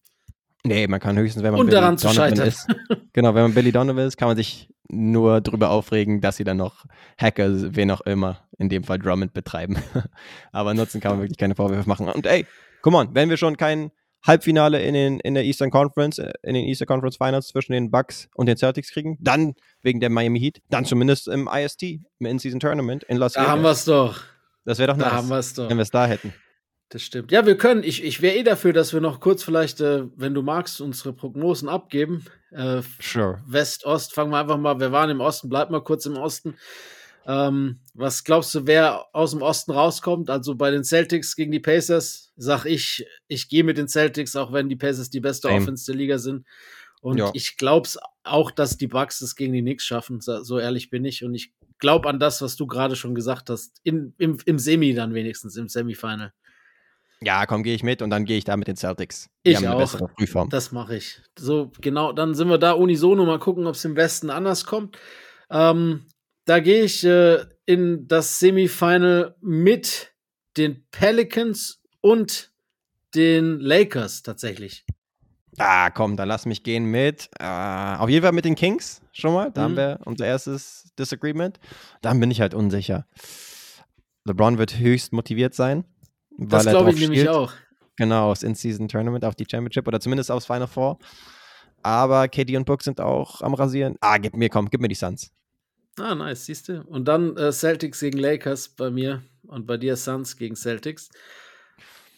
Nee, 0.65 0.87
man 0.87 1.01
kann 1.01 1.19
höchstens, 1.19 1.43
wenn 1.43 1.53
man 1.53 1.61
Und 1.61 1.73
daran 1.73 1.99
zu 1.99 2.09
scheitern. 2.09 2.47
ist. 2.47 2.67
Genau, 3.15 3.35
wenn 3.35 3.43
man 3.43 3.55
Billy 3.55 3.73
Donovan 3.73 4.07
ist, 4.07 4.17
kann 4.17 4.29
man 4.29 4.37
sich 4.37 4.69
nur 4.89 5.41
drüber 5.41 5.71
aufregen, 5.71 6.21
dass 6.21 6.37
sie 6.37 6.45
dann 6.45 6.59
noch 6.59 6.85
Hacker, 7.19 7.75
wen 7.75 7.91
auch 7.91 8.03
immer, 8.03 8.47
in 8.59 8.69
dem 8.69 8.85
Fall 8.85 9.01
Drummond 9.01 9.33
betreiben. 9.33 9.77
Aber 10.53 10.73
nutzen 10.73 11.01
kann 11.01 11.13
man 11.13 11.23
wirklich 11.23 11.39
keine 11.39 11.57
Vorwürfe 11.57 11.89
machen. 11.89 12.09
Und 12.09 12.27
ey, 12.27 12.47
come 12.81 12.97
on, 12.97 13.09
wenn 13.13 13.29
wir 13.29 13.37
schon 13.37 13.57
kein 13.57 13.91
Halbfinale 14.27 14.83
in, 14.83 14.95
den, 14.95 15.21
in 15.21 15.35
der 15.35 15.45
Eastern 15.45 15.71
Conference, 15.71 16.19
in 16.19 16.55
den 16.55 16.65
Eastern 16.65 16.87
Conference 16.87 17.17
Finals 17.17 17.49
zwischen 17.49 17.73
den 17.73 17.91
Bucks 17.91 18.29
und 18.35 18.47
den 18.47 18.57
Celtics 18.57 18.91
kriegen, 18.91 19.17
dann 19.21 19.55
wegen 19.83 20.01
der 20.01 20.11
Miami 20.11 20.41
Heat, 20.41 20.61
dann 20.71 20.85
zumindest 20.85 21.29
im 21.29 21.49
IST, 21.53 21.83
im 21.83 22.27
In-Season 22.27 22.61
Tournament 22.61 23.05
in 23.05 23.17
Las 23.17 23.35
Da 23.35 23.47
haben 23.47 23.61
wir 23.63 23.69
Vegas. 23.69 23.79
es 23.81 23.85
doch. 23.85 24.21
Das 24.65 24.79
wäre 24.79 24.93
doch 24.93 24.99
Da 24.99 25.23
nice, 25.23 25.55
doch. 25.55 25.71
wenn 25.71 25.77
wir 25.79 25.83
es 25.83 25.91
da 25.91 26.07
hätten. 26.07 26.35
Das 26.91 27.03
stimmt. 27.03 27.31
Ja, 27.33 27.45
wir 27.47 27.57
können, 27.59 27.83
ich, 27.85 28.03
ich 28.03 28.23
wäre 28.23 28.37
eh 28.37 28.43
dafür, 28.43 28.73
dass 28.73 28.93
wir 28.95 29.01
noch 29.01 29.21
kurz 29.21 29.43
vielleicht, 29.43 29.81
äh, 29.81 30.05
wenn 30.17 30.33
du 30.35 30.43
magst, 30.43 30.81
unsere 30.81 31.13
Prognosen 31.13 31.69
abgeben. 31.69 32.25
Äh, 32.51 32.81
Sure. 33.01 33.43
West, 33.47 33.85
Ost, 33.85 34.15
fangen 34.15 34.31
wir 34.33 34.39
einfach 34.39 34.57
mal, 34.59 34.81
wir 34.81 34.91
waren 34.91 35.11
im 35.11 35.21
Osten, 35.21 35.49
bleib 35.51 35.71
mal 35.71 35.83
kurz 35.83 36.07
im 36.07 36.17
Osten. 36.17 36.57
Ähm, 37.29 37.81
was 37.93 38.25
glaubst 38.25 38.55
du, 38.55 38.67
wer 38.67 39.05
aus 39.13 39.33
dem 39.33 39.43
Osten 39.43 39.73
rauskommt? 39.73 40.31
Also 40.31 40.55
bei 40.55 40.71
den 40.71 40.83
Celtics 40.83 41.37
gegen 41.37 41.53
die 41.53 41.61
Pacers, 41.61 42.33
sag 42.37 42.65
ich, 42.65 43.07
ich 43.29 43.51
gehe 43.51 43.65
mit 43.65 43.77
den 43.77 43.87
Celtics, 43.87 44.35
auch 44.35 44.51
wenn 44.53 44.71
die 44.71 44.77
Pacers 44.77 45.11
die 45.11 45.21
beste 45.21 45.49
Same. 45.49 45.61
Offense 45.61 45.85
der 45.85 45.95
Liga 45.97 46.17
sind. 46.19 46.47
Und 47.03 47.19
Ja. 47.19 47.31
ich 47.35 47.59
glaube 47.59 47.87
auch, 48.25 48.51
dass 48.51 48.79
die 48.79 48.87
Bucks 48.87 49.21
es 49.21 49.37
gegen 49.37 49.53
die 49.53 49.61
Knicks 49.61 49.85
schaffen. 49.85 50.21
So, 50.23 50.59
ehrlich 50.59 50.89
bin 50.89 51.05
ich. 51.05 51.23
Und 51.23 51.35
ich 51.35 51.53
glaube 51.79 52.09
an 52.09 52.19
das, 52.19 52.41
was 52.41 52.57
du 52.57 52.67
gerade 52.67 52.97
schon 52.97 53.15
gesagt 53.15 53.51
hast. 53.51 53.79
In, 53.85 54.15
im, 54.17 54.39
Im 54.47 54.59
Semi 54.59 54.95
dann 54.95 55.13
wenigstens, 55.13 55.57
im 55.57 55.69
Semifinal. 55.69 56.33
Ja, 57.21 57.45
komm, 57.47 57.63
gehe 57.63 57.75
ich 57.75 57.83
mit 57.83 58.01
und 58.01 58.11
dann 58.11 58.25
gehe 58.25 58.39
ich 58.39 58.45
da 58.45 58.57
mit 58.57 58.69
den 58.69 58.77
Celtics. 58.77 59.29
Die 59.45 59.51
Ich 59.51 59.57
haben 59.57 59.67
eine 59.67 59.77
auch. 59.85 60.49
Das 60.49 60.73
mache 60.73 60.97
ich. 60.97 61.21
So, 61.39 61.73
genau, 61.81 62.13
dann 62.13 62.35
sind 62.35 62.49
wir 62.49 62.59
da 62.59 62.73
unisono. 62.73 63.27
Mal 63.27 63.39
gucken, 63.39 63.67
ob 63.67 63.75
es 63.75 63.85
im 63.85 63.97
Westen 63.97 64.31
anders 64.31 64.65
kommt. 64.65 64.97
Ähm, 65.51 66.07
da 66.49 66.61
gehe 66.61 66.83
ich 66.85 67.05
äh, 67.05 67.45
in 67.67 68.09
das 68.09 68.39
Semifinal 68.41 69.37
mit 69.41 70.13
den 70.57 70.85
Pelicans 70.91 71.81
und 72.01 72.53
den 73.15 73.61
Lakers 73.61 74.23
tatsächlich. 74.23 74.85
Ah, 75.59 75.91
komm, 75.91 76.17
dann 76.17 76.29
lass 76.29 76.47
mich 76.47 76.63
gehen 76.63 76.85
mit. 76.85 77.29
Äh, 77.39 77.45
auf 77.45 78.09
jeden 78.09 78.23
Fall 78.23 78.33
mit 78.33 78.45
den 78.45 78.55
Kings 78.55 79.03
schon 79.13 79.35
mal. 79.35 79.51
Da 79.51 79.61
Mhm. 79.61 79.65
haben 79.65 79.77
wir 79.77 80.01
unser 80.05 80.27
erstes 80.27 80.91
Disagreement. 80.99 81.59
Dann 82.01 82.21
bin 82.21 82.31
ich 82.31 82.41
halt 82.41 82.55
unsicher. 82.55 83.07
LeBron 84.25 84.59
wird 84.59 84.79
höchst 84.79 85.13
motiviert 85.13 85.55
sein. 85.55 85.85
Das 86.39 86.67
er 86.67 86.73
glaube 86.73 86.91
ich 86.91 86.97
drauf 86.97 87.01
nämlich 87.09 87.29
auch. 87.29 87.53
Genau, 87.97 88.31
aufs 88.31 88.43
In-Season 88.45 88.87
Tournament, 88.89 89.25
auf 89.25 89.35
die 89.35 89.47
Championship 89.51 89.89
oder 89.89 89.99
zumindest 90.01 90.31
aufs 90.31 90.47
Final 90.47 90.69
Four. 90.69 90.99
Aber 91.83 92.29
KD 92.29 92.57
und 92.57 92.65
Book 92.65 92.83
sind 92.83 93.01
auch 93.01 93.41
am 93.43 93.55
Rasieren. 93.55 93.97
Ah, 94.01 94.19
gib 94.19 94.37
mir, 94.37 94.49
komm, 94.49 94.69
gib 94.71 94.81
mir 94.81 94.89
die 94.89 94.95
Suns. 94.95 95.33
Ah, 96.01 96.15
nice, 96.15 96.47
siehst 96.47 96.69
du. 96.69 96.83
Und 96.83 97.07
dann 97.07 97.37
äh, 97.37 97.53
Celtics 97.53 98.01
gegen 98.01 98.19
Lakers 98.19 98.69
bei 98.69 98.91
mir 98.91 99.23
und 99.47 99.67
bei 99.67 99.77
dir 99.77 99.97
Suns 99.97 100.37
gegen 100.37 100.57
Celtics. 100.57 101.11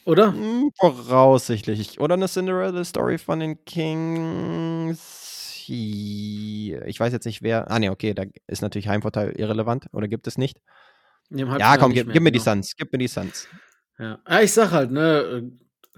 Oder? 0.05 0.33
Hm, 0.33 0.71
voraussichtlich. 0.79 2.01
Oder 2.01 2.15
eine 2.15 2.27
Cinderella-Story 2.27 3.19
von 3.19 3.41
den 3.41 3.65
Kings. 3.65 5.29
Ich 5.69 6.99
weiß 6.99 7.13
jetzt 7.13 7.27
nicht, 7.27 7.43
wer. 7.43 7.71
Ah, 7.71 7.79
ne, 7.79 7.91
okay, 7.91 8.13
da 8.13 8.25
ist 8.49 8.63
natürlich 8.63 8.89
Heimvorteil 8.89 9.33
irrelevant. 9.33 9.87
Oder 9.93 10.09
gibt 10.09 10.27
es 10.27 10.37
nicht? 10.37 10.61
Ja, 11.31 11.77
komm, 11.77 11.93
gib, 11.93 12.09
mir 12.09 12.33
die 12.33 12.39
genau. 12.39 12.43
Suns. 12.43 12.75
Gib 12.77 12.93
mir 12.93 12.99
die 12.99 13.07
Suns. 13.07 13.47
Ja. 13.99 14.19
ja, 14.29 14.41
ich 14.41 14.53
sag 14.53 14.73
halt, 14.73 14.91
ne, 14.91 15.21
äh, 15.21 15.43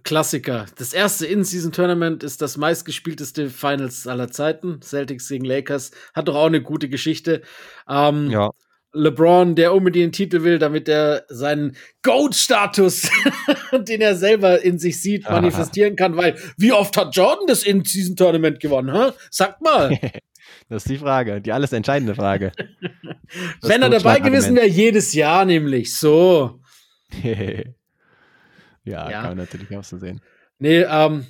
Klassiker. 0.05 0.67
Das 0.77 0.93
erste 0.93 1.27
In-Season-Tournament 1.27 2.23
ist 2.23 2.43
das 2.43 2.57
meistgespielteste 2.57 3.51
Finals 3.51 4.07
aller 4.07 4.31
Zeiten. 4.31 4.81
Celtics 4.83 5.29
gegen 5.29 5.45
Lakers. 5.45 5.91
Hat 6.15 6.29
doch 6.29 6.35
auch 6.37 6.47
eine 6.47 6.63
gute 6.63 6.89
Geschichte. 6.89 7.43
Ähm, 7.89 8.31
Ja. 8.31 8.51
LeBron, 8.95 9.55
der 9.55 9.73
unbedingt 9.73 10.05
den 10.05 10.13
Titel 10.13 10.43
will, 10.43 10.59
damit 10.59 10.87
er 10.87 11.25
seinen 11.29 11.77
GOAT-Status, 12.03 13.09
den 13.89 14.03
er 14.03 14.17
selber 14.17 14.61
in 14.63 14.79
sich 14.79 15.01
sieht, 15.01 15.27
Aha. 15.27 15.37
manifestieren 15.37 15.97
kann, 15.97 16.17
weil 16.19 16.37
wie 16.59 16.73
oft 16.73 16.95
hat 16.99 17.17
Jordan 17.17 17.47
das 17.47 17.63
In-Season-Tournament 17.63 18.61
gewonnen? 18.61 18.95
Hä? 18.95 19.13
Sagt 19.31 19.63
mal. 19.63 19.99
Das 20.69 20.85
ist 20.85 20.91
die 20.91 20.99
Frage, 20.99 21.41
die 21.41 21.53
alles 21.53 21.73
entscheidende 21.73 22.15
Frage. 22.15 22.53
Wenn 23.63 23.83
er 23.83 23.91
dabei 23.91 24.21
gewesen 24.21 24.57
wäre, 24.57 24.67
jedes 24.67 25.13
Jahr 25.13 25.45
nämlich. 25.45 25.95
So. 25.95 26.61
Ja, 28.85 29.11
Ja. 29.11 29.21
kann 29.23 29.31
man 29.31 29.39
natürlich 29.39 29.77
auch 29.77 29.85
so 29.85 29.99
sehen. 29.99 30.21
Nee, 30.59 30.83
ähm, 30.83 31.27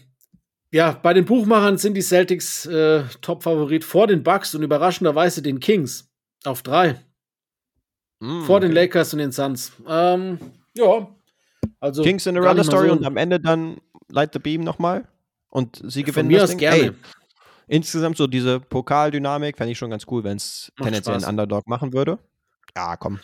ja, 0.70 0.92
bei 0.92 1.12
den 1.14 1.24
Buchmachern 1.24 1.76
sind 1.78 1.94
die 1.94 2.02
Celtics 2.02 2.66
äh, 2.66 3.04
Top-Favorit 3.20 3.84
vor 3.84 4.06
den 4.06 4.22
Bucks 4.22 4.54
und 4.54 4.62
überraschenderweise 4.62 5.42
den 5.42 5.60
Kings 5.60 6.10
auf 6.44 6.62
drei. 6.62 7.00
Mm, 8.20 8.42
Vor 8.44 8.60
den 8.60 8.70
okay. 8.70 8.80
Lakers 8.82 9.12
und 9.12 9.18
den 9.18 9.32
Suns. 9.32 9.72
Ähm, 9.86 10.38
ja. 10.74 11.08
Also 11.80 12.02
Kings 12.02 12.22
Cinderella 12.24 12.62
Story 12.64 12.88
so- 12.88 12.92
und 12.94 13.04
am 13.04 13.16
Ende 13.16 13.40
dann 13.40 13.78
Light 14.08 14.32
the 14.32 14.38
Beam 14.38 14.62
nochmal. 14.62 15.08
Und 15.48 15.76
sie 15.84 16.02
Von 16.02 16.06
gewinnen 16.12 16.28
mir 16.28 16.38
das 16.38 16.44
aus 16.44 16.50
Ding. 16.50 16.58
gerne. 16.60 16.82
Ey, 16.84 16.92
insgesamt 17.66 18.16
so 18.16 18.26
diese 18.26 18.60
Pokaldynamik 18.60 19.56
fände 19.58 19.72
ich 19.72 19.78
schon 19.78 19.90
ganz 19.90 20.04
cool, 20.10 20.24
wenn 20.24 20.36
es 20.36 20.72
tendenziell 20.76 21.14
Spaß. 21.16 21.24
ein 21.24 21.30
Underdog 21.30 21.66
machen 21.68 21.92
würde. 21.92 22.18
Ja, 22.76 22.96
komm. 22.96 23.18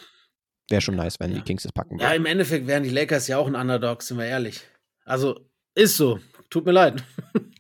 Wäre 0.69 0.81
schon 0.81 0.97
nice, 0.97 1.19
wenn 1.21 1.31
Ja. 1.31 1.37
die 1.39 1.43
Kings 1.45 1.63
das 1.63 1.73
packen 1.73 1.99
Ja, 1.99 2.09
würden. 2.11 2.17
im 2.17 2.27
Endeffekt 2.27 2.67
wären 2.67 2.83
die 2.83 2.91
Lakers 2.91 3.27
ja 3.29 3.39
auch 3.39 3.47
ein 3.47 3.55
Underdog, 3.55 4.03
sind 4.03 4.19
wir 4.19 4.27
ehrlich. 4.27 4.61
Also, 5.05 5.41
ist 5.75 5.97
so. 5.97 6.19
Tut 6.51 6.67
mir 6.67 6.73
leid. 6.73 7.03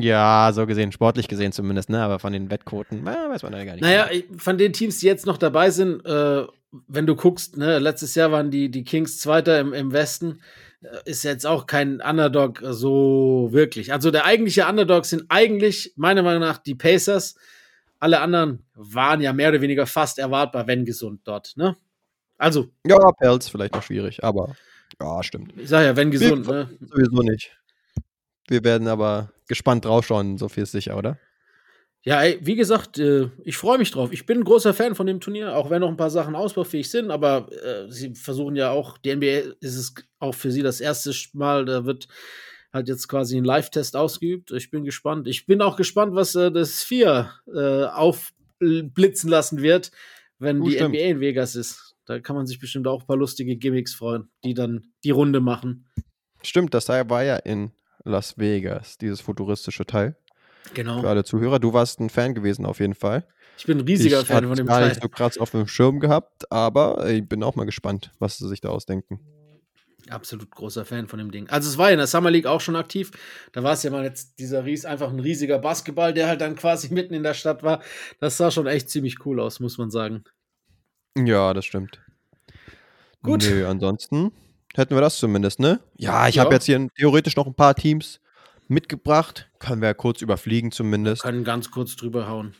Ja, 0.00 0.50
so 0.52 0.66
gesehen, 0.66 0.90
sportlich 0.90 1.28
gesehen 1.28 1.52
zumindest, 1.52 1.90
ne? 1.90 2.02
Aber 2.02 2.18
von 2.18 2.32
den 2.32 2.50
Wettquoten, 2.50 3.02
na, 3.04 3.30
weiß 3.30 3.44
man 3.44 3.52
ja 3.52 3.64
gar 3.64 3.74
nicht. 3.74 3.82
Naja, 3.82 4.08
von 4.36 4.58
den 4.58 4.72
Teams, 4.72 4.98
die 4.98 5.06
jetzt 5.06 5.26
noch 5.26 5.38
dabei 5.38 5.70
sind, 5.70 6.04
äh, 6.04 6.44
wenn 6.88 7.06
du 7.06 7.14
guckst, 7.14 7.56
ne, 7.56 7.78
letztes 7.78 8.16
Jahr 8.16 8.32
waren 8.32 8.50
die, 8.50 8.68
die 8.68 8.82
Kings 8.82 9.20
Zweiter 9.20 9.60
im, 9.60 9.72
im 9.72 9.92
Westen, 9.92 10.40
äh, 10.82 10.88
ist 11.08 11.22
jetzt 11.22 11.46
auch 11.46 11.66
kein 11.66 12.00
Underdog 12.00 12.62
so 12.64 13.50
wirklich. 13.52 13.92
Also 13.92 14.10
der 14.10 14.24
eigentliche 14.24 14.66
Underdog 14.66 15.06
sind 15.06 15.26
eigentlich, 15.28 15.92
meiner 15.94 16.24
Meinung 16.24 16.40
nach, 16.40 16.58
die 16.58 16.74
Pacers. 16.74 17.36
Alle 18.00 18.20
anderen 18.20 18.64
waren 18.74 19.20
ja 19.20 19.32
mehr 19.32 19.50
oder 19.50 19.60
weniger 19.60 19.86
fast 19.86 20.18
erwartbar, 20.18 20.66
wenn 20.66 20.84
gesund 20.84 21.20
dort, 21.22 21.52
ne? 21.56 21.76
Also. 22.38 22.68
Ja, 22.86 22.98
Pelz 23.12 23.48
vielleicht 23.48 23.74
noch 23.74 23.82
schwierig, 23.82 24.22
aber 24.22 24.56
ja, 25.00 25.22
stimmt. 25.22 25.54
Ich 25.56 25.68
sag 25.68 25.84
ja, 25.84 25.96
wenn 25.96 26.10
gesund, 26.10 26.46
Wir, 26.46 26.54
ne? 26.54 26.70
Sowieso 26.80 27.22
nicht. 27.22 27.56
Wir 28.48 28.62
werden 28.64 28.88
aber 28.88 29.32
gespannt 29.48 29.84
draufschauen, 29.84 30.38
so 30.38 30.48
viel 30.48 30.62
ist 30.62 30.72
sicher, 30.72 30.96
oder? 30.96 31.18
Ja, 32.02 32.22
ey, 32.22 32.38
wie 32.40 32.54
gesagt, 32.54 32.98
äh, 32.98 33.30
ich 33.42 33.56
freue 33.56 33.78
mich 33.78 33.90
drauf. 33.90 34.12
Ich 34.12 34.26
bin 34.26 34.38
ein 34.38 34.44
großer 34.44 34.72
Fan 34.72 34.94
von 34.94 35.06
dem 35.06 35.20
Turnier, 35.20 35.56
auch 35.56 35.70
wenn 35.70 35.80
noch 35.80 35.88
ein 35.88 35.96
paar 35.96 36.10
Sachen 36.10 36.36
ausbaufähig 36.36 36.88
sind, 36.88 37.10
aber 37.10 37.48
äh, 37.50 37.90
sie 37.90 38.14
versuchen 38.14 38.54
ja 38.54 38.70
auch, 38.70 38.96
die 38.98 39.14
NBA 39.14 39.56
ist 39.60 39.76
es 39.76 39.94
auch 40.20 40.34
für 40.34 40.52
sie 40.52 40.62
das 40.62 40.80
erste 40.80 41.12
Mal, 41.32 41.64
da 41.64 41.84
wird 41.84 42.06
halt 42.72 42.88
jetzt 42.88 43.08
quasi 43.08 43.36
ein 43.36 43.44
Live-Test 43.44 43.96
ausgeübt. 43.96 44.52
Ich 44.52 44.70
bin 44.70 44.84
gespannt. 44.84 45.26
Ich 45.26 45.46
bin 45.46 45.60
auch 45.60 45.76
gespannt, 45.76 46.14
was 46.14 46.36
äh, 46.36 46.52
das 46.52 46.84
Vier 46.84 47.32
äh, 47.52 47.86
aufblitzen 47.86 49.28
lassen 49.28 49.62
wird, 49.62 49.90
wenn 50.38 50.60
oh, 50.60 50.66
die 50.66 50.74
stimmt. 50.74 50.94
NBA 50.94 51.04
in 51.04 51.20
Vegas 51.20 51.56
ist. 51.56 51.85
Da 52.06 52.20
kann 52.20 52.36
man 52.36 52.46
sich 52.46 52.58
bestimmt 52.58 52.86
auch 52.86 53.02
ein 53.02 53.06
paar 53.06 53.16
lustige 53.16 53.56
Gimmicks 53.56 53.94
freuen, 53.94 54.30
die 54.44 54.54
dann 54.54 54.92
die 55.04 55.10
Runde 55.10 55.40
machen. 55.40 55.86
Stimmt, 56.42 56.72
das 56.74 56.88
war 56.88 57.24
ja 57.24 57.36
in 57.36 57.72
Las 58.04 58.38
Vegas, 58.38 58.98
dieses 58.98 59.20
futuristische 59.20 59.84
Teil. 59.84 60.16
Genau. 60.74 61.00
Für 61.00 61.08
alle 61.08 61.24
Zuhörer. 61.24 61.58
Du 61.58 61.72
warst 61.72 62.00
ein 62.00 62.10
Fan 62.10 62.34
gewesen 62.34 62.66
auf 62.66 62.80
jeden 62.80 62.94
Fall. 62.94 63.26
Ich 63.58 63.66
bin 63.66 63.78
ein 63.78 63.84
riesiger 63.84 64.20
ich 64.20 64.26
Fan 64.26 64.46
von 64.46 64.56
dem 64.56 64.66
gar 64.66 64.80
Teil. 64.80 64.88
nicht 64.90 65.02
so 65.02 65.08
krass 65.08 65.38
auf 65.38 65.50
dem 65.50 65.66
Schirm 65.66 66.00
gehabt, 66.00 66.50
aber 66.50 67.08
ich 67.08 67.26
bin 67.26 67.42
auch 67.42 67.56
mal 67.56 67.64
gespannt, 67.64 68.12
was 68.18 68.38
sie 68.38 68.48
sich 68.48 68.60
da 68.60 68.68
ausdenken. 68.68 69.20
Absolut 70.08 70.50
großer 70.50 70.84
Fan 70.84 71.08
von 71.08 71.18
dem 71.18 71.32
Ding. 71.32 71.48
Also 71.48 71.68
es 71.68 71.78
war 71.78 71.86
ja 71.86 71.94
in 71.94 71.98
der 71.98 72.06
Summer 72.06 72.30
League 72.30 72.46
auch 72.46 72.60
schon 72.60 72.76
aktiv. 72.76 73.10
Da 73.52 73.64
war 73.64 73.72
es 73.72 73.82
ja 73.82 73.90
mal 73.90 74.04
jetzt 74.04 74.38
dieser 74.38 74.64
Ries, 74.64 74.84
einfach 74.84 75.10
ein 75.10 75.18
riesiger 75.18 75.58
Basketball, 75.58 76.14
der 76.14 76.28
halt 76.28 76.40
dann 76.40 76.54
quasi 76.54 76.88
mitten 76.94 77.14
in 77.14 77.24
der 77.24 77.34
Stadt 77.34 77.62
war. 77.62 77.82
Das 78.20 78.36
sah 78.36 78.50
schon 78.50 78.66
echt 78.66 78.88
ziemlich 78.88 79.24
cool 79.24 79.40
aus, 79.40 79.58
muss 79.58 79.78
man 79.78 79.90
sagen. 79.90 80.22
Ja, 81.16 81.54
das 81.54 81.64
stimmt. 81.64 82.00
Gut. 83.22 83.44
Nö, 83.48 83.66
ansonsten 83.66 84.32
hätten 84.74 84.94
wir 84.94 85.00
das 85.00 85.18
zumindest, 85.18 85.58
ne? 85.58 85.80
Ja, 85.96 86.28
ich 86.28 86.36
ja. 86.36 86.44
habe 86.44 86.54
jetzt 86.54 86.66
hier 86.66 86.88
theoretisch 86.96 87.36
noch 87.36 87.46
ein 87.46 87.54
paar 87.54 87.74
Teams 87.74 88.20
mitgebracht. 88.68 89.50
Können 89.58 89.80
wir 89.80 89.88
ja 89.88 89.94
kurz 89.94 90.22
überfliegen 90.22 90.70
zumindest. 90.70 91.24
Wir 91.24 91.30
können 91.30 91.44
ganz 91.44 91.70
kurz 91.70 91.96
drüber 91.96 92.28
hauen. 92.28 92.54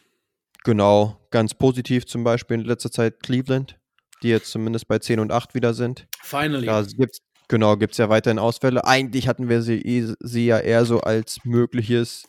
Genau, 0.65 1.21
ganz 1.31 1.55
positiv 1.55 2.07
zum 2.07 2.25
Beispiel 2.25 2.59
in 2.59 2.65
letzter 2.65 2.91
Zeit 2.91 3.23
Cleveland, 3.23 3.79
die 4.23 4.29
jetzt 4.29 4.51
zumindest 4.51 4.89
bei 4.89 4.99
10 4.99 5.21
und 5.21 5.31
8 5.31 5.55
wieder 5.55 5.75
sind. 5.75 6.09
Finally. 6.23 6.67
Da 6.67 6.83
gibt's, 6.83 7.21
genau, 7.49 7.77
gibt 7.77 7.93
es 7.93 7.99
ja 7.99 8.09
weiterhin 8.09 8.39
Ausfälle. 8.39 8.85
Eigentlich 8.85 9.29
hatten 9.29 9.49
wir 9.49 9.63
sie, 9.63 10.15
sie 10.19 10.47
ja 10.47 10.59
eher 10.59 10.85
so 10.85 11.01
als 11.01 11.39
mögliches, 11.45 12.25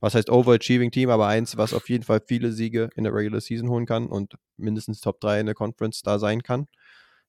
was 0.00 0.14
heißt 0.14 0.30
Overachieving 0.30 0.90
Team, 0.90 1.10
aber 1.10 1.26
eins, 1.26 1.56
was 1.56 1.74
auf 1.74 1.88
jeden 1.88 2.04
Fall 2.04 2.20
viele 2.26 2.52
Siege 2.52 2.90
in 2.96 3.04
der 3.04 3.14
Regular 3.14 3.40
Season 3.40 3.68
holen 3.68 3.86
kann 3.86 4.06
und 4.06 4.34
mindestens 4.56 5.00
Top 5.00 5.20
3 5.20 5.40
in 5.40 5.46
der 5.46 5.54
Conference 5.54 6.02
da 6.02 6.18
sein 6.18 6.42
kann. 6.42 6.66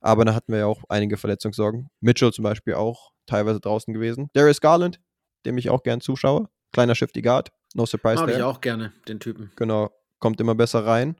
Aber 0.01 0.25
da 0.25 0.33
hatten 0.33 0.51
wir 0.51 0.59
ja 0.59 0.65
auch 0.65 0.83
einige 0.89 1.17
Verletzungssorgen. 1.17 1.89
Mitchell 2.01 2.33
zum 2.33 2.43
Beispiel 2.43 2.73
auch 2.73 3.11
teilweise 3.25 3.59
draußen 3.59 3.93
gewesen. 3.93 4.29
Darius 4.33 4.59
Garland 4.59 4.99
dem 5.45 5.57
ich 5.57 5.69
auch 5.69 5.83
gern 5.83 6.01
zuschaue. 6.01 6.49
Kleiner 6.71 6.95
Shifty 6.95 7.21
Guard, 7.21 7.51
no 7.73 7.85
surprise 7.85 8.17
Mag 8.17 8.27
there. 8.27 8.39
ich 8.39 8.43
auch 8.43 8.61
gerne, 8.61 8.93
den 9.07 9.19
Typen. 9.19 9.51
Genau, 9.55 9.91
kommt 10.19 10.41
immer 10.41 10.55
besser 10.55 10.85
rein. 10.85 11.15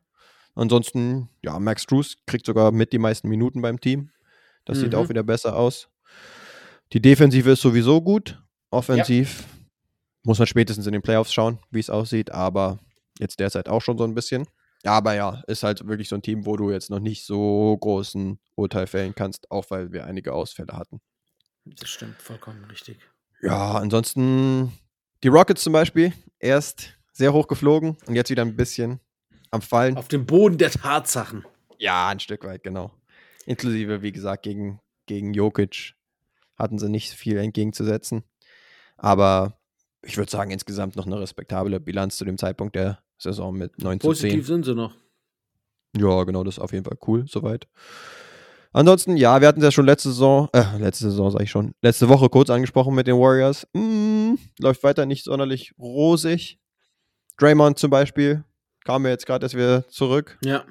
Ansonsten, 0.56 1.30
ja, 1.44 1.60
Max 1.60 1.86
Drews 1.86 2.18
kriegt 2.26 2.46
sogar 2.46 2.72
mit 2.72 2.94
die 2.94 3.00
meisten 3.00 3.28
Minuten 3.28 3.62
beim 3.62 3.80
Team. 3.80 4.12
Das 4.66 4.78
mhm. 4.78 4.82
sieht 4.82 4.96
auch 4.96 5.10
wieder 5.10 5.24
besser 5.24 5.56
aus. 5.56 5.90
Die 6.94 7.02
Defensive 7.02 7.52
ist 7.52 7.62
sowieso 7.62 8.02
gut. 8.02 8.42
Offensiv 8.70 9.42
ja. 9.42 9.63
Muss 10.24 10.40
man 10.40 10.48
spätestens 10.48 10.88
in 10.88 10.94
den 10.94 11.02
Playoffs 11.02 11.34
schauen, 11.34 11.60
wie 11.72 11.80
es 11.80 11.90
aussieht, 11.90 12.32
aber 12.32 12.80
jetzt 13.20 13.40
derzeit 13.40 13.70
auch 13.70 13.82
schon 13.82 13.98
so 13.98 14.04
ein 14.04 14.16
bisschen. 14.16 14.48
Aber 14.84 15.14
ja, 15.14 15.42
ist 15.48 15.64
halt 15.64 15.88
wirklich 15.88 16.10
so 16.10 16.16
ein 16.16 16.22
Team, 16.22 16.46
wo 16.46 16.58
du 16.58 16.72
jetzt 16.72 16.90
noch 16.90 17.00
nicht 17.00 17.26
so 17.26 17.78
großen 17.80 18.40
Urteil 18.56 18.88
fällen 18.88 19.16
kannst, 19.16 19.50
auch 19.50 19.66
weil 19.70 19.94
wir 19.94 20.06
einige 20.06 20.34
Ausfälle 20.34 20.74
hatten. 20.74 21.00
Das 21.66 21.90
stimmt, 21.90 22.22
vollkommen 22.22 22.66
richtig. 22.66 22.98
Ja, 23.42 23.74
ansonsten 23.74 24.74
die 25.24 25.30
Rockets 25.30 25.64
zum 25.64 25.72
Beispiel, 25.72 26.12
erst 26.40 26.98
sehr 27.14 27.32
hoch 27.32 27.48
geflogen 27.48 27.98
und 28.08 28.16
jetzt 28.16 28.30
wieder 28.30 28.42
ein 28.42 28.58
bisschen 28.58 29.00
am 29.52 29.62
Fallen. 29.62 29.96
Auf 29.96 30.10
dem 30.10 30.26
Boden 30.26 30.58
der 30.58 30.72
Tatsachen. 30.72 31.46
Ja, 31.78 32.10
ein 32.10 32.20
Stück 32.20 32.44
weit, 32.44 32.64
genau. 32.64 32.92
Inklusive, 33.46 34.02
wie 34.02 34.12
gesagt, 34.12 34.44
gegen, 34.44 34.80
gegen 35.06 35.34
Jokic 35.34 35.94
hatten 36.58 36.80
sie 36.80 36.90
nicht 36.90 37.12
viel 37.12 37.38
entgegenzusetzen. 37.38 38.24
Aber 38.98 39.58
ich 40.04 40.18
würde 40.18 40.32
sagen, 40.32 40.52
insgesamt 40.52 40.96
noch 40.96 41.06
eine 41.06 41.20
respektable 41.20 41.80
Bilanz 41.80 42.18
zu 42.18 42.26
dem 42.26 42.38
Zeitpunkt 42.38 42.76
der 42.76 43.00
Saison 43.18 43.56
mit 43.56 43.82
9 43.82 44.00
zu 44.00 44.08
10. 44.08 44.10
Positiv 44.10 44.48
sind 44.48 44.66
sie 44.66 44.76
noch. 44.76 44.94
Ja, 45.98 46.24
genau, 46.24 46.44
das 46.44 46.56
ist 46.56 46.60
auf 46.60 46.74
jeden 46.74 46.86
Fall 46.86 46.98
cool, 47.08 47.26
soweit. 47.28 47.68
Ansonsten, 48.72 49.18
ja, 49.18 49.40
wir 49.40 49.48
hatten 49.48 49.60
es 49.60 49.66
ja 49.66 49.72
schon 49.72 49.86
letzte 49.86 50.10
Saison, 50.10 50.50
äh, 50.52 50.78
letzte 50.80 51.06
Saison 51.06 51.30
sage 51.30 51.44
ich 51.44 51.52
schon, 51.52 51.76
letzte 51.84 52.10
Woche 52.10 52.30
kurz 52.30 52.50
angesprochen 52.50 52.96
mit 52.96 53.06
den 53.06 53.18
Warriors. 53.18 53.68
Mm, 53.74 54.34
läuft 54.60 54.84
weiter 54.84 55.06
nicht 55.06 55.26
sonderlich 55.26 55.74
rosig. 55.78 56.60
Draymond 57.38 57.78
zum 57.78 57.92
Beispiel 57.92 58.44
kam 58.84 59.04
mir 59.04 59.10
jetzt 59.10 59.28
gerade 59.28 59.46
erst 59.46 59.56
wieder 59.56 59.88
zurück. 59.90 60.40
Ja. 60.44 60.66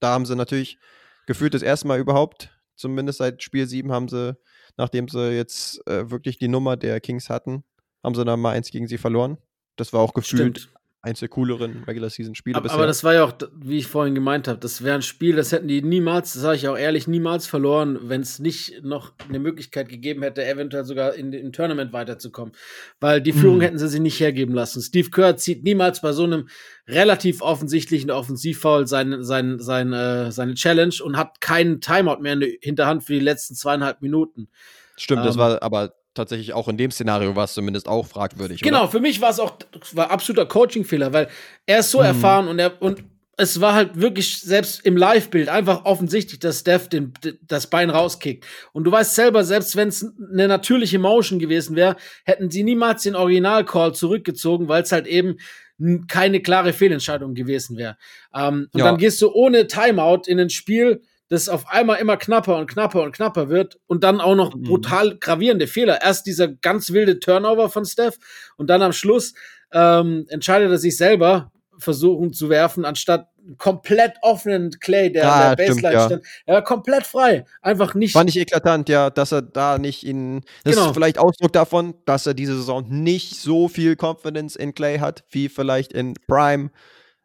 Da 0.00 0.08
haben 0.08 0.26
sie 0.26 0.34
natürlich 0.34 0.78
gefühlt 1.26 1.54
das 1.54 1.62
erste 1.62 1.86
Mal 1.86 2.00
überhaupt, 2.00 2.50
zumindest 2.74 3.18
seit 3.18 3.40
Spiel 3.42 3.68
7 3.68 3.92
haben 3.92 4.08
sie, 4.08 4.36
nachdem 4.76 5.06
sie 5.06 5.30
jetzt 5.30 5.86
äh, 5.86 6.10
wirklich 6.10 6.38
die 6.38 6.48
Nummer 6.48 6.76
der 6.76 7.00
Kings 7.00 7.30
hatten, 7.30 7.62
haben 8.02 8.14
sie 8.14 8.24
dann 8.24 8.40
mal 8.40 8.52
eins 8.52 8.70
gegen 8.70 8.86
sie 8.86 8.98
verloren. 8.98 9.38
Das 9.76 9.92
war 9.92 10.00
auch 10.00 10.14
gefühlt 10.14 10.58
Stimmt 10.58 10.80
eins 11.02 11.20
der 11.20 11.28
cooleren 11.28 11.84
Regular 11.84 12.10
Season 12.10 12.34
Spiele 12.34 12.56
aber, 12.56 12.64
bisher. 12.64 12.76
Aber 12.76 12.86
das 12.86 13.02
war 13.04 13.14
ja 13.14 13.24
auch, 13.24 13.32
wie 13.54 13.78
ich 13.78 13.86
vorhin 13.86 14.14
gemeint 14.14 14.48
habe, 14.48 14.58
das 14.58 14.84
wäre 14.84 14.96
ein 14.96 15.02
Spiel, 15.02 15.34
das 15.34 15.50
hätten 15.50 15.66
die 15.66 15.80
niemals, 15.80 16.34
das 16.34 16.42
sage 16.42 16.56
ich 16.56 16.68
auch 16.68 16.76
ehrlich, 16.76 17.08
niemals 17.08 17.46
verloren, 17.46 17.98
wenn 18.02 18.20
es 18.20 18.38
nicht 18.38 18.84
noch 18.84 19.12
eine 19.28 19.38
Möglichkeit 19.38 19.88
gegeben 19.88 20.22
hätte, 20.22 20.44
eventuell 20.46 20.84
sogar 20.84 21.14
in 21.14 21.30
den 21.30 21.52
Tournament 21.52 21.92
weiterzukommen. 21.92 22.54
Weil 23.00 23.22
die 23.22 23.32
Führung 23.32 23.56
hm. 23.56 23.62
hätten 23.62 23.78
sie 23.78 23.88
sich 23.88 24.00
nicht 24.00 24.20
hergeben 24.20 24.54
lassen. 24.54 24.82
Steve 24.82 25.10
Kerr 25.10 25.36
zieht 25.36 25.64
niemals 25.64 26.02
bei 26.02 26.12
so 26.12 26.24
einem 26.24 26.48
relativ 26.86 27.40
offensichtlichen 27.40 28.10
Offensivfoul 28.10 28.86
sein, 28.86 29.22
sein, 29.22 29.58
sein, 29.58 29.92
äh, 29.92 30.30
seine 30.32 30.54
Challenge 30.54 30.94
und 31.02 31.16
hat 31.16 31.40
keinen 31.40 31.80
Timeout 31.80 32.20
mehr 32.20 32.34
in 32.34 32.40
der 32.40 32.50
Hinterhand 32.60 33.04
für 33.04 33.14
die 33.14 33.20
letzten 33.20 33.54
zweieinhalb 33.54 34.02
Minuten. 34.02 34.48
Stimmt, 34.96 35.20
ähm, 35.20 35.26
das 35.26 35.38
war 35.38 35.62
aber 35.62 35.94
tatsächlich 36.14 36.52
auch 36.52 36.68
in 36.68 36.76
dem 36.76 36.90
Szenario 36.90 37.36
war 37.36 37.44
es 37.44 37.54
zumindest 37.54 37.88
auch 37.88 38.06
fragwürdig. 38.06 38.62
Genau, 38.62 38.82
oder? 38.82 38.90
für 38.90 39.00
mich 39.00 39.20
war 39.20 39.30
es 39.30 39.40
auch 39.40 39.54
war 39.92 40.10
absoluter 40.10 40.46
Coaching-Fehler, 40.46 41.12
weil 41.12 41.28
er 41.66 41.80
ist 41.80 41.90
so 41.90 41.98
mhm. 41.98 42.04
erfahren 42.04 42.48
und 42.48 42.58
er 42.58 42.80
und 42.82 43.04
es 43.40 43.60
war 43.60 43.74
halt 43.74 43.98
wirklich 43.98 44.42
selbst 44.42 44.84
im 44.84 44.96
Live-Bild 44.96 45.48
einfach 45.48 45.86
offensichtlich, 45.86 46.40
dass 46.40 46.60
Steph 46.60 46.88
den, 46.88 47.14
das 47.40 47.68
Bein 47.68 47.88
rauskickt. 47.88 48.44
Und 48.72 48.84
du 48.84 48.92
weißt 48.92 49.14
selber, 49.14 49.44
selbst 49.44 49.76
wenn 49.76 49.88
es 49.88 50.06
eine 50.30 50.46
natürliche 50.46 50.98
Motion 50.98 51.38
gewesen 51.38 51.74
wäre, 51.74 51.96
hätten 52.24 52.50
sie 52.50 52.62
niemals 52.62 53.02
den 53.02 53.16
Original-Call 53.16 53.94
zurückgezogen, 53.94 54.68
weil 54.68 54.82
es 54.82 54.92
halt 54.92 55.06
eben 55.06 55.38
keine 56.08 56.42
klare 56.42 56.74
Fehlentscheidung 56.74 57.34
gewesen 57.34 57.78
wäre. 57.78 57.96
Ähm, 58.34 58.68
und 58.72 58.80
ja. 58.80 58.84
dann 58.84 58.98
gehst 58.98 59.22
du 59.22 59.32
ohne 59.32 59.66
Timeout 59.66 60.22
in 60.26 60.38
ein 60.38 60.50
Spiel, 60.50 61.00
das 61.30 61.48
auf 61.48 61.68
einmal 61.68 62.00
immer 62.00 62.16
knapper 62.16 62.58
und 62.58 62.68
knapper 62.68 63.02
und 63.02 63.12
knapper 63.12 63.48
wird 63.48 63.78
und 63.86 64.02
dann 64.02 64.20
auch 64.20 64.34
noch 64.34 64.54
mhm. 64.54 64.64
brutal 64.64 65.16
gravierende 65.16 65.68
Fehler. 65.68 66.02
Erst 66.02 66.26
dieser 66.26 66.48
ganz 66.48 66.90
wilde 66.90 67.20
Turnover 67.20 67.70
von 67.70 67.84
Steph 67.84 68.18
und 68.56 68.68
dann 68.68 68.82
am 68.82 68.92
Schluss 68.92 69.34
ähm, 69.72 70.26
entscheidet 70.28 70.70
er 70.70 70.78
sich 70.78 70.96
selber, 70.96 71.52
versuchen 71.78 72.32
zu 72.32 72.50
werfen, 72.50 72.84
anstatt 72.84 73.28
komplett 73.58 74.14
offenen 74.22 74.72
Clay, 74.80 75.10
der 75.12 75.32
ah, 75.32 75.50
an 75.50 75.56
der 75.56 75.66
Baseline 75.66 75.94
ja. 75.94 76.06
stand. 76.06 76.24
Er 76.46 76.54
war 76.54 76.64
komplett 76.64 77.06
frei. 77.06 77.44
Einfach 77.62 77.94
nicht. 77.94 78.12
Fand 78.12 78.28
ich 78.28 78.36
eklatant, 78.36 78.88
ja, 78.88 79.08
dass 79.08 79.32
er 79.32 79.42
da 79.42 79.78
nicht 79.78 80.04
in. 80.04 80.42
Das 80.64 80.74
genau. 80.74 80.88
ist 80.88 80.94
vielleicht 80.94 81.18
Ausdruck 81.18 81.52
davon, 81.52 81.94
dass 82.06 82.26
er 82.26 82.34
diese 82.34 82.56
Saison 82.56 82.84
nicht 82.88 83.36
so 83.36 83.68
viel 83.68 83.96
Confidence 83.96 84.56
in 84.56 84.74
Clay 84.74 84.98
hat, 84.98 85.24
wie 85.30 85.48
vielleicht 85.48 85.92
in 85.92 86.14
Prime 86.26 86.70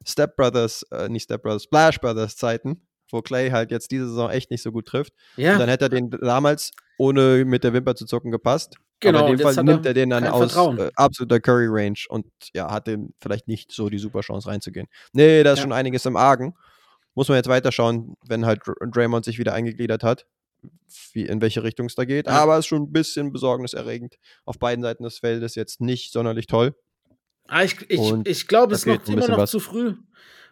Step 0.07 0.35
Brothers, 0.35 0.83
äh, 0.91 1.09
nicht 1.09 1.23
Step 1.23 1.41
Brothers, 1.41 1.63
Splash 1.63 1.99
Brothers 1.99 2.37
Zeiten 2.37 2.81
wo 3.15 3.21
Clay 3.21 3.49
halt 3.49 3.71
jetzt 3.71 3.89
diese 3.91 4.07
Saison 4.07 4.29
echt 4.29 4.51
nicht 4.51 4.61
so 4.61 4.71
gut 4.71 4.85
trifft. 4.85 5.13
Ja. 5.37 5.53
Und 5.53 5.59
dann 5.59 5.69
hätte 5.69 5.85
er 5.85 5.89
den 5.89 6.11
damals 6.11 6.71
ohne 6.97 7.45
mit 7.45 7.63
der 7.63 7.73
Wimper 7.73 7.95
zu 7.95 8.05
zocken 8.05 8.31
gepasst. 8.31 8.75
Genau, 8.99 9.19
Aber 9.19 9.29
in 9.29 9.37
dem 9.37 9.43
Fall 9.43 9.63
nimmt 9.63 9.85
er 9.85 9.93
den 9.93 10.09
dann 10.09 10.25
aus 10.25 10.55
äh, 10.55 10.89
absoluter 10.95 11.39
Curry-Range 11.39 11.99
und 12.09 12.27
ja, 12.53 12.71
hat 12.71 12.87
den 12.87 13.13
vielleicht 13.19 13.47
nicht 13.47 13.71
so 13.71 13.89
die 13.89 13.97
super 13.97 14.21
Chance 14.21 14.47
reinzugehen. 14.47 14.87
Nee, 15.11 15.43
da 15.43 15.53
ist 15.53 15.59
ja. 15.59 15.63
schon 15.63 15.73
einiges 15.73 16.05
im 16.05 16.15
Argen. 16.15 16.55
Muss 17.13 17.27
man 17.27 17.37
jetzt 17.37 17.47
weiterschauen, 17.47 18.15
wenn 18.27 18.45
halt 18.45 18.61
Draymond 18.91 19.25
sich 19.25 19.37
wieder 19.37 19.53
eingegliedert 19.53 20.03
hat, 20.03 20.25
wie, 21.13 21.25
in 21.25 21.41
welche 21.41 21.63
Richtung 21.63 21.87
es 21.87 21.95
da 21.95 22.05
geht. 22.05 22.27
Ja. 22.27 22.33
Aber 22.33 22.53
es 22.53 22.59
ist 22.59 22.67
schon 22.67 22.83
ein 22.83 22.91
bisschen 22.91 23.31
besorgniserregend. 23.31 24.15
Auf 24.45 24.59
beiden 24.59 24.83
Seiten 24.83 25.03
des 25.03 25.19
Feldes 25.19 25.55
jetzt 25.55 25.81
nicht 25.81 26.11
sonderlich 26.11 26.47
toll. 26.47 26.73
Ah, 27.47 27.63
ich 27.63 27.77
ich, 27.89 27.99
Und 27.99 28.27
ich 28.27 28.47
glaube, 28.47 28.73
es 28.73 28.85
ist 28.85 28.87
noch 28.87 29.07
immer 29.07 29.27
noch 29.27 29.37
was. 29.37 29.51
zu 29.51 29.59
früh, 29.59 29.95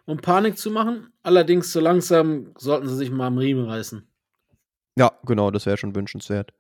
um 0.06 0.18
Panik 0.18 0.58
zu 0.58 0.72
machen. 0.72 1.12
Allerdings, 1.24 1.72
so 1.72 1.80
langsam 1.80 2.54
sollten 2.58 2.88
sie 2.88 2.96
sich 2.96 3.12
mal 3.12 3.28
am 3.28 3.38
Riemen 3.38 3.70
reißen. 3.70 4.08
Ja, 4.98 5.12
genau, 5.24 5.52
das 5.52 5.66
wäre 5.66 5.78
schon 5.78 5.96
wünschenswert. 5.96 6.54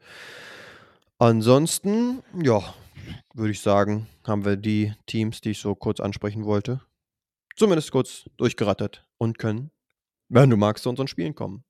Ansonsten, 1.19 2.23
ja, 2.41 2.73
würde 3.33 3.51
ich 3.51 3.61
sagen, 3.61 4.07
haben 4.25 4.45
wir 4.45 4.57
die 4.57 4.93
Teams, 5.05 5.41
die 5.41 5.51
ich 5.51 5.59
so 5.59 5.75
kurz 5.75 5.99
ansprechen 5.99 6.45
wollte, 6.45 6.81
zumindest 7.55 7.91
kurz 7.91 8.25
durchgerattert 8.37 9.07
und 9.17 9.37
können, 9.37 9.71
wenn 10.29 10.49
du 10.49 10.57
magst, 10.57 10.83
zu 10.83 10.89
unseren 10.89 11.07
Spielen 11.07 11.35
kommen. 11.35 11.63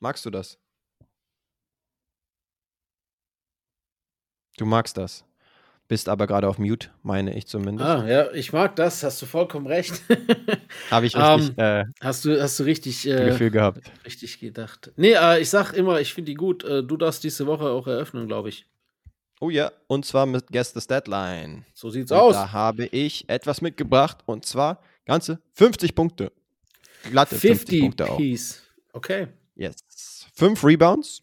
Magst 0.00 0.24
du 0.24 0.30
das? 0.30 0.58
Du 4.56 4.66
magst 4.66 4.96
das. 4.96 5.24
Bist 5.92 6.08
aber 6.08 6.26
gerade 6.26 6.48
auf 6.48 6.56
Mute, 6.56 6.88
meine 7.02 7.36
ich 7.36 7.46
zumindest. 7.46 7.86
Ah, 7.86 8.08
ja, 8.08 8.32
ich 8.32 8.50
mag 8.54 8.74
das, 8.76 9.02
hast 9.02 9.20
du 9.20 9.26
vollkommen 9.26 9.66
recht. 9.66 10.02
Habe 10.90 11.04
ich 11.04 11.14
richtig 11.14 11.58
äh, 11.58 11.84
hast, 12.00 12.24
du, 12.24 12.40
hast 12.40 12.58
du 12.58 12.62
richtig, 12.62 13.06
äh, 13.06 13.26
Gefühl 13.26 13.50
gehabt. 13.50 13.92
richtig 14.06 14.40
gedacht. 14.40 14.90
Nee, 14.96 15.12
äh, 15.12 15.42
ich 15.42 15.50
sag 15.50 15.74
immer, 15.74 16.00
ich 16.00 16.14
finde 16.14 16.30
die 16.30 16.34
gut. 16.34 16.64
Äh, 16.64 16.82
du 16.82 16.96
darfst 16.96 17.22
diese 17.24 17.46
Woche 17.46 17.64
auch 17.68 17.86
eröffnen, 17.86 18.26
glaube 18.26 18.48
ich. 18.48 18.64
Oh 19.38 19.50
ja, 19.50 19.70
und 19.86 20.06
zwar 20.06 20.24
mit 20.24 20.46
Guess 20.46 20.72
the 20.72 20.80
Deadline. 20.80 21.66
So 21.74 21.90
sieht's 21.90 22.10
Und 22.10 22.16
aus. 22.16 22.36
Da 22.36 22.52
habe 22.52 22.86
ich 22.86 23.28
etwas 23.28 23.60
mitgebracht 23.60 24.16
und 24.24 24.46
zwar 24.46 24.80
ganze 25.04 25.40
50 25.52 25.94
Punkte. 25.94 26.32
Glatte 27.10 27.36
50, 27.36 27.50
50 27.58 27.80
Punkte 27.82 28.10
auch. 28.10 28.16
Piece. 28.16 28.62
Okay. 28.94 29.26
Yes. 29.56 29.74
Fünf 30.32 30.64
Rebounds, 30.64 31.22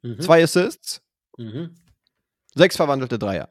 Mhm. 0.00 0.18
zwei 0.22 0.42
Assists, 0.42 1.02
Mhm. 1.36 1.74
sechs 2.54 2.74
verwandelte 2.76 3.18
Dreier. 3.18 3.50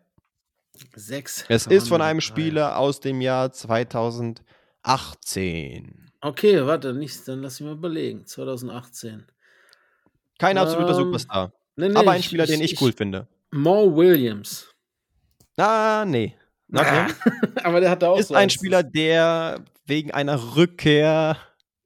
Sechs. 0.96 1.46
Es 1.50 1.68
ist 1.68 1.90
von 1.90 2.02
einem. 2.02 2.22
Spieler 2.22 2.78
aus 2.78 3.00
dem 3.00 3.22
Jahr 3.22 3.52
2018. 3.52 6.10
Okay, 6.22 6.66
warte, 6.66 6.94
nicht, 6.94 7.28
dann 7.28 7.42
lass 7.42 7.60
mich 7.60 7.70
mal 7.70 7.76
überlegen. 7.76 8.26
2018. 8.26 9.26
Kein 10.40 10.58
absoluter 10.58 10.90
Ähm, 10.90 10.96
Superstar, 10.96 11.54
Nee, 11.76 11.90
nee, 11.90 11.96
aber 11.96 12.12
ein 12.12 12.24
Spieler, 12.24 12.48
den 12.48 12.62
ich, 12.62 12.74
ich 12.74 12.82
cool 12.82 12.92
finde. 12.92 13.28
Mo 13.52 13.96
Williams. 13.96 14.68
Ah, 15.58 16.06
nee. 16.08 16.36
Not 16.68 16.86
him. 16.86 17.16
aber 17.64 17.80
der 17.80 17.92
hat 17.92 18.02
da 18.02 18.10
auch 18.10 18.20
ist 18.20 18.30
so 18.30 18.36
ein. 18.36 18.50
Spieler, 18.50 18.84
der 18.84 19.64
wegen 19.86 20.12
einer 20.12 20.56
Rückkehr 20.56 21.38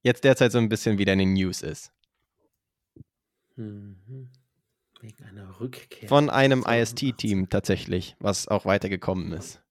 jetzt 0.02 0.24
derzeit 0.24 0.52
so 0.52 0.58
ein 0.58 0.70
bisschen 0.70 0.98
wieder 0.98 1.14
in 1.14 1.20
den 1.20 1.34
News 1.34 1.62
ist. 1.62 1.92
Mhm. 3.58 4.31
Rückkehr. 5.62 6.10
Von 6.10 6.30
einem 6.30 6.64
2018. 6.64 7.10
IST-Team 7.10 7.50
tatsächlich, 7.50 8.16
was 8.20 8.48
auch 8.48 8.66
weitergekommen 8.66 9.32
ist. 9.34 9.62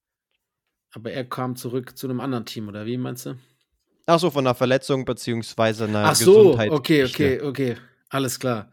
Aber 0.93 1.12
er 1.12 1.24
kam 1.24 1.57
zurück 1.57 1.97
zu 1.97 2.09
einem 2.09 2.20
anderen 2.20 2.47
Team, 2.47 2.68
oder 2.68 2.86
wie 2.86 2.97
meinst 2.97 3.26
du? 3.26 3.36
Ach 4.07 4.18
so, 4.18 4.30
von 4.30 4.47
einer 4.47 4.55
Verletzung 4.55 5.05
beziehungsweise 5.05 5.84
einer 5.84 6.05
Ach 6.05 6.14
so, 6.14 6.34
Gesundheit. 6.34 6.70
okay, 6.70 7.05
okay, 7.05 7.41
okay. 7.41 7.76
Alles 8.09 8.41
klar. 8.41 8.72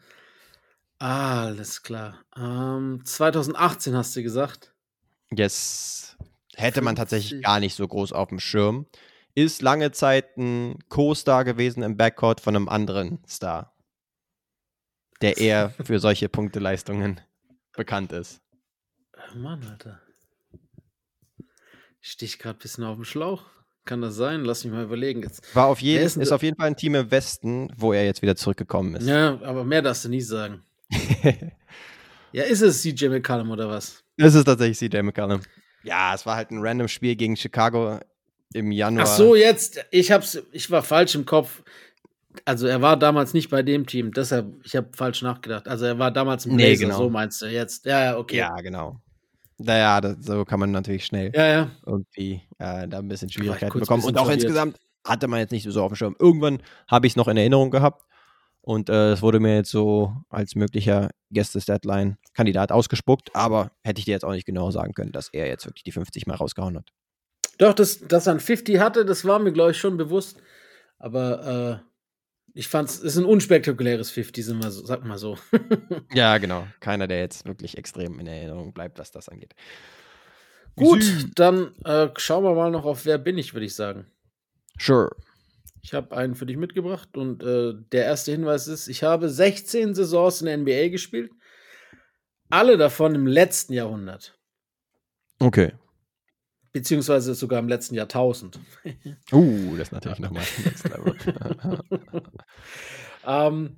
Alles 0.99 1.83
klar. 1.83 2.15
Ähm, 2.35 3.01
2018 3.03 3.95
hast 3.95 4.15
du 4.15 4.23
gesagt. 4.23 4.73
Yes. 5.31 6.17
Hätte 6.55 6.81
man 6.81 6.95
tatsächlich 6.95 7.31
50. 7.31 7.45
gar 7.45 7.59
nicht 7.59 7.75
so 7.75 7.87
groß 7.87 8.13
auf 8.13 8.29
dem 8.29 8.39
Schirm. 8.39 8.87
Ist 9.35 9.61
lange 9.61 9.91
Zeit 9.91 10.37
ein 10.37 10.79
Co-Star 10.89 11.43
gewesen 11.43 11.83
im 11.83 11.97
Backcourt 11.97 12.41
von 12.41 12.55
einem 12.55 12.67
anderen 12.67 13.19
Star. 13.27 13.76
Der 15.21 15.37
eher 15.37 15.71
für 15.83 15.99
solche 15.99 16.29
Punkteleistungen 16.29 17.19
bekannt 17.75 18.11
ist. 18.11 18.41
Mann, 19.35 19.63
Alter. 19.69 19.99
Ich 22.01 22.11
stich 22.11 22.39
gerade 22.39 22.57
ein 22.57 22.61
bisschen 22.61 22.83
auf 22.83 22.95
dem 22.95 23.05
Schlauch. 23.05 23.45
Kann 23.85 24.01
das 24.01 24.15
sein? 24.15 24.43
Lass 24.43 24.63
mich 24.63 24.73
mal 24.73 24.83
überlegen 24.83 25.23
jetzt. 25.23 25.55
War 25.55 25.67
auf 25.67 25.81
jeden, 25.81 26.05
ist 26.05 26.17
ist 26.17 26.31
auf 26.31 26.43
jeden 26.43 26.57
Fall 26.57 26.67
ein 26.67 26.75
Team 26.75 26.95
im 26.95 27.09
Westen, 27.09 27.71
wo 27.77 27.93
er 27.93 28.05
jetzt 28.05 28.21
wieder 28.21 28.35
zurückgekommen 28.35 28.95
ist. 28.95 29.07
Ja, 29.07 29.39
aber 29.41 29.63
mehr 29.63 29.81
darfst 29.81 30.05
du 30.05 30.09
nie 30.09 30.21
sagen. 30.21 30.63
Ja, 32.31 32.43
ist 32.43 32.61
es 32.61 32.81
CJ 32.81 33.07
McCallum 33.07 33.51
oder 33.51 33.69
was? 33.69 34.03
Das 34.17 34.35
ist 34.35 34.45
tatsächlich 34.45 34.77
CJ 34.77 35.01
McCollum. 35.01 35.41
Ja, 35.83 36.13
es 36.13 36.25
war 36.25 36.35
halt 36.35 36.51
ein 36.51 36.59
random 36.59 36.87
Spiel 36.87 37.15
gegen 37.15 37.37
Chicago 37.37 37.99
im 38.53 38.71
Januar. 38.71 39.05
Ach 39.07 39.17
so, 39.17 39.35
jetzt. 39.35 39.83
Ich 39.91 40.11
hab's, 40.11 40.37
ich 40.51 40.69
war 40.69 40.83
falsch 40.83 41.15
im 41.15 41.25
Kopf. 41.25 41.63
Also 42.45 42.67
er 42.67 42.81
war 42.81 42.97
damals 42.97 43.33
nicht 43.33 43.49
bei 43.49 43.63
dem 43.63 43.85
Team, 43.85 44.11
deshalb, 44.11 44.47
ich 44.63 44.75
habe 44.75 44.89
falsch 44.95 45.21
nachgedacht. 45.21 45.67
Also 45.67 45.85
er 45.85 45.99
war 45.99 46.11
damals 46.11 46.45
im 46.45 46.55
Nee, 46.55 46.67
Blazer, 46.67 46.85
genau. 46.85 46.97
so 46.97 47.09
meinst 47.09 47.41
du 47.41 47.45
jetzt. 47.47 47.85
Ja, 47.85 48.03
ja, 48.03 48.17
okay. 48.17 48.37
Ja, 48.37 48.55
genau. 48.57 48.99
Naja, 49.57 50.01
das, 50.01 50.17
so 50.21 50.45
kann 50.45 50.59
man 50.59 50.71
natürlich 50.71 51.05
schnell 51.05 51.31
ja. 51.33 51.47
ja. 51.47 51.71
irgendwie 51.85 52.41
äh, 52.59 52.87
da 52.87 52.99
ein 52.99 53.07
bisschen 53.07 53.29
Schwierigkeiten 53.29 53.79
bekommen. 53.79 54.03
ein 54.03 54.07
Und 54.07 54.13
bisschen 54.13 54.17
auch 54.17 54.25
verwirrt. 54.25 54.43
insgesamt 54.43 54.79
hatte 55.05 55.27
man 55.27 55.39
jetzt 55.39 55.51
nicht 55.51 55.67
so 55.69 55.81
auf 55.81 55.91
dem 55.91 55.95
Schirm. 55.95 56.15
Irgendwann 56.19 56.61
habe 56.87 57.07
ich 57.07 57.13
es 57.13 57.17
noch 57.17 57.27
in 57.27 57.37
Erinnerung 57.37 57.71
gehabt 57.71 58.03
und 58.61 58.89
äh, 58.89 59.13
es 59.13 59.21
wurde 59.21 59.39
mir 59.39 59.55
jetzt 59.55 59.71
so 59.71 60.13
als 60.29 60.53
möglicher 60.55 61.09
Gästes-Deadline-Kandidat 61.31 62.71
ausgespuckt, 62.71 63.29
aber 63.33 63.71
hätte 63.83 63.99
ich 63.99 64.05
dir 64.05 64.11
jetzt 64.11 64.25
auch 64.25 64.31
nicht 64.31 64.45
genau 64.45 64.69
sagen 64.71 64.93
können, 64.93 65.11
dass 65.11 65.29
er 65.33 65.47
jetzt 65.47 65.65
wirklich 65.65 65.83
die 65.83 65.91
50 65.91 66.27
mal 66.27 66.35
rausgehauen 66.35 66.77
hat. 66.77 66.91
Doch, 67.57 67.73
das, 67.73 67.99
dass 68.01 68.27
er 68.27 68.33
ein 68.33 68.39
50 68.39 68.79
hatte, 68.79 69.05
das 69.05 69.25
war 69.25 69.39
mir, 69.39 69.51
glaube 69.51 69.71
ich, 69.71 69.77
schon 69.77 69.97
bewusst. 69.97 70.37
Aber 70.99 71.81
äh, 71.83 71.87
ich 72.57 72.67
fand 72.67 72.89
es 72.89 72.99
ist 72.99 73.17
ein 73.17 73.25
unspektakuläres 73.25 74.09
50, 74.09 74.43
sind 74.43 74.63
wir 74.63 74.71
so, 74.71 74.83
sag 74.83 75.05
mal 75.05 75.19
so. 75.19 75.37
Ja, 76.13 76.39
genau. 76.39 76.67
Keiner, 76.79 77.07
der 77.07 77.19
jetzt 77.19 77.45
wirklich 77.45 77.77
extrem 77.77 78.19
in 78.19 78.25
Erinnerung 78.25 78.73
bleibt, 78.73 78.97
was 78.97 79.11
das 79.11 79.29
angeht. 79.29 79.53
Gut, 80.75 81.03
dann 81.35 81.75
äh, 81.85 82.09
schauen 82.17 82.43
wir 82.43 82.55
mal 82.55 82.71
noch 82.71 82.85
auf 82.85 83.05
Wer 83.05 83.19
bin 83.19 83.37
ich, 83.37 83.53
würde 83.53 83.65
ich 83.65 83.75
sagen. 83.75 84.07
Sure. 84.79 85.15
Ich 85.83 85.93
habe 85.93 86.17
einen 86.17 86.33
für 86.33 86.47
dich 86.47 86.57
mitgebracht 86.57 87.15
und 87.15 87.43
äh, 87.43 87.73
der 87.91 88.05
erste 88.05 88.31
Hinweis 88.31 88.67
ist, 88.67 88.87
ich 88.87 89.03
habe 89.03 89.29
16 89.29 89.93
Saisons 89.93 90.41
in 90.41 90.47
der 90.47 90.57
NBA 90.57 90.89
gespielt. 90.89 91.31
Alle 92.49 92.77
davon 92.77 93.13
im 93.13 93.27
letzten 93.27 93.73
Jahrhundert. 93.73 94.35
Okay. 95.39 95.73
Beziehungsweise 96.79 97.33
sogar 97.35 97.59
im 97.59 97.67
letzten 97.67 97.95
Jahrtausend. 97.95 98.59
Uh, 99.31 99.75
das 99.77 99.87
ist 99.87 99.91
natürlich 99.91 100.19
nochmal 100.19 100.43
ein 100.43 100.63
Next 100.63 100.89
Level. 100.89 101.15
ähm, 103.27 103.77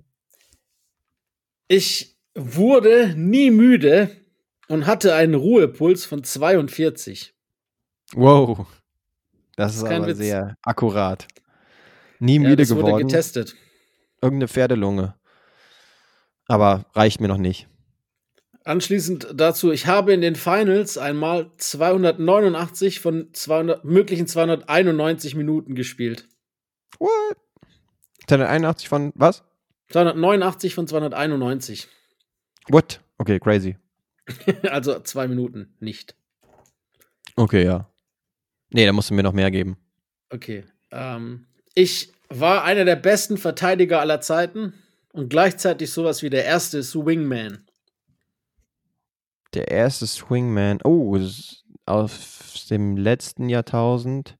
ich 1.67 2.17
wurde 2.35 3.13
nie 3.15 3.51
müde 3.51 4.09
und 4.67 4.85
hatte 4.85 5.15
einen 5.15 5.33
Ruhepuls 5.33 6.05
von 6.05 6.23
42. 6.23 7.33
wow. 8.13 8.67
Das 9.55 9.75
ist 9.75 9.83
ist 9.83 9.89
aber 9.91 10.07
Witz. 10.07 10.17
sehr 10.19 10.55
akkurat. 10.61 11.27
Nie 12.19 12.35
Ja, 12.35 12.41
müde 12.41 12.55
das 12.57 12.69
wurde 12.69 12.85
geworden. 12.85 13.07
getestet. 13.07 13.55
Irgendeine 14.21 14.47
Pferdelunge. 14.47 15.15
Aber 16.47 16.85
reicht 16.93 17.19
mir 17.19 17.27
noch 17.27 17.37
nicht. 17.37 17.67
Anschließend 18.69 19.29
dazu, 19.33 19.71
ich 19.71 19.87
habe 19.87 20.13
in 20.13 20.21
den 20.21 20.35
Finals 20.35 20.99
einmal 20.99 21.49
289 21.57 22.99
von 22.99 23.33
200, 23.33 23.83
möglichen 23.83 24.27
291 24.27 25.33
Minuten 25.33 25.73
gespielt. 25.73 26.27
What? 26.99 27.35
281 28.27 28.87
von 28.87 29.11
was? 29.15 29.41
289 29.89 30.75
von 30.75 30.85
291. 30.85 31.87
What? 32.67 33.01
Okay, 33.17 33.39
crazy. 33.39 33.75
also 34.69 34.99
zwei 34.99 35.27
Minuten 35.27 35.73
nicht. 35.79 36.13
Okay, 37.37 37.65
ja. 37.65 37.89
Nee, 38.69 38.85
da 38.85 38.93
musst 38.93 39.09
du 39.09 39.15
mir 39.15 39.23
noch 39.23 39.33
mehr 39.33 39.49
geben. 39.49 39.77
Okay. 40.29 40.63
Ähm, 40.91 41.47
ich 41.73 42.13
war 42.29 42.65
einer 42.65 42.85
der 42.85 42.97
besten 42.97 43.39
Verteidiger 43.39 43.99
aller 43.99 44.21
Zeiten 44.21 44.75
und 45.11 45.29
gleichzeitig 45.29 45.91
sowas 45.91 46.21
wie 46.21 46.29
der 46.29 46.45
erste 46.45 46.83
Swingman. 46.83 47.65
Der 49.53 49.69
erste 49.69 50.05
Swingman. 50.07 50.79
Oh, 50.83 51.17
aus 51.85 52.67
dem 52.69 52.97
letzten 52.97 53.49
Jahrtausend. 53.49 54.37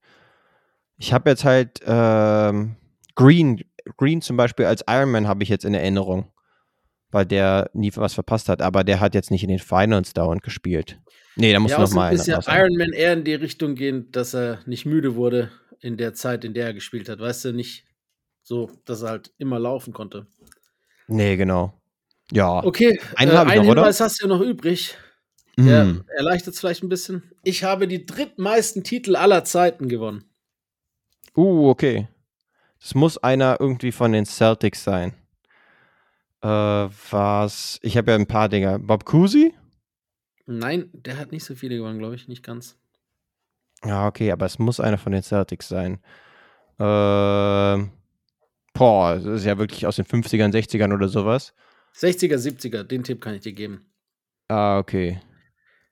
Ich 0.97 1.14
habe 1.14 1.30
jetzt 1.30 1.45
halt 1.45 1.82
ähm, 1.86 2.76
Green, 3.16 3.64
Green 3.97 4.22
zum 4.22 4.38
Beispiel 4.38 4.66
als 4.66 4.84
Ironman 4.88 5.28
habe 5.28 5.43
ich 5.43 5.49
jetzt 5.49 5.66
in 5.66 5.74
Erinnerung, 5.74 6.32
weil 7.12 7.26
der 7.26 7.70
nie 7.74 7.91
was 7.95 8.14
verpasst 8.14 8.49
hat, 8.49 8.62
aber 8.62 8.84
der 8.84 8.99
hat 8.99 9.16
jetzt 9.16 9.32
nicht 9.32 9.43
in 9.43 9.49
den 9.49 9.60
Finals 9.60 10.14
dauernd 10.14 10.43
gespielt. 10.43 10.99
Nee, 11.36 11.53
da 11.53 11.60
muss 11.60 11.72
Ja, 11.72 11.80
noch 11.80 11.91
mal 11.91 12.14
ist 12.14 12.28
ja. 12.28 12.39
Iron 12.47 12.78
Man 12.78 12.91
eher 12.91 13.14
in 13.14 13.24
die 13.24 13.34
Richtung 13.34 13.76
gehen, 13.76 14.12
dass 14.12 14.36
er 14.36 14.60
nicht 14.66 14.86
müde 14.86 15.16
wurde 15.16 15.51
in 15.80 15.97
der 15.97 16.14
Zeit, 16.14 16.43
in 16.43 16.53
der 16.53 16.68
er 16.68 16.74
gespielt 16.74 17.07
hat. 17.10 17.20
Weißt 17.20 17.45
du, 17.45 17.53
nicht 17.53 17.86
so, 18.43 18.70
dass 18.86 19.01
er 19.03 19.10
halt 19.10 19.32
immer 19.38 19.57
laufen 19.57 19.93
konnte. 19.93 20.28
Nee, 21.07 21.38
genau. 21.38 21.78
Ja. 22.32 22.63
Okay, 22.63 22.99
Einen 23.15 23.32
äh, 23.32 23.36
einen 23.36 23.65
noch, 23.65 23.71
oder? 23.71 23.82
Hinweis 23.82 24.01
hast 24.01 24.21
du 24.21 24.27
ja 24.27 24.30
noch 24.30 24.41
übrig. 24.41 24.95
Mm. 25.57 26.01
erleichtert 26.15 26.53
es 26.53 26.59
vielleicht 26.61 26.84
ein 26.84 26.89
bisschen. 26.89 27.23
Ich 27.43 27.65
habe 27.65 27.88
die 27.88 28.05
drittmeisten 28.05 28.84
Titel 28.84 29.17
aller 29.17 29.43
Zeiten 29.43 29.89
gewonnen. 29.89 30.23
Uh, 31.36 31.69
okay. 31.69 32.07
Das 32.80 32.95
muss 32.95 33.17
einer 33.17 33.57
irgendwie 33.59 33.91
von 33.91 34.13
den 34.13 34.25
Celtics 34.25 34.84
sein. 34.84 35.13
Äh, 36.41 36.47
was? 36.47 37.80
Ich 37.82 37.97
habe 37.97 38.11
ja 38.11 38.17
ein 38.17 38.27
paar 38.27 38.47
Dinger. 38.47 38.80
Bob 38.80 39.03
Cousy? 39.03 39.53
Nein, 40.45 40.89
der 40.93 41.17
hat 41.17 41.32
nicht 41.32 41.43
so 41.43 41.55
viele 41.55 41.75
gewonnen, 41.75 41.99
glaube 41.99 42.15
ich, 42.15 42.27
nicht 42.27 42.43
ganz. 42.43 42.77
Ja, 43.84 44.07
okay, 44.07 44.32
aber 44.32 44.45
es 44.45 44.59
muss 44.59 44.80
einer 44.80 44.97
von 44.97 45.11
den 45.11 45.23
Celtics 45.23 45.67
sein. 45.67 45.99
Ähm, 46.80 47.91
boah, 48.73 49.15
das 49.15 49.25
ist 49.25 49.45
ja 49.45 49.57
wirklich 49.57 49.86
aus 49.86 49.97
den 49.97 50.05
50ern, 50.05 50.53
60ern 50.53 50.93
oder 50.93 51.07
sowas. 51.07 51.53
60er, 51.95 52.35
70er, 52.37 52.83
den 52.83 53.03
Tipp 53.03 53.21
kann 53.21 53.35
ich 53.35 53.41
dir 53.41 53.53
geben. 53.53 53.85
Ah, 54.47 54.79
okay. 54.79 55.21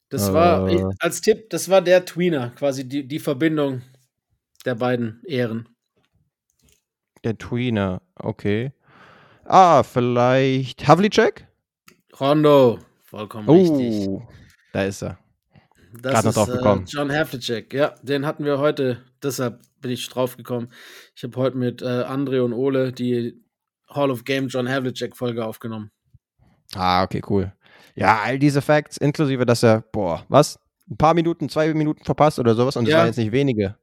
Das 0.10 0.32
war, 0.34 0.68
Äh. 0.70 0.76
ich, 0.76 0.82
als 1.00 1.22
Tipp, 1.22 1.50
das 1.50 1.70
war 1.70 1.82
der 1.82 2.06
Tweener, 2.06 2.52
quasi 2.52 2.88
die, 2.88 3.08
die 3.08 3.20
Verbindung 3.20 3.82
der 4.66 4.76
beiden 4.76 5.22
Ehren. 5.26 5.68
Der 7.24 7.38
Tweener, 7.38 8.02
okay. 8.16 8.72
Ah, 9.44 9.84
vielleicht 9.84 10.88
Havlicek? 10.88 11.48
Rondo, 12.20 12.80
vollkommen 13.04 13.50
richtig. 13.50 14.08
Oh, 14.08 14.28
da 14.74 14.84
ist 14.86 15.04
er. 15.04 15.20
Das 16.02 16.14
grad 16.14 16.24
noch 16.26 16.30
ist 16.30 16.36
drauf 16.38 16.50
äh, 16.50 16.52
gekommen. 16.54 16.86
John 16.88 17.12
Havlicek, 17.12 17.74
ja, 17.74 17.96
den 18.02 18.26
hatten 18.26 18.46
wir 18.46 18.60
heute, 18.60 19.04
deshalb 19.22 19.62
bin 19.82 19.92
ich 19.92 20.08
drauf 20.10 20.38
gekommen. 20.38 20.70
Ich 21.16 21.24
habe 21.24 21.36
heute 21.38 21.58
mit 21.58 21.82
äh, 21.82 21.86
André 21.86 22.42
und 22.42 22.54
Ole 22.54 22.92
die 22.92 23.44
Hall 23.90 24.12
of 24.12 24.24
Game 24.26 24.48
John 24.48 24.68
Havlicek 24.70 25.16
Folge 25.16 25.46
aufgenommen. 25.46 25.92
Ah, 26.76 27.04
okay, 27.04 27.22
cool. 27.30 27.52
Ja, 27.96 28.22
all 28.24 28.38
diese 28.38 28.62
Facts, 28.62 28.98
inklusive, 28.98 29.46
dass 29.46 29.64
er, 29.64 29.82
boah, 29.92 30.26
was? 30.30 30.60
Ein 30.90 30.98
paar 30.98 31.14
Minuten, 31.14 31.50
zwei 31.50 31.74
Minuten 31.74 32.04
verpasst 32.04 32.40
oder 32.40 32.56
sowas 32.56 32.76
und 32.78 32.88
Ja. 32.88 33.00
waren 33.00 33.08
jetzt 33.08 33.18
nicht 33.18 33.32
wenige. 33.32 33.76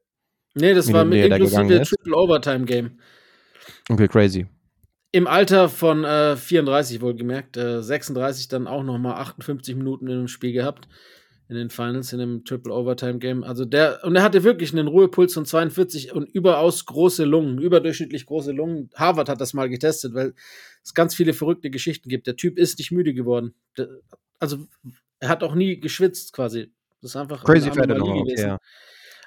Nee, 0.53 0.73
das 0.73 0.87
Wie 0.87 0.93
war 0.93 1.03
mit 1.03 1.23
inklusive. 1.23 1.81
Triple 1.83 2.15
Overtime 2.15 2.65
Game. 2.65 2.99
Okay, 3.89 4.07
crazy. 4.07 4.47
Im 5.11 5.27
Alter 5.27 5.69
von 5.69 6.03
äh, 6.03 6.35
34 6.35 7.01
wohlgemerkt, 7.01 7.57
äh, 7.57 7.81
36 7.81 8.47
dann 8.47 8.67
auch 8.67 8.83
nochmal 8.83 9.15
58 9.15 9.75
Minuten 9.75 10.07
in 10.07 10.17
dem 10.19 10.27
Spiel 10.27 10.53
gehabt. 10.53 10.87
In 11.47 11.55
den 11.55 11.69
Finals, 11.69 12.11
in 12.11 12.17
dem 12.19 12.43
Triple 12.43 12.73
Overtime 12.73 13.19
Game. 13.19 13.43
Also 13.43 13.65
der, 13.65 13.99
und 14.03 14.15
er 14.15 14.23
hatte 14.23 14.43
wirklich 14.43 14.73
einen 14.73 14.87
Ruhepuls 14.87 15.33
von 15.35 15.45
42 15.45 16.11
und 16.13 16.27
überaus 16.27 16.85
große 16.85 17.23
Lungen, 17.23 17.59
überdurchschnittlich 17.59 18.25
große 18.25 18.51
Lungen. 18.51 18.89
Harvard 18.95 19.29
hat 19.29 19.39
das 19.41 19.53
mal 19.53 19.69
getestet, 19.69 20.15
weil 20.15 20.33
es 20.83 20.95
ganz 20.95 21.13
viele 21.13 21.33
verrückte 21.33 21.69
Geschichten 21.69 22.09
gibt. 22.09 22.25
Der 22.25 22.35
Typ 22.35 22.57
ist 22.57 22.79
nicht 22.79 22.91
müde 22.91 23.13
geworden. 23.13 23.53
Der, 23.77 23.87
also 24.39 24.57
er 25.19 25.29
hat 25.29 25.43
auch 25.43 25.53
nie 25.53 25.79
geschwitzt 25.79 26.33
quasi. 26.33 26.71
Das 27.01 27.11
ist 27.11 27.15
einfach 27.15 27.43
Crazy 27.43 27.69
eine 27.69 27.83
Anomalie 27.83 27.99
Nummer, 27.99 28.13
okay, 28.21 28.23
gewesen. 28.31 28.47
ja. 28.47 28.59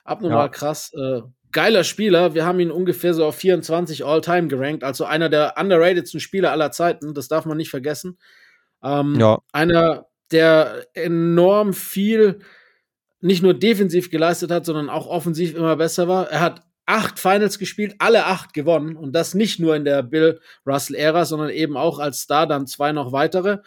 Abnormal 0.04 0.46
Ja. 0.46 0.48
krass. 0.48 0.92
Äh, 0.94 1.22
geiler 1.52 1.84
Spieler. 1.84 2.34
Wir 2.34 2.44
haben 2.44 2.58
ihn 2.58 2.70
ungefähr 2.72 3.14
so 3.14 3.24
auf 3.26 3.36
24 3.36 4.04
All-Time 4.04 4.48
gerankt. 4.48 4.82
Also 4.82 5.04
einer 5.04 5.28
der 5.28 5.54
underratedsten 5.56 6.18
Spieler 6.18 6.50
aller 6.50 6.72
Zeiten. 6.72 7.14
Das 7.14 7.28
darf 7.28 7.46
man 7.46 7.56
nicht 7.58 7.70
vergessen. 7.70 8.18
Ähm, 8.82 9.14
Ja, 9.20 9.38
Einer, 9.52 10.06
der 10.30 10.86
enorm 10.94 11.72
viel 11.72 12.40
nicht 13.20 13.42
nur 13.42 13.54
defensiv 13.54 14.10
geleistet 14.10 14.50
hat, 14.50 14.64
sondern 14.64 14.90
auch 14.90 15.06
offensiv 15.06 15.54
immer 15.54 15.76
besser 15.76 16.08
war. 16.08 16.30
Er 16.30 16.40
hat 16.40 16.62
acht 16.86 17.18
Finals 17.18 17.58
gespielt, 17.58 17.96
alle 17.98 18.26
acht 18.26 18.54
gewonnen. 18.54 18.96
Und 18.96 19.12
das 19.12 19.34
nicht 19.34 19.60
nur 19.60 19.76
in 19.76 19.84
der 19.84 20.02
Bill 20.02 20.40
Russell-Ära, 20.66 21.24
sondern 21.24 21.50
eben 21.50 21.76
auch 21.76 21.98
als 21.98 22.20
Star 22.20 22.46
dann 22.46 22.66
zwei 22.66 22.92
noch 22.92 23.12
weitere. 23.12 23.58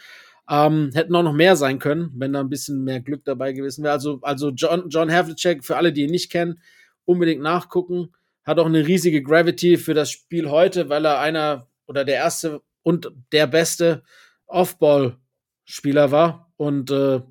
Ähm, 0.49 0.89
hätten 0.93 1.16
auch 1.16 1.24
noch 1.24 1.34
mehr 1.34 1.55
sein 1.55 1.80
können, 1.80 2.12
wenn 2.16 2.34
da 2.34 2.39
ein 2.39 2.49
bisschen 2.49 2.84
mehr 2.84 2.99
Glück 2.99 3.24
dabei 3.24 3.53
gewesen 3.53 3.84
wäre. 3.84 3.93
Also, 3.93 4.20
also 4.24 4.49
John, 4.49 4.89
John 4.89 5.12
Havlicek, 5.12 5.64
für 5.64 5.78
alle, 5.78 5.93
die 5.93 6.03
ihn 6.03 6.12
nicht 6.12 6.32
kennen, 6.32 6.59
unbedingt 7.05 7.41
nachgucken. 7.41 8.12
Hat 8.43 8.57
auch 8.57 8.66
eine 8.66 8.88
riesige 8.88 9.22
Gravity 9.22 9.78
für 9.78 9.93
das 9.93 10.09
Spiel 10.09 10.49
heute, 10.49 10.89
weil 10.89 11.05
er 11.05 11.20
einer 11.20 11.68
oder 11.86 12.05
der 12.05 12.16
erste 12.16 12.62
und 12.82 13.12
der 13.32 13.45
beste 13.45 14.03
Off-Ball-Spieler 14.47 16.09
war 16.12 16.51
und 16.62 16.91
äh, 16.91 17.22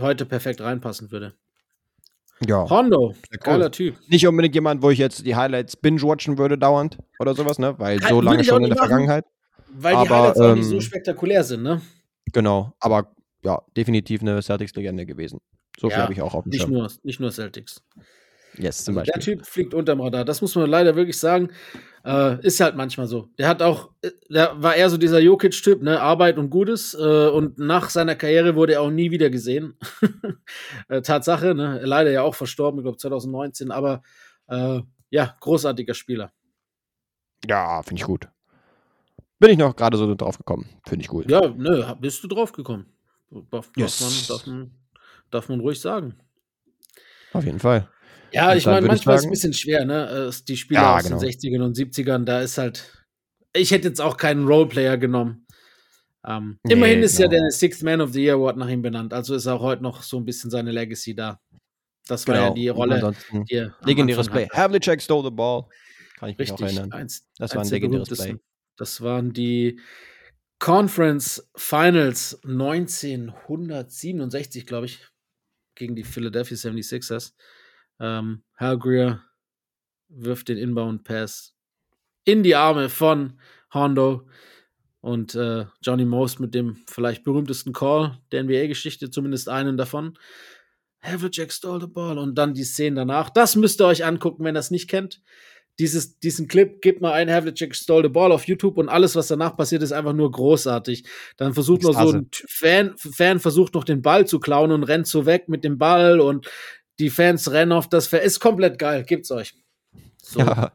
heute 0.00 0.24
perfekt 0.24 0.60
reinpassen 0.62 1.10
würde. 1.12 1.34
ja. 2.46 2.68
Hondo, 2.70 3.14
geiler 3.40 3.70
Typ. 3.70 3.96
Nicht 4.08 4.26
unbedingt 4.26 4.54
jemand, 4.54 4.82
wo 4.82 4.88
ich 4.90 4.98
jetzt 4.98 5.26
die 5.26 5.36
Highlights 5.36 5.76
binge-watchen 5.76 6.38
würde 6.38 6.56
dauernd 6.56 6.98
oder 7.18 7.34
sowas, 7.34 7.58
ne? 7.58 7.74
Weil 7.78 8.00
so 8.00 8.20
lange 8.22 8.42
schon 8.42 8.62
in 8.64 8.70
der 8.70 8.78
machen. 8.78 8.88
Vergangenheit. 8.88 9.24
Weil 9.72 9.92
die 9.92 9.98
Aber, 9.98 10.16
Highlights 10.18 10.40
auch 10.40 10.54
nicht 10.54 10.64
ähm, 10.64 10.70
so 10.70 10.80
spektakulär 10.80 11.44
sind, 11.44 11.62
ne? 11.62 11.82
Genau. 12.32 12.72
Aber 12.80 13.12
ja, 13.42 13.60
definitiv 13.76 14.22
eine 14.22 14.40
Celtics-Legende 14.42 15.04
gewesen. 15.06 15.40
So 15.78 15.88
viel 15.88 15.98
Ja, 15.98 16.02
habe 16.04 16.12
ich 16.14 16.22
auch 16.22 16.34
auf 16.34 16.44
dem 16.44 16.50
Nicht 16.50 16.62
Schirm. 16.62 16.72
nur, 16.72 16.90
nicht 17.02 17.20
nur 17.20 17.30
Celtics. 17.30 17.82
Yes, 18.56 18.84
zum 18.84 18.96
Also 18.98 19.06
der 19.12 19.18
Beispiel. 19.18 19.36
Typ 19.36 19.46
fliegt 19.46 19.74
unterm 19.74 20.00
Radar. 20.00 20.24
Das 20.24 20.40
muss 20.40 20.54
man 20.54 20.68
leider 20.68 20.96
wirklich 20.96 21.18
sagen. 21.18 21.50
Äh, 22.04 22.40
ist 22.46 22.60
halt 22.60 22.76
manchmal 22.76 23.06
so. 23.06 23.28
Der 23.36 23.46
hat 23.48 23.60
auch, 23.62 23.90
äh, 24.00 24.10
der 24.30 24.62
war 24.62 24.74
eher 24.74 24.88
so 24.88 24.96
dieser 24.96 25.18
Jokic-Typ, 25.20 25.82
ne? 25.82 26.00
Arbeit 26.00 26.38
und 26.38 26.48
Gutes. 26.48 26.94
Äh, 26.94 27.28
und 27.28 27.58
nach 27.58 27.90
seiner 27.90 28.14
Karriere 28.16 28.54
wurde 28.56 28.74
er 28.74 28.82
auch 28.82 28.90
nie 28.90 29.10
wieder 29.10 29.28
gesehen. 29.28 29.76
äh, 30.88 31.02
Tatsache, 31.02 31.54
ne? 31.54 31.80
Leider 31.84 32.10
ja 32.10 32.22
auch 32.22 32.34
verstorben, 32.34 32.80
ich 32.80 32.84
glaube 32.84 32.96
2019. 32.98 33.70
Aber 33.70 34.02
äh, 34.48 34.80
ja, 35.10 35.36
großartiger 35.40 35.92
Spieler. 35.94 36.32
Ja, 37.46 37.82
finde 37.82 38.00
ich 38.00 38.06
gut. 38.06 38.28
Bin 39.38 39.50
ich 39.50 39.58
noch 39.58 39.74
gerade 39.76 39.96
so 39.96 40.14
drauf 40.14 40.38
gekommen. 40.38 40.66
Finde 40.86 41.02
ich 41.02 41.08
gut. 41.08 41.30
Ja, 41.30 41.48
ne, 41.48 41.86
hab- 41.88 42.00
bist 42.00 42.22
du 42.24 42.28
drauf 42.28 42.52
gekommen. 42.52 42.86
Darf, 43.50 43.70
Yes. 43.76 43.98
darf, 43.98 44.10
man, 44.10 44.26
darf, 44.28 44.46
man, 44.46 44.70
darf 45.30 45.48
man 45.48 45.60
ruhig 45.60 45.80
sagen. 45.80 46.14
Auf 47.32 47.44
jeden 47.44 47.58
Fall. 47.60 47.88
Ja, 48.32 48.50
Und 48.52 48.58
ich 48.58 48.64
dann 48.64 48.74
meine, 48.74 48.86
würd 48.88 48.98
ich 49.00 49.06
manchmal 49.06 49.14
ist 49.14 49.18
es 49.18 49.22
sagen- 49.22 49.28
ein 49.28 49.32
bisschen 49.32 49.52
schwer, 49.54 49.84
ne? 49.84 50.28
Äh, 50.28 50.32
Die 50.46 50.56
Spieler 50.56 50.80
Ja, 50.80 50.96
aus 50.96 51.02
genau. 51.04 51.18
den 51.18 51.28
60ern 51.30 51.62
und 51.62 51.76
70ern, 51.76 52.24
da 52.24 52.40
ist 52.40 52.58
halt. 52.58 53.04
Ich 53.52 53.70
hätte 53.72 53.88
jetzt 53.88 54.00
auch 54.00 54.16
keinen 54.16 54.46
Roleplayer 54.46 54.96
genommen. 54.98 55.46
Ähm, 56.26 56.58
Nee, 56.64 56.74
immerhin 56.74 57.02
ist 57.02 57.18
ja 57.18 57.26
genau. 57.28 57.42
der 57.42 57.50
Sixth 57.50 57.82
Man 57.82 58.00
of 58.00 58.12
the 58.12 58.22
Year 58.22 58.34
Award 58.34 58.56
nach 58.58 58.68
ihm 58.68 58.82
benannt, 58.82 59.12
also 59.14 59.34
ist 59.34 59.46
auch 59.46 59.60
heute 59.62 59.82
noch 59.82 60.02
so 60.02 60.18
ein 60.18 60.24
bisschen 60.24 60.50
seine 60.50 60.70
Legacy 60.70 61.14
da. 61.14 61.40
Das 62.06 62.26
war 62.28 62.34
ja 62.34 62.40
Genau. 62.42 62.54
die 62.54 62.68
Rolle, 62.68 63.14
die 63.50 63.68
legendäres 63.84 64.28
Play. 64.28 64.46
Havlicek 64.52 65.00
stole 65.00 65.24
the 65.28 65.34
ball. 65.34 65.64
Kann 66.18 66.28
ich 66.28 66.36
mich 66.38 66.52
auch 66.52 66.60
Richtig, 66.60 66.76
erinnern. 66.78 66.92
eins, 66.92 67.26
Das 67.38 67.52
war 67.54 67.60
eins 67.62 67.68
ein 67.68 67.80
der 67.80 67.88
legendäres. 67.88 68.18
Play. 68.18 68.36
Das 68.76 69.00
waren 69.00 69.32
die 69.32 69.80
Conference 70.58 71.48
Finals 71.56 72.38
1967, 72.44 74.66
glaube 74.66 74.86
ich, 74.86 74.98
gegen 75.74 75.96
die 75.96 76.04
Philadelphia 76.04 76.56
76ers. 76.56 77.32
Ähm, 78.00 78.42
Hal 78.56 78.78
Greer 78.78 79.22
wirft 80.08 80.48
den 80.48 80.58
Inbound-Pass 80.58 81.54
in 82.24 82.42
die 82.42 82.56
Arme 82.56 82.88
von 82.88 83.38
Hondo 83.72 84.26
und 85.00 85.34
äh, 85.34 85.66
Johnny 85.82 86.04
Most 86.04 86.40
mit 86.40 86.54
dem 86.54 86.76
vielleicht 86.86 87.24
berühmtesten 87.24 87.72
Call 87.72 88.18
der 88.32 88.44
NBA-Geschichte, 88.44 89.10
zumindest 89.10 89.48
einen 89.48 89.76
davon. 89.76 90.18
Havlicek 91.02 91.50
stole 91.52 91.80
the 91.80 91.86
ball 91.86 92.18
und 92.18 92.36
dann 92.36 92.52
die 92.54 92.64
Szenen 92.64 92.96
danach. 92.96 93.30
Das 93.30 93.56
müsst 93.56 93.80
ihr 93.80 93.86
euch 93.86 94.04
angucken, 94.04 94.44
wenn 94.44 94.54
ihr 94.54 94.58
das 94.58 94.70
nicht 94.70 94.88
kennt. 94.88 95.22
Dieses, 95.78 96.18
diesen 96.18 96.46
Clip, 96.46 96.82
gebt 96.82 97.00
mal 97.00 97.12
ein, 97.12 97.30
Havlicek 97.30 97.74
stole 97.74 98.02
the 98.02 98.08
ball 98.10 98.32
auf 98.32 98.46
YouTube 98.46 98.76
und 98.76 98.90
alles, 98.90 99.16
was 99.16 99.28
danach 99.28 99.56
passiert, 99.56 99.82
ist 99.82 99.92
einfach 99.92 100.12
nur 100.12 100.30
großartig. 100.30 101.04
Dann 101.38 101.54
versucht 101.54 101.82
noch 101.84 101.98
so 101.98 102.12
ein 102.12 102.28
Fan, 102.32 102.94
Fan 102.98 103.40
versucht 103.40 103.72
noch 103.72 103.84
den 103.84 104.02
Ball 104.02 104.26
zu 104.26 104.40
klauen 104.40 104.72
und 104.72 104.82
rennt 104.82 105.06
so 105.06 105.24
weg 105.24 105.48
mit 105.48 105.64
dem 105.64 105.78
Ball 105.78 106.20
und 106.20 106.46
die 107.00 107.10
Fans 107.10 107.50
rennen 107.50 107.72
auf 107.72 107.88
das 107.88 108.06
Feld. 108.06 108.24
Ist 108.24 108.40
komplett 108.40 108.78
geil, 108.78 109.04
gibt's 109.04 109.30
euch. 109.30 109.54
So. 110.22 110.40
Ja. 110.40 110.72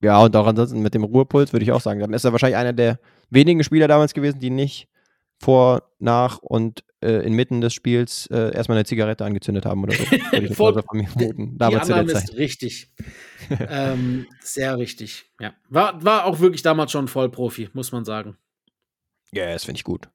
ja, 0.00 0.18
und 0.18 0.34
auch 0.36 0.46
ansonsten 0.46 0.80
mit 0.80 0.94
dem 0.94 1.04
Ruhepuls 1.04 1.52
würde 1.52 1.64
ich 1.64 1.72
auch 1.72 1.80
sagen. 1.80 2.00
Dann 2.00 2.12
ist 2.12 2.24
er 2.24 2.32
wahrscheinlich 2.32 2.56
einer 2.56 2.72
der 2.72 2.98
wenigen 3.30 3.62
Spieler 3.64 3.88
damals 3.88 4.14
gewesen, 4.14 4.40
die 4.40 4.50
nicht 4.50 4.88
vor, 5.38 5.82
nach 5.98 6.38
und 6.38 6.84
äh, 7.02 7.26
inmitten 7.26 7.60
des 7.60 7.74
Spiels 7.74 8.26
äh, 8.28 8.54
erstmal 8.54 8.78
eine 8.78 8.84
Zigarette 8.84 9.24
angezündet 9.24 9.66
haben 9.66 9.82
oder 9.82 9.94
so. 9.94 10.04
Jetzt 10.32 10.54
Voll-. 10.56 10.82
Die 10.94 11.58
Damals 11.58 11.86
der 11.88 11.96
Annahme 11.96 12.12
ist 12.12 12.36
richtig. 12.36 12.92
ähm, 13.68 14.26
sehr 14.40 14.78
richtig. 14.78 15.26
Ja. 15.40 15.54
War, 15.68 16.02
war 16.02 16.24
auch 16.24 16.40
wirklich 16.40 16.62
damals 16.62 16.92
schon 16.92 17.08
Vollprofi, 17.08 17.68
muss 17.74 17.92
man 17.92 18.04
sagen. 18.04 18.36
Ja, 19.32 19.52
das 19.52 19.64
finde 19.64 19.78
ich 19.78 19.84
gut. 19.84 20.08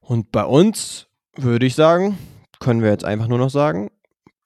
Und 0.00 0.32
bei 0.32 0.44
uns 0.44 1.06
würde 1.36 1.66
ich 1.66 1.74
sagen, 1.74 2.18
können 2.58 2.82
wir 2.82 2.90
jetzt 2.90 3.04
einfach 3.04 3.28
nur 3.28 3.38
noch 3.38 3.50
sagen, 3.50 3.90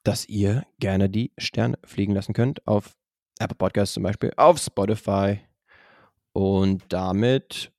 dass 0.07 0.27
ihr 0.29 0.63
gerne 0.79 1.09
die 1.09 1.31
Sterne 1.37 1.77
fliegen 1.85 2.13
lassen 2.13 2.33
könnt 2.33 2.65
auf 2.65 2.95
Apple 3.39 3.57
Podcasts 3.57 3.93
zum 3.93 4.03
Beispiel, 4.03 4.31
auf 4.37 4.57
Spotify. 4.59 5.39
Und 6.33 6.83
damit, 6.89 7.71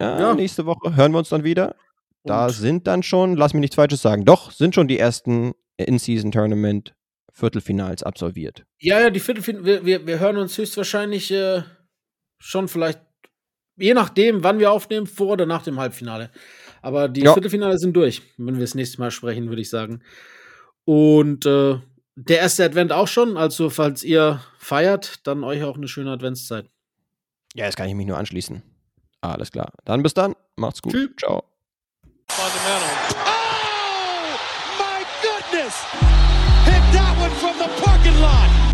ja, 0.00 0.20
Ja. 0.20 0.34
nächste 0.34 0.66
Woche 0.66 0.96
hören 0.96 1.12
wir 1.12 1.18
uns 1.18 1.28
dann 1.28 1.44
wieder. 1.44 1.76
Da 2.24 2.46
Und 2.46 2.52
sind 2.52 2.86
dann 2.86 3.02
schon, 3.02 3.36
lass 3.36 3.54
mich 3.54 3.60
nichts 3.60 3.76
Falsches 3.76 4.02
sagen, 4.02 4.24
doch, 4.24 4.50
sind 4.50 4.74
schon 4.74 4.88
die 4.88 4.98
ersten 4.98 5.52
In-Season-Tournament 5.76 6.94
Viertelfinals 7.32 8.02
absolviert. 8.02 8.64
Ja, 8.80 9.00
ja, 9.00 9.10
die 9.10 9.20
Viertelfinale, 9.20 9.64
wir, 9.64 9.84
wir, 9.86 10.06
wir 10.06 10.18
hören 10.18 10.36
uns 10.38 10.58
höchstwahrscheinlich 10.58 11.30
äh, 11.30 11.62
schon 12.38 12.66
vielleicht, 12.66 13.00
je 13.76 13.94
nachdem, 13.94 14.42
wann 14.42 14.58
wir 14.58 14.72
aufnehmen, 14.72 15.06
vor 15.06 15.28
oder 15.34 15.46
nach 15.46 15.62
dem 15.62 15.78
Halbfinale. 15.78 16.30
Aber 16.82 17.08
die 17.08 17.22
Ja. 17.22 17.32
Viertelfinale 17.34 17.78
sind 17.78 17.94
durch, 17.94 18.22
wenn 18.36 18.54
wir 18.56 18.60
das 18.62 18.74
nächste 18.74 18.98
Mal 19.00 19.10
sprechen, 19.12 19.48
würde 19.48 19.62
ich 19.62 19.70
sagen. 19.70 20.02
Und 20.88 21.44
äh, 21.44 21.80
der 22.16 22.38
erste 22.38 22.64
Advent 22.64 22.92
auch 22.92 23.08
schon. 23.08 23.36
Also, 23.36 23.68
falls 23.68 24.02
ihr 24.02 24.40
feiert, 24.58 25.26
dann 25.26 25.44
euch 25.44 25.62
auch 25.62 25.76
eine 25.76 25.86
schöne 25.86 26.10
Adventszeit. 26.10 26.64
Ja, 27.54 27.66
das 27.66 27.76
kann 27.76 27.90
ich 27.90 27.94
mich 27.94 28.06
nur 28.06 28.16
anschließen. 28.16 28.62
Alles 29.20 29.52
klar. 29.52 29.70
Dann 29.84 30.02
bis 30.02 30.14
dann. 30.14 30.34
Macht's 30.56 30.80
gut. 30.80 30.92
Tschüss. 30.92 31.10
Ciao. 31.18 31.44
Oh, 32.30 32.44
my 34.78 35.04
goodness! 35.20 35.74
Hit 36.64 36.82
that 36.94 37.14
one 37.20 37.32
from 37.32 37.58
the 37.58 37.68
parking 37.82 38.18
lot. 38.22 38.67